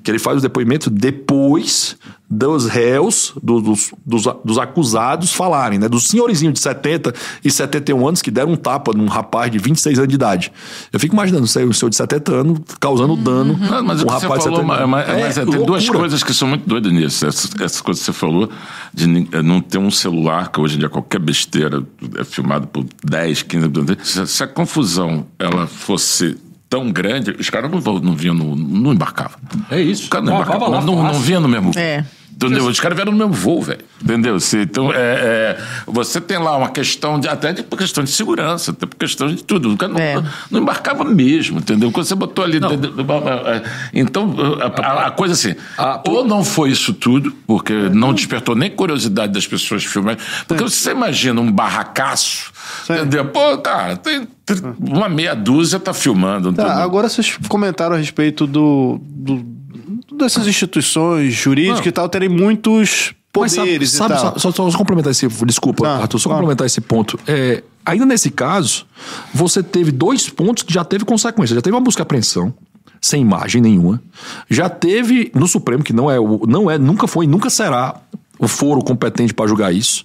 Que 0.03 0.11
ele 0.11 0.19
faz 0.19 0.39
o 0.39 0.41
depoimento 0.41 0.91
depois 0.91 1.97
dos 2.35 2.67
réus, 2.67 3.35
do- 3.43 3.61
dos, 3.61 3.91
dos, 4.07 4.25
dos 4.43 4.59
acusados 4.59 5.33
falarem, 5.35 5.79
né? 5.79 5.87
Dos 5.89 6.09
senhorizinhos 6.09 6.55
de 6.55 6.61
70 6.61 7.13
e 7.45 7.51
71 7.51 8.09
anos 8.09 8.23
que 8.23 8.31
deram 8.31 8.53
um 8.53 8.57
tapa 8.57 8.93
num 8.95 9.07
rapaz 9.07 9.51
de 9.51 9.59
26 9.59 9.99
anos 9.99 10.09
de 10.09 10.15
idade. 10.15 10.53
Eu 10.91 10.99
fico 10.99 11.15
imaginando 11.15 11.45
o 11.45 11.47
senhor 11.47 11.69
o 11.69 11.75
senhor 11.75 11.91
de 11.91 11.97
70 11.97 12.33
anos 12.33 12.61
causando 12.81 13.17
dano. 13.17 13.57
Não, 13.59 13.83
mas 13.85 14.01
o 14.01 14.05
um 14.05 14.07
que 14.07 14.13
você 14.15 14.23
rapaz 14.27 14.41
de 14.45 14.49
falou, 14.49 14.61
70 14.61 14.87
mas, 14.87 15.09
anos. 15.09 15.21
mas 15.23 15.39
É 15.39 15.45
tem 15.45 15.65
duas 15.65 15.83
loucura. 15.83 15.99
coisas 15.99 16.23
que 16.25 16.33
são 16.35 16.49
muito 16.49 16.67
doidas 16.67 16.91
nisso. 16.93 17.27
Essa, 17.27 17.49
essa 17.63 17.83
coisa 17.83 18.01
que 18.01 18.07
você 18.07 18.13
falou 18.15 18.49
de 18.95 19.29
eh, 19.33 19.43
não 19.43 19.61
ter 19.61 19.77
um 19.79 19.91
celular, 19.91 20.51
que 20.51 20.59
hoje 20.59 20.77
em 20.77 20.79
dia 20.79 20.89
qualquer 20.89 21.21
besteira 21.21 21.83
é 22.17 22.25
filmado 22.25 22.67
por 22.67 22.85
10, 23.05 23.43
15 23.43 23.67
se, 24.03 24.27
se 24.27 24.43
a 24.43 24.47
confusão 24.47 25.27
ela 25.39 25.67
fosse 25.67 26.37
tão 26.73 26.91
grande, 26.91 27.33
os 27.39 27.51
caras 27.51 27.71
não, 27.71 27.79
não 28.01 28.15
vinham, 28.15 28.35
no, 28.35 28.57
não 28.57 28.95
embarcavam. 28.95 29.39
É 29.71 29.79
isso. 29.79 30.05
Os 30.05 30.09
caras 30.09 30.27
não 30.27 30.39
não, 30.81 30.97
não 30.97 31.05
fácil. 31.09 31.21
vinha 31.21 31.39
no 31.39 31.47
mesmo 31.47 31.71
É. 31.77 32.03
Entendeu? 32.35 32.67
Os 32.67 32.81
caras 32.81 32.97
vieram 32.97 33.13
no 33.13 33.19
mesmo 33.19 33.33
voo, 33.33 33.63
velho. 33.63 33.81
Entendeu? 34.03 34.41
Se, 34.41 34.59
então, 34.63 34.93
é, 34.93 34.97
é, 34.97 35.59
você 35.87 36.21
tem 36.21 36.39
lá 36.39 36.57
uma 36.57 36.71
questão, 36.71 37.21
de, 37.21 37.29
até 37.29 37.53
de 37.53 37.63
por 37.63 37.79
questão 37.79 38.03
de 38.03 38.11
segurança, 38.11 38.73
até 38.73 38.85
por 38.87 38.97
questão 38.97 39.29
de 39.29 39.45
tudo. 39.45 39.73
O 39.73 39.77
cara 39.77 39.93
não, 39.93 40.01
É. 40.01 40.23
não 40.51 40.61
embarcava 40.61 41.05
mesmo, 41.05 41.59
entendeu? 41.61 41.93
Quando 41.93 42.07
você 42.07 42.15
botou 42.17 42.45
ali. 42.45 42.59
de- 42.59 42.67
Então, 43.95 44.35
a, 44.61 44.81
a- 44.81 45.07
a 45.07 45.11
coisa 45.11 45.35
assim, 45.35 45.55
ou 46.09 46.25
não 46.25 46.45
foi 46.45 46.71
isso 46.71 46.93
tudo, 46.93 47.33
porque 47.47 47.73
não 47.91 48.13
despertou 48.13 48.55
nem 48.55 48.71
curiosidade 48.71 49.33
das 49.33 49.47
pessoas 49.47 49.85
filmarem. 49.85 50.19
Porque 50.47 50.63
você 50.63 50.91
imagina 50.91 51.41
um 51.41 51.51
barracaço, 51.51 52.53
entendeu? 52.89 53.25
Pô, 53.27 53.59
cara, 53.59 53.97
tem 53.97 54.27
tr- 54.45 54.55
uma 54.81 55.09
meia 55.09 55.35
dúzia 55.35 55.79
tá 55.79 55.93
filmando. 55.95 56.53
Tá, 56.53 56.83
agora 56.83 57.09
vocês 57.09 57.37
comentaram 57.49 57.95
a 57.95 57.99
respeito 57.99 58.47
do, 58.47 59.01
do- 59.05 59.45
dessas 60.13 60.47
instituições 60.47 61.33
jurídicas 61.35 61.81
Não. 61.81 61.87
e 61.89 61.93
tal 61.93 62.09
terem 62.09 62.29
muitos 62.29 63.15
Mas 63.37 63.53
sabe- 63.53 63.67
poderes 63.67 63.91
sabe, 63.91 64.15
e 64.15 64.17
tal. 64.19 64.39
só, 64.39 64.51
só, 64.51 64.71
só 64.71 64.79
complementar 64.79 65.11
esse. 65.11 65.27
Desculpa, 65.47 65.85
Tá, 65.85 65.97
Arthur, 66.03 66.19
só 66.19 66.29
claro. 66.29 66.41
complementar 66.43 66.67
esse 66.67 66.81
ponto. 66.81 67.19
É, 67.27 67.63
ainda 67.85 68.05
nesse 68.07 68.31
caso, 68.31 68.87
você 69.33 69.63
teve 69.63 69.91
dois 69.91 70.29
pontos 70.29 70.63
que 70.63 70.73
já 70.73 70.85
teve 70.85 71.05
consequência. 71.05 71.55
Já 71.55 71.63
teve 71.63 71.75
uma 71.75 71.81
busca 71.83 72.03
e 72.03 72.05
apreensão, 72.05 72.53
sem 73.01 73.23
imagem 73.23 73.61
nenhuma. 73.63 74.03
Já 74.51 74.69
teve 74.69 75.31
no 75.35 75.47
Supremo, 75.49 75.83
que 75.83 75.93
não 75.93 76.11
é, 76.11 76.19
o- 76.21 76.45
não 76.47 76.71
é, 76.71 76.77
nunca 76.79 77.07
foi 77.07 77.25
e 77.25 77.29
nunca 77.29 77.49
será 77.51 77.97
o 78.39 78.47
foro 78.49 78.83
competente 78.83 79.33
para 79.33 79.47
julgar 79.49 79.73
isso. 79.75 80.05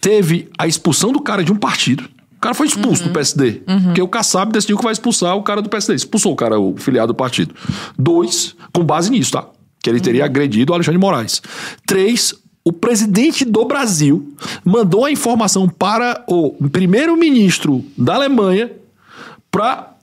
Teve 0.00 0.48
a 0.58 0.66
expulsão 0.66 1.10
do 1.12 1.20
cara 1.20 1.42
de 1.42 1.50
um 1.52 1.56
partido. 1.56 2.04
O 2.46 2.48
cara 2.48 2.54
foi 2.54 2.68
expulso 2.68 3.02
do 3.02 3.10
PSD. 3.10 3.62
Porque 3.86 4.00
o 4.00 4.06
Kassab 4.06 4.52
decidiu 4.52 4.76
que 4.76 4.84
vai 4.84 4.92
expulsar 4.92 5.36
o 5.36 5.42
cara 5.42 5.60
do 5.60 5.68
PSD. 5.68 5.94
Expulsou 5.96 6.32
o 6.32 6.36
cara, 6.36 6.60
o 6.60 6.76
filiado 6.76 7.08
do 7.08 7.16
partido. 7.16 7.52
Dois, 7.98 8.54
com 8.72 8.84
base 8.84 9.10
nisso, 9.10 9.32
tá? 9.32 9.46
Que 9.82 9.90
ele 9.90 10.00
teria 10.00 10.24
agredido 10.24 10.70
o 10.70 10.74
Alexandre 10.74 10.98
Moraes. 11.00 11.42
Três, 11.84 12.32
o 12.64 12.72
presidente 12.72 13.44
do 13.44 13.64
Brasil 13.64 14.32
mandou 14.64 15.04
a 15.04 15.10
informação 15.10 15.68
para 15.68 16.24
o 16.28 16.52
primeiro-ministro 16.68 17.84
da 17.98 18.14
Alemanha 18.14 18.70
para 19.50 19.94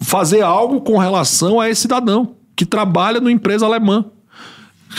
fazer 0.00 0.42
algo 0.42 0.80
com 0.80 0.98
relação 0.98 1.60
a 1.60 1.70
esse 1.70 1.82
cidadão 1.82 2.34
que 2.56 2.66
trabalha 2.66 3.20
numa 3.20 3.30
empresa 3.30 3.64
alemã. 3.64 4.04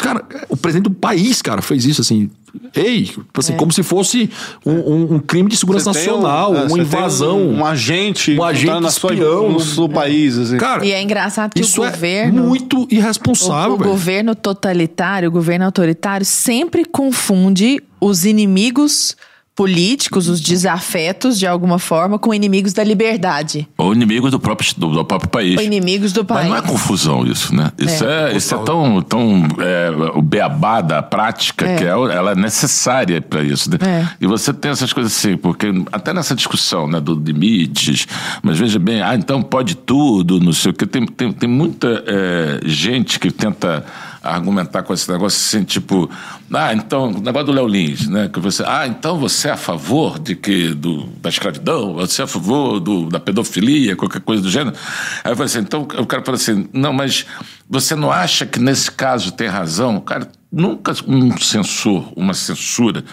Cara, 0.01 0.25
o 0.47 0.55
presidente 0.55 0.89
do 0.89 0.95
país, 0.95 1.41
cara, 1.41 1.61
fez 1.61 1.85
isso 1.85 1.99
assim. 1.99 2.29
Ei, 2.75 3.09
assim, 3.37 3.53
como 3.55 3.71
se 3.71 3.81
fosse 3.83 4.29
um, 4.65 4.71
um- 4.73 5.13
um 5.15 5.19
crime 5.19 5.49
de 5.49 5.55
segurança 5.57 5.93
Você 5.93 5.99
tem 6.05 6.09
um- 6.13 6.15
nacional, 6.21 6.55
é, 6.55 6.59
uma 6.59 6.63
você 6.69 6.73
tem 6.75 6.83
invasão. 6.83 7.39
Um, 7.39 7.57
um 7.59 7.65
agente, 7.65 8.37
Um 8.37 8.43
agente 8.43 8.63
entrando 8.65 8.83
na 8.83 8.89
espião. 8.89 9.51
no 9.51 9.59
seu 9.59 9.87
país. 9.89 10.37
Assim. 10.37 10.57
Cara, 10.57 10.85
E 10.85 10.91
é 10.91 11.01
engraçado 11.01 11.53
que 11.53 11.61
isso 11.61 11.81
o 11.81 11.85
governo. 11.89 12.43
é 12.43 12.47
muito 12.47 12.87
irresponsável, 12.91 13.71
O, 13.73 13.75
o 13.75 13.77
governo 13.83 14.35
totalitário, 14.35 15.29
o 15.29 15.31
governo 15.31 15.65
autoritário 15.65 16.25
sempre 16.25 16.83
confunde 16.85 17.81
os 17.99 18.25
inimigos 18.25 19.15
políticos, 19.55 20.27
os 20.29 20.39
desafetos 20.39 21.37
de 21.37 21.45
alguma 21.45 21.77
forma, 21.77 22.17
com 22.17 22.33
inimigos 22.33 22.73
da 22.73 22.83
liberdade, 22.83 23.67
Ou 23.77 23.93
inimigos 23.93 24.31
do 24.31 24.39
próprio, 24.39 24.73
do, 24.77 24.87
do 24.89 25.05
próprio 25.05 25.29
país. 25.29 25.57
ou 25.57 25.63
inimigos 25.63 26.13
do 26.13 26.21
Mas 26.27 26.37
país. 26.37 26.49
não 26.49 26.55
é 26.57 26.61
confusão 26.61 27.25
isso, 27.25 27.53
né? 27.53 27.71
Isso 27.77 28.03
É. 28.05 28.31
é, 28.31 28.37
isso 28.37 28.55
é 28.55 28.57
tão, 28.59 29.01
tão 29.01 29.43
é, 29.59 29.91
o 30.15 30.21
beabá 30.21 30.81
da 30.81 31.03
prática 31.03 31.67
É. 31.67 31.75
que 31.75 31.83
é, 31.83 31.87
ela 31.89 32.31
é 32.31 32.35
necessária 32.35 33.21
para 33.21 33.43
isso. 33.43 33.69
Né? 33.69 33.77
É. 33.81 34.07
E 34.21 34.25
você 34.27 34.53
tem 34.53 34.71
essas 34.71 34.93
coisas 34.93 35.11
assim, 35.15 35.35
porque 35.35 35.67
até 35.91 36.13
nessa 36.13 36.33
discussão 36.33 36.87
né, 36.87 36.99
do 37.01 37.13
limites, 37.13 38.07
mas 38.41 38.57
veja 38.57 38.79
bem, 38.79 39.01
ah, 39.01 39.15
então 39.15 39.41
pode 39.41 39.75
tudo, 39.75 40.39
não 40.39 40.53
sei 40.53 40.71
o 40.71 40.73
que. 40.73 40.85
Tem, 40.85 41.05
tem, 41.05 41.31
tem 41.31 41.49
muita 41.49 42.03
é, 42.07 42.59
gente 42.63 43.19
que 43.19 43.29
tenta 43.31 43.85
argumentar 44.21 44.83
com 44.83 44.93
esse 44.93 45.11
negócio 45.11 45.39
assim, 45.39 45.65
tipo, 45.65 46.09
ah, 46.53 46.73
então, 46.73 47.09
o 47.09 47.21
negócio 47.21 47.47
do 47.47 47.51
Léo 47.51 47.67
Lins, 47.67 48.07
né? 48.07 48.29
Que 48.31 48.39
você, 48.39 48.63
ah, 48.65 48.85
então 48.87 49.17
você 49.17 49.47
é 49.47 49.51
a 49.51 49.57
favor 49.57 50.19
de 50.19 50.35
que 50.35 50.73
do, 50.75 51.07
da 51.21 51.29
escravidão, 51.29 51.93
você 51.93 52.21
é 52.21 52.25
a 52.25 52.27
favor 52.27 52.79
do, 52.79 53.09
da 53.09 53.19
pedofilia, 53.19 53.95
qualquer 53.95 54.21
coisa 54.21 54.43
do 54.43 54.49
gênero. 54.49 54.75
Aí 55.23 55.31
eu 55.31 55.35
falei 55.35 55.47
assim, 55.47 55.59
então 55.59 55.81
o 55.81 56.05
cara 56.05 56.23
fala 56.23 56.37
assim, 56.37 56.69
não, 56.71 56.93
mas 56.93 57.25
você 57.69 57.95
não 57.95 58.11
acha 58.11 58.45
que 58.45 58.59
nesse 58.59 58.91
caso 58.91 59.31
tem 59.31 59.47
razão? 59.47 59.99
Cara, 59.99 60.29
nunca 60.51 60.93
um 61.07 61.35
censor, 61.37 62.11
uma 62.15 62.33
censura 62.33 63.03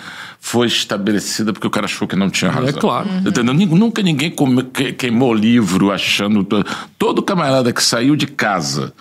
foi 0.40 0.66
estabelecida 0.68 1.52
porque 1.52 1.66
o 1.66 1.70
cara 1.70 1.86
achou 1.86 2.06
que 2.08 2.16
não 2.16 2.30
tinha 2.30 2.50
razão. 2.50 2.68
É 2.68 2.72
claro. 2.72 3.08
Entendeu? 3.26 3.52
Nin- 3.52 3.66
Nunca 3.66 4.02
ninguém 4.02 4.32
queimou 4.96 5.34
livro 5.34 5.90
achando. 5.90 6.46
Todo 6.98 7.22
camarada 7.22 7.72
que 7.72 7.82
saiu 7.82 8.16
de 8.16 8.26
casa 8.26 8.92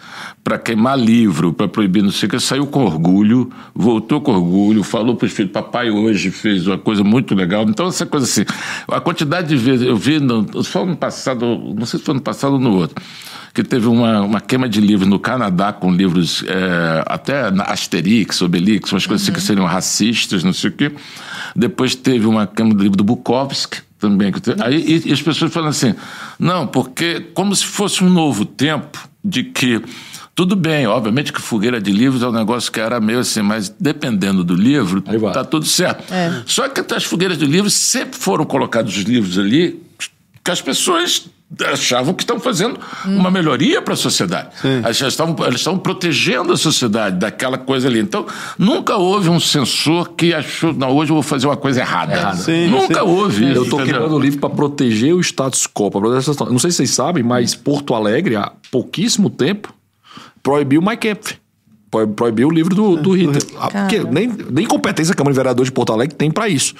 para 0.43 0.57
queimar 0.57 0.97
livro, 0.99 1.53
para 1.53 1.67
proibir 1.67 2.03
não 2.03 2.11
sei 2.11 2.27
o 2.27 2.29
que, 2.31 2.39
saiu 2.39 2.67
com 2.67 2.83
orgulho, 2.85 3.49
voltou 3.73 4.19
com 4.19 4.31
orgulho, 4.33 4.83
falou 4.83 5.15
para 5.15 5.25
os 5.27 5.31
filhos: 5.31 5.51
papai 5.51 5.89
hoje 5.89 6.31
fez 6.31 6.67
uma 6.67 6.77
coisa 6.77 7.03
muito 7.03 7.33
legal. 7.35 7.63
Então, 7.69 7.87
essa 7.87 8.05
coisa 8.05 8.25
assim, 8.25 8.43
a 8.87 8.99
quantidade 8.99 9.47
de 9.47 9.55
vezes. 9.55 9.87
Eu 9.87 9.95
vi 9.95 10.19
no, 10.19 10.63
só 10.63 10.85
no 10.85 10.97
passado, 10.97 11.45
não 11.77 11.85
sei 11.85 11.99
se 11.99 12.05
foi 12.05 12.15
no 12.15 12.21
passado 12.21 12.53
ou 12.53 12.59
no 12.59 12.75
outro. 12.75 13.01
Que 13.57 13.63
teve 13.63 13.87
uma, 13.87 14.21
uma 14.21 14.39
queima 14.39 14.69
de 14.69 14.79
livros 14.79 15.09
no 15.09 15.17
Canadá 15.17 15.73
com 15.73 15.91
livros 15.91 16.43
é, 16.47 17.03
até 17.07 17.49
na 17.49 17.63
Asterix, 17.63 18.39
Obelix, 18.43 18.91
umas 18.91 19.07
coisas 19.07 19.25
assim 19.27 19.33
que 19.35 19.41
seriam 19.41 19.65
racistas, 19.65 20.43
não 20.43 20.53
sei 20.53 20.69
o 20.69 20.73
quê. 20.73 20.91
Depois 21.55 21.95
teve 21.95 22.27
uma 22.27 22.45
queima 22.45 22.75
de 22.75 22.83
livro 22.83 22.95
do 22.95 23.03
Bukowski, 23.03 23.79
também. 23.97 24.31
que 24.31 24.39
teve- 24.39 24.61
Aí 24.61 24.75
e, 25.03 25.09
e 25.09 25.11
as 25.11 25.19
pessoas 25.23 25.51
falam 25.51 25.69
assim, 25.69 25.95
não, 26.37 26.67
porque 26.67 27.19
como 27.33 27.55
se 27.55 27.65
fosse 27.65 28.03
um 28.03 28.09
novo 28.11 28.45
tempo 28.45 29.09
de 29.25 29.43
que 29.45 29.81
tudo 30.35 30.55
bem, 30.55 30.85
obviamente 30.85 31.33
que 31.33 31.41
fogueira 31.41 31.81
de 31.81 31.91
livros 31.91 32.21
é 32.21 32.27
um 32.27 32.31
negócio 32.31 32.71
que 32.71 32.79
era 32.79 32.99
meio 32.99 33.17
assim, 33.17 33.41
mas 33.41 33.69
dependendo 33.79 34.43
do 34.43 34.53
livro, 34.53 35.01
tá 35.33 35.43
tudo 35.43 35.65
certo. 35.65 36.03
Só 36.45 36.69
que 36.69 36.79
as 36.93 37.03
fogueiras 37.05 37.39
de 37.39 37.45
livros 37.47 37.73
sempre 37.73 38.19
foram 38.19 38.45
colocados 38.45 38.95
os 38.95 39.01
livros 39.03 39.39
ali 39.39 39.81
que 40.43 40.51
as 40.51 40.61
pessoas 40.61 41.27
achavam 41.71 42.13
que 42.13 42.23
estão 42.23 42.39
fazendo 42.39 42.79
uma 43.05 43.31
melhoria 43.31 43.81
para 43.81 43.93
a 43.93 43.97
sociedade. 43.97 44.49
Elas 44.63 44.97
já 44.97 45.07
estavam, 45.07 45.35
elas 45.39 45.55
estavam 45.55 45.79
protegendo 45.79 46.51
a 46.51 46.57
sociedade 46.57 47.17
daquela 47.17 47.57
coisa 47.57 47.87
ali. 47.87 47.99
Então, 47.99 48.25
nunca 48.57 48.97
houve 48.97 49.29
um 49.29 49.39
censor 49.39 50.09
que 50.13 50.33
achou, 50.33 50.73
não, 50.73 50.91
hoje 50.95 51.11
eu 51.11 51.15
vou 51.15 51.23
fazer 51.23 51.47
uma 51.47 51.55
coisa 51.57 51.79
errada. 51.79 52.35
Sim, 52.35 52.67
nunca 52.67 52.95
sim. 52.95 52.99
houve 53.01 53.45
isso. 53.51 53.59
Eu 53.59 53.69
tô 53.69 53.77
entendeu? 53.77 53.93
queimando 53.95 54.15
o 54.15 54.19
livro 54.19 54.39
para 54.39 54.49
proteger 54.49 55.13
o 55.13 55.21
status 55.21 55.65
quo. 55.67 55.89
Proteger. 55.89 56.35
Não 56.51 56.59
sei 56.59 56.71
se 56.71 56.77
vocês 56.77 56.89
sabem, 56.91 57.23
mas 57.23 57.55
Porto 57.55 57.93
Alegre, 57.95 58.35
há 58.35 58.51
pouquíssimo 58.69 59.29
tempo, 59.29 59.73
proibiu 60.43 60.81
o 60.81 60.85
My 60.85 60.97
Camp. 60.97 61.17
Pro- 61.25 61.37
Proibiu 61.89 62.49
o 62.49 62.51
livro 62.51 62.75
do, 62.75 62.97
do 62.97 63.11
Hitler. 63.11 63.41
Ah, 63.57 63.69
porque 63.69 64.03
nem, 64.03 64.29
nem 64.51 64.65
competência 64.65 65.13
a 65.13 65.15
Câmara 65.15 65.33
de 65.33 65.37
Vereadores 65.37 65.67
de 65.67 65.71
Porto 65.71 65.93
Alegre 65.93 66.15
tem 66.15 66.29
para 66.29 66.49
isso. 66.49 66.75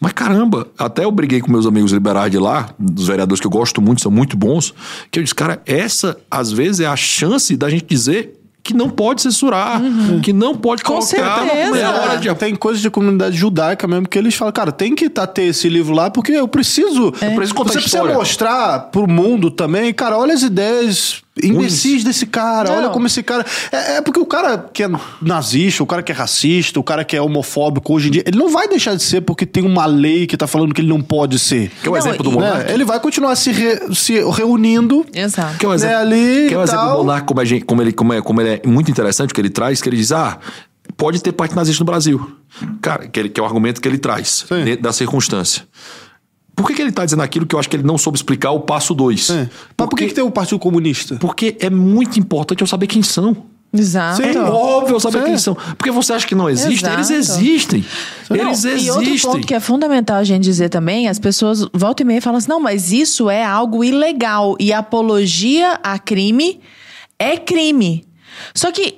Mas 0.00 0.12
caramba, 0.12 0.68
até 0.78 1.04
eu 1.04 1.10
briguei 1.10 1.40
com 1.40 1.50
meus 1.50 1.66
amigos 1.66 1.90
liberais 1.90 2.30
de 2.30 2.38
lá, 2.38 2.70
dos 2.78 3.08
vereadores 3.08 3.40
que 3.40 3.46
eu 3.46 3.50
gosto 3.50 3.82
muito, 3.82 4.00
são 4.00 4.12
muito 4.12 4.36
bons, 4.36 4.72
que 5.10 5.18
eu 5.18 5.22
disse, 5.24 5.34
cara, 5.34 5.60
essa 5.66 6.16
às 6.30 6.52
vezes 6.52 6.80
é 6.80 6.86
a 6.86 6.94
chance 6.94 7.56
da 7.56 7.68
gente 7.68 7.86
dizer 7.86 8.40
que 8.64 8.72
não 8.72 8.88
pode 8.88 9.20
censurar, 9.20 9.82
que 10.22 10.32
não 10.32 10.56
pode 10.56 10.82
Com 10.82 10.94
colocar. 10.94 11.06
certeza. 11.06 11.78
É 11.78 11.86
hora 11.86 12.16
de 12.16 12.34
Tem 12.34 12.54
coisas 12.54 12.80
de 12.80 12.88
comunidade 12.88 13.36
judaica 13.36 13.86
mesmo 13.86 14.08
que 14.08 14.18
eles 14.18 14.34
falam, 14.34 14.52
cara, 14.52 14.72
tem 14.72 14.94
que 14.94 15.10
tá, 15.10 15.26
ter 15.26 15.42
esse 15.42 15.68
livro 15.68 15.92
lá, 15.92 16.10
porque 16.10 16.32
eu 16.32 16.48
preciso. 16.48 17.12
Eu 17.20 17.34
preciso 17.34 17.54
contar 17.54 17.72
Você 17.72 17.80
precisa 17.80 18.04
mostrar 18.04 18.78
pro 18.90 19.06
mundo 19.06 19.50
também, 19.50 19.92
cara, 19.92 20.16
olha 20.16 20.32
as 20.32 20.42
ideias 20.42 21.23
imbecis 21.42 22.04
desse 22.04 22.26
cara, 22.26 22.70
Não. 22.70 22.76
olha 22.78 22.88
como 22.90 23.06
esse 23.06 23.22
cara. 23.22 23.44
É, 23.72 23.96
é 23.96 24.00
porque 24.00 24.20
o 24.20 24.26
cara 24.26 24.58
que 24.72 24.82
é 24.84 24.88
nazista, 25.20 25.82
o 25.82 25.86
cara 25.86 26.02
que 26.02 26.12
é 26.12 26.14
racista, 26.14 26.78
o 26.78 26.82
cara 26.84 27.04
que 27.04 27.16
é 27.16 27.20
homofóbico 27.20 27.92
hoje 27.94 28.08
em 28.08 28.10
dia, 28.12 28.22
ele 28.26 28.38
não 28.38 28.48
vai 28.50 28.68
deixar 28.68 28.94
de 28.94 29.02
ser 29.02 29.20
porque 29.22 29.44
tem 29.44 29.64
uma 29.64 29.86
lei 29.86 30.26
que 30.26 30.36
tá 30.36 30.46
falando 30.46 30.72
que 30.74 30.80
ele 30.80 30.88
não 30.88 31.00
pode 31.00 31.38
ser. 31.38 31.70
Que 31.82 31.88
é 31.88 31.90
o 31.90 31.94
Não, 31.94 31.98
exemplo 31.98 32.22
do 32.22 32.30
Monark. 32.32 32.66
Né? 32.68 32.72
Ele 32.74 32.84
vai 32.84 33.00
continuar 33.00 33.34
se, 33.36 33.50
re- 33.50 33.94
se 33.94 34.14
reunindo. 34.30 35.04
Exato. 35.12 35.58
Que 35.58 35.66
é 35.66 35.68
um 35.68 35.74
exemplo, 35.74 35.94
Né, 35.96 36.00
ali 36.02 36.48
que 36.48 36.54
é 36.54 36.58
um 36.58 36.60
e 36.60 36.64
exemplo 36.64 36.88
do. 36.92 36.98
Monarca, 36.98 37.26
como, 37.26 37.40
a 37.40 37.44
gente- 37.44 37.64
como 37.64 37.82
ele, 37.82 37.92
como, 37.92 38.12
é, 38.12 38.20
como 38.22 38.40
ele 38.40 38.50
é 38.50 38.62
muito 38.68 38.90
interessante, 38.90 39.30
o 39.30 39.34
que 39.34 39.40
ele 39.40 39.50
traz, 39.50 39.80
que 39.82 39.88
ele 39.88 39.96
diz, 39.96 40.12
ah, 40.12 40.38
pode 40.96 41.20
ter 41.22 41.32
parte 41.32 41.56
nazista 41.56 41.80
no 41.82 41.86
Brasil. 41.86 42.30
Cara, 42.80 43.08
que, 43.08 43.18
ele, 43.18 43.28
que 43.28 43.40
é 43.40 43.42
o 43.42 43.46
argumento 43.46 43.80
que 43.80 43.88
ele 43.88 43.98
traz, 43.98 44.44
Sim. 44.48 44.64
dentro 44.64 44.82
da 44.82 44.92
circunstância. 44.92 45.64
Por 46.54 46.66
que, 46.66 46.74
que 46.74 46.82
ele 46.82 46.90
está 46.90 47.04
dizendo 47.04 47.22
aquilo 47.22 47.46
que 47.46 47.54
eu 47.54 47.58
acho 47.58 47.68
que 47.68 47.76
ele 47.76 47.82
não 47.82 47.98
soube 47.98 48.16
explicar 48.16 48.50
o 48.52 48.60
passo 48.60 48.94
dois? 48.94 49.28
É. 49.30 49.48
Mas 49.76 49.88
por 49.88 49.96
que, 49.96 50.06
que 50.06 50.14
tem 50.14 50.22
o 50.24 50.30
Partido 50.30 50.58
Comunista? 50.58 51.16
Porque 51.16 51.56
é 51.60 51.68
muito 51.68 52.18
importante 52.18 52.60
eu 52.60 52.66
saber 52.66 52.86
quem 52.86 53.02
são. 53.02 53.36
Exato. 53.72 54.22
Sim. 54.22 54.28
É 54.28 54.40
óbvio 54.40 54.94
eu 54.94 55.00
saber 55.00 55.18
Sim. 55.18 55.24
quem 55.24 55.38
são. 55.38 55.54
Porque 55.76 55.90
você 55.90 56.12
acha 56.12 56.26
que 56.26 56.34
não 56.34 56.48
existem? 56.48 56.92
Eles 56.92 57.10
existem. 57.10 57.84
Não, 58.30 58.36
Eles 58.36 58.64
E 58.64 58.88
outro 58.90 59.02
existem. 59.02 59.32
ponto 59.32 59.46
que 59.46 59.54
é 59.54 59.58
fundamental 59.58 60.18
a 60.18 60.24
gente 60.24 60.44
dizer 60.44 60.68
também, 60.68 61.08
as 61.08 61.18
pessoas 61.18 61.66
voltam 61.72 62.04
e 62.04 62.06
meia 62.06 62.18
e 62.18 62.20
falam 62.20 62.38
assim, 62.38 62.48
não, 62.48 62.60
mas 62.60 62.92
isso 62.92 63.28
é 63.28 63.44
algo 63.44 63.82
ilegal 63.82 64.54
e 64.60 64.72
apologia 64.72 65.80
a 65.82 65.98
crime 65.98 66.60
é 67.18 67.36
crime. 67.36 68.04
Só 68.54 68.70
que, 68.70 68.96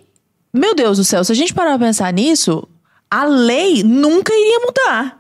meu 0.53 0.75
Deus 0.75 0.99
do 0.99 1.05
céu, 1.05 1.25
se 1.25 1.33
a 1.33 1.35
gente 1.35 1.55
parar 1.55 1.79
pra 1.79 1.87
pensar 1.87 2.13
nisso, 2.13 2.67
a 3.11 3.25
lei 3.25 3.83
nunca 3.83 4.33
iria 4.35 4.61
mudar. 4.61 5.16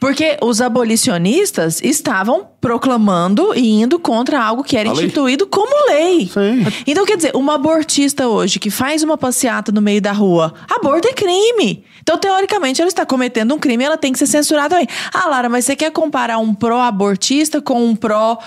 Porque 0.00 0.36
os 0.42 0.60
abolicionistas 0.60 1.80
estavam 1.82 2.46
proclamando 2.60 3.54
e 3.54 3.80
indo 3.82 3.98
contra 3.98 4.42
algo 4.42 4.62
que 4.64 4.76
era 4.76 4.88
A 4.90 4.92
lei. 4.92 5.04
instituído 5.06 5.46
como 5.46 5.86
lei. 5.88 6.26
Sim. 6.32 6.66
Então, 6.86 7.04
quer 7.04 7.16
dizer, 7.16 7.32
uma 7.34 7.54
abortista 7.54 8.28
hoje 8.28 8.58
que 8.58 8.70
faz 8.70 9.02
uma 9.02 9.16
passeata 9.16 9.70
no 9.70 9.80
meio 9.82 10.00
da 10.00 10.12
rua, 10.12 10.54
aborto 10.70 11.08
é 11.08 11.12
crime. 11.12 11.84
Então, 12.02 12.18
teoricamente, 12.18 12.80
ela 12.80 12.88
está 12.88 13.04
cometendo 13.06 13.54
um 13.54 13.58
crime 13.58 13.82
e 13.84 13.86
ela 13.86 13.96
tem 13.96 14.12
que 14.12 14.18
ser 14.18 14.26
censurada 14.26 14.70
também. 14.70 14.88
Ah, 15.12 15.26
Lara, 15.28 15.48
mas 15.48 15.64
você 15.64 15.74
quer 15.76 15.90
comparar 15.90 16.38
um 16.38 16.54
pró-abortista 16.54 17.60
com 17.60 17.84
um 17.84 17.94
pró. 17.96 18.38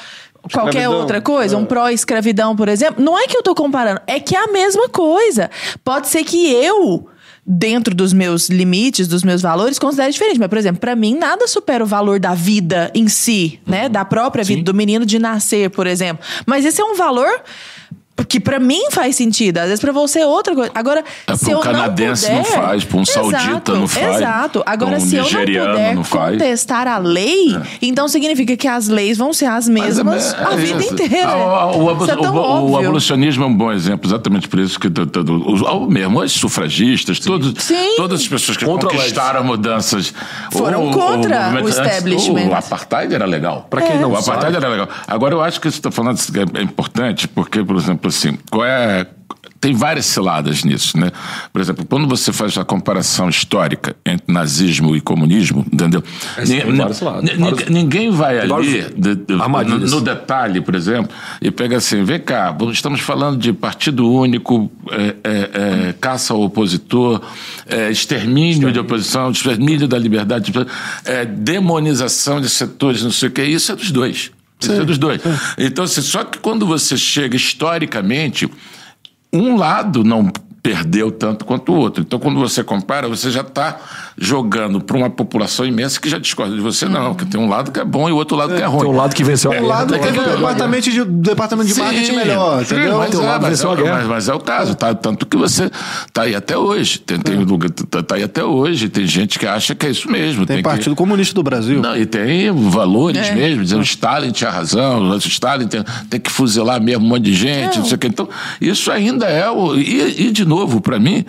Qualquer 0.53 0.77
Escravidão. 0.79 0.99
outra 1.01 1.19
coisa, 1.21 1.57
um 1.57 1.63
É. 1.63 1.65
pró-escravidão, 1.65 2.55
por 2.55 2.69
exemplo. 2.69 3.03
Não 3.03 3.19
é 3.19 3.27
que 3.27 3.35
eu 3.35 3.43
tô 3.43 3.53
comparando, 3.53 3.99
é 4.07 4.17
que 4.19 4.33
é 4.35 4.39
a 4.41 4.47
mesma 4.47 4.87
coisa. 4.87 5.49
Pode 5.83 6.07
ser 6.07 6.23
que 6.23 6.49
eu, 6.53 7.07
dentro 7.47 7.95
dos 7.95 8.11
meus 8.11 8.49
limites, 8.49 9.07
dos 9.07 9.23
meus 9.23 9.41
valores, 9.41 9.79
considere 9.79 10.11
diferente. 10.11 10.37
Mas, 10.37 10.49
por 10.49 10.57
exemplo, 10.57 10.81
pra 10.81 10.95
mim, 10.95 11.15
nada 11.15 11.47
supera 11.47 11.81
o 11.81 11.87
valor 11.87 12.19
da 12.19 12.33
vida 12.33 12.91
em 12.93 13.07
si, 13.07 13.59
né? 13.65 13.87
Da 13.87 14.03
própria 14.03 14.43
vida, 14.43 14.61
do 14.63 14.73
menino 14.73 15.05
de 15.05 15.17
nascer, 15.17 15.69
por 15.69 15.87
exemplo. 15.87 16.25
Mas 16.45 16.65
esse 16.65 16.81
é 16.81 16.83
um 16.83 16.95
valor 16.95 17.29
que 18.25 18.39
pra 18.39 18.59
mim 18.59 18.89
faz 18.91 19.15
sentido. 19.15 19.57
Às 19.59 19.65
vezes 19.65 19.79
pra 19.79 19.91
você 19.91 20.19
é 20.19 20.25
outra 20.25 20.55
coisa. 20.55 20.71
Agora, 20.73 21.03
É, 21.27 21.35
se 21.35 21.45
pra 21.45 21.53
um 21.53 21.57
eu 21.57 21.59
canadense 21.61 22.27
não, 22.29 22.35
não 22.37 22.43
puder, 22.43 22.61
faz, 22.61 22.83
pra 22.83 22.97
um 22.97 23.05
saudita 23.05 23.37
Exato, 23.37 23.75
não 23.75 23.87
faz, 23.87 24.15
Exato. 24.17 24.63
Agora, 24.65 24.97
um 24.97 24.99
se 24.99 25.15
eu 25.15 25.23
não 25.23 25.29
nigeriano 25.29 25.71
puder 25.71 25.95
não 25.95 26.03
faz. 26.03 26.31
contestar 26.33 26.87
a 26.87 26.97
lei, 26.97 27.57
então 27.81 28.07
significa 28.07 28.55
que 28.57 28.67
as 28.67 28.87
leis 28.87 29.17
vão 29.17 29.31
ser 29.33 29.45
as 29.45 29.67
é- 29.67 29.71
mesmas 29.71 30.33
é 30.33 30.43
a 30.43 30.49
vida 30.55 30.83
inteira. 30.83 31.27
Ah, 31.27 31.67
O, 31.67 31.83
o, 31.83 31.89
abo- 31.89 32.03
Isso 32.05 32.13
é 32.13 32.15
tão 32.17 32.35
o- 32.35 32.71
o 32.71 32.77
abolicionismo 32.77 33.43
é 33.43 33.47
um 33.47 33.53
bom 33.55 33.71
exemplo, 33.71 34.07
exatamente 34.09 34.47
por 34.47 34.59
isso 34.59 34.79
que 34.79 34.89
t- 34.89 35.05
t- 35.05 35.19
os- 35.19 35.61
ao 35.61 35.87
mesmo 35.89 36.19
os 36.19 36.31
sufragistas, 36.31 37.19
todos, 37.19 37.53
Sim. 37.63 37.95
todas 37.97 38.21
as 38.21 38.27
pessoas 38.27 38.57
que 38.57 38.65
Contra 38.65 38.89
conquistaram 38.89 39.43
mudanças 39.43 40.13
Foram 40.51 40.91
contra 40.91 41.51
o 41.63 41.69
establishment. 41.69 42.47
O, 42.49 42.55
apartheid 42.55 43.13
era 43.13 43.25
legal. 43.25 43.65
Pra 43.69 43.81
quem 43.81 43.99
não 43.99 44.11
o 44.11 44.15
apartheid 44.17 44.53
sabe. 44.53 44.65
era 44.65 44.69
legal. 44.69 44.89
Agora 45.07 45.33
eu 45.35 45.41
acho 45.41 45.61
que 45.61 45.67
isso 45.67 45.77
está 45.77 45.91
falando 45.91 46.17
é 46.17 46.59
é 46.59 46.63
importante 46.63 47.27
porque, 47.27 47.63
por 47.63 47.75
exemplo, 47.75 48.06
assim, 48.07 48.37
qual 48.49 48.65
é 48.65 49.05
tem 49.59 49.73
várias 49.73 50.05
ciladas 50.05 50.63
nisso, 50.63 50.95
né? 50.99 51.11
Por 51.51 51.59
exemplo, 51.59 51.83
quando 51.83 52.07
você 52.07 52.31
faz 52.31 52.55
a 52.59 52.63
comparação 52.63 53.27
histórica 53.27 53.95
entre 54.05 54.31
nazismo 54.31 54.95
e 54.95 55.01
comunismo, 55.01 55.65
entendeu? 55.73 56.03
vários 56.77 56.99
vários- 57.39 57.69
ninguém 57.69 58.11
vai 58.11 58.37
ali 58.39 58.49
vários 58.49 58.71
de- 58.95 59.15
de- 59.15 59.33
no, 59.71 59.79
no 59.95 60.01
detalhe, 60.01 60.61
por 60.61 60.75
exemplo, 60.75 61.11
e 61.41 61.49
pega 61.49 61.77
assim, 61.77 62.03
vem 62.03 62.19
cá, 62.19 62.55
estamos 62.71 62.99
falando 63.01 63.39
de 63.39 63.51
partido 63.51 64.07
único, 64.09 64.71
é, 64.91 65.15
é, 65.23 65.87
é, 65.89 65.93
caça 65.99 66.33
ao 66.35 66.41
opositor, 66.43 67.19
é, 67.65 67.89
extermínio, 67.89 68.71
de 68.71 68.79
oposição, 68.79 69.31
extermínio 69.31 69.87
da 69.87 69.97
liberdade, 69.97 70.53
é, 71.03 71.25
demonização 71.25 72.39
de 72.39 72.47
setores, 72.47 73.01
não 73.01 73.11
sei 73.11 73.29
o 73.29 73.31
que, 73.31 73.43
isso 73.43 73.71
é 73.71 73.75
dos 73.75 73.89
dois. 73.91 74.29
Isso 74.59 74.71
é 74.71 74.83
dos 74.83 74.97
dois. 74.97 75.21
Então, 75.57 75.85
assim, 75.85 76.01
só 76.01 76.23
que 76.23 76.39
quando 76.39 76.65
você 76.65 76.97
chega 76.97 77.35
historicamente, 77.35 78.49
um 79.31 79.55
lado 79.55 80.03
não 80.03 80.31
perdeu 80.63 81.11
tanto 81.11 81.45
quanto 81.45 81.71
o 81.71 81.75
outro. 81.75 82.03
Então, 82.03 82.19
quando 82.19 82.39
você 82.39 82.63
compara, 82.63 83.07
você 83.07 83.31
já 83.31 83.41
está 83.41 83.79
jogando 84.19 84.81
para 84.81 84.97
uma 84.97 85.09
população 85.11 85.63
imensa 85.65 85.99
que 86.01 86.09
já 86.09 86.17
discorda 86.17 86.55
de 86.55 86.61
você, 86.61 86.85
não, 86.87 87.13
que 87.13 87.23
tem 87.25 87.39
um 87.39 87.47
lado 87.47 87.71
que 87.71 87.79
é 87.79 87.85
bom 87.85 88.09
e 88.09 88.11
o 88.11 88.15
outro 88.15 88.35
lado 88.35 88.55
que 88.55 88.61
é 88.61 88.65
ruim. 88.65 88.79
Tem 88.81 88.89
um 88.89 88.95
lado 88.95 89.15
que 89.15 89.23
venceu 89.23 89.51
a 89.51 89.55
guerra. 89.55 89.67
lado 89.67 89.93
tem 89.93 89.99
que 90.01 90.07
um 90.07 90.07
teve 90.07 90.19
o 90.19 90.23
perdeu 90.23 90.47
a 90.47 90.53
guerra. 90.53 90.53
departamento 90.67 90.89
de, 90.91 91.05
departamento 91.05 91.67
de 91.73 91.79
marketing 91.79 92.15
melhor, 92.15 92.65
sim, 92.65 92.73
entendeu? 92.75 92.97
Mas, 92.97 93.13
é, 93.13 93.17
lado 93.17 93.41
mas, 93.43 93.49
venceu 93.51 93.69
é, 93.69 93.73
a 93.73 93.75
guerra. 93.75 93.97
mas- 93.97 94.07
mas 94.07 94.29
é 94.29 94.33
o 94.33 94.39
caso, 94.39 94.73
tá? 94.75 94.95
Tanto 94.95 95.25
que 95.27 95.37
você 95.37 95.69
tá 96.11 96.23
aí 96.23 96.33
até 96.35 96.57
hoje. 96.57 96.97
Tem, 96.99 97.19
tem 97.19 97.35
lugar- 97.37 97.69
tá, 97.69 98.01
tá 98.01 98.15
aí 98.15 98.23
até 98.23 98.43
hoje. 98.43 98.89
Tem 98.89 99.05
gente 99.05 99.37
que 99.37 99.45
acha 99.45 99.75
que 99.75 99.85
é 99.85 99.91
isso 99.91 100.09
mesmo. 100.11 100.45
Tem 100.47 100.57
que- 100.57 100.63
Partido 100.63 100.95
Comunista 100.95 101.35
do 101.35 101.43
Brasil. 101.43 101.79
Não, 101.79 101.95
e 101.95 102.05
tem 102.07 102.51
valores 102.69 103.27
É. 103.27 103.35
mesmo, 103.35 103.63
dizendo 103.63 103.81
o 103.81 103.83
Stalin 103.83 104.31
tinha 104.31 104.49
razão, 104.49 105.11
o 105.11 105.17
Stalin 105.17 105.67
tem, 105.67 105.83
tem 106.09 106.19
que 106.19 106.31
fuzilar 106.31 106.81
mesmo 106.81 107.05
um 107.05 107.09
monte 107.09 107.23
de 107.25 107.33
gente, 107.35 107.77
não 107.77 107.85
sei 107.85 107.95
o 107.95 107.99
que. 107.99 108.07
Então, 108.07 108.27
isso 108.59 108.91
ainda 108.91 109.27
é 109.27 109.47
o. 109.47 109.75
E, 109.75 110.27
e 110.27 110.31
de 110.31 110.43
novo, 110.43 110.81
para 110.81 110.99
mim, 110.99 111.23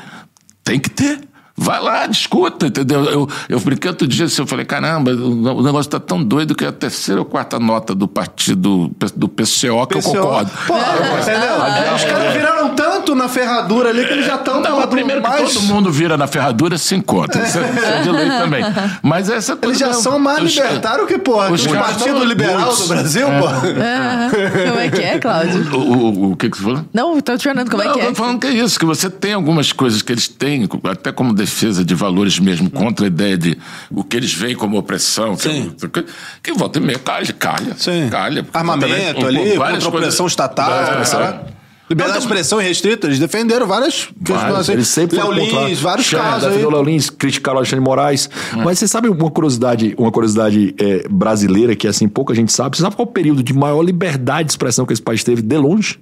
tem 0.65 0.79
que 0.81 0.89
ter. 0.89 1.21
Vai 1.61 1.81
lá, 1.83 2.07
discuta, 2.07 2.67
entendeu? 2.69 3.05
Eu, 3.05 3.29
eu 3.49 3.61
brinquei 3.61 3.91
outro 3.91 4.07
dia 4.07 4.27
assim, 4.27 4.41
eu 4.41 4.47
falei, 4.47 4.65
caramba, 4.65 5.11
o 5.13 5.63
negócio 5.63 5.91
tá 5.91 5.99
tão 5.99 6.23
doido 6.23 6.55
que 6.55 6.65
é 6.65 6.69
a 6.69 6.73
terceira 6.73 7.21
ou 7.21 7.25
quarta 7.25 7.59
nota 7.59 7.95
do 7.95 8.07
partido 8.07 8.91
do 9.17 9.29
PCO 9.29 9.87
que 9.87 9.97
eu 9.97 10.01
PCO. 10.01 10.13
concordo. 10.13 10.51
Pô, 10.67 10.75
entendeu? 10.77 11.95
Os 11.97 12.05
caras 12.05 12.33
viraram 12.33 12.69
tanto 12.75 13.15
na 13.15 13.29
ferradura 13.29 13.91
ali 13.91 14.05
que 14.07 14.13
eles 14.13 14.27
já 14.27 14.37
estão 14.37 14.61
Não, 14.61 14.87
primeiro 14.87 15.21
que 15.21 15.29
mais... 15.29 15.53
todo 15.53 15.63
mundo 15.65 15.91
vira 15.91 16.17
na 16.17 16.27
ferradura, 16.27 16.79
se 16.79 16.95
encontra. 16.95 17.43
Isso 17.43 17.59
é, 17.59 17.71
isso 17.71 17.85
é 17.85 18.03
de 18.03 18.11
lei 18.11 18.29
também. 18.29 18.63
Mas 19.03 19.29
essa 19.29 19.57
coisa 19.57 19.67
Eles 19.71 19.79
já 19.79 19.87
mesmo. 19.89 20.03
são 20.03 20.19
mais 20.19 20.43
Os- 20.43 20.55
libertários 20.55 21.09
que, 21.09 21.19
porra, 21.19 21.51
os 21.51 21.67
que 21.67 21.73
o 21.73 21.77
Partido 21.79 22.25
Liberal 22.25 22.75
do 22.75 22.87
Brasil, 22.87 23.27
porra. 23.41 23.63
Ah, 23.99 24.31
como 24.31 24.79
é 24.81 24.89
que 24.91 25.03
é, 25.03 25.19
Cláudio? 25.19 25.77
O, 25.77 25.79
o, 25.79 26.33
o 26.33 26.37
que, 26.37 26.49
que 26.51 26.57
você 26.57 26.63
falou? 26.63 26.85
Não, 26.93 27.21
tô 27.21 27.37
te 27.37 27.45
falando 27.49 27.71
como 27.71 27.83
é 27.83 27.87
não, 27.87 27.93
que 27.95 27.99
eu 28.01 28.05
é. 28.05 28.07
tô 28.09 28.15
falando 28.15 28.39
que 28.41 28.47
é 28.47 28.51
isso, 28.53 28.79
que 28.79 28.85
você 28.85 29.09
tem 29.11 29.33
algumas 29.33 29.73
coisas 29.73 30.03
que 30.03 30.13
eles 30.13 30.29
têm, 30.29 30.69
até 30.91 31.11
como 31.13 31.33
defesa 31.49 31.85
de 31.85 31.95
valores 31.95 32.39
mesmo, 32.39 32.71
contra 32.71 33.07
a 33.07 33.09
ideia 33.09 33.37
de 33.37 33.59
o 33.91 34.05
que 34.05 34.17
eles 34.17 34.33
veem 34.33 34.55
como 34.55 34.77
opressão, 34.79 35.37
que, 35.37 35.43
Sim. 35.43 35.75
que, 35.93 36.05
que 36.43 36.53
volta 36.53 36.79
e 36.79 36.83
meia 36.83 36.99
calha, 36.99 37.33
calha. 37.33 37.75
Sim. 37.77 38.09
calha. 38.11 38.47
Armamento 38.53 39.21
Também, 39.21 39.43
ali, 39.47 39.57
várias 39.57 39.83
contra 39.85 39.99
a 39.99 40.01
opressão 40.01 40.27
estatal. 40.27 40.71
várias 40.71 41.11
cara. 41.11 41.58
Liberdade 41.89 42.19
de 42.19 42.25
expressão 42.25 42.61
irrestrita, 42.61 43.07
eles 43.07 43.19
defenderam 43.19 43.67
várias 43.67 44.09
questões. 44.25 44.69
Eles 44.69 44.89
sempre 44.89 45.17
Léo 45.17 45.33
Lins, 45.33 45.81
vários 45.81 46.11
casos 46.11 46.45
aí. 46.45 46.51
defendeu 46.51 46.69
o 46.69 46.73
Léo 46.73 46.83
Lins, 46.85 47.09
criticaram 47.11 47.57
o 47.57 47.59
Alexandre 47.61 47.81
de 47.81 47.89
Moraes. 47.89 48.29
Hum. 48.55 48.63
Mas 48.65 48.79
você 48.79 48.87
sabe 48.89 49.09
uma 49.09 49.31
curiosidade, 49.31 49.95
uma 49.99 50.13
curiosidade 50.13 50.75
é, 50.79 51.07
brasileira 51.09 51.75
que 51.75 51.87
assim 51.89 52.09
pouca 52.09 52.35
gente 52.35 52.53
sabe? 52.53 52.77
Você 52.77 52.83
sabe 52.83 52.95
qual 52.97 53.07
é 53.07 53.11
o 53.11 53.13
período 53.13 53.43
de 53.43 53.53
maior 53.53 53.83
liberdade 53.83 54.47
de 54.47 54.53
expressão 54.53 54.85
que 54.85 54.93
esse 54.93 55.03
país 55.03 55.25
teve 55.25 55.41
de 55.43 55.57
longe? 55.57 55.99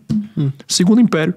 Segundo 0.69 1.01
Império. 1.01 1.35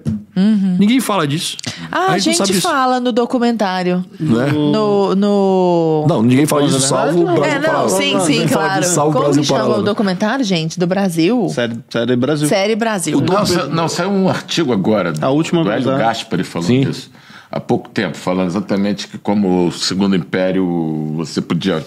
Ninguém 0.78 1.00
fala 1.00 1.26
disso. 1.26 1.56
Ah, 1.90 2.06
a 2.06 2.10
não 2.12 2.18
gente 2.18 2.42
disso, 2.44 2.60
fala 2.60 3.00
no 3.00 3.12
documentário. 3.12 4.04
né? 4.18 4.52
No. 4.52 5.14
no... 5.14 6.06
Não, 6.08 6.22
ninguém 6.22 6.44
fala 6.46 6.66
disso, 6.66 6.80
salvo 6.80 7.20
o 7.22 7.34
Brasil. 7.34 7.44
É, 7.44 7.58
não, 7.60 7.88
sim, 7.88 8.20
sim, 8.20 8.46
claro. 8.46 8.80
disso, 8.82 8.94
salvo 8.94 9.10
o 9.10 9.12
Como 9.14 9.24
Brasil 9.24 9.42
que 9.42 9.48
chama 9.48 9.60
paralelo. 9.60 9.82
o 9.82 9.86
documentário, 9.86 10.44
gente? 10.44 10.78
Do 10.78 10.86
Brasil? 10.86 11.48
Série, 11.48 11.78
série 11.88 12.16
Brasil. 12.16 12.48
Série 12.48 12.76
Brasil. 12.76 13.20
Não, 13.20 13.46
sa- 13.46 13.66
não, 13.66 13.88
saiu 13.88 14.10
um 14.10 14.28
artigo 14.40 14.72
agora. 14.72 15.12
A 15.20 15.30
última 15.30 15.62
do 15.62 15.70
Hélio 15.70 15.86
vez. 15.86 15.98
Gaspari 15.98 16.44
falando 16.44 16.66
Sim. 16.68 16.80
disso. 16.80 17.10
Há 17.50 17.60
pouco 17.60 17.88
tempo, 17.88 18.16
falando 18.16 18.48
exatamente 18.48 19.08
que 19.08 19.18
como 19.18 19.66
o 19.66 19.72
Segundo 19.72 20.14
Império 20.14 21.12
você 21.16 21.40
podia 21.40 21.84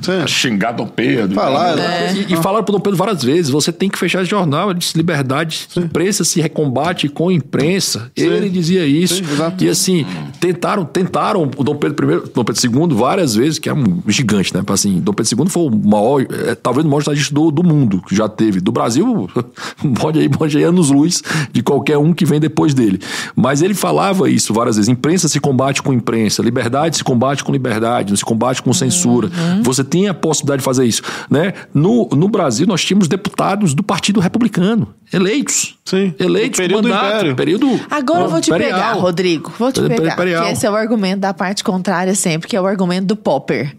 Sim. 0.00 0.26
xingar 0.26 0.72
Dom 0.72 0.86
Pedro. 0.86 1.34
Falar, 1.34 1.78
É. 1.78 2.14
E, 2.14 2.32
e 2.32 2.36
falaram 2.36 2.64
pro 2.64 2.72
Dom 2.72 2.80
Pedro 2.80 2.96
várias 2.96 3.22
vezes: 3.22 3.50
você 3.50 3.70
tem 3.70 3.90
que 3.90 3.98
fechar 3.98 4.22
esse 4.22 4.30
jornal. 4.30 4.70
Ele 4.70 4.78
disse: 4.78 4.96
liberdade, 4.96 5.68
imprensa 5.76 6.24
se 6.24 6.40
recombate 6.40 7.08
com 7.08 7.30
imprensa. 7.30 8.10
Ele 8.16 8.48
dizia 8.48 8.86
isso. 8.86 9.16
Sim, 9.16 9.24
e 9.60 9.68
assim, 9.68 10.06
tentaram, 10.40 10.84
tentaram 10.84 11.42
o 11.56 11.64
Dom 11.64 11.76
Pedro 11.76 12.10
I, 12.10 12.30
Dom 12.34 12.44
Pedro 12.44 12.90
II 12.90 12.96
várias 12.96 13.34
vezes, 13.34 13.58
que 13.58 13.68
é 13.68 13.74
um 13.74 14.02
gigante, 14.08 14.54
né? 14.54 14.62
Assim, 14.66 14.98
Dom 14.98 15.12
Pedro 15.12 15.44
II 15.44 15.50
foi 15.50 15.64
o 15.64 15.70
maior, 15.70 16.22
é, 16.22 16.54
talvez 16.54 16.86
o 16.86 16.88
maior 16.88 17.02
jornalista 17.02 17.34
do, 17.34 17.50
do 17.50 17.62
mundo 17.62 18.02
que 18.08 18.16
já 18.16 18.28
teve. 18.28 18.60
Do 18.60 18.72
Brasil, 18.72 19.28
pode 20.00 20.18
aí, 20.18 20.28
pode 20.28 20.56
aí 20.56 20.64
anos-luz 20.64 21.22
de 21.52 21.62
qualquer 21.62 21.98
um 21.98 22.14
que 22.14 22.24
vem 22.24 22.40
depois 22.40 22.72
dele. 22.72 22.98
Mas 23.34 23.60
ele 23.60 23.74
falava 23.74 24.30
isso 24.30 24.54
várias 24.54 24.76
vezes: 24.76 24.88
imprensa 24.88 25.28
se 25.28 25.38
combate 25.38 25.82
com 25.82 25.92
imprensa, 25.92 26.42
liberdade 26.42 26.96
se 26.96 27.04
combate 27.04 27.44
com 27.44 27.52
liberdade, 27.52 28.10
não 28.10 28.16
se 28.16 28.24
combate 28.24 28.62
com 28.62 28.72
censura. 28.72 29.30
Você 29.66 29.82
tem 29.82 30.08
a 30.08 30.14
possibilidade 30.14 30.60
de 30.60 30.64
fazer 30.64 30.84
isso. 30.84 31.02
Né? 31.28 31.52
No, 31.74 32.08
no 32.12 32.28
Brasil, 32.28 32.66
nós 32.66 32.84
tínhamos 32.84 33.08
deputados 33.08 33.74
do 33.74 33.82
Partido 33.82 34.20
Republicano, 34.20 34.94
eleitos. 35.12 35.76
Sim. 35.84 36.14
Eleitos, 36.18 36.58
período 36.58 36.82
do 36.82 36.88
mandato, 36.88 37.14
Império. 37.16 37.36
período 37.36 37.80
Agora 37.90 38.22
eu 38.22 38.28
vou 38.28 38.40
te 38.40 38.50
imperial. 38.50 38.78
pegar, 38.78 38.92
Rodrigo. 38.92 39.52
Vou 39.58 39.72
te 39.72 39.82
pegar. 39.82 40.12
imperial. 40.14 40.44
Que 40.44 40.52
esse 40.52 40.64
é 40.66 40.70
o 40.70 40.76
argumento 40.76 41.20
da 41.20 41.34
parte 41.34 41.64
contrária 41.64 42.14
sempre, 42.14 42.48
que 42.48 42.56
é 42.56 42.60
o 42.60 42.66
argumento 42.66 43.06
do 43.06 43.16
Popper. 43.16 43.76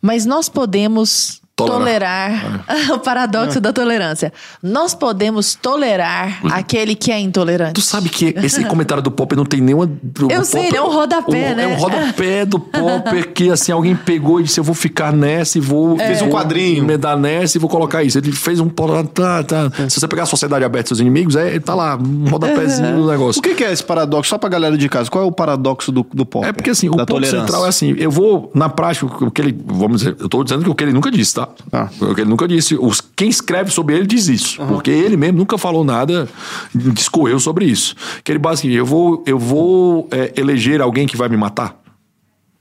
Mas 0.00 0.24
nós 0.24 0.48
podemos 0.48 1.40
Tolerar. 1.56 2.66
tolerar 2.66 2.92
o 2.92 2.98
paradoxo 2.98 3.58
da 3.62 3.72
tolerância. 3.72 4.30
Nós 4.62 4.94
podemos 4.94 5.54
tolerar 5.54 6.40
aquele 6.52 6.94
que 6.94 7.10
é 7.10 7.18
intolerante. 7.18 7.72
Tu 7.72 7.80
sabe 7.80 8.10
que 8.10 8.34
esse 8.42 8.62
comentário 8.68 9.02
do 9.02 9.10
Popper 9.10 9.38
não 9.38 9.46
tem 9.46 9.62
nenhuma. 9.62 9.90
Eu 10.28 10.44
sei, 10.44 10.66
ele 10.66 10.76
é 10.76 10.82
um 10.82 10.92
rodapé, 10.92 11.54
né? 11.54 11.64
É 11.64 11.68
um 11.68 11.76
rodapé 11.76 12.44
do 12.44 12.58
Popper 12.58 13.32
que 13.32 13.50
assim 13.50 13.72
alguém 13.72 13.96
pegou 13.96 14.38
e 14.38 14.42
disse: 14.42 14.60
Eu 14.60 14.64
vou 14.64 14.74
ficar 14.74 15.14
nessa 15.14 15.56
e 15.56 15.60
vou. 15.60 15.96
Fez 15.96 16.20
um 16.20 16.28
vou 16.28 16.38
quadrinho. 16.38 16.84
Emendar 16.84 17.16
nessa 17.16 17.56
e 17.56 17.60
vou 17.60 17.70
colocar 17.70 18.02
isso. 18.04 18.18
Ele 18.18 18.32
fez 18.32 18.60
um. 18.60 18.68
Tá, 18.68 19.42
tá. 19.42 19.70
Se 19.88 19.98
você 19.98 20.06
pegar 20.06 20.24
a 20.24 20.26
Sociedade 20.26 20.62
Aberta 20.62 20.90
dos 20.90 21.00
Inimigos, 21.00 21.36
é, 21.36 21.58
tá 21.58 21.74
lá, 21.74 21.96
um 21.96 22.28
rodapézinho 22.28 22.96
do 22.96 23.10
negócio. 23.10 23.38
O 23.38 23.42
que, 23.42 23.54
que 23.54 23.64
é 23.64 23.72
esse 23.72 23.82
paradoxo? 23.82 24.28
Só 24.28 24.36
pra 24.36 24.50
galera 24.50 24.76
de 24.76 24.88
casa, 24.88 25.10
qual 25.10 25.24
é 25.24 25.26
o 25.26 25.32
paradoxo 25.32 25.90
do, 25.90 26.06
do 26.12 26.26
pop? 26.26 26.46
É 26.46 26.52
porque 26.52 26.70
assim, 26.70 26.88
o 26.88 26.92
ponto 26.92 27.06
tolerância. 27.06 27.40
central 27.40 27.64
é 27.64 27.68
assim, 27.68 27.94
eu 27.96 28.10
vou, 28.10 28.50
na 28.54 28.68
prática, 28.68 29.06
o 29.06 29.30
que 29.30 29.40
ele, 29.40 29.58
vamos 29.64 30.02
dizer, 30.02 30.16
eu 30.18 30.28
tô 30.28 30.44
dizendo 30.44 30.64
que 30.64 30.70
o 30.70 30.74
que 30.74 30.84
ele 30.84 30.92
nunca 30.92 31.10
disse, 31.10 31.34
tá? 31.34 31.45
Ah. 31.72 31.88
O 32.00 32.14
que 32.14 32.20
ele 32.20 32.30
nunca 32.30 32.46
disse, 32.46 32.76
os, 32.76 33.00
quem 33.00 33.28
escreve 33.28 33.70
sobre 33.70 33.96
ele 33.96 34.06
diz 34.06 34.28
isso, 34.28 34.58
porque 34.66 34.90
ele 34.90 35.16
mesmo 35.16 35.38
nunca 35.38 35.58
falou 35.58 35.84
nada, 35.84 36.28
discorreu 36.74 37.38
sobre 37.40 37.64
isso. 37.64 37.94
Que 38.22 38.32
ele 38.32 38.38
basicamente, 38.38 38.78
eu 38.78 38.86
vou, 38.86 39.22
eu 39.26 39.38
vou 39.38 40.08
é, 40.10 40.32
eleger 40.36 40.80
alguém 40.80 41.06
que 41.06 41.16
vai 41.16 41.28
me 41.28 41.36
matar? 41.36 41.85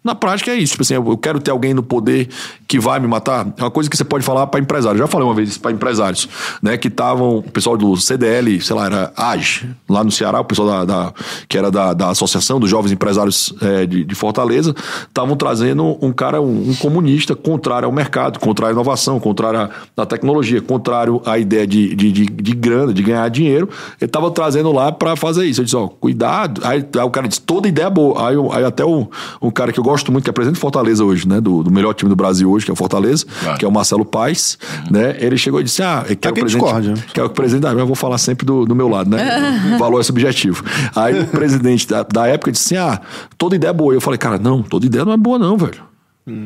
Na 0.06 0.14
prática 0.14 0.52
é 0.52 0.56
isso, 0.56 0.74
tipo 0.74 0.84
assim, 0.84 0.94
eu 0.94 1.18
quero 1.18 1.40
ter 1.40 1.50
alguém 1.50 1.74
no 1.74 1.82
poder 1.82 2.30
que 2.68 2.80
vai 2.80 3.00
me 3.00 3.08
matar. 3.08 3.48
É 3.58 3.64
uma 3.64 3.72
coisa 3.72 3.90
que 3.90 3.98
você 3.98 4.04
pode 4.06 4.24
falar 4.24 4.46
para 4.46 4.60
empresários. 4.60 5.00
Já 5.00 5.08
falei 5.08 5.28
uma 5.28 5.34
vez 5.34 5.50
isso 5.50 5.60
para 5.60 5.72
empresários, 5.72 6.30
né? 6.62 6.78
Que 6.78 6.88
estavam, 6.90 7.38
o 7.40 7.44
pessoal 7.44 7.76
do 7.76 7.98
CDL, 7.98 8.62
sei 8.62 8.76
lá, 8.76 8.86
era 8.86 9.12
AGE, 9.18 9.68
lá 9.90 10.04
no 10.04 10.12
Ceará, 10.12 10.40
o 10.40 10.46
pessoal 10.46 10.68
da, 10.68 10.86
da- 10.86 11.14
que 11.50 11.58
era 11.58 11.72
da, 11.72 11.92
da 11.94 12.10
Associação 12.10 12.60
dos 12.60 12.70
Jovens 12.70 12.92
Empresários 12.92 13.52
é, 13.62 13.88
de, 13.88 14.04
de 14.04 14.16
Fortaleza, 14.16 14.76
estavam 15.08 15.36
trazendo 15.36 15.98
um 16.00 16.14
cara, 16.14 16.40
um, 16.40 16.70
um 16.70 16.76
comunista, 16.76 17.36
contrário 17.36 17.88
ao 17.88 17.92
mercado, 17.92 18.38
contrário 18.40 18.76
à 18.76 18.80
inovação, 18.80 19.20
contrário 19.20 19.60
à, 19.98 20.04
à 20.04 20.06
tecnologia, 20.06 20.62
contrário 20.62 21.20
à 21.26 21.40
ideia 21.40 21.66
de, 21.66 21.96
de, 21.96 22.12
de, 22.12 22.26
de 22.28 22.54
grana, 22.54 22.94
de 22.94 23.02
ganhar 23.02 23.28
dinheiro. 23.30 23.68
Ele 24.00 24.08
estava 24.08 24.30
trazendo 24.30 24.72
lá 24.72 24.92
para 24.92 25.16
fazer 25.16 25.46
isso. 25.46 25.62
Eu 25.62 25.66
disse, 25.66 25.76
ó, 25.76 25.88
cuidado. 25.88 26.62
Aí, 26.64 26.86
aí 26.96 27.02
o 27.02 27.10
cara 27.10 27.28
disse, 27.28 27.42
toda 27.42 27.68
ideia 27.68 27.88
é 27.88 27.90
boa. 27.90 28.30
Aí, 28.30 28.36
aí 28.52 28.64
até 28.66 28.86
o, 28.86 29.08
um 29.42 29.50
cara 29.50 29.72
que 29.72 29.80
eu 29.80 29.84
gosto 29.84 29.95
muito, 30.12 30.24
que 30.24 30.30
é 30.30 30.34
presidente 30.34 30.58
do 30.58 30.62
Fortaleza 30.62 31.04
hoje, 31.04 31.28
né? 31.28 31.40
Do, 31.42 31.64
do 31.64 31.72
melhor 31.72 31.94
time 31.94 32.10
do 32.10 32.16
Brasil 32.16 32.50
hoje, 32.52 32.66
que 32.66 32.72
é 32.72 32.74
o 32.74 32.76
Fortaleza, 32.76 33.26
Claro. 33.42 33.58
que 33.60 33.66
é 33.66 33.68
o 33.68 33.72
Marcelo 33.72 34.04
Paes, 34.06 34.58
né? 34.90 35.16
Ele 35.20 35.38
chegou 35.38 35.60
e 35.62 35.64
disse: 35.64 35.82
Ah, 35.84 36.04
que 36.08 36.28
é 36.28 36.32
o 36.32 36.34
quem 36.34 36.44
presidente. 36.44 36.64
discorde? 36.64 36.94
Que 37.14 37.20
é 37.20 37.24
o 37.24 37.30
presidente. 37.30 37.68
Ah, 37.68 37.74
eu 37.74 37.86
vou 37.88 37.96
falar 37.96 38.18
sempre 38.18 38.46
do, 38.46 38.66
do 38.66 38.76
meu 38.76 38.88
lado, 38.90 39.10
né? 39.10 39.72
O 39.76 39.78
valor 39.80 40.00
é 40.00 40.04
subjetivo. 40.04 40.64
Aí 40.96 41.22
o 41.22 41.28
presidente 41.28 41.88
da, 41.88 42.04
da 42.04 42.28
época 42.28 42.52
disse 42.52 42.76
assim: 42.76 42.90
Ah, 42.90 43.02
toda 43.38 43.56
ideia 43.56 43.70
é 43.72 43.74
boa. 43.74 43.94
Eu 43.94 44.02
falei, 44.02 44.18
cara, 44.18 44.38
não, 44.38 44.62
toda 44.62 44.86
ideia 44.86 45.04
não 45.06 45.14
é 45.14 45.18
boa, 45.18 45.38
não, 45.40 45.58
velho. 45.58 45.82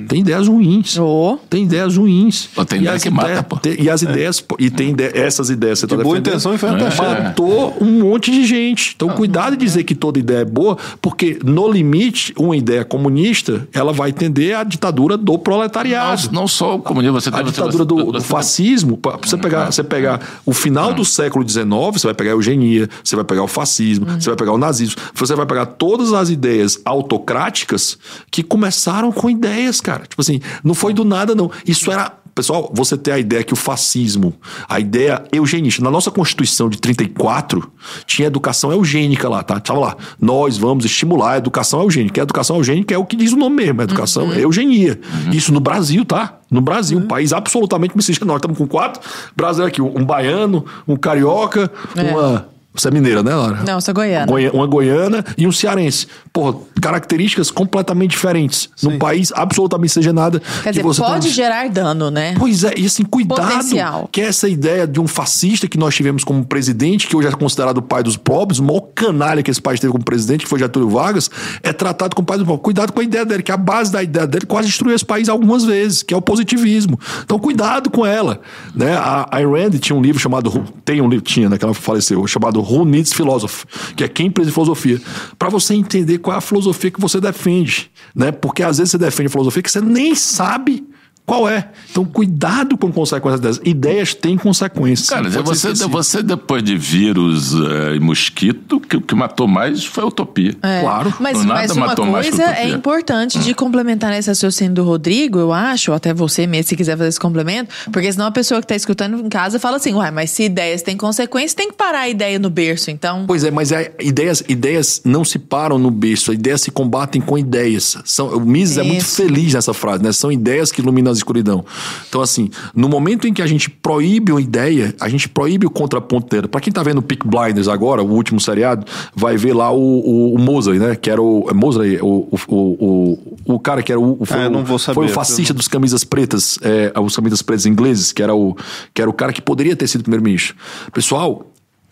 Tem 0.10 0.20
ideias 0.20 0.46
ruins. 0.48 0.98
Ô. 0.98 1.40
Tem 1.50 1.64
ideias 1.64 1.96
ruins. 1.96 2.48
Pô, 2.54 2.66
tem 2.66 2.80
E 2.80 2.82
ideia 2.82 2.96
as 2.98 3.04
que 3.04 3.10
mata, 3.10 3.28
ideias- 3.30 3.46
pô. 3.48 3.56
tem- 3.56 3.82
E 3.82 3.90
as 3.90 4.02
ideias, 4.02 4.44
e 4.60 4.70
tem 4.70 4.90
ide- 4.90 5.12
essas 5.18 5.50
ideias 5.50 5.80
que 5.82 5.88
você 5.88 5.96
tá 5.98 6.04
boa 6.04 6.18
intenção 6.18 6.54
e 6.54 6.58
foi 6.58 6.68
até 6.70 6.84
É. 6.86 7.24
matou 7.24 7.78
um 7.80 8.00
monte 8.02 8.30
de 8.30 8.46
gente. 8.46 8.92
Então, 8.96 9.08
cuidado 9.10 9.56
de 9.56 9.64
dizer 9.66 9.86
que 9.86 9.96
toda 9.96 10.20
ideia 10.20 10.40
é 10.40 10.46
boa, 10.46 10.78
porque 11.02 11.40
no 11.46 11.72
limite, 11.72 12.34
uma 12.38 12.58
ideia 12.58 12.84
comunista, 12.84 13.68
ela 13.74 13.94
vai 13.94 14.12
tender 14.12 14.58
à 14.58 14.64
ditadura 14.66 15.16
do 15.16 15.38
proletariado. 15.40 16.24
Não, 16.26 16.42
não 16.42 16.48
só 16.48 16.76
o 16.76 16.80
comunismo, 16.80 17.20
você 17.22 17.30
A 17.30 17.32
tem 17.32 17.46
ditadura 17.46 17.86
do, 17.86 18.12
do 18.12 18.22
fascismo, 18.22 18.98
pra 18.98 19.16
você 19.18 19.38
pegar, 19.38 19.72
você 19.72 19.82
pegar 19.84 20.20
o 20.46 20.52
final 20.54 20.94
do 20.94 21.06
século 21.06 21.48
XIX, 21.48 21.94
você 22.02 22.08
vai 22.08 22.14
pegar 22.14 22.32
a 22.32 22.34
eugenia, 22.34 22.90
você 23.02 23.16
vai 23.16 23.24
pegar 23.24 23.44
o 23.44 23.48
fascismo, 23.48 24.06
você 24.20 24.30
vai 24.30 24.36
pegar 24.36 24.52
o 24.52 24.58
nazismo, 24.58 24.98
você 25.14 25.34
vai 25.36 25.46
pegar 25.46 25.66
todas 25.68 26.12
as 26.12 26.30
ideias 26.30 26.78
autocráticas 26.84 27.98
que 28.30 28.44
começaram 28.44 29.12
com 29.12 29.30
ideias, 29.30 29.69
cara. 29.80 30.04
Tipo 30.08 30.22
assim, 30.22 30.40
não 30.64 30.74
foi 30.74 30.94
do 30.94 31.04
nada, 31.06 31.36
não. 31.36 31.52
Isso 31.66 31.92
era. 31.92 32.14
Pessoal, 32.36 32.72
você 32.74 32.96
tem 32.96 33.14
a 33.14 33.20
ideia 33.20 33.44
que 33.44 33.52
o 33.52 33.56
fascismo, 33.56 34.34
a 34.70 34.80
ideia 34.80 35.24
eugenista, 35.34 35.84
na 35.84 35.92
nossa 35.92 36.10
Constituição 36.10 36.70
de 36.70 36.78
34, 36.78 37.70
tinha 38.06 38.28
educação 38.28 38.72
eugênica 38.72 39.28
lá, 39.28 39.44
tá? 39.44 39.60
Tava 39.60 39.80
lá, 39.80 39.98
nós 40.22 40.58
vamos 40.58 40.86
estimular 40.86 41.34
a 41.34 41.38
educação 41.38 41.82
eugênica. 41.82 42.22
A 42.22 42.24
educação 42.24 42.56
eugênica 42.56 42.94
é 42.94 42.98
o 42.98 43.04
que 43.04 43.18
diz 43.18 43.34
o 43.34 43.36
nome 43.36 43.58
mesmo, 43.58 43.82
a 43.82 43.84
educação 43.84 44.32
é 44.32 44.42
eugenia. 44.46 44.98
Isso 45.34 45.52
no 45.52 45.60
Brasil, 45.60 46.06
tá? 46.06 46.38
No 46.50 46.62
Brasil, 46.62 46.98
um 47.00 47.08
país 47.08 47.34
absolutamente 47.34 47.98
miscigenado. 47.98 48.28
Nós 48.28 48.38
estamos 48.38 48.58
com 48.58 48.68
quatro 48.68 49.02
brasileiros 49.36 49.74
aqui: 49.74 49.82
um 49.82 50.06
baiano, 50.06 50.64
um 50.88 50.96
carioca, 50.96 51.70
É. 51.94 52.04
uma. 52.04 52.48
Você 52.74 52.88
é 52.88 52.92
mineira, 52.92 53.24
né, 53.24 53.34
Laura? 53.34 53.64
Não, 53.66 53.82
sou 53.82 53.94
goiana. 53.94 54.28
Goi- 54.32 54.50
Uma 54.52 54.68
goiana 54.68 55.26
e 55.38 55.48
um 55.48 55.52
cearense. 55.52 56.06
Porra, 56.32 56.56
características 56.80 57.50
completamente 57.50 58.12
diferentes. 58.12 58.70
Num 58.84 58.98
país 59.00 59.32
absolutamente 59.34 59.80
miscigenado. 59.90 60.40
Quer 60.40 60.64
que 60.64 60.70
dizer, 60.72 60.84
você 60.84 61.02
pode 61.02 61.26
tem- 61.28 61.32
gerar 61.32 61.68
dano, 61.70 62.12
né? 62.12 62.36
Pois 62.38 62.64
é, 62.64 62.74
e 62.78 62.86
assim, 62.86 63.04
cuidado. 63.04 63.42
Potencial. 63.48 64.08
Que 64.12 64.22
essa 64.22 64.48
ideia 64.48 64.86
de 64.86 65.00
um 65.00 65.08
fascista 65.08 65.68
que 65.68 65.78
nós 65.78 65.96
tivemos 65.96 66.24
como 66.24 66.46
presidente, 66.46 67.08
que 67.08 67.16
hoje 67.16 67.28
é 67.28 67.32
considerado 67.32 67.78
o 67.80 67.82
pai 67.82 68.04
dos 68.04 68.16
pobres, 68.18 68.60
o 68.60 68.64
maior 68.64 68.82
canalha 68.94 69.42
que 69.42 69.50
esse 69.50 69.62
país 69.62 69.80
teve 69.80 69.92
como 69.92 70.04
presidente, 70.04 70.44
que 70.44 70.50
foi 70.50 70.60
Getúlio 70.60 70.90
Vargas, 70.90 71.30
é 71.64 71.74
tratado 71.74 72.16
como 72.16 72.26
pai 72.26 72.38
dos 72.38 72.46
pobres. 72.46 72.64
Cuidado 72.64 72.94
com 72.94 73.00
a 73.02 73.04
ideia 73.04 73.26
dele, 73.26 73.42
que 73.42 73.52
a 73.52 73.58
base 73.58 73.92
da 73.92 74.04
ideia 74.04 74.28
dele 74.28 74.46
quase 74.46 74.68
destruiu 74.68 74.96
esse 74.96 75.06
país 75.06 75.28
algumas 75.28 75.64
vezes, 75.66 76.04
que 76.04 76.14
é 76.14 76.18
o 76.18 76.22
positivismo. 76.22 77.00
Então, 77.24 77.40
cuidado 77.40 77.90
com 77.90 78.06
ela. 78.06 78.40
Né? 78.76 78.96
A 78.96 79.28
Ayn 79.32 79.48
Rand 79.52 79.72
tinha 79.80 79.98
um 79.98 80.02
livro 80.02 80.22
chamado. 80.22 80.64
Tem 80.86 81.02
um 81.02 81.10
livro, 81.10 81.26
tinha, 81.26 81.50
né? 81.50 81.58
Que 81.58 81.66
ela 81.66 81.74
faleceu, 81.74 82.26
chamado 82.28 82.59
Who 82.62 82.86
Needs 82.86 83.14
Philosophy, 83.14 83.66
que 83.96 84.04
é 84.04 84.08
Quem 84.08 84.30
Precisa 84.30 84.52
de 84.52 84.54
Filosofia. 84.54 85.02
Para 85.38 85.50
você 85.50 85.74
entender 85.74 86.18
qual 86.18 86.36
é 86.36 86.38
a 86.38 86.42
filosofia 86.42 86.92
que 86.92 87.00
você 87.00 87.20
defende. 87.20 87.92
Né? 88.16 88.32
Porque 88.32 88.64
às 88.64 88.78
vezes 88.78 88.92
você 88.92 88.98
defende 88.98 89.30
filosofia 89.30 89.62
que 89.62 89.72
você 89.72 89.82
nem 89.82 90.16
sabe. 90.16 90.89
Qual 91.30 91.48
é? 91.48 91.70
Então, 91.92 92.04
cuidado 92.04 92.76
com 92.76 92.92
consequências 92.92 93.40
dessas. 93.40 93.62
Ideias 93.64 94.16
têm 94.16 94.36
consequências. 94.36 95.08
Cara, 95.08 95.30
você, 95.30 95.74
você 95.88 96.24
depois 96.24 96.64
de 96.64 96.76
vírus 96.76 97.54
eh, 97.54 97.98
e 97.98 98.00
mosquito, 98.00 98.80
que 98.80 98.98
o 98.98 99.02
que 99.02 99.14
matou 99.14 99.48
mais 99.48 99.86
foi 99.86 100.04
a 100.04 100.08
utopia. 100.08 100.56
É. 100.64 100.82
Claro. 100.82 101.14
Mas, 101.20 101.38
Nada 101.38 101.54
mas 101.54 101.72
uma 101.72 101.86
matou 101.86 102.06
mais 102.08 102.28
coisa 102.30 102.46
utopia. 102.46 102.64
é 102.64 102.70
importante 102.70 103.38
de 103.38 103.54
complementar 103.54 104.12
esse 104.18 104.28
raciocínio 104.28 104.74
do 104.74 104.84
Rodrigo, 104.84 105.38
eu 105.38 105.54
acho, 105.54 105.92
ou 105.92 105.96
até 105.96 106.16
você 106.16 106.48
mesmo, 106.48 106.70
se 106.70 106.76
quiser 106.76 106.98
fazer 106.98 107.10
esse 107.10 107.20
complemento, 107.20 107.72
porque 107.92 108.12
senão 108.12 108.26
a 108.26 108.32
pessoa 108.32 108.60
que 108.60 108.66
tá 108.66 108.76
escutando 108.76 109.20
em 109.20 109.30
casa 109.30 109.60
fala 109.60 109.78
assim, 109.78 109.94
uai, 109.94 110.10
mas 110.10 110.32
se 110.32 110.46
ideias 110.46 110.82
têm 110.82 110.98
consequência, 110.98 111.56
tem 111.56 111.70
que 111.70 111.76
parar 111.76 112.00
a 112.00 112.10
ideia 112.10 112.40
no 112.40 112.50
berço, 112.50 112.90
então... 112.90 113.26
Pois 113.28 113.44
é, 113.44 113.52
mas 113.52 113.72
é, 113.72 113.94
ideias, 114.00 114.44
ideias 114.48 115.04
não 115.06 115.24
se 115.24 115.38
param 115.38 115.78
no 115.78 115.92
berço, 115.92 116.34
ideias 116.34 116.62
se 116.62 116.72
combatem 116.72 117.22
com 117.22 117.38
ideias. 117.38 117.98
São, 118.04 118.30
o 118.30 118.40
Mises 118.40 118.80
é 118.80 118.84
muito 118.84 119.02
Isso. 119.02 119.16
feliz 119.16 119.54
nessa 119.54 119.76
frase, 119.76 120.02
né? 120.02 120.12
São 120.12 120.32
ideias 120.32 120.72
que 120.72 120.82
iluminam 120.82 121.12
a 121.12 121.19
escuridão. 121.20 121.64
Então, 122.10 122.22
assim, 122.22 122.50
no 122.76 122.90
momento 122.90 123.28
em 123.28 123.34
que 123.34 123.42
a 123.42 123.48
gente 123.48 123.70
proíbe 123.70 124.32
uma 124.32 124.42
ideia, 124.42 124.94
a 125.00 125.08
gente 125.08 125.30
proíbe 125.30 125.66
o 125.66 125.70
contraponto 125.70 126.28
dela. 126.28 126.48
Pra 126.48 126.60
quem 126.60 126.74
tá 126.74 126.82
vendo 126.84 126.98
o 126.98 127.02
Peak 127.02 127.28
Blinders 127.28 127.68
agora, 127.68 128.02
o 128.02 128.12
último 128.12 128.40
seriado, 128.40 128.86
vai 129.16 129.38
ver 129.38 129.54
lá 129.54 129.72
o, 129.72 129.78
o, 129.80 130.34
o 130.36 130.40
Mosley, 130.40 130.80
né? 130.80 130.96
Que 130.96 131.10
era 131.10 131.22
o. 131.22 131.46
É 131.50 131.54
Mosley, 131.54 132.00
o, 132.02 132.28
o, 132.32 132.38
o, 132.50 133.54
o, 133.56 133.60
cara 133.60 133.84
que 133.84 133.92
era 133.92 134.00
o. 134.02 134.26
foi, 134.26 134.38
Ah, 134.44 134.48
o- 134.48 134.50
não 134.50 134.64
vou 134.64 134.80
saber, 134.80 134.96
Foi 134.96 135.06
o 135.06 135.10
fascista 135.10 135.54
dos 135.54 135.68
camisas 135.68 136.04
pretas, 136.04 136.58
é, 136.62 136.92
os 137.00 137.16
camisas 137.16 137.42
pretas 137.42 137.66
ingleses, 137.66 138.12
que 138.12 138.24
era, 138.24 138.34
o, 138.34 138.56
que 138.94 139.02
era 139.02 139.10
o 139.10 139.14
cara 139.14 139.32
que 139.34 139.42
poderia 139.42 139.76
ter 139.76 139.88
sido 139.88 140.02
primeiro-ministro. 140.02 140.56
Pessoal, 140.94 141.46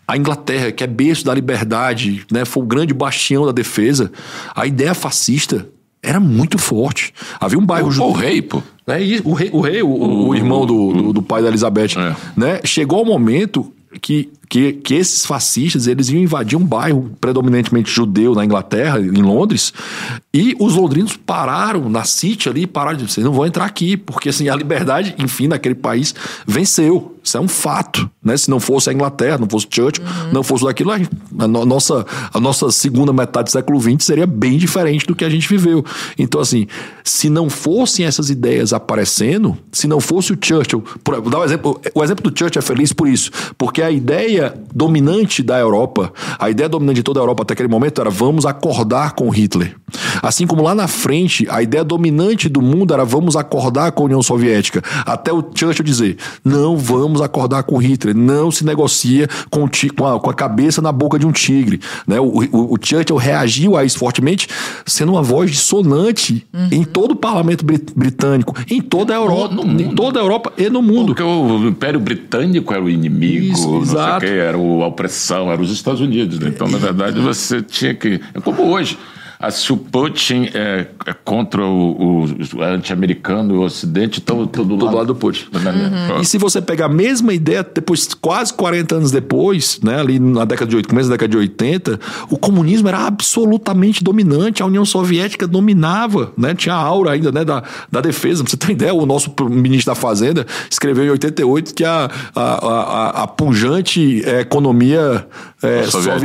a 0.06 0.16
Inglaterra, 0.16 0.72
que 0.72 0.82
é 0.82 0.86
berço 0.86 1.24
da 1.24 1.34
liberdade, 1.34 2.24
né, 2.32 2.44
foi 2.44 2.62
o 2.62 2.66
grande 2.66 2.94
bastião 2.94 3.44
da 3.44 3.52
defesa, 3.52 4.10
a 4.54 4.66
ideia 4.66 4.94
fascista 4.94 5.68
era 6.02 6.20
muito 6.20 6.58
forte. 6.58 7.12
Havia 7.40 7.58
um 7.58 7.64
bairro 7.66 7.88
O, 7.88 7.92
judeu. 7.92 8.10
o 8.10 8.12
rei, 8.12 8.40
pô. 8.42 8.62
É 8.86 8.98
o 9.24 9.32
rei, 9.34 9.50
o, 9.52 9.60
rei, 9.60 9.82
o, 9.82 10.28
o 10.28 10.34
irmão 10.34 10.64
do, 10.64 10.92
do, 10.92 11.12
do 11.12 11.22
pai 11.22 11.42
da 11.42 11.48
Elizabeth, 11.48 11.96
É. 11.98 12.16
né? 12.36 12.60
Chegou 12.64 13.02
o 13.02 13.04
momento 13.06 13.70
que, 14.00 14.30
que, 14.48 14.72
que 14.72 14.94
esses 14.94 15.26
fascistas 15.26 15.86
eles 15.86 16.08
iam 16.08 16.22
invadir 16.22 16.56
um 16.56 16.64
bairro 16.64 17.10
predominantemente 17.20 17.90
judeu 17.90 18.34
na 18.34 18.44
Inglaterra, 18.44 18.98
em 19.00 19.22
Londres, 19.22 19.72
e 20.32 20.56
os 20.58 20.74
londrinos 20.74 21.16
pararam 21.16 21.88
na 21.88 22.04
City 22.04 22.48
ali, 22.48 22.66
pararam 22.66 22.98
de 22.98 23.10
vocês 23.10 23.24
não 23.24 23.32
vão 23.32 23.46
entrar 23.46 23.64
aqui, 23.64 23.96
porque 23.96 24.28
assim, 24.28 24.48
a 24.48 24.54
liberdade, 24.54 25.14
enfim, 25.18 25.48
naquele 25.48 25.74
país 25.74 26.14
venceu. 26.46 27.14
Isso 27.22 27.36
é 27.36 27.40
um 27.40 27.48
fato, 27.48 28.08
né? 28.24 28.36
Se 28.38 28.48
não 28.48 28.58
fosse 28.58 28.88
a 28.88 28.92
Inglaterra, 28.92 29.36
não 29.36 29.48
fosse 29.48 29.66
Churchill, 29.68 30.02
não 30.32 30.42
fosse 30.42 30.64
daquilo, 30.64 30.92
a, 30.92 31.46
nossa, 31.46 32.06
a 32.32 32.40
nossa 32.40 32.70
segunda 32.70 33.12
metade 33.12 33.46
do 33.46 33.50
século 33.50 33.78
XX 33.78 34.02
seria 34.02 34.26
bem 34.26 34.56
diferente 34.56 35.06
do 35.06 35.14
que 35.14 35.24
a 35.26 35.28
gente 35.28 35.46
viveu. 35.46 35.84
Então, 36.18 36.40
assim, 36.40 36.66
se 37.04 37.28
não 37.28 37.50
fossem 37.50 38.06
essas 38.06 38.30
ideias 38.30 38.72
aparecendo, 38.72 39.58
se 39.70 39.86
não 39.86 40.00
fosse 40.00 40.32
o 40.32 40.38
Churchill, 40.40 40.82
por, 41.04 41.20
vou 41.20 41.30
dar 41.30 41.40
um 41.40 41.44
exemplo, 41.44 41.78
o 41.94 42.02
exemplo 42.02 42.30
do 42.30 42.38
Churchill 42.38 42.60
é 42.60 42.62
feliz 42.62 42.94
por 42.94 43.06
isso, 43.06 43.30
porque 43.58 43.82
a 43.82 43.90
ideia 43.90 44.37
dominante 44.74 45.42
da 45.42 45.58
Europa, 45.58 46.12
a 46.38 46.48
ideia 46.50 46.68
dominante 46.68 46.96
de 46.96 47.02
toda 47.02 47.20
a 47.20 47.22
Europa 47.22 47.42
até 47.42 47.54
aquele 47.54 47.68
momento 47.68 48.00
era 48.00 48.10
vamos 48.10 48.46
acordar 48.46 49.12
com 49.12 49.28
Hitler. 49.30 49.74
Assim 50.22 50.46
como 50.46 50.62
lá 50.62 50.74
na 50.74 50.86
frente, 50.88 51.46
a 51.48 51.62
ideia 51.62 51.84
dominante 51.84 52.48
do 52.48 52.60
mundo 52.60 52.92
era 52.92 53.04
vamos 53.04 53.36
acordar 53.36 53.92
com 53.92 54.02
a 54.02 54.06
União 54.06 54.22
Soviética. 54.22 54.82
Até 55.06 55.32
o 55.32 55.42
Churchill 55.54 55.84
dizer, 55.84 56.16
não 56.44 56.76
vamos 56.76 57.20
acordar 57.22 57.62
com 57.62 57.76
Hitler, 57.78 58.14
não 58.16 58.50
se 58.50 58.64
negocia 58.64 59.28
com, 59.50 59.68
com, 59.96 60.06
a, 60.06 60.20
com 60.20 60.30
a 60.30 60.34
cabeça 60.34 60.82
na 60.82 60.92
boca 60.92 61.18
de 61.18 61.26
um 61.26 61.32
tigre. 61.32 61.80
Né? 62.06 62.20
O, 62.20 62.26
o, 62.44 62.74
o 62.74 62.78
Churchill 62.80 63.16
reagiu 63.16 63.76
a 63.76 63.84
isso 63.84 63.98
fortemente, 63.98 64.48
sendo 64.84 65.12
uma 65.12 65.22
voz 65.22 65.50
dissonante 65.50 66.46
em 66.70 66.84
todo 66.84 67.12
o 67.12 67.16
parlamento 67.16 67.64
brit- 67.64 67.92
britânico, 67.96 68.54
em 68.70 68.80
toda 68.80 69.14
a 69.14 69.16
Europa, 69.16 69.54
No 69.54 69.64
mundo. 69.64 69.82
em 69.82 69.94
toda 69.94 70.20
a 70.20 70.22
Europa 70.22 70.52
e 70.58 70.68
no 70.68 70.82
mundo. 70.82 71.06
Porque 71.14 71.22
o 71.22 71.66
Império 71.68 72.00
Britânico 72.00 72.72
era 72.74 72.82
o 72.82 72.90
inimigo, 72.90 73.52
Isso, 73.54 73.78
exato. 73.82 74.26
Era 74.36 74.56
o- 74.58 74.82
a 74.82 74.86
opressão, 74.86 75.50
era 75.50 75.60
os 75.60 75.70
Estados 75.70 76.00
Unidos. 76.00 76.38
Né? 76.38 76.48
Então, 76.48 76.68
na 76.68 76.78
verdade, 76.78 77.20
você 77.20 77.62
tinha 77.62 77.94
que. 77.94 78.20
É 78.34 78.40
como 78.40 78.62
hoje. 78.70 78.98
Ah, 79.40 79.50
Se 79.52 79.72
o 79.72 79.76
Putin 79.76 80.48
é, 80.52 80.86
é 81.06 81.12
contra 81.12 81.64
o, 81.64 82.24
o- 82.24 82.24
o 82.56 82.62
anti-americano 82.62 83.54
e 83.54 83.58
o 83.58 83.62
Ocidente, 83.62 84.18
estão 84.18 84.46
todo 84.46 84.76
do 84.76 84.84
lado, 84.84 84.96
lado 84.96 85.06
do 85.08 85.14
Putin. 85.14 85.46
Uhum. 85.54 86.20
E 86.20 86.24
se 86.24 86.38
você 86.38 86.60
pegar 86.60 86.86
a 86.86 86.88
mesma 86.88 87.32
ideia, 87.32 87.62
depois, 87.62 88.12
quase 88.14 88.52
40 88.52 88.96
anos 88.96 89.10
depois, 89.12 89.78
né, 89.82 90.00
ali 90.00 90.18
na 90.18 90.44
década 90.44 90.68
de 90.68 90.76
80, 90.76 90.88
começo 90.90 91.08
da 91.08 91.14
década 91.14 91.30
de 91.30 91.36
80, 91.36 92.00
o 92.30 92.36
comunismo 92.36 92.88
era 92.88 93.06
absolutamente 93.06 94.02
dominante, 94.02 94.62
a 94.62 94.66
União 94.66 94.84
Soviética 94.84 95.46
dominava, 95.46 96.32
né, 96.36 96.54
tinha 96.54 96.74
a 96.74 96.78
aura 96.78 97.12
ainda 97.12 97.30
né, 97.30 97.44
da, 97.44 97.62
da 97.92 98.00
defesa. 98.00 98.42
Pra 98.42 98.50
você 98.50 98.56
ter 98.56 98.72
ideia, 98.72 98.92
o 98.94 99.06
nosso 99.06 99.32
ministro 99.48 99.92
da 99.92 99.94
Fazenda 99.94 100.46
escreveu 100.70 101.04
em 101.04 101.10
88 101.10 101.74
que 101.74 101.84
a, 101.84 102.10
a, 102.34 102.42
a, 102.42 103.08
a 103.22 103.26
pujante 103.28 104.22
é, 104.24 104.40
economia 104.40 105.26
é, 105.62 105.82
Soviética. 105.84 106.18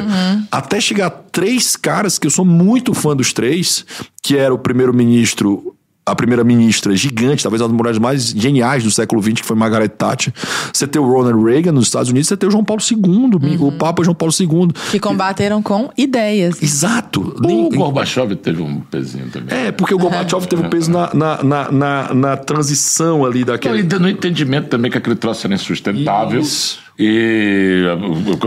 soviética, 0.00 0.06
até 0.50 0.80
chegar 0.80 1.10
três 1.30 1.76
caras 1.76 2.18
que 2.18 2.26
eu 2.26 2.30
sou 2.30 2.44
muito 2.44 2.94
fã 2.94 3.14
dos 3.14 3.32
três, 3.32 3.84
que 4.22 4.36
era 4.36 4.52
o 4.54 4.58
primeiro-ministro 4.58 5.74
a 6.06 6.14
primeira-ministra 6.16 6.96
gigante, 6.96 7.42
talvez 7.42 7.60
uma 7.60 7.68
das 7.68 7.76
mulheres 7.76 7.98
mais 7.98 8.30
geniais 8.30 8.82
do 8.82 8.90
século 8.90 9.22
XX, 9.22 9.34
que 9.34 9.44
foi 9.44 9.54
Margaret 9.54 9.88
Thatcher. 9.90 10.32
Você 10.72 10.84
tem 10.84 11.00
o 11.00 11.08
Ronald 11.08 11.40
Reagan 11.44 11.70
nos 11.70 11.84
Estados 11.86 12.10
Unidos, 12.10 12.26
você 12.26 12.36
tem 12.36 12.48
o 12.48 12.50
João 12.50 12.64
Paulo 12.64 12.82
II, 12.82 13.58
o 13.60 13.70
Papa 13.70 14.02
João 14.02 14.14
Paulo 14.14 14.34
II. 14.38 14.72
Que 14.90 14.98
combateram 14.98 15.62
com 15.62 15.88
ideias. 15.96 16.60
Exato. 16.60 17.36
O 17.38 17.46
Nem- 17.46 17.68
Gorbachev 17.68 18.34
teve 18.34 18.60
um 18.60 18.80
pezinho 18.80 19.28
também. 19.30 19.56
É, 19.56 19.70
porque 19.70 19.94
o 19.94 19.98
Gorbachev 19.98 20.46
teve 20.48 20.66
um 20.66 20.70
peso 20.70 20.90
na, 20.90 21.14
na, 21.14 21.42
na, 21.44 21.70
na, 21.70 22.14
na 22.14 22.36
transição 22.36 23.24
ali 23.24 23.44
daquele. 23.44 23.80
e 23.80 23.98
no 24.00 24.08
entendimento 24.08 24.68
também 24.68 24.90
que 24.90 24.98
aquele 24.98 25.16
troço 25.16 25.46
era 25.46 25.54
insustentável. 25.54 26.40
Isso. 26.40 26.80
E 27.02 27.82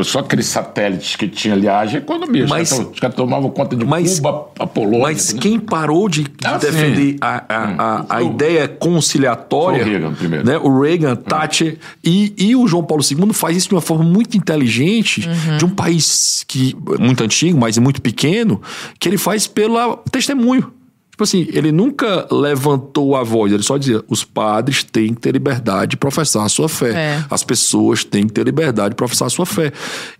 só 0.03 0.19
aqueles 0.19 0.45
satélites 0.45 1.15
que 1.15 1.27
tinha 1.27 1.55
ali, 1.55 1.67
haja 1.67 1.97
economia. 1.97 2.45
Mas- 2.47 2.71
os, 2.71 2.77
caras, 2.77 2.93
os 2.93 2.99
caras 2.99 3.15
tomavam 3.15 3.49
conta 3.49 3.75
de 3.75 3.83
Mas- 3.83 4.17
Cuba, 4.19 4.47
a 4.59 4.67
Polônia. 4.67 4.99
Mas 5.01 5.33
né? 5.33 5.39
quem 5.41 5.59
parou 5.59 6.07
de, 6.07 6.25
Ah, 6.43 6.57
defender 6.57 7.13
sim. 7.13 7.17
a, 7.19 7.43
a, 7.49 7.63
a, 7.63 7.99
a 8.01 8.03
Foi 8.19 8.23
o- 8.23 8.31
ideia 8.31 8.67
conciliatória, 8.67 9.79
Foi 9.83 9.87
o 9.87 9.91
Reagan 9.99 10.13
primeiro. 10.13 10.45
né? 10.45 10.57
o 10.59 10.79
Reagan, 10.81 11.15
Thatcher 11.15 11.77
e, 12.03 12.33
e 12.37 12.55
o 12.55 12.67
João 12.67 12.83
Paulo 12.83 13.03
II 13.03 13.33
faz 13.33 13.57
isso 13.57 13.69
de 13.69 13.75
uma 13.75 13.81
forma 13.81 14.03
muito 14.03 14.37
inteligente, 14.37 15.27
de 15.57 15.65
um 15.65 15.69
país 15.69 16.45
que 16.47 16.75
muito 16.99 17.23
antigo, 17.23 17.57
mas 17.59 17.77
muito 17.79 18.01
pequeno, 18.01 18.61
que 18.99 19.09
ele 19.09 19.17
faz 19.17 19.47
pelo 19.47 19.97
testemunho. 20.11 20.71
Tipo 21.13 21.25
assim, 21.25 21.45
ele 21.53 21.71
nunca 21.71 22.27
levantou 22.31 23.15
a 23.15 23.21
voz, 23.23 23.51
ele 23.53 23.61
só 23.61 23.77
dizia: 23.77 24.03
os 24.07 24.23
padres 24.23 24.81
têm 24.83 25.13
que 25.13 25.21
ter 25.21 25.31
liberdade 25.31 25.91
de 25.91 25.97
professar 25.97 26.43
a 26.43 26.49
sua 26.49 26.67
fé. 26.67 26.89
É. 26.91 27.25
As 27.29 27.43
pessoas 27.43 28.03
têm 28.03 28.25
que 28.25 28.33
ter 28.33 28.43
liberdade 28.43 28.89
de 28.89 28.95
professar 28.95 29.27
a 29.27 29.29
sua 29.29 29.45
fé. 29.45 29.71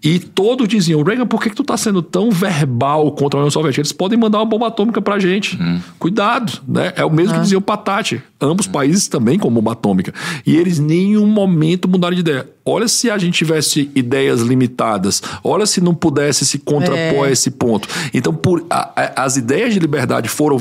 E 0.04 0.20
todos 0.20 0.68
diziam: 0.68 1.02
Reagan, 1.02 1.26
por 1.26 1.42
que, 1.42 1.50
que 1.50 1.56
tu 1.56 1.64
tá 1.64 1.76
sendo 1.78 2.04
tão 2.04 2.30
verbal 2.30 3.12
contra 3.14 3.40
a 3.40 3.42
União 3.42 3.50
Soviética? 3.50 3.82
Eles 3.82 3.92
podem 3.92 4.20
mandar 4.20 4.38
uma 4.38 4.46
bomba 4.46 4.68
atômica 4.68 5.02
pra 5.02 5.18
gente. 5.18 5.58
Cuidado, 5.98 6.62
né? 6.68 6.94
É 6.96 7.04
o 7.04 7.10
mesmo 7.12 7.34
que 7.34 7.40
diziam 7.42 7.62
pra 7.62 7.76
Tati. 7.76 8.22
Ambos 8.40 8.68
países 8.68 9.08
também 9.08 9.40
com 9.40 9.50
bomba 9.50 9.72
atômica. 9.72 10.14
E 10.46 10.56
eles 10.56 10.78
em 10.78 10.84
nenhum 10.84 11.26
momento 11.26 11.88
mudaram 11.88 12.14
de 12.14 12.20
ideia. 12.20 12.48
Olha 12.66 12.88
se 12.88 13.10
a 13.10 13.18
gente 13.18 13.34
tivesse 13.38 13.90
ideias 13.96 14.42
limitadas. 14.42 15.22
Olha 15.44 15.66
se 15.66 15.82
não 15.82 15.94
pudesse 15.94 16.46
se 16.46 16.60
contrapor 16.60 17.26
É. 17.26 17.28
a 17.28 17.32
esse 17.32 17.52
ponto. 17.52 17.88
Então, 18.14 18.34
por, 18.34 18.66
a- 18.70 18.90
a- 18.96 19.24
as 19.26 19.36
ideias 19.38 19.74
de 19.74 19.80
liberdade 19.80 20.30
foram 20.30 20.58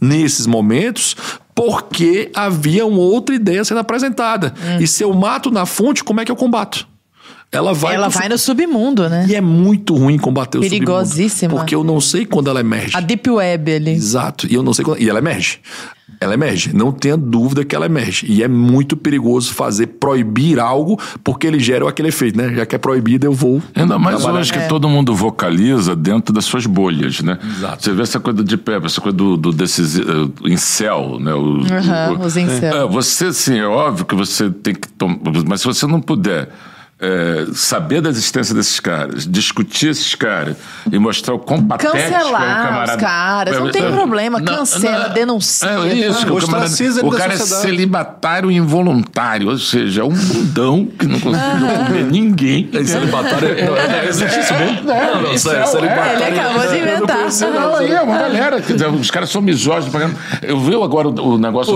nesses 0.00 0.46
momentos 0.46 1.16
porque 1.54 2.30
havia 2.34 2.86
uma 2.86 3.00
outra 3.00 3.34
ideia 3.34 3.62
sendo 3.64 3.80
apresentada. 3.80 4.54
E 4.80 4.86
se 4.86 5.02
eu 5.02 5.12
mato 5.12 5.50
na 5.50 5.66
fonte, 5.66 6.02
como 6.02 6.20
é 6.20 6.24
que 6.24 6.32
eu 6.32 6.36
combato? 6.36 6.88
Ela 7.52 7.74
vai 7.74 7.96
Ela 7.96 8.08
pro 8.08 8.18
vai 8.18 8.28
no 8.28 8.38
submundo, 8.38 9.08
né? 9.08 9.26
e 9.28 9.34
é 9.34 9.40
muito 9.40 9.94
ruim 9.96 10.16
combater 10.16 10.58
o 10.58 10.62
submundo, 10.62 10.86
Perigosíssima. 10.86 11.56
Porque 11.56 11.74
eu 11.74 11.82
não 11.82 12.00
sei 12.00 12.24
quando 12.24 12.48
ela 12.48 12.60
emerge. 12.60 12.96
A 12.96 13.00
Deep 13.00 13.28
Web 13.28 13.72
ali. 13.74 13.90
Exato. 13.90 14.46
E 14.48 14.54
eu 14.54 14.62
não 14.62 14.72
sei 14.72 14.84
quando. 14.84 15.02
E 15.02 15.10
ela 15.10 15.18
emerge. 15.18 15.58
Ela 16.20 16.34
emerge. 16.34 16.76
Não 16.76 16.92
tenha 16.92 17.16
dúvida 17.16 17.64
que 17.64 17.74
ela 17.74 17.86
emerge. 17.86 18.26
E 18.28 18.42
é 18.42 18.48
muito 18.48 18.94
perigoso 18.94 19.54
fazer 19.54 19.86
proibir 19.86 20.60
algo 20.60 21.00
porque 21.24 21.46
ele 21.46 21.58
gera 21.58 21.88
aquele 21.88 22.08
efeito, 22.08 22.36
né? 22.36 22.52
Já 22.54 22.66
que 22.66 22.74
é 22.74 22.78
proibido, 22.78 23.26
eu 23.26 23.32
vou. 23.32 23.62
Ainda 23.74 23.98
mais 23.98 24.16
trabalhar. 24.18 24.40
hoje 24.40 24.52
que 24.52 24.68
todo 24.68 24.86
mundo 24.86 25.14
vocaliza 25.14 25.96
dentro 25.96 26.34
das 26.34 26.44
suas 26.44 26.66
bolhas, 26.66 27.22
né? 27.22 27.38
Exato. 27.56 27.82
Você 27.82 27.92
vê 27.92 28.02
essa 28.02 28.20
coisa 28.20 28.44
de 28.44 28.56
pé, 28.58 28.76
essa 28.84 29.00
coisa 29.00 29.16
do, 29.16 29.36
do 29.36 29.50
desses, 29.50 29.98
eh, 29.98 30.02
incel, 30.44 31.18
né? 31.18 31.32
O, 31.32 31.60
Aham, 31.72 32.18
o- 32.20 32.26
os 32.26 32.36
incel. 32.36 32.74
É, 32.76 32.86
você, 32.86 33.32
sim, 33.32 33.58
é 33.58 33.66
óbvio 33.66 34.04
que 34.04 34.14
você 34.14 34.50
tem 34.50 34.74
que 34.74 34.88
tomar... 34.88 35.16
Mas 35.48 35.62
se 35.62 35.66
você 35.66 35.86
não 35.86 36.02
puder 36.02 36.50
é, 37.00 37.46
saber 37.54 38.00
da 38.00 38.10
existência 38.10 38.54
desses 38.54 38.78
caras, 38.78 39.26
discutir 39.26 39.88
esses 39.90 40.14
caras 40.14 40.56
e 40.90 40.98
mostrar 40.98 41.34
o 41.34 41.38
quão 41.38 41.62
patético 41.64 41.96
é 41.96 42.00
o 42.00 42.10
Cancelar 42.12 42.66
camarada... 42.66 42.92
os 42.96 43.00
caras, 43.00 43.58
não 43.58 43.70
tem 43.70 43.84
É, 43.84 43.90
problema, 43.90 44.42
cancela, 44.42 45.08
denuncia. 45.08 45.68
É 45.68 45.94
isso, 45.94 46.26
que 46.26 46.32
o, 46.32 46.36
camarada, 46.38 46.74
o 47.04 47.10
cara 47.10 47.34
é 47.34 47.36
celibatário 47.38 48.50
involuntário, 48.50 49.48
ou 49.48 49.58
seja, 49.58 50.02
é 50.02 50.04
um 50.04 50.10
mundão 50.10 50.86
que 50.98 51.06
não 51.06 51.18
conseguiu 51.20 51.84
comer 51.86 52.04
ninguém. 52.04 52.68
É 52.72 52.84
celibatário. 52.84 53.48
Não, 53.64 53.76
é, 53.76 54.06
existe 54.08 54.38
isso 54.40 54.54
mesmo? 54.54 54.82
Não, 54.84 55.22
não, 55.22 55.32
isso 55.32 55.50
é- 55.50 55.66
celibatário. 55.66 56.22
Ele 56.22 56.38
acabou 56.40 56.60
de 56.62 56.68
não 56.68 56.76
inventar. 56.76 57.18
não. 57.40 57.60
Não, 57.60 57.74
aí 57.76 57.92
é 57.92 58.00
uma 58.02 58.18
galera. 58.18 58.60
Dizer, 58.60 58.88
os 58.88 59.10
caras 59.10 59.30
são 59.30 59.40
misóginos. 59.40 59.94
Eu 60.42 60.60
vi 60.60 60.74
agora 60.74 61.08
o, 61.08 61.34
o 61.34 61.38
negócio, 61.38 61.74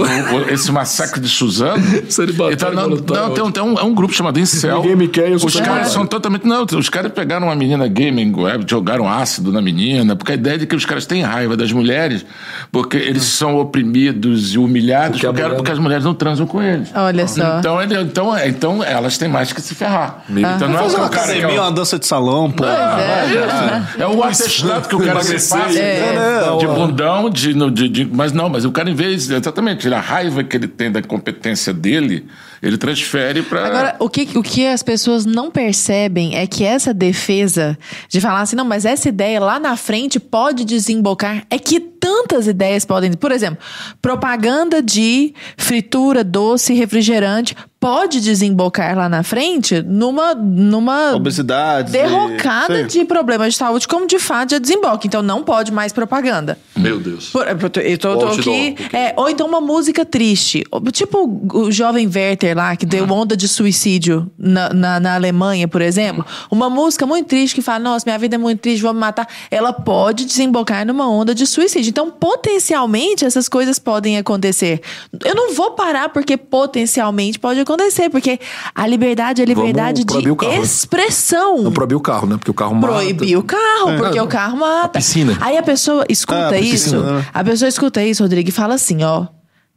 esse 0.51 0.71
massacre 0.71 1.21
de 1.21 1.29
Suzano. 1.29 1.83
Celibatário 2.11 2.55
Então, 2.55 2.73
não, 2.73 2.89
não, 2.91 3.35
tem, 3.35 3.43
um- 3.45 3.51
tem 3.51 3.63
um, 3.63 3.79
é 3.79 3.83
um 3.83 3.95
grupo 3.95 4.13
chamado 4.15 4.39
Incel. 4.39 4.77
Ninguém 4.83 4.97
me 4.97 5.09
quer, 5.15 5.31
eu 5.31 5.39
sou 5.39 5.47
Os 5.49 5.55
caras 5.55 5.67
celibatário. 5.67 5.93
são 5.93 6.07
totalmente. 6.07 6.47
Não, 6.47 6.65
os 6.79 6.89
caras 6.89 7.13
pegaram 7.13 7.47
uma 7.47 7.55
menina 7.55 7.87
gaming 7.87 8.33
web, 8.35 8.65
jogaram 8.69 9.09
ácido 9.09 9.53
na 9.53 9.63
menina, 9.63 10.17
porque 10.17 10.33
a 10.33 10.35
ideia 10.35 10.55
é 10.55 10.59
de 10.59 10.67
que 10.67 10.75
os 10.75 10.85
caras 10.85 11.07
têm 11.07 11.23
raiva 11.23 11.57
das 11.57 11.71
mulheres, 11.73 12.25
porque 12.73 12.97
eles 12.97 13.23
são 13.25 13.57
oprimidos 13.57 14.55
e 14.55 14.59
humilhados, 14.59 15.21
Porque 15.21 15.27
mulher- 15.43 15.57
porque 15.57 15.71
as 15.71 15.79
mulheres 15.79 16.05
não 16.05 16.15
transam 16.15 16.47
com 16.47 16.63
eles. 16.63 16.91
Olha 16.95 17.27
só. 17.29 17.59
Então, 17.59 17.81
ele- 17.83 18.01
então, 18.01 18.37
é- 18.37 18.49
então 18.49 18.83
elas 18.83 19.17
têm 19.17 19.29
mais 19.29 19.53
que 19.53 19.61
se 19.61 19.75
ferrar. 19.75 20.25
Então 20.29 20.69
não 20.69 20.79
é 20.79 20.83
uma 20.83 20.99
é 21.05 21.07
academia, 21.07 21.61
uma 21.63 21.71
dança 21.73 21.99
de 21.99 22.07
salão, 22.07 22.51
pô. 22.51 22.65
é, 22.65 24.03
é 24.03 24.07
o 24.07 24.23
atestado 24.23 24.89
que 24.89 24.97
o 24.97 25.01
cara 25.01 25.23
se 25.23 25.35
passa 25.49 25.79
É. 25.79 26.57
de 26.59 26.67
bundão, 26.67 27.31
de, 27.31 27.55
no- 27.55 27.71
de, 27.71 27.89
de- 27.89 28.05
mas 28.05 28.33
não, 28.33 28.49
mas 28.49 28.65
o 28.65 28.73
cara 28.73 28.91
em 28.91 28.95
vez, 28.95 29.31
exatamente, 29.31 29.93
a 29.93 30.01
raiva 30.01 30.43
que 30.43 30.57
ele 30.57 30.67
tem 30.69 30.91
da 30.91 31.03
competência 31.03 31.73
dele, 31.73 32.27
ele 32.65 32.79
transfere 32.79 33.43
para 33.43 33.67
Agora, 33.67 33.97
o 33.99 34.09
que, 34.09 34.39
o 34.39 34.43
que 34.43 34.67
as 34.67 34.83
pessoas 34.83 35.27
não 35.27 35.51
percebem 35.51 36.35
é 36.35 36.47
que 36.47 36.65
essa 36.65 36.95
defesa 36.95 37.79
de 38.09 38.21
falar 38.21 38.41
assim, 38.41 38.57
não, 38.57 38.65
mas 38.65 38.87
essa 38.87 39.09
ideia 39.09 39.39
lá 39.39 39.61
na 39.61 39.77
frente 39.77 40.19
pode 40.19 40.65
desembocar. 40.65 41.45
É 41.51 41.59
que 41.59 41.94
tantas 42.05 42.47
ideias 42.47 42.85
podem. 42.85 43.13
Por 43.15 43.33
exemplo, 43.33 43.59
propaganda 44.03 44.83
de 44.83 45.33
fritura, 45.57 46.23
doce, 46.23 46.75
refrigerante 46.75 47.57
pode 47.81 48.21
desembocar 48.21 48.97
lá 48.97 49.09
na 49.11 49.23
frente 49.23 49.83
numa. 49.83 50.35
numa 50.35 51.15
Obesidade. 51.17 51.93
derrocada 51.93 52.89
Sim. 52.89 53.01
de 53.01 53.05
problemas 53.05 53.53
de 53.53 53.59
saúde, 53.59 53.87
como 53.87 54.07
de 54.07 54.19
fato 54.19 54.53
já 54.53 54.59
desemboca. 54.59 55.07
Então 55.07 55.23
não 55.23 55.43
pode 55.43 55.71
mais 55.73 55.93
propaganda. 55.93 56.59
Meu 56.77 56.99
Deus. 56.99 57.29
Por- 57.31 57.47
eu 57.47 57.71
tô, 57.71 57.81
eu 57.81 57.99
tô- 57.99 58.27
aqui. 58.29 58.75
porque- 58.77 58.97
é, 58.97 59.13
ou 59.17 59.29
então 59.29 59.47
uma 59.47 59.61
música 59.61 60.05
triste. 60.05 60.65
Tipo 60.93 61.41
o 61.53 61.71
jovem 61.71 62.07
Werther 62.15 62.57
lá, 62.57 62.75
que 62.77 62.87
deu 62.87 63.05
onda 63.11 63.37
de 63.37 63.47
suicídio 63.49 64.31
na, 64.39 64.71
na, 64.73 65.01
na 65.01 65.15
Alemanha, 65.15 65.69
por 65.69 65.83
exemplo. 65.83 66.25
Uma 66.51 66.71
música 66.71 67.07
muito 67.07 67.27
triste 67.29 67.55
que 67.55 67.63
fala: 67.63 67.79
Nossa, 67.81 68.05
minha 68.07 68.19
vida 68.19 68.35
é 68.37 68.39
muito 68.39 68.61
triste, 68.61 68.83
vou 68.83 68.95
me 68.95 69.01
matar. 69.01 69.29
Ela 69.51 69.73
pode 69.75 70.25
desembocar 70.25 70.87
numa 70.87 71.07
onda 71.09 71.35
de 71.35 71.47
suicídio. 71.47 71.91
Então, 71.95 72.11
potencialmente, 72.11 73.25
essas 73.25 73.49
coisas 73.49 73.79
podem 73.79 74.19
acontecer. 74.19 74.81
Eu 75.25 75.33
não 75.33 75.55
vou 75.55 75.71
parar 75.77 76.09
porque 76.09 76.37
potencialmente 76.37 77.39
pode 77.39 77.61
acontecer, 77.61 78.11
porque 78.11 78.41
a 78.75 78.85
liberdade 78.85 79.41
é 79.41 79.45
liberdade 79.45 80.01
de 80.03 80.07
proibir 80.07 80.33
o 80.33 80.37
carro, 80.37 80.53
né? 80.55 80.59
expressão. 80.59 81.63
Não 81.63 81.71
proibir 81.71 81.95
o 81.95 82.01
carro, 82.01 82.27
né? 82.27 82.37
Porque 82.37 82.51
o 82.51 82.55
carro 82.55 82.75
mata. 82.75 82.93
Proibir 82.95 83.37
o 83.39 83.45
carro, 83.45 83.97
porque 83.97 84.21
o 84.21 84.27
carro 84.27 84.57
mata. 84.57 84.99
piscina. 84.99 85.39
Aí 85.41 85.57
a 85.57 85.63
pessoa 85.63 86.05
escuta 86.09 86.49
Ah, 86.49 86.49
a 86.49 86.59
isso, 86.59 86.91
piscina, 86.97 87.19
né? 87.19 87.27
a 87.33 87.45
pessoa 87.45 87.69
escuta 87.69 88.03
isso, 88.03 88.25
Rodrigo, 88.25 88.49
e 88.49 88.53
fala 88.53 88.75
assim, 88.75 89.05
ó, 89.05 89.27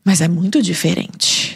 mas 0.04 0.20
é 0.20 0.28
muito 0.28 0.60
diferente. 0.60 1.47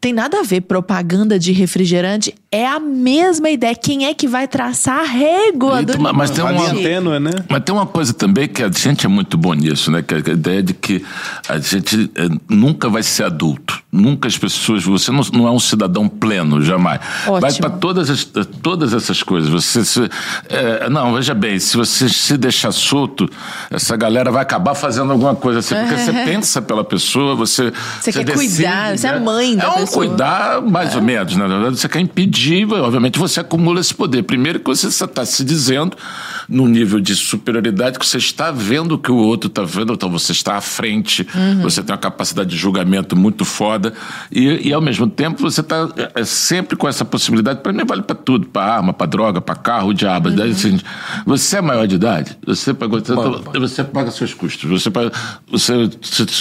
Tem 0.00 0.14
nada 0.14 0.40
a 0.40 0.42
ver 0.42 0.62
propaganda 0.62 1.38
de 1.38 1.52
refrigerante, 1.52 2.34
é 2.50 2.66
a 2.66 2.80
mesma 2.80 3.50
ideia. 3.50 3.74
Quem 3.74 4.06
é 4.06 4.14
que 4.14 4.26
vai 4.26 4.48
traçar 4.48 5.00
a 5.00 5.04
régua 5.04 5.82
do 5.82 6.00
Mas- 6.00 6.14
mas 6.16 6.30
tem 6.30 6.42
A 6.42 6.50
uma- 6.50 6.70
tênue, 6.74 7.20
né? 7.20 7.30
Mas 7.50 7.62
tem 7.62 7.74
uma 7.74 7.84
coisa 7.86 8.14
também 8.14 8.48
que 8.48 8.62
a 8.62 8.70
gente 8.70 9.04
é 9.04 9.08
muito 9.10 9.36
bom 9.36 9.52
nisso, 9.52 9.90
né? 9.90 10.00
Que 10.02 10.14
é 10.14 10.16
a 10.16 10.20
ideia 10.30 10.62
de 10.62 10.72
que 10.72 11.04
a 11.46 11.58
gente 11.58 12.10
eh, 12.14 12.28
nunca 12.48 12.88
vai 12.88 13.02
ser 13.02 13.24
adulto. 13.24 13.78
Nunca 13.92 14.26
as 14.28 14.38
pessoas. 14.38 14.84
Você 14.84 15.10
não, 15.12 15.20
não 15.34 15.46
é 15.46 15.50
um 15.50 15.58
cidadão 15.58 16.08
pleno, 16.08 16.62
jamais. 16.62 17.00
Ótimo. 17.26 17.40
Vai 17.40 17.52
para 17.54 17.70
todas, 17.70 18.08
as- 18.08 18.24
todas 18.62 18.94
essas 18.94 19.22
coisas. 19.22 19.50
Você 19.50 19.84
se, 19.84 20.08
eh, 20.48 20.88
não, 20.88 21.12
veja 21.14 21.34
bem, 21.34 21.58
se 21.58 21.76
você 21.76 22.08
se 22.08 22.38
deixar 22.38 22.72
solto, 22.72 23.28
essa 23.70 23.96
galera 23.96 24.30
vai 24.32 24.40
acabar 24.42 24.74
fazendo 24.74 25.12
alguma 25.12 25.34
coisa 25.36 25.58
assim. 25.58 25.74
Porque 25.74 25.96
você 25.98 26.12
pensa 26.24 26.62
pela 26.62 26.84
pessoa, 26.84 27.34
você. 27.34 27.70
Você 28.00 28.12
quer 28.12 28.32
cuidar, 28.32 28.96
você 28.96 29.06
é 29.06 29.10
a 29.10 29.20
mãe 29.20 29.56
da 29.56 29.64
é 29.64 29.68
um 29.68 29.72
pessoa. 29.74 29.89
Cuidar, 29.92 30.60
mais 30.62 30.94
ou 30.94 31.02
menos. 31.02 31.36
Na 31.36 31.46
verdade, 31.46 31.78
você 31.78 31.88
quer 31.88 32.00
impedir, 32.00 32.70
obviamente 32.72 33.18
você 33.18 33.40
acumula 33.40 33.80
esse 33.80 33.94
poder. 33.94 34.22
Primeiro 34.22 34.60
que 34.60 34.66
você 34.66 34.86
está 34.88 35.24
se 35.24 35.44
dizendo, 35.44 35.96
num 36.48 36.66
nível 36.66 37.00
de 37.00 37.14
superioridade, 37.14 37.98
que 37.98 38.06
você 38.06 38.18
está 38.18 38.50
vendo 38.50 38.92
o 38.92 38.98
que 38.98 39.10
o 39.10 39.16
outro 39.16 39.48
está 39.48 39.62
vendo, 39.62 39.92
então 39.92 40.10
você 40.10 40.32
está 40.32 40.56
à 40.56 40.60
frente, 40.60 41.26
Uhum. 41.34 41.62
você 41.62 41.82
tem 41.82 41.92
uma 41.92 42.00
capacidade 42.00 42.50
de 42.50 42.56
julgamento 42.56 43.16
muito 43.16 43.44
foda, 43.44 43.92
e, 44.30 44.68
e 44.68 44.72
ao 44.72 44.80
mesmo 44.80 45.08
tempo 45.08 45.42
você 45.42 45.60
está 45.60 45.88
é, 45.96 46.20
é, 46.20 46.24
sempre 46.24 46.76
com 46.76 46.88
essa 46.88 47.04
possibilidade, 47.04 47.60
para 47.60 47.72
mim 47.72 47.84
vale 47.84 48.02
para 48.02 48.16
tudo, 48.16 48.46
para 48.46 48.74
arma, 48.74 48.92
para 48.92 49.06
droga, 49.06 49.40
para 49.40 49.54
carro, 49.54 49.90
o 49.90 49.94
diabo. 49.94 50.28
Uhum. 50.28 50.36
Daí, 50.36 50.50
assim, 50.50 50.78
você 51.26 51.58
é 51.58 51.60
maior 51.60 51.86
de 51.86 51.94
idade, 51.94 52.36
você 52.46 52.72
paga, 52.74 52.98
você, 52.98 53.58
você 53.58 53.84
paga 53.84 54.10
seus 54.10 54.34
custos, 54.34 54.68
você 54.68 54.90
paga. 54.90 55.12
Você, 55.50 55.90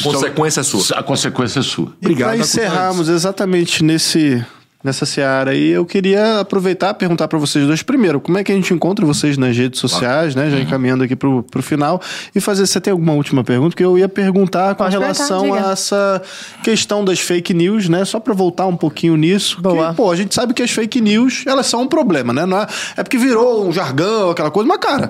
Consequência 0.03 0.61
é 0.61 0.63
sua. 0.63 0.97
A 0.97 1.03
consequência 1.03 1.59
é 1.59 1.63
sua. 1.63 1.93
Obrigado, 2.01 2.30
para 2.30 2.38
encerrarmos 2.38 3.09
exatamente 3.09 3.39
nesse, 3.84 4.45
nessa 4.84 5.06
seara 5.06 5.52
aí, 5.52 5.70
eu 5.70 5.86
queria 5.86 6.40
aproveitar 6.40 6.91
e 6.91 6.94
perguntar 6.94 7.28
para 7.28 7.38
vocês 7.38 7.68
dois 7.68 7.84
primeiro, 7.84 8.20
como 8.20 8.38
é 8.38 8.44
que 8.44 8.52
a 8.52 8.56
gente 8.56 8.74
encontra 8.74 9.06
vocês 9.06 9.38
nas 9.38 9.56
redes 9.56 9.80
sociais, 9.80 10.36
né? 10.36 10.49
Já 10.49 10.60
encaminhando 10.60 11.03
aqui 11.03 11.16
pro, 11.16 11.44
pro 11.44 11.61
final. 11.61 12.02
E 12.34 12.40
fazer, 12.40 12.66
você 12.66 12.80
tem 12.80 12.91
alguma 12.91 13.14
última 13.14 13.44
pergunta? 13.44 13.76
Que 13.76 13.84
eu 13.84 13.98
ia 13.98 14.07
perguntar 14.07 14.76
com 14.76 14.84
Pode 14.84 14.98
relação 14.98 15.41
perguntar, 15.41 15.70
a 15.70 15.72
essa 15.74 16.22
questão 16.64 17.03
das 17.03 17.20
fake 17.20 17.53
news, 17.53 17.90
né? 17.90 18.06
Só 18.06 18.20
para 18.20 18.34
voltar 18.34 18.68
um 18.68 18.78
pouquinho 18.78 19.18
nisso. 19.18 19.61
Boa. 19.61 19.90
Que, 19.90 19.95
pô, 19.95 20.11
a 20.11 20.16
gente 20.16 20.34
sabe 20.34 20.53
que 20.53 20.64
as 20.64 20.72
fake 20.72 21.02
news, 21.02 21.44
elas 21.45 21.68
são 21.68 21.82
um 21.82 21.88
problema, 21.88 22.32
né? 22.32 22.45
Não 22.45 22.57
é, 22.57 22.68
é 22.95 23.03
porque 23.03 23.18
virou 23.18 23.68
um 23.68 23.72
jargão, 23.74 24.30
aquela 24.30 24.49
coisa, 24.49 24.68
mas, 24.68 24.80
cara. 24.80 25.10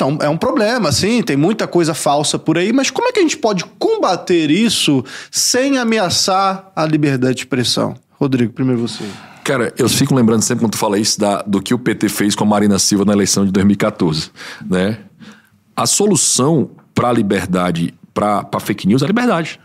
São, 0.00 0.16
é 0.22 0.30
um 0.30 0.36
problema, 0.38 0.90
sim, 0.90 1.22
tem 1.22 1.36
muita 1.36 1.66
coisa 1.66 1.92
falsa 1.92 2.38
por 2.38 2.56
aí, 2.56 2.72
mas 2.72 2.90
como 2.90 3.06
é 3.06 3.12
que 3.12 3.18
a 3.18 3.22
gente 3.22 3.36
pode 3.36 3.66
combater 3.78 4.50
isso 4.50 5.04
sem 5.30 5.76
ameaçar 5.76 6.72
a 6.74 6.86
liberdade 6.86 7.34
de 7.34 7.40
expressão? 7.42 7.94
Rodrigo, 8.12 8.50
primeiro 8.50 8.80
você. 8.80 9.04
Cara, 9.44 9.74
eu 9.76 9.90
fico 9.90 10.14
lembrando 10.14 10.40
sempre 10.40 10.64
quando 10.64 10.72
tu 10.72 10.78
fala 10.78 10.98
isso 10.98 11.20
da, 11.20 11.42
do 11.42 11.60
que 11.60 11.74
o 11.74 11.78
PT 11.78 12.08
fez 12.08 12.34
com 12.34 12.44
a 12.44 12.46
Marina 12.46 12.78
Silva 12.78 13.04
na 13.04 13.12
eleição 13.12 13.44
de 13.44 13.52
2014, 13.52 14.30
né? 14.64 15.00
A 15.76 15.84
solução 15.84 16.70
para 16.94 17.10
a 17.10 17.12
liberdade, 17.12 17.92
para 18.14 18.48
fake 18.58 18.88
news 18.88 19.02
é 19.02 19.04
a 19.04 19.08
liberdade. 19.08 19.60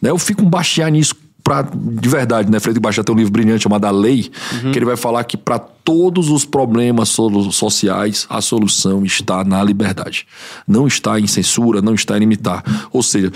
Né? 0.00 0.08
Eu 0.08 0.16
fico 0.16 0.42
um 0.42 0.48
baixear 0.48 0.90
nisso 0.90 1.14
pra, 1.44 1.62
de 1.62 2.08
verdade, 2.08 2.50
né? 2.50 2.58
Frederico 2.58 2.82
Baixat 2.82 3.04
tem 3.04 3.14
um 3.14 3.18
livro 3.18 3.32
brilhante 3.32 3.62
chamado 3.62 3.84
A 3.84 3.90
Lei, 3.90 4.30
que 4.72 4.78
ele 4.78 4.86
vai 4.86 4.96
falar 4.96 5.22
que 5.24 5.36
para 5.36 5.58
todos 5.58 6.30
os 6.30 6.46
problemas 6.46 7.10
sociais, 7.10 8.26
a 8.30 8.40
solução 8.40 9.04
está 9.04 9.44
na 9.44 9.62
liberdade. 9.62 10.26
Não 10.66 10.86
está 10.86 11.20
em 11.20 11.26
censura, 11.26 11.82
não 11.82 11.94
está 11.94 12.16
em 12.16 12.20
limitar. 12.20 12.88
Ou 12.90 13.02
seja, 13.02 13.30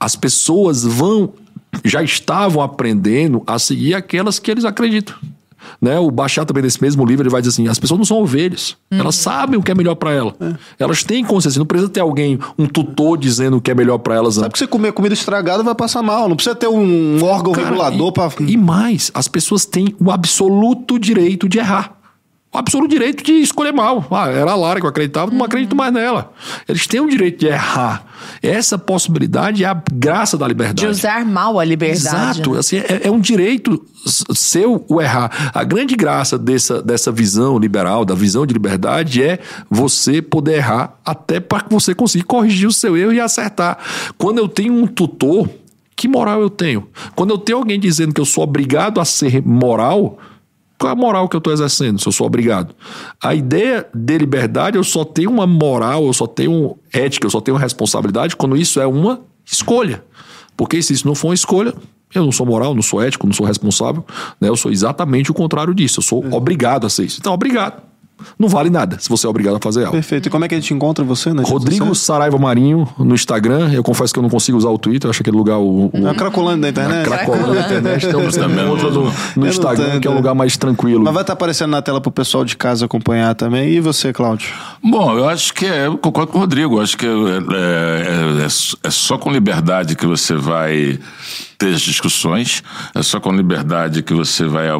as 0.00 0.16
pessoas 0.16 0.82
vão, 0.82 1.32
já 1.84 2.02
estavam 2.02 2.60
aprendendo 2.60 3.44
a 3.46 3.56
seguir 3.60 3.94
aquelas 3.94 4.40
que 4.40 4.50
eles 4.50 4.64
acreditam. 4.64 5.14
Né? 5.80 5.98
O 5.98 6.10
Bachar 6.10 6.44
também 6.44 6.62
nesse 6.62 6.80
mesmo 6.80 7.04
livro 7.04 7.22
ele 7.22 7.30
vai 7.30 7.40
dizer 7.40 7.50
assim: 7.50 7.68
as 7.68 7.78
pessoas 7.78 7.98
não 7.98 8.04
são 8.04 8.18
ovelhas, 8.18 8.76
elas 8.90 9.14
sabem 9.16 9.58
o 9.58 9.62
que 9.62 9.70
é 9.70 9.74
melhor 9.74 9.94
para 9.94 10.12
ela. 10.12 10.34
Elas 10.78 11.02
têm 11.02 11.24
consciência, 11.24 11.58
não 11.58 11.66
precisa 11.66 11.90
ter 11.90 12.00
alguém, 12.00 12.38
um 12.58 12.66
tutor 12.66 13.16
dizendo 13.18 13.56
o 13.56 13.60
que 13.60 13.70
é 13.70 13.74
melhor 13.74 13.98
para 13.98 14.14
elas. 14.14 14.34
Sabe 14.34 14.52
que 14.52 14.58
você 14.58 14.66
comer 14.66 14.92
comida 14.92 15.14
estragada 15.14 15.62
vai 15.62 15.74
passar 15.74 16.02
mal. 16.02 16.28
Não 16.28 16.36
precisa 16.36 16.54
ter 16.54 16.68
um 16.68 17.22
órgão 17.24 17.52
Cara, 17.52 17.68
regulador 17.68 18.12
pra. 18.12 18.30
E 18.40 18.56
mais, 18.56 19.10
as 19.14 19.28
pessoas 19.28 19.64
têm 19.64 19.94
o 20.00 20.10
absoluto 20.10 20.98
direito 20.98 21.48
de 21.48 21.58
errar. 21.58 22.01
O 22.54 22.58
absoluto 22.58 22.90
direito 22.90 23.24
de 23.24 23.32
escolher 23.32 23.72
mal. 23.72 24.06
Ah, 24.10 24.28
era 24.28 24.52
a 24.52 24.54
Lara 24.54 24.78
que 24.78 24.84
eu 24.84 24.90
acreditava, 24.90 25.30
não 25.30 25.42
acredito 25.42 25.74
mais 25.74 25.90
nela. 25.90 26.32
Eles 26.68 26.86
têm 26.86 27.00
o 27.00 27.08
direito 27.08 27.38
de 27.40 27.46
errar. 27.46 28.04
Essa 28.42 28.76
possibilidade 28.76 29.64
é 29.64 29.66
a 29.66 29.82
graça 29.90 30.36
da 30.36 30.46
liberdade. 30.46 30.80
De 30.80 30.86
usar 30.86 31.24
mal 31.24 31.58
a 31.58 31.64
liberdade. 31.64 32.40
Exato, 32.40 32.52
né? 32.52 32.58
assim, 32.58 32.76
é, 32.76 33.00
é 33.04 33.10
um 33.10 33.20
direito 33.20 33.82
seu 34.04 34.84
o 34.86 35.00
errar. 35.00 35.50
A 35.54 35.64
grande 35.64 35.94
graça 35.96 36.38
dessa, 36.38 36.82
dessa 36.82 37.10
visão 37.10 37.58
liberal, 37.58 38.04
da 38.04 38.14
visão 38.14 38.46
de 38.46 38.52
liberdade, 38.52 39.22
é 39.22 39.38
você 39.70 40.20
poder 40.20 40.56
errar 40.56 40.98
até 41.06 41.40
para 41.40 41.62
que 41.62 41.72
você 41.72 41.94
consiga 41.94 42.24
corrigir 42.24 42.68
o 42.68 42.72
seu 42.72 42.98
erro 42.98 43.14
e 43.14 43.20
acertar. 43.20 43.78
Quando 44.18 44.38
eu 44.38 44.46
tenho 44.46 44.74
um 44.74 44.86
tutor, 44.86 45.48
que 45.96 46.06
moral 46.06 46.42
eu 46.42 46.50
tenho? 46.50 46.86
Quando 47.14 47.30
eu 47.30 47.38
tenho 47.38 47.58
alguém 47.58 47.80
dizendo 47.80 48.12
que 48.12 48.20
eu 48.20 48.26
sou 48.26 48.44
obrigado 48.44 49.00
a 49.00 49.06
ser 49.06 49.42
moral, 49.42 50.18
qual 50.82 50.90
é 50.90 50.92
a 50.92 50.96
moral 50.96 51.28
que 51.28 51.36
eu 51.36 51.38
estou 51.38 51.52
exercendo 51.52 52.00
se 52.00 52.08
eu 52.08 52.12
sou 52.12 52.26
obrigado? 52.26 52.74
A 53.22 53.34
ideia 53.34 53.86
de 53.94 54.18
liberdade, 54.18 54.76
eu 54.76 54.82
só 54.82 55.04
tenho 55.04 55.30
uma 55.30 55.46
moral, 55.46 56.04
eu 56.06 56.12
só 56.12 56.26
tenho 56.26 56.76
ética, 56.92 57.24
eu 57.24 57.30
só 57.30 57.40
tenho 57.40 57.56
responsabilidade 57.56 58.34
quando 58.34 58.56
isso 58.56 58.80
é 58.80 58.86
uma 58.86 59.20
escolha. 59.46 60.04
Porque 60.56 60.82
se 60.82 60.92
isso 60.92 61.06
não 61.06 61.14
for 61.14 61.28
uma 61.28 61.34
escolha, 61.34 61.72
eu 62.12 62.24
não 62.24 62.32
sou 62.32 62.44
moral, 62.44 62.74
não 62.74 62.82
sou 62.82 63.00
ético, 63.00 63.26
não 63.26 63.32
sou 63.32 63.46
responsável, 63.46 64.04
né? 64.40 64.48
eu 64.48 64.56
sou 64.56 64.72
exatamente 64.72 65.30
o 65.30 65.34
contrário 65.34 65.72
disso. 65.72 66.00
Eu 66.00 66.02
sou 66.02 66.24
obrigado 66.34 66.84
a 66.84 66.90
ser 66.90 67.04
isso. 67.04 67.18
Então, 67.20 67.32
obrigado. 67.32 67.91
Não 68.38 68.48
vale 68.48 68.70
nada 68.70 68.98
se 68.98 69.08
você 69.08 69.26
é 69.26 69.30
obrigado 69.30 69.56
a 69.56 69.60
fazer 69.60 69.80
algo. 69.80 69.92
Perfeito. 69.92 70.26
E 70.26 70.30
como 70.30 70.44
é 70.44 70.48
que 70.48 70.54
a 70.54 70.60
gente 70.60 70.72
encontra 70.74 71.04
você, 71.04 71.32
né? 71.32 71.42
Rodrigo 71.44 71.94
Saraiva 71.94 72.38
Marinho 72.38 72.88
no 72.98 73.14
Instagram. 73.14 73.72
Eu 73.72 73.82
confesso 73.82 74.12
que 74.12 74.18
eu 74.18 74.22
não 74.22 74.30
consigo 74.30 74.56
usar 74.58 74.70
o 74.70 74.78
Twitter, 74.78 75.06
eu 75.08 75.10
acho 75.10 75.22
aquele 75.22 75.36
lugar 75.36 75.58
o, 75.58 75.90
o 75.92 76.06
É 76.06 76.10
a 76.10 76.14
Cracolândia 76.14 76.72
da 76.72 76.82
internet. 76.82 77.04
Cracolândia 77.04 77.54
da 77.54 77.60
internet. 77.60 78.06
Me 78.06 78.62
encontra 78.62 78.90
no, 78.90 79.12
no 79.36 79.46
Instagram, 79.48 79.88
tenho, 79.88 80.00
que 80.00 80.06
é 80.06 80.10
um 80.10 80.14
né? 80.14 80.20
lugar 80.20 80.34
mais 80.34 80.56
tranquilo. 80.56 81.04
Mas 81.04 81.14
vai 81.14 81.22
estar 81.22 81.32
aparecendo 81.32 81.70
na 81.70 81.82
tela 81.82 82.00
pro 82.00 82.10
pessoal 82.10 82.44
de 82.44 82.56
casa 82.56 82.84
acompanhar 82.86 83.34
também. 83.34 83.70
E 83.72 83.80
você, 83.80 84.12
Cláudio? 84.12 84.48
Bom, 84.82 85.16
eu 85.16 85.28
acho 85.28 85.52
que 85.54 85.66
é, 85.66 85.86
eu 85.86 85.96
concordo 85.98 86.32
com 86.32 86.38
o 86.38 86.40
Rodrigo. 86.40 86.76
Eu 86.76 86.82
acho 86.82 86.96
que 86.96 87.06
é, 87.06 87.10
é- 87.10 88.42
é- 88.42 88.46
é 88.86 88.90
só 88.90 89.18
com 89.18 89.30
liberdade 89.30 89.94
que 89.96 90.06
você 90.06 90.34
vai 90.34 90.98
ter 91.62 91.74
as 91.74 91.80
discussões, 91.80 92.62
é 92.92 93.02
só 93.02 93.20
com 93.20 93.32
liberdade 93.32 94.02
que 94.02 94.12
você 94.12 94.46
vai 94.46 94.66
é, 94.66 94.72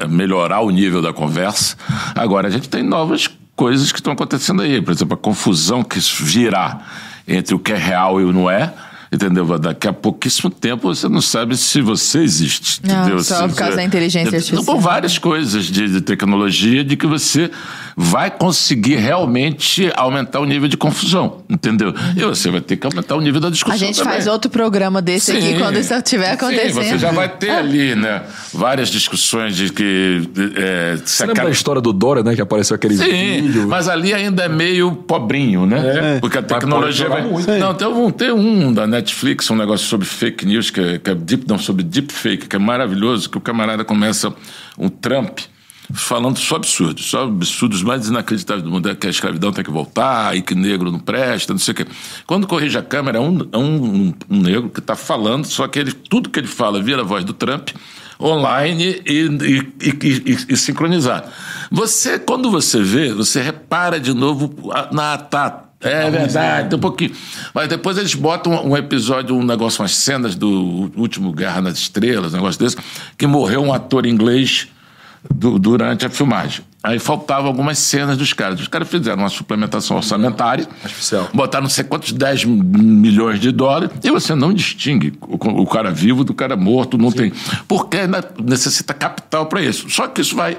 é, 0.00 0.06
melhorar 0.08 0.60
o 0.60 0.70
nível 0.70 1.02
da 1.02 1.12
conversa. 1.12 1.76
Agora, 2.14 2.48
a 2.48 2.50
gente 2.50 2.70
tem 2.70 2.82
novas 2.82 3.28
coisas 3.54 3.92
que 3.92 3.98
estão 3.98 4.14
acontecendo 4.14 4.62
aí. 4.62 4.80
Por 4.80 4.92
exemplo, 4.92 5.14
a 5.14 5.18
confusão 5.18 5.82
que 5.82 5.98
virá 6.22 6.80
entre 7.28 7.54
o 7.54 7.58
que 7.58 7.72
é 7.72 7.76
real 7.76 8.18
e 8.18 8.24
o 8.24 8.32
não 8.32 8.50
é. 8.50 8.72
Entendeu? 9.12 9.58
Daqui 9.58 9.86
a 9.86 9.92
pouquíssimo 9.92 10.50
tempo 10.50 10.92
você 10.92 11.08
não 11.08 11.20
sabe 11.20 11.56
se 11.56 11.80
você 11.80 12.20
existe. 12.20 12.80
Não, 12.82 13.02
entendeu? 13.02 13.22
só 13.22 13.46
por 13.46 13.54
causa 13.54 13.76
da 13.76 13.84
inteligência 13.84 14.36
artificial. 14.36 14.64
Por 14.64 14.80
várias 14.80 15.16
coisas 15.16 15.66
de, 15.66 15.88
de 15.88 16.00
tecnologia 16.00 16.82
de 16.82 16.96
que 16.96 17.06
você 17.06 17.50
vai 17.98 18.30
conseguir 18.30 18.96
realmente 18.96 19.90
aumentar 19.96 20.40
o 20.40 20.44
nível 20.44 20.68
de 20.68 20.76
confusão, 20.76 21.42
entendeu? 21.48 21.94
E 22.14 22.20
você 22.20 22.50
vai 22.50 22.60
ter 22.60 22.76
que 22.76 22.86
aumentar 22.86 23.16
o 23.16 23.20
nível 23.22 23.40
da 23.40 23.48
discussão 23.48 23.74
A 23.74 23.78
gente 23.78 23.96
também. 23.96 24.12
faz 24.12 24.26
outro 24.26 24.50
programa 24.50 25.00
desse 25.00 25.32
aqui 25.32 25.40
Sim. 25.52 25.58
quando 25.58 25.78
isso 25.78 25.94
estiver 25.94 26.26
Sim, 26.26 26.32
acontecendo. 26.34 26.74
você 26.74 26.98
já 26.98 27.10
vai 27.10 27.26
ter 27.28 27.48
ali, 27.50 27.94
né, 27.94 28.22
várias 28.52 28.90
discussões 28.90 29.56
de 29.56 29.70
que... 29.72 30.28
É, 30.56 30.96
Você 31.02 31.22
lembra 31.22 31.32
aquela- 31.32 31.48
da 31.48 31.52
história 31.52 31.80
do 31.80 31.90
Dória, 31.92 32.22
né? 32.22 32.34
Que 32.34 32.42
apareceu 32.42 32.74
aquele 32.76 32.96
Sim, 32.98 33.40
vídeo. 33.42 33.66
mas 33.66 33.88
ali 33.88 34.12
ainda 34.12 34.44
é 34.44 34.48
meio 34.48 34.92
pobrinho, 34.92 35.64
né? 35.64 36.16
É. 36.16 36.20
Porque 36.20 36.36
a 36.36 36.42
tecnologia 36.42 37.08
vai. 37.08 37.22
muito. 37.22 37.50
Não, 37.50 37.72
tem 37.74 37.88
um, 37.88 38.10
tem 38.10 38.30
um 38.30 38.72
da 38.74 38.86
Netflix, 38.86 39.50
um 39.50 39.56
negócio 39.56 39.86
sobre 39.86 40.06
fake 40.06 40.44
news, 40.44 40.68
que 40.68 40.80
é, 40.80 40.98
que 40.98 41.10
é 41.10 41.14
deep, 41.14 41.44
não, 41.48 41.58
sobre 41.58 41.82
deepfake, 41.82 42.46
que 42.46 42.56
é 42.56 42.58
maravilhoso, 42.58 43.30
que 43.30 43.38
o 43.38 43.40
camarada 43.40 43.84
começa 43.86 44.32
um 44.78 44.88
Trump 44.90 45.38
falando 45.92 46.38
só 46.38 46.56
absurdos, 46.56 47.06
só 47.06 47.24
absurdos 47.24 47.82
mais 47.82 48.08
inacreditáveis 48.08 48.64
do 48.64 48.70
mundo, 48.70 48.88
é 48.88 48.94
que 48.94 49.06
a 49.06 49.10
escravidão 49.10 49.52
tem 49.52 49.64
que 49.64 49.70
voltar 49.70 50.36
e 50.36 50.42
que 50.42 50.54
negro 50.54 50.90
não 50.90 50.98
presta, 50.98 51.52
não 51.52 51.58
sei 51.58 51.72
o 51.72 51.74
quê. 51.76 51.86
Quando 52.26 52.46
corrige 52.46 52.76
a 52.76 52.82
câmera, 52.82 53.18
é 53.18 53.20
um, 53.20 53.38
é 53.52 53.58
um, 53.58 54.14
um 54.28 54.40
negro 54.40 54.70
que 54.70 54.80
está 54.80 54.96
falando, 54.96 55.46
só 55.46 55.68
que 55.68 55.78
ele, 55.78 55.92
tudo 55.92 56.28
que 56.28 56.40
ele 56.40 56.48
fala 56.48 56.82
vira 56.82 57.02
a 57.02 57.04
voz 57.04 57.24
do 57.24 57.32
Trump 57.32 57.70
online 58.20 59.02
e, 59.06 59.26
e, 59.26 59.72
e, 59.82 60.36
e, 60.48 60.56
sincronizado. 60.56 61.28
Você, 61.70 62.18
quando 62.18 62.50
você 62.50 62.80
vê, 62.80 63.12
você 63.12 63.42
repara 63.42 64.00
de 64.00 64.14
novo 64.14 64.54
na 64.90 65.18
tá, 65.18 65.64
é 65.80 66.10
verdade, 66.10 66.70
tem 66.70 66.78
um 66.78 66.80
pouquinho. 66.80 67.12
Mas 67.54 67.68
depois 67.68 67.98
eles 67.98 68.14
botam 68.14 68.52
um 68.52 68.70
um 68.70 68.76
episódio, 68.76 69.36
um 69.36 69.44
negócio, 69.44 69.82
umas 69.82 69.94
cenas 69.94 70.34
do 70.34 70.90
último 70.96 71.32
Guerra 71.32 71.60
nas 71.60 71.78
Estrelas, 71.78 72.32
um 72.32 72.36
negócio 72.36 72.58
desse, 72.58 72.76
que 73.16 73.26
morreu 73.26 73.62
um 73.62 73.72
ator 73.72 74.06
inglês 74.06 74.68
du- 75.34 75.58
durante 75.58 76.04
a 76.06 76.10
filmagem. 76.10 76.64
Aí 76.82 76.98
faltavam 77.00 77.46
algumas 77.48 77.78
cenas 77.78 78.16
dos 78.16 78.32
caras. 78.32 78.60
Os 78.60 78.68
caras 78.68 78.88
fizeram 78.88 79.18
uma 79.22 79.28
suplementação 79.28 79.96
orçamentária, 79.96 80.68
Artificial. 80.84 81.28
botaram 81.34 81.64
não 81.64 81.70
sei 81.70 81.82
quantos 81.82 82.12
10 82.12 82.44
milhões 82.44 83.40
de 83.40 83.50
dólares, 83.50 83.90
e 84.04 84.10
você 84.10 84.34
não 84.36 84.52
distingue 84.52 85.14
o, 85.20 85.34
o 85.62 85.66
cara 85.66 85.90
vivo 85.90 86.22
do 86.22 86.32
cara 86.32 86.56
morto, 86.56 86.96
não 86.96 87.10
tem. 87.10 87.32
Porque 87.66 87.96
ainda 87.96 88.24
necessita 88.40 88.94
capital 88.94 89.46
para 89.46 89.60
isso. 89.62 89.90
Só 89.90 90.06
que 90.06 90.20
isso 90.20 90.36
vai 90.36 90.58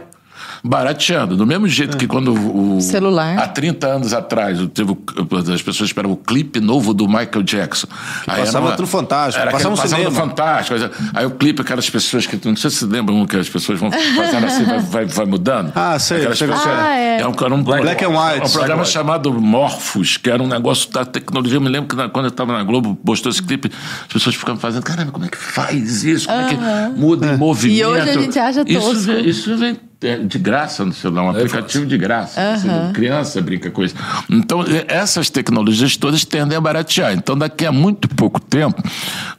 barateando. 0.64 1.36
Do 1.36 1.46
mesmo 1.46 1.68
jeito 1.68 1.98
que 1.98 2.08
quando 2.08 2.34
o. 2.34 2.82
Celular. 2.82 3.38
Há 3.40 3.48
30 3.48 3.88
anos 3.88 4.14
atrás, 4.14 4.58
teve, 4.74 4.96
as 5.54 5.62
pessoas 5.62 5.90
esperavam 5.90 6.14
o 6.16 6.18
clipe 6.18 6.60
novo 6.60 6.94
do 6.94 7.08
Michael 7.08 7.44
Jackson. 7.44 7.88
Aí 8.28 8.40
passava 8.46 8.68
era 8.74 8.78
no 8.82 8.88
Fantástico, 8.88 9.42
Era 9.42 9.52
passava 9.52 9.74
aquele- 9.76 9.90
passava 9.90 10.10
no. 10.10 10.16
Fantástico. 10.16 10.76
Aí- 11.14 11.26
o 11.26 11.32
clipe, 11.32 11.62
aquelas 11.62 11.90
pessoas 11.90 12.26
que. 12.26 12.40
Não 12.48 12.56
sei 12.56 12.70
se 12.70 12.86
lembram 12.86 13.26
que 13.26 13.36
as 13.38 13.50
pessoas 13.50 13.80
vão 13.80 13.92
fazendo 13.92 14.46
assim, 14.46 14.64
vai, 14.64 14.80
vai, 14.80 15.06
vai 15.06 15.26
mudando. 15.26 15.72
Ah, 15.76 15.98
sei, 16.00 16.18
Aquelas 16.18 16.38
chega- 16.38 16.54
pessoas- 16.54 16.76
Ah, 16.80 16.96
é. 16.96 17.18
Era 17.20 17.30
um, 17.30 17.34
era 17.34 17.54
um, 17.56 17.64
Black 17.64 18.06
and 18.06 18.10
White. 18.10 18.48
Um 18.48 18.52
programa 18.52 18.86
chamado 18.86 19.34
Morphos, 19.34 20.18
que 20.18 20.30
era 20.30 20.42
um 20.42 20.48
negócio 20.48 20.92
da 20.92 21.04
tecnologia. 21.06 21.58
Eu 21.58 21.62
me 21.62 21.70
lembro 21.70 21.90
que 21.90 21.96
na- 21.96 22.10
quando 22.10 22.26
eu 22.26 22.30
estava 22.30 22.54
na 22.54 22.64
Globo, 22.64 22.96
postou 22.96 23.32
esse 23.32 23.42
clipe, 23.42 23.72
as 24.08 24.14
pessoas 24.14 24.36
ficavam 24.36 24.60
fazendo, 24.60 24.84
caramba, 24.84 25.12
como 25.12 25.26
é 25.26 25.30
que 25.30 25.38
faz 25.38 26.04
isso? 26.04 26.28
Como 26.28 26.40
é 26.42 26.46
que 26.46 26.56
muda 27.00 27.28
em 27.34 27.38
movimento? 27.38 27.78
E 27.80 27.86
hoje 27.86 28.10
a 28.10 28.14
gente 28.14 28.40
acha 28.40 28.64
isso 28.66 28.80
tosco. 28.80 29.02
vem, 29.04 29.28
isso 29.30 29.58
vem 29.58 29.72
é, 29.72 29.76
de 30.00 30.38
graça 30.38 30.86
no 30.86 30.94
celular, 30.94 31.24
um 31.24 31.30
aplicativo 31.32 31.84
de 31.84 31.98
graça. 31.98 32.40
Você 32.56 32.68
vê, 32.68 32.94
criança 32.94 33.42
brinca 33.42 33.72
com 33.72 33.84
isso. 33.84 33.96
Então, 34.30 34.64
essas 34.88 35.28
tecnologias 35.32 35.98
todas 35.98 36.24
tendem 36.24 36.56
a 36.56 36.62
baratear. 36.62 37.14
Então, 37.14 37.36
daqui 37.36 37.66
a 37.66 37.72
muito 37.72 38.08
pouco 38.08 38.40
tempo, 38.40 38.82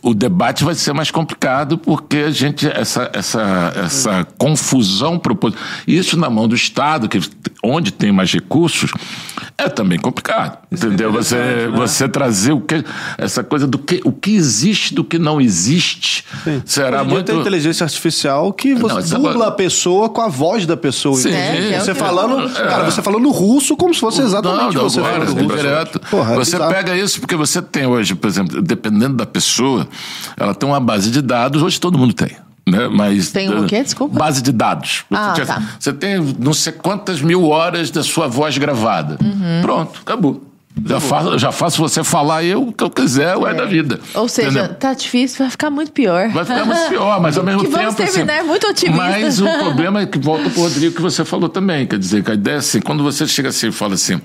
o 0.02 0.12
debate 0.12 0.64
vai 0.64 0.74
ser 0.74 0.92
mais 0.92 1.12
complicado, 1.12 1.78
porque 1.78 2.16
a 2.16 2.30
gente, 2.30 2.66
essa, 2.66 3.08
essa, 3.12 3.72
essa 3.76 4.26
confusão 4.36 5.16
proposital. 5.16 5.64
Isso 5.86 6.18
na 6.18 6.28
mão 6.28 6.48
do 6.48 6.56
Estado, 6.56 7.08
que, 7.08 7.20
onde 7.62 7.92
tem 7.92 8.10
mais 8.10 8.32
recursos, 8.32 8.90
é 9.56 9.68
também 9.68 9.98
complicado. 9.98 10.58
Entendeu? 10.72 11.12
Você, 11.12 11.68
você 11.72 12.08
trazer 12.08 12.52
o 12.52 12.60
que. 12.60 12.84
Essa 13.16 13.44
coisa 13.44 13.66
do 13.66 13.78
que, 13.78 14.00
o 14.04 14.10
que 14.10 14.32
existe 14.32 14.92
do 14.92 15.04
que 15.04 15.18
não 15.20 15.40
existe. 15.40 16.24
Será 16.64 17.02
Hoje 17.02 17.10
muito. 17.10 17.26
tem 17.26 17.40
inteligência 17.40 17.84
artificial 17.84 18.52
que 18.52 18.74
você 18.74 18.94
Não, 18.94 19.00
isso 19.00 19.14
é 19.14 19.18
dubla 19.18 19.48
a 19.48 19.52
pessoa 19.52 20.08
com 20.08 20.20
a 20.20 20.28
voz 20.28 20.47
da 20.66 20.76
pessoa. 20.76 21.16
Sim, 21.16 21.28
entende? 21.28 21.74
é, 21.74 21.80
você 21.80 21.90
é 21.90 21.94
falando, 21.94 22.48
É. 22.48 22.68
cara, 22.68 22.84
você 22.90 23.02
falando 23.02 23.30
russo 23.30 23.76
como 23.76 23.92
se 23.94 24.00
fosse 24.00 24.20
exatamente 24.22 24.74
não, 24.74 24.82
você 24.88 24.98
agora, 25.00 25.26
falando 25.26 25.42
russo. 25.44 25.56
direto. 25.56 26.00
Porra, 26.10 26.32
é 26.32 26.36
você 26.36 26.52
bizarro. 26.52 26.72
pega 26.74 26.96
isso 26.96 27.20
porque 27.20 27.36
você 27.36 27.60
tem 27.62 27.86
hoje, 27.86 28.14
por 28.14 28.26
exemplo, 28.28 28.60
dependendo 28.62 29.14
da 29.16 29.26
pessoa, 29.26 29.86
ela 30.36 30.54
tem 30.54 30.68
uma 30.68 30.80
base 30.80 31.10
de 31.10 31.20
dados, 31.22 31.62
hoje 31.62 31.80
todo 31.80 31.98
mundo 31.98 32.12
tem. 32.12 32.30
Né? 32.66 32.86
Mas, 32.88 33.30
Tem 33.30 33.48
o 33.48 33.64
quê? 33.64 33.82
Desculpa. 33.82 34.18
Base 34.18 34.42
de 34.42 34.52
dados. 34.52 35.04
Ah, 35.10 35.32
você, 35.34 35.46
tá. 35.46 35.62
você 35.80 35.90
tem 35.92 36.20
não 36.38 36.52
sei 36.52 36.72
quantas 36.72 37.22
mil 37.22 37.48
horas 37.48 37.90
da 37.90 38.02
sua 38.02 38.28
voz 38.28 38.58
gravada. 38.58 39.16
Uhum. 39.24 39.62
Pronto, 39.62 40.00
acabou. 40.02 40.42
Já 40.86 41.00
faço, 41.00 41.38
já 41.38 41.52
faço 41.52 41.78
você 41.78 42.02
falar 42.04 42.44
eu 42.44 42.68
o 42.68 42.72
que 42.72 42.84
eu 42.84 42.90
quiser, 42.90 43.36
o 43.36 43.46
é 43.46 43.54
da 43.54 43.64
vida. 43.64 44.00
Ou 44.14 44.28
seja, 44.28 44.48
Entendeu? 44.60 44.74
tá 44.74 44.94
difícil, 44.94 45.38
vai 45.38 45.50
ficar 45.50 45.70
muito 45.70 45.92
pior. 45.92 46.28
Vai 46.30 46.44
ficar 46.44 46.64
muito 46.64 46.88
pior, 46.88 47.20
mas 47.20 47.36
ao 47.38 47.44
mesmo 47.44 47.60
Que 47.60 47.66
tempo. 47.68 47.78
vamos 47.78 47.94
terminar 47.94 48.38
assim, 48.38 48.46
muito 48.46 48.66
otimista. 48.68 49.02
Mas 49.02 49.40
o 49.40 49.44
problema 49.58 50.00
é 50.00 50.06
que 50.06 50.18
volta 50.18 50.48
pro 50.50 50.62
Rodrigo 50.62 50.94
que 50.94 51.02
você 51.02 51.24
falou 51.24 51.48
também. 51.48 51.86
Quer 51.86 51.98
dizer, 51.98 52.22
que 52.22 52.30
a 52.30 52.34
ideia 52.34 52.56
é 52.56 52.58
assim, 52.58 52.80
quando 52.80 53.02
você 53.02 53.26
chega 53.26 53.48
assim 53.48 53.68
e 53.68 53.72
fala 53.72 53.94
assim, 53.94 54.20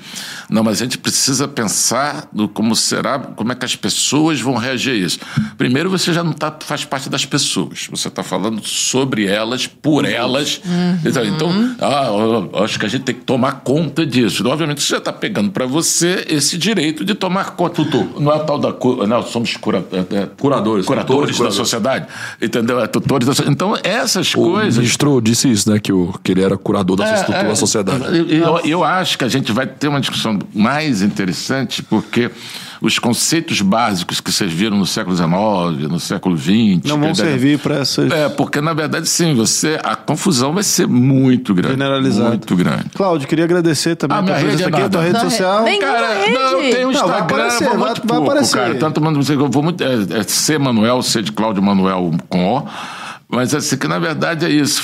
não, 0.50 0.64
mas 0.64 0.82
a 0.82 0.84
gente 0.84 0.98
precisa 0.98 1.48
pensar 1.48 2.28
no 2.34 2.48
como 2.48 2.76
será, 2.76 3.20
como 3.20 3.52
é 3.52 3.56
que 3.56 3.66
as 3.66 3.76
pessoas 3.76 4.40
vão 4.42 4.56
reagir 4.56 4.94
a 4.94 4.96
isso. 4.96 5.20
Primeiro, 5.58 5.90
você 5.90 6.14
já 6.14 6.24
não 6.24 6.34
tá, 6.34 6.54
faz 6.62 6.86
parte 6.86 7.10
das 7.10 7.26
pessoas. 7.26 7.88
Você 7.90 8.08
está 8.08 8.24
falando 8.24 8.62
sobre 8.66 9.26
elas, 9.26 9.68
por 9.68 10.06
elas. 10.06 10.62
Uhum. 10.66 11.00
Então, 11.06 11.26
então 11.26 11.76
ah, 11.80 12.64
acho 12.64 12.80
que 12.80 12.86
a 12.86 12.90
gente 12.90 13.04
tem 13.04 13.16
que 13.16 13.22
tomar 13.22 13.62
conta 13.64 14.06
disso. 14.06 14.48
Obviamente, 14.48 14.82
você 14.82 14.90
já 14.90 14.98
está 14.98 15.14
pegando 15.14 15.52
para 15.52 15.66
você 15.66 16.26
esse 16.28 16.43
direito 16.52 17.03
de 17.06 17.14
tomar 17.15 17.52
conta. 17.56 17.82
Não 18.20 18.32
é 18.34 18.40
tal 18.40 18.57
da. 18.60 18.74
Não, 19.07 19.24
somos 19.24 19.56
cura, 19.57 19.84
é, 19.91 19.99
é, 20.15 20.28
Curadores, 20.40 20.86
curadores 20.86 21.07
tutores, 21.07 21.32
da 21.32 21.38
curadores. 21.38 21.56
sociedade. 21.56 22.07
Entendeu? 22.41 22.80
É 22.80 22.88
tutores 22.88 23.28
da 23.28 23.52
Então, 23.52 23.78
essas 23.84 24.34
O 24.36 24.38
coisas. 24.38 24.78
ministro 24.78 25.22
disse 25.22 25.49
isso, 25.49 25.70
né? 25.72 25.80
Que, 25.80 25.91
o, 25.94 26.14
que 26.24 26.32
ele 26.32 26.44
era 26.44 26.57
curador 26.57 26.98
da 26.98 27.14
estrutura 27.14 27.48
da 27.49 27.56
sociedade. 27.56 28.03
Eu, 28.18 28.28
eu- 28.28 28.60
eu 28.65 28.84
acho 28.84 29.18
que 29.18 29.24
a 29.24 29.30
gente 29.30 29.52
vai 29.52 29.65
ter 29.68 29.88
uma 29.88 29.99
discussão 30.02 30.38
mais 30.53 31.02
interessante, 31.02 31.82
porque 31.84 32.30
os 32.84 33.00
conceitos 33.00 33.62
básicos 33.62 34.20
que 34.20 34.30
vocês 34.30 34.52
viram 34.52 34.78
no 34.78 34.86
século 34.86 35.16
XIX, 35.16 35.90
no 35.90 36.00
século 36.02 36.38
XX. 36.38 36.84
Não 36.84 37.00
vão 37.00 37.16
servir 37.16 37.58
para 37.58 37.76
essas. 37.78 38.12
É, 38.12 38.28
porque 38.28 38.60
na 38.60 38.74
verdade, 38.74 39.08
sim, 39.08 39.34
você, 39.34 39.80
a 39.82 39.96
confusão 39.96 40.54
vai 40.54 40.64
ser 40.64 40.86
muito 40.86 41.54
grande. 41.54 41.72
Generalizado. 41.76 42.30
Muito 42.30 42.56
grande. 42.58 42.90
Cláudio, 42.94 43.26
queria 43.28 43.46
agradecer 43.46 43.96
também 43.96 44.18
Ah, 44.18 44.20
a 44.20 44.24
tua 44.24 44.36
minha 44.36 44.46
rede 44.46 44.58
presença 44.64 44.70
é 44.70 44.74
aqui, 44.74 44.82
a 44.86 44.90
tua 44.90 45.02
rede 45.02 45.20
social. 45.22 45.64
nem- 45.64 45.80
Cara, 45.80 46.16
Nenhuma 46.20 46.40
não, 46.40 46.52
eu 46.52 46.60
rede. 46.62 46.76
tenho 46.76 46.90
um 46.90 46.92
Não, 46.92 47.00
vai 47.08 47.20
Instagram, 47.22 47.36
aparecer, 47.38 47.64
vai- 47.70 47.78
muito 47.78 48.02
vai 48.06 48.08
pouco, 48.18 48.24
aparecer. 48.32 48.58
cara. 48.58 48.76
Tanto 48.76 49.02
mando 49.02 49.20
eu 49.32 49.50
vou 49.50 49.64
muito. 49.64 49.82
É, 49.84 50.20
é 50.20 50.24
C 50.24 50.58
Manuel, 50.58 51.02
C 51.02 51.22
de 51.22 51.32
Cláudio 51.32 51.64
Manuel 51.64 52.12
com 52.28 52.58
O. 52.58 52.68
Mas 53.30 53.54
assim, 53.56 53.78
que 53.78 53.88
na 53.88 53.98
verdade 54.00 54.45
é 54.45 54.50
isso. 54.50 54.82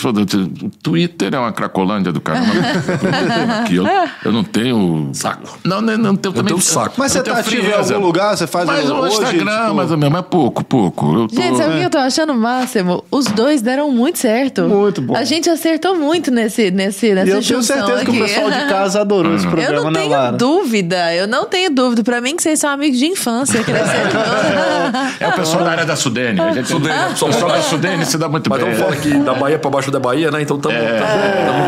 Twitter 0.82 1.34
é 1.36 1.40
uma 1.40 1.52
cracolândia 1.52 2.12
do 2.12 2.20
caramba. 2.20 2.52
Aqui, 3.62 3.76
eu, 3.76 3.86
eu 4.26 4.32
não 4.32 4.44
tenho. 4.44 5.10
Saco. 5.14 5.60
Não, 5.64 5.82
não, 5.82 5.98
não 5.98 6.16
tenho 6.16 6.34
também. 6.34 6.46
tenho 6.54 6.62
saco. 6.62 6.96
Mas 6.98 7.16
eu 7.16 7.24
você 7.24 7.30
tá 7.32 7.40
ativo 7.40 7.68
em 7.70 7.74
algum 7.74 8.00
lugar? 8.06 8.36
Você 8.36 8.48
faz 8.48 8.66
Mas 8.66 8.90
o 8.90 8.96
hoje, 8.96 9.14
Instagram, 9.14 9.62
tipo- 9.64 9.74
mais 9.76 9.92
ou 9.92 9.98
menos, 9.98 10.14
mas 10.14 10.26
pouco, 10.30 10.64
pouco. 10.64 11.14
Eu 11.14 11.28
tô... 11.28 11.36
Gente, 11.36 11.58
sabe 11.58 11.76
o 11.76 11.78
que 11.80 11.86
eu 11.86 11.90
tô 11.90 11.98
achando 11.98 12.34
máximo? 12.34 13.04
Os 13.12 13.26
dois 13.26 13.62
deram 13.62 13.92
muito 13.92 14.20
certo. 14.20 14.64
Muito 14.64 15.02
bom. 15.02 15.16
A 15.16 15.24
gente 15.24 15.50
acertou 15.50 15.96
muito 15.96 16.32
nesse, 16.32 16.72
nesse, 16.72 17.14
nessa 17.14 17.28
E 17.28 17.32
eu 17.32 17.44
tenho 17.44 17.62
certeza 17.62 18.06
que 18.06 18.12
aqui. 18.12 18.22
o 18.22 18.26
pessoal 18.26 18.50
de 18.52 18.70
casa 18.70 19.02
adorou 19.02 19.36
esse 19.36 19.46
programa, 19.48 19.76
Eu 19.80 19.84
não 19.84 19.92
né, 19.92 20.00
tenho 20.00 20.12
Lara? 20.12 20.38
dúvida, 20.38 21.14
eu 21.16 21.28
não 21.28 21.46
tenho 21.46 21.70
dúvida. 21.70 22.04
Pra 22.04 22.20
mim, 22.22 22.36
que 22.36 22.42
vocês 22.44 22.60
são 22.60 22.70
amigos 22.70 22.98
de 22.98 23.06
infância, 23.06 23.64
crescendo. 23.64 24.10
É 25.20 25.28
o 25.28 25.34
pessoal 25.34 25.64
da 25.64 25.72
área 25.72 25.86
da 25.86 25.96
Sudene. 25.96 26.40
A 26.40 26.52
gente, 26.54 26.68
Sudene, 26.70 26.96
o 27.12 27.26
pessoal 27.26 27.52
da 27.52 27.62
Sudene 27.62 28.06
se 28.06 28.18
dá 28.18 28.29
muito 28.30 28.50
Mas 28.50 28.60
bem. 28.64 28.74
vamos 28.74 28.80
falar 28.80 28.94
aqui 28.94 29.14
da 29.26 29.34
Bahia 29.34 29.60
pra 29.60 29.70
baixo 29.70 29.92
da 29.92 30.00
Bahia, 30.00 30.32
né? 30.32 30.42
Então 30.42 30.58
estamos 30.58 30.78
É. 30.78 30.98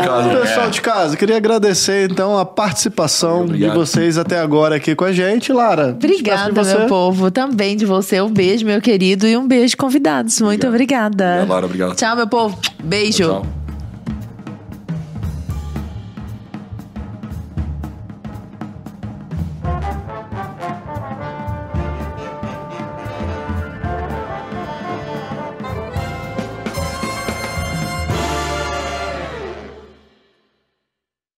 em 0.00 0.04
casa. 0.06 0.28
Pessoal 0.40 0.70
de 0.70 0.80
casa, 0.80 1.16
queria 1.16 1.36
agradecer 1.36 2.10
então 2.10 2.38
a 2.38 2.44
participação 2.44 3.42
Obrigado. 3.42 3.70
de 3.72 3.76
vocês 3.76 4.16
até 4.18 4.38
agora 4.38 4.76
aqui 4.76 4.94
com 4.94 5.04
a 5.04 5.12
gente, 5.12 5.52
Lara. 5.52 5.88
Obrigada, 5.90 6.62
meu 6.62 6.86
povo. 6.86 7.30
Também 7.30 7.76
de 7.76 7.84
você. 7.84 8.20
Um 8.20 8.30
beijo, 8.30 8.64
meu 8.64 8.80
querido, 8.80 9.26
e 9.26 9.36
um 9.36 9.46
beijo, 9.46 9.76
convidados. 9.76 10.40
Muito 10.40 10.66
obrigada. 10.66 11.44
Lara, 11.48 11.66
obrigado. 11.66 11.94
Tchau, 11.96 12.16
meu 12.16 12.26
povo. 12.26 12.58
Beijo. 12.82 13.24
Tchau. 13.24 13.61